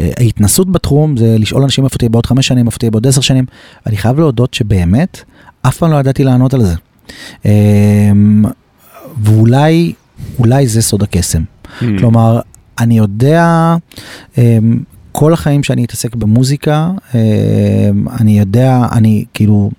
אה, 0.00 0.10
ההתנסות 0.18 0.72
בתחום 0.72 1.16
זה 1.16 1.36
לשאול 1.38 1.62
אנשים 1.62 1.84
איפה 1.84 1.98
תהיה 1.98 2.08
בעוד 2.08 2.26
חמש 2.26 2.46
שנים, 2.46 2.66
איפה 2.66 2.78
תהיה 2.78 2.90
בעוד 2.90 3.06
עשר 3.06 3.20
שנים. 3.20 3.44
אני 3.86 3.96
חייב 3.96 4.18
להודות 4.18 4.54
שבאמת, 4.54 5.22
אף 5.62 5.76
פעם 5.76 5.90
לא 5.90 5.96
ידעתי 5.96 6.24
לענות 6.24 6.54
על 6.54 6.64
זה. 6.64 6.74
אה, 7.46 7.52
ואולי, 9.22 9.92
אולי 10.38 10.66
זה 10.66 10.82
סוד 10.82 11.02
הקסם. 11.02 11.42
Hmm. 11.64 11.84
כלומר, 11.98 12.40
אני 12.78 12.98
יודע, 12.98 13.76
אמ, 14.38 14.82
כל 15.12 15.32
החיים 15.32 15.62
שאני 15.62 15.84
אתעסק 15.84 16.14
במוזיקה, 16.14 16.90
אמ, 17.14 18.08
אני 18.20 18.38
יודע, 18.38 18.80
אני 18.92 19.24
כאילו, 19.34 19.70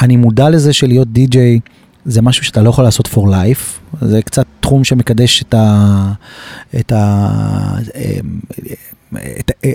אני 0.00 0.16
מודע 0.16 0.50
לזה 0.50 0.72
שלהיות 0.72 1.12
די-ג'יי 1.12 1.60
זה 2.04 2.22
משהו 2.22 2.44
שאתה 2.44 2.62
לא 2.62 2.70
יכול 2.70 2.84
לעשות 2.84 3.06
for 3.06 3.20
life, 3.20 3.96
זה 4.00 4.22
קצת 4.22 4.46
תחום 4.60 4.84
שמקדש 4.84 5.42
את 5.42 5.54
ה... 5.54 6.12
את 6.80 6.92
ה... 6.92 7.76
את, 9.40 9.50
ה- 9.50 9.66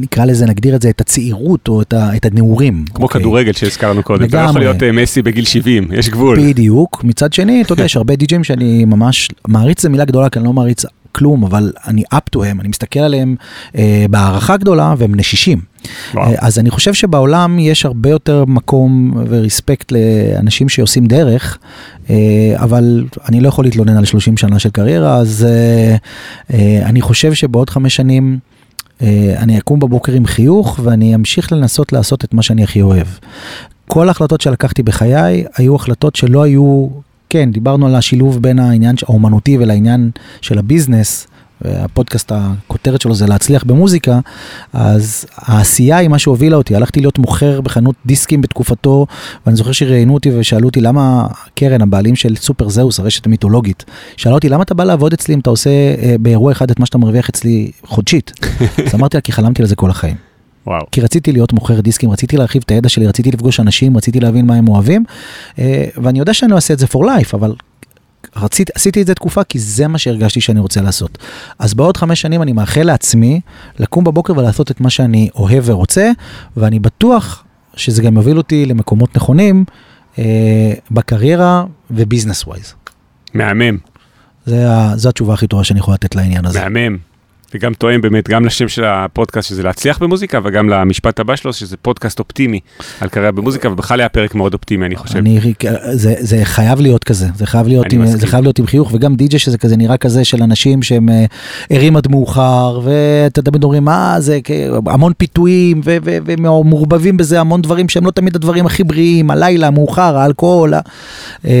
נקרא 0.00 0.24
לזה, 0.24 0.46
נגדיר 0.46 0.76
את 0.76 0.82
זה, 0.82 0.90
את 0.90 1.00
הצעירות 1.00 1.68
או 1.68 1.82
את, 1.82 1.92
ה, 1.92 2.16
את 2.16 2.24
הנעורים. 2.26 2.84
כמו 2.94 3.04
אוקיי? 3.04 3.20
כדורגל 3.20 3.52
שהזכרנו 3.52 4.02
קודם, 4.02 4.24
אתה 4.24 4.42
לא 4.44 4.48
יכול. 4.48 4.60
להיות 4.60 4.82
אה, 4.82 4.92
מסי 4.92 5.22
בגיל 5.22 5.44
70, 5.44 5.88
יש 5.92 6.08
גבול. 6.08 6.38
בדיוק. 6.40 7.04
מצד 7.04 7.32
שני, 7.32 7.62
אתה 7.62 7.72
יודע, 7.72 7.84
יש 7.84 7.96
הרבה 7.96 8.16
די-ג'ים 8.16 8.44
שאני 8.44 8.84
ממש, 8.84 9.28
מעריץ 9.48 9.82
זה 9.82 9.88
מילה 9.88 10.04
גדולה, 10.04 10.28
כי 10.28 10.38
אני 10.38 10.46
לא 10.46 10.52
מעריץ 10.52 10.84
כלום, 11.12 11.44
אבל 11.44 11.72
אני 11.86 12.02
up 12.14 12.36
to 12.36 12.44
הם, 12.44 12.60
אני 12.60 12.68
מסתכל 12.68 13.00
עליהם 13.00 13.36
אה, 13.78 14.06
בהערכה 14.10 14.56
גדולה 14.56 14.94
והם 14.98 15.14
נשישים. 15.14 15.60
וואו. 16.14 16.26
אה, 16.26 16.34
אז 16.38 16.58
אני 16.58 16.70
חושב 16.70 16.94
שבעולם 16.94 17.58
יש 17.58 17.84
הרבה 17.86 18.10
יותר 18.10 18.44
מקום 18.44 19.12
ורספקט 19.28 19.92
לאנשים 19.92 20.68
שעושים 20.68 21.06
דרך, 21.06 21.58
אה, 22.10 22.16
אבל 22.56 23.04
אני 23.28 23.40
לא 23.40 23.48
יכול 23.48 23.64
להתלונן 23.64 23.96
על 23.96 24.04
30 24.04 24.36
שנה 24.36 24.58
של 24.58 24.70
קריירה, 24.70 25.16
אז 25.16 25.46
אה, 25.48 25.96
אה, 26.54 26.86
אני 26.86 27.00
חושב 27.00 27.34
שבעוד 27.34 27.70
חמש 27.70 27.96
שנים... 27.96 28.38
אה, 29.02 29.34
אני 29.38 29.58
אקום 29.58 29.80
בבוקר 29.80 30.12
עם 30.12 30.26
חיוך 30.26 30.80
ואני 30.82 31.14
אמשיך 31.14 31.52
לנסות 31.52 31.92
לעשות 31.92 32.24
את 32.24 32.34
מה 32.34 32.42
שאני 32.42 32.64
הכי 32.64 32.82
אוהב. 32.82 33.06
כל 33.88 34.08
ההחלטות 34.08 34.40
שלקחתי 34.40 34.82
בחיי 34.82 35.44
היו 35.56 35.74
החלטות 35.74 36.16
שלא 36.16 36.42
היו, 36.42 36.88
כן, 37.28 37.52
דיברנו 37.52 37.86
על 37.86 37.94
השילוב 37.94 38.42
בין 38.42 38.58
העניין 38.58 38.96
האומנותי 39.02 39.58
ולעניין 39.58 40.10
של 40.40 40.58
הביזנס, 40.58 41.26
והפודקאסט, 41.62 42.32
הכותרת 42.34 43.00
שלו 43.00 43.14
זה 43.14 43.26
להצליח 43.26 43.64
במוזיקה, 43.64 44.20
אז 44.72 45.26
העשייה 45.36 45.96
היא 45.96 46.08
מה 46.08 46.18
שהובילה 46.18 46.56
אותי. 46.56 46.76
הלכתי 46.76 47.00
להיות 47.00 47.18
מוכר 47.18 47.60
בחנות 47.60 47.94
דיסקים 48.06 48.40
בתקופתו, 48.40 49.06
ואני 49.46 49.56
זוכר 49.56 49.72
שראיינו 49.72 50.14
אותי 50.14 50.30
ושאלו 50.38 50.66
אותי 50.66 50.80
למה 50.80 51.26
קרן, 51.54 51.82
הבעלים 51.82 52.16
של 52.16 52.36
סופר 52.36 52.68
זהוס, 52.68 53.00
הרשת 53.00 53.26
המיתולוגית, 53.26 53.84
שאלה 54.16 54.34
אותי 54.34 54.48
למה 54.48 54.62
אתה 54.62 54.74
בא 54.74 54.84
לעבוד 54.84 55.12
אצלי 55.12 55.34
אם 55.34 55.40
אתה 55.40 55.50
עושה 55.50 55.70
אה, 55.70 56.14
באירוע 56.20 56.52
אחד 56.52 56.70
את 56.70 56.80
מה 56.80 56.86
שאתה 56.86 56.98
מרוויח 56.98 57.28
אצלי 57.28 57.70
חודשית. 57.84 58.32
אז 58.86 58.94
אמרתי 58.94 59.16
לה 59.16 59.20
כי 59.20 59.32
חלמתי 59.32 59.62
על 59.62 59.68
זה 59.68 59.76
כל 59.76 59.90
החיים. 59.90 60.16
וואו. 60.66 60.86
כי 60.92 61.00
רציתי 61.00 61.32
להיות 61.32 61.52
מוכר 61.52 61.80
דיסקים, 61.80 62.10
רציתי 62.10 62.36
להרחיב 62.36 62.62
את 62.64 62.70
הידע 62.70 62.88
שלי, 62.88 63.06
רציתי 63.06 63.30
לפגוש 63.30 63.60
אנשים, 63.60 63.96
רציתי 63.96 64.20
להבין 64.20 64.46
מה 64.46 64.54
הם 64.54 64.68
אוהבים, 64.68 65.04
אה, 65.58 65.84
ואני 65.96 66.18
יודע 66.18 66.34
שאני 66.34 66.50
לא 66.50 66.56
אעשה 66.56 66.74
את 66.74 66.78
זה 66.78 66.86
for 66.86 66.98
life, 66.98 67.30
אבל 67.34 67.54
רציתי, 68.36 68.72
עשיתי 68.74 69.02
את 69.02 69.06
זה 69.06 69.14
תקופה 69.14 69.44
כי 69.44 69.58
זה 69.58 69.88
מה 69.88 69.98
שהרגשתי 69.98 70.40
שאני 70.40 70.60
רוצה 70.60 70.80
לעשות. 70.80 71.18
אז 71.58 71.74
בעוד 71.74 71.96
חמש 71.96 72.20
שנים 72.20 72.42
אני 72.42 72.52
מאחל 72.52 72.82
לעצמי 72.82 73.40
לקום 73.78 74.04
בבוקר 74.04 74.38
ולעשות 74.38 74.70
את 74.70 74.80
מה 74.80 74.90
שאני 74.90 75.28
אוהב 75.34 75.62
ורוצה, 75.66 76.10
ואני 76.56 76.78
בטוח 76.78 77.44
שזה 77.76 78.02
גם 78.02 78.16
יוביל 78.16 78.38
אותי 78.38 78.66
למקומות 78.66 79.16
נכונים 79.16 79.64
אה, 80.18 80.72
בקריירה 80.90 81.64
ו 81.90 81.96
business 81.96 82.46
wise. 82.46 82.74
מהמם, 83.34 83.78
זה 84.46 84.66
זו 84.94 85.08
התשובה 85.08 85.34
הכי 85.34 85.46
טובה 85.46 85.64
שאני 85.64 85.80
יכול 85.80 85.94
לתת 85.94 86.14
לעניין 86.14 86.46
הזה. 86.46 86.68
מהמם. 86.68 87.13
וגם 87.54 87.74
תואם 87.74 88.00
באמת 88.00 88.28
גם 88.28 88.44
לשם 88.44 88.68
של 88.68 88.84
הפודקאסט 88.84 89.48
שזה 89.48 89.62
להצליח 89.62 89.98
במוזיקה 89.98 90.40
וגם 90.44 90.68
למשפט 90.68 91.20
הבא 91.20 91.36
שלו 91.36 91.52
שזה 91.52 91.76
פודקאסט 91.76 92.18
אופטימי 92.18 92.60
על 93.00 93.08
קריירה 93.08 93.32
במוזיקה 93.32 93.72
ובכלל 93.72 94.00
היה 94.00 94.08
פרק 94.08 94.34
מאוד 94.34 94.54
אופטימי 94.54 94.86
אני 94.86 94.96
חושב. 94.96 95.18
אני, 95.18 95.40
זה, 95.92 96.14
זה 96.18 96.40
חייב 96.44 96.80
להיות 96.80 97.04
כזה, 97.04 97.26
זה 97.34 97.46
חייב 97.46 97.68
להיות, 97.68 97.92
עם, 97.92 98.02
מסכים. 98.02 98.18
זה 98.18 98.26
חייב 98.26 98.42
להיות 98.42 98.58
עם 98.58 98.66
חיוך, 98.66 98.90
וגם 98.94 99.14
די.ג'יי 99.14 99.38
שזה 99.38 99.58
כזה 99.58 99.76
נראה 99.76 99.96
כזה 99.96 100.24
של 100.24 100.42
אנשים 100.42 100.82
שהם 100.82 101.08
אה, 101.08 101.24
ערים 101.70 101.96
עד 101.96 102.08
מאוחר, 102.10 102.80
ואתה 102.84 103.42
תמיד 103.42 103.64
אומרים, 103.64 103.84
מה 103.84 104.16
זה, 104.18 104.38
המון 104.86 105.12
פיתויים, 105.18 105.80
ומעורבבים 106.04 107.16
בזה 107.16 107.40
המון 107.40 107.62
דברים 107.62 107.88
שהם 107.88 108.06
לא 108.06 108.10
תמיד 108.10 108.36
הדברים 108.36 108.66
הכי 108.66 108.84
בריאים, 108.84 109.30
הלילה, 109.30 109.66
המאוחר, 109.66 110.16
האלכוהול. 110.16 110.74
אה, 110.74 111.52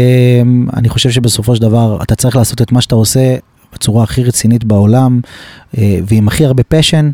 אני 0.76 0.88
חושב 0.88 1.10
שבסופו 1.10 1.56
של 1.56 1.62
דבר 1.62 1.98
אתה 2.02 2.14
צריך 2.14 2.36
לעשות 2.36 2.62
את 2.62 2.72
מה 2.72 2.80
שאתה 2.80 2.94
עושה 2.94 3.34
בצורה 3.74 4.02
הכי 4.02 4.24
רצינית 4.24 4.64
בעולם, 4.64 5.20
אה, 5.78 5.98
ועם 6.04 6.28
הכי 6.28 6.44
הרבה 6.44 6.62
פשן, 6.62 7.10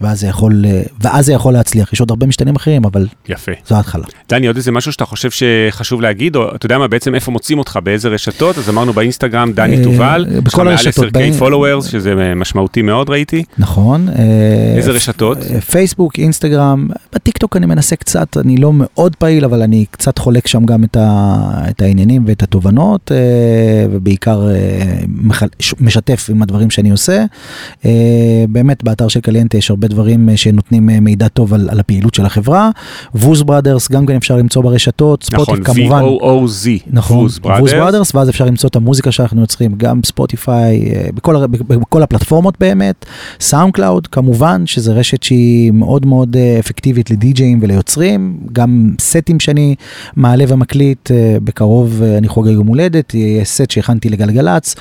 ואז 0.00 0.20
זה 0.20 0.26
יכול, 0.26 0.64
אה, 0.66 0.82
ואז 1.00 1.26
זה 1.26 1.32
יכול 1.32 1.52
להצליח. 1.52 1.92
יש 1.92 2.00
עוד 2.00 2.10
הרבה 2.10 2.26
משתנים 2.26 2.56
אחרים, 2.56 2.84
אבל 2.84 3.06
יפה. 3.28 3.52
זו 3.66 3.74
ההתחלה. 3.74 4.04
דני 4.28 4.46
עוד 4.46 4.56
איזה 4.56 4.72
משהו 4.72 4.92
שאתה 4.92 5.04
חושב 5.04 5.30
שחשוב 5.30 6.00
להגיד 6.00 6.36
או 6.36 6.54
אתה 6.54 6.66
יודע 6.66 6.78
מה 6.78 6.88
בעצם 6.88 7.14
איפה 7.14 7.30
מוצאים 7.30 7.58
אותך 7.58 7.78
באיזה 7.82 8.08
רשתות 8.08 8.58
אז 8.58 8.68
אמרנו 8.68 8.92
באינסטגרם 8.92 9.52
דני 9.52 9.78
אה, 9.78 9.84
תובל. 9.84 10.26
בכל 10.42 10.68
יש 10.74 10.80
לך 10.80 10.86
הרשתות, 10.86 11.16
מעל 11.16 11.30
10K 11.30 11.34
ב- 11.34 11.42
followers 11.42 11.90
שזה 11.90 12.34
משמעותי 12.36 12.82
מאוד 12.82 13.10
ראיתי. 13.10 13.44
נכון. 13.58 14.08
אה, 14.08 14.14
איזה 14.76 14.90
רשתות? 14.90 15.38
פייסבוק, 15.70 16.18
אינסטגרם, 16.18 16.88
בטיקטוק 17.14 17.56
אני 17.56 17.66
מנסה 17.66 17.96
קצת, 17.96 18.36
אני 18.36 18.56
לא 18.56 18.70
מאוד 18.74 19.16
פעיל, 19.16 19.44
אבל 19.44 19.62
אני 19.62 19.84
קצת 19.90 20.18
חולק 20.18 20.46
שם 20.46 20.64
גם 20.64 20.84
את, 20.84 20.96
העניינים 21.82 22.24
ואת 22.26 22.42
התובנות, 22.42 23.12
ובעיקר 23.90 24.48
משתף 25.80 26.26
עם 26.30 26.42
הדברים 26.42 26.70
שאני 26.70 26.90
עושה. 26.90 27.24
באמת, 28.48 28.84
באתר 28.84 29.08
של 29.08 29.20
קליינטע 29.20 29.58
יש 29.58 29.70
הרבה 29.70 29.87
הרבה 29.88 30.02
דברים 30.02 30.36
שנותנים 30.36 30.86
מידע 30.86 31.28
טוב 31.28 31.54
על, 31.54 31.68
על 31.70 31.80
הפעילות 31.80 32.14
של 32.14 32.24
החברה. 32.24 32.70
VOOZ 33.14 33.42
Brothers, 33.42 33.88
גם 33.90 34.06
כן 34.06 34.16
אפשר 34.16 34.36
למצוא 34.36 34.62
ברשתות, 34.62 35.22
ספוטיפיי 35.22 35.60
נכון, 35.60 35.74
כמובן. 35.74 36.02
V-O-O-Z, 36.02 36.88
נכון, 36.90 37.16
VOOZ, 37.16 37.38
VOOZ 37.38 37.38
Brothers. 37.38 37.72
Brothers, 37.72 38.14
ואז 38.14 38.28
אפשר 38.28 38.44
למצוא 38.44 38.68
את 38.68 38.76
המוזיקה 38.76 39.12
שאנחנו 39.12 39.40
יוצרים, 39.40 39.74
גם 39.76 40.00
ספוטיפיי, 40.04 40.92
אה, 40.94 41.08
בכל, 41.14 41.46
בכל 41.46 42.02
הפלטפורמות 42.02 42.54
באמת, 42.60 43.06
סאונד 43.40 43.72
קלאוד, 43.72 44.06
כמובן, 44.06 44.66
שזה 44.66 44.92
רשת 44.92 45.22
שהיא 45.22 45.72
מאוד 45.72 46.06
מאוד 46.06 46.36
אה, 46.36 46.56
אפקטיבית 46.58 47.10
לדי-ג'ייים 47.10 47.58
וליוצרים, 47.62 48.38
גם 48.52 48.94
סטים 49.00 49.40
שאני 49.40 49.74
מעלה 50.16 50.44
ומקליט, 50.48 51.10
אה, 51.10 51.36
בקרוב 51.44 52.02
אה, 52.02 52.18
אני 52.18 52.28
חוגג 52.28 52.52
יום 52.52 52.66
הולדת, 52.66 53.14
יהיה 53.14 53.44
סט 53.44 53.70
שהכנתי 53.70 54.08
לגלגלצ, 54.08 54.74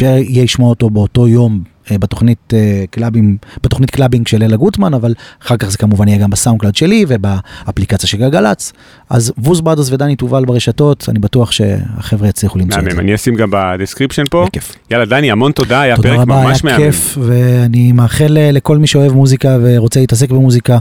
יהיה 0.00 0.44
לשמוע 0.44 0.70
אותו 0.70 0.90
באותו 0.90 1.28
יום. 1.28 1.71
אה, 1.90 1.98
בתוכנית 1.98 2.54
אה, 2.54 2.84
קלאבים, 2.90 3.36
בתוכנית 3.62 3.90
קלאבינג 3.90 4.28
של 4.28 4.42
אלה 4.42 4.56
גוטמן, 4.56 4.94
אבל 4.94 5.14
אחר 5.42 5.56
כך 5.56 5.68
זה 5.70 5.78
כמובן 5.78 6.08
יהיה 6.08 6.18
גם 6.18 6.30
בסאונד 6.30 6.60
קלאוד 6.60 6.76
שלי 6.76 7.04
ובאפליקציה 7.08 8.08
של 8.08 8.18
גלגלצ. 8.18 8.72
אז 9.10 9.32
VOOZ 9.38 9.60
Brothers 9.60 9.92
ודני 9.92 10.16
תובל 10.16 10.44
ברשתות, 10.44 11.06
אני 11.08 11.18
בטוח 11.18 11.52
שהחבר'ה 11.52 12.28
יצליחו 12.28 12.58
למצוא 12.58 12.78
את 12.78 12.84
זה. 12.90 13.00
אני 13.00 13.14
אשים 13.14 13.34
גם 13.34 13.48
ב-description 13.52 14.24
פה. 14.30 14.46
בכיף. 14.48 14.72
יאללה, 14.90 15.04
דני, 15.04 15.30
המון 15.30 15.52
תודה, 15.52 15.80
היה 15.80 15.96
תודה 15.96 16.08
פרק 16.08 16.18
רבה, 16.20 16.36
היה 16.36 16.48
ממש 16.48 16.64
מהמם. 16.64 16.78
כיף, 16.78 17.18
ואני 17.20 17.92
מאחל 17.92 18.38
אה, 18.38 18.50
לכל 18.52 18.78
מי 18.78 18.86
שאוהב 18.86 19.12
מוזיקה 19.12 19.58
ורוצה 19.62 20.00
להתעסק 20.00 20.30
במוזיקה, 20.30 20.78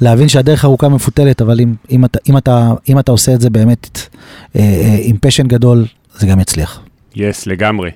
להבין 0.00 0.28
שהדרך 0.28 0.64
ארוכה 0.64 0.88
מפותלת, 0.88 1.42
אבל 1.42 1.60
אם, 1.60 1.74
אם, 1.90 2.04
אתה, 2.04 2.18
אם, 2.28 2.36
אתה, 2.36 2.70
אם 2.88 2.98
אתה 2.98 3.12
עושה 3.12 3.34
את 3.34 3.40
זה 3.40 3.50
באמת 3.50 4.08
עם 5.02 5.16
פשן 5.20 5.46
גדול, 5.46 5.84
זה 6.18 6.26
גם 6.26 6.40
יצליח. 6.40 6.80
יס, 7.16 7.46
לגמרי. 7.46 7.90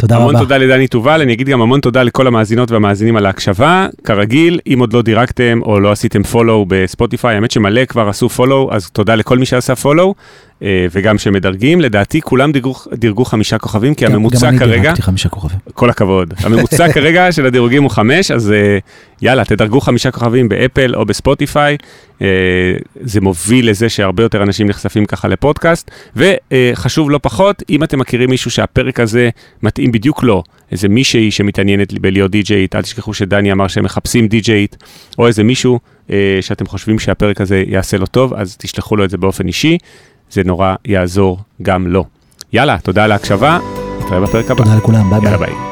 תודה 0.00 0.16
המון 0.16 0.34
רבה. 0.34 0.44
תודה 0.44 0.58
לדני 0.58 0.88
תובל, 0.88 1.20
אני 1.20 1.32
אגיד 1.32 1.48
גם 1.48 1.62
המון 1.62 1.80
תודה 1.80 2.02
לכל 2.02 2.26
המאזינות 2.26 2.70
והמאזינים 2.70 3.16
על 3.16 3.26
ההקשבה. 3.26 3.86
כרגיל, 4.04 4.60
אם 4.66 4.76
עוד 4.80 4.92
לא 4.92 5.02
דירקתם 5.02 5.60
או 5.62 5.80
לא 5.80 5.92
עשיתם 5.92 6.22
פולו 6.22 6.64
בספוטיפיי, 6.68 7.34
האמת 7.34 7.50
שמלא 7.50 7.84
כבר 7.84 8.08
עשו 8.08 8.28
פולו, 8.28 8.68
אז 8.72 8.90
תודה 8.90 9.14
לכל 9.14 9.38
מי 9.38 9.46
שעשה 9.46 9.76
פולו, 9.76 10.14
וגם 10.90 11.18
שמדרגים. 11.18 11.80
לדעתי 11.80 12.20
כולם 12.20 12.52
דירגו, 12.52 12.74
דירגו 12.94 13.24
חמישה 13.24 13.58
כוכבים, 13.58 13.94
כי 13.94 14.04
גם- 14.04 14.12
הממוצע 14.12 14.46
גם 14.46 14.48
אני 14.48 14.58
כרגע, 14.58 14.82
דירקתי 14.82 15.02
חמישה 15.02 15.28
כוכבים. 15.28 15.58
כל 15.74 15.90
הכבוד, 15.90 16.34
הממוצע 16.44 16.92
כרגע 16.92 17.32
של 17.32 17.46
הדירוגים 17.46 17.82
הוא 17.82 17.90
חמש, 17.90 18.30
אז 18.30 18.52
אה, 18.52 18.78
יאללה, 19.22 19.44
תדרגו 19.44 19.80
חמישה 19.80 20.10
כוכבים 20.10 20.48
באפל 20.48 20.94
או 20.94 21.04
בספוטיפיי. 21.04 21.76
אה, 22.22 22.26
זה 23.00 23.20
מוביל 23.20 23.70
לזה 23.70 23.88
שהרבה 23.88 24.22
יותר 24.22 24.42
אנשים 24.42 24.66
נחשפים 24.66 25.04
ככה 25.04 25.28
לפודקאסט. 25.28 25.90
וחשוב 26.16 27.10
לא 27.10 27.18
פחות, 27.22 27.62
אם 27.70 27.84
אתם 27.84 27.98
מכירים 27.98 28.30
מישהו 28.30 28.50
שהפרק 28.50 29.00
הזה 29.00 29.30
מתאים 29.62 29.92
בדיוק 29.92 30.22
לו, 30.22 30.42
איזה 30.72 30.88
מישהי 30.88 31.30
שמתעניינת 31.30 32.00
בלהיות 32.00 32.30
די-ג'יית, 32.30 32.74
אל 32.74 32.82
תשכחו 32.82 33.14
שדני 33.14 33.52
אמר 33.52 33.68
שהם 33.68 33.84
מחפשים 33.84 34.28
די-ג'יית, 34.28 34.76
או 35.18 35.26
איזה 35.26 35.44
מישהו 35.44 35.80
אה, 36.10 36.38
שאתם 36.40 36.66
חושבים 36.66 36.98
שהפרק 36.98 37.40
הזה 37.40 37.64
יעשה 37.66 37.96
לו 37.96 38.06
טוב, 38.06 38.34
אז 38.34 38.56
תשלחו 38.56 38.96
לו 38.96 39.04
את 39.04 39.10
זה 39.10 39.18
באופן 39.18 39.46
אישי, 39.46 39.78
זה 40.30 40.42
נורא 40.44 40.74
יעזור 40.84 41.38
גם 41.62 41.86
לו. 41.86 42.04
יאללה, 42.52 42.76
תודה 42.82 43.04
על 43.04 43.12
ההקשבה, 43.12 43.58
נתראה 44.00 44.20
בפרק 44.20 44.50
הבא. 44.50 44.64
תודה 44.64 44.76
לכולם, 44.76 45.10
ביי 45.10 45.20
ביי. 45.20 45.30
יאללה 45.30 45.38
ביי. 45.38 45.70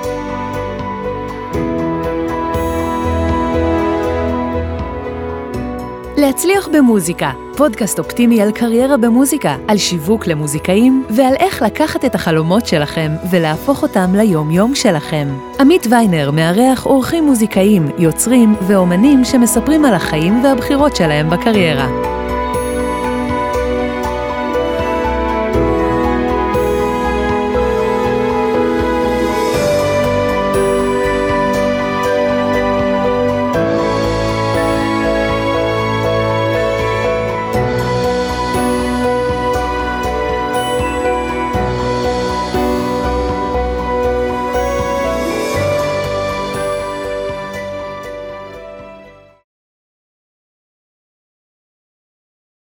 להצליח 6.17 6.69
במוזיקה, 6.73 7.31
פודקאסט 7.57 7.99
אופטימי 7.99 8.43
על 8.43 8.53
קריירה 8.53 8.97
במוזיקה, 8.97 9.57
על 9.69 9.79
שיווק 9.79 10.27
למוזיקאים 10.27 11.05
ועל 11.11 11.35
איך 11.35 11.63
לקחת 11.63 12.05
את 12.05 12.15
החלומות 12.15 12.67
שלכם 12.67 13.13
ולהפוך 13.31 13.83
אותם 13.83 14.15
ליום-יום 14.15 14.75
שלכם. 14.75 15.29
עמית 15.61 15.87
ויינר 15.91 16.31
מארח 16.31 16.87
אורחים 16.87 17.25
מוזיקאים, 17.25 17.89
יוצרים 17.99 18.55
ואומנים 18.67 19.25
שמספרים 19.25 19.85
על 19.85 19.95
החיים 19.95 20.45
והבחירות 20.45 20.97
שלהם 20.97 21.31
בקריירה. 21.31 21.89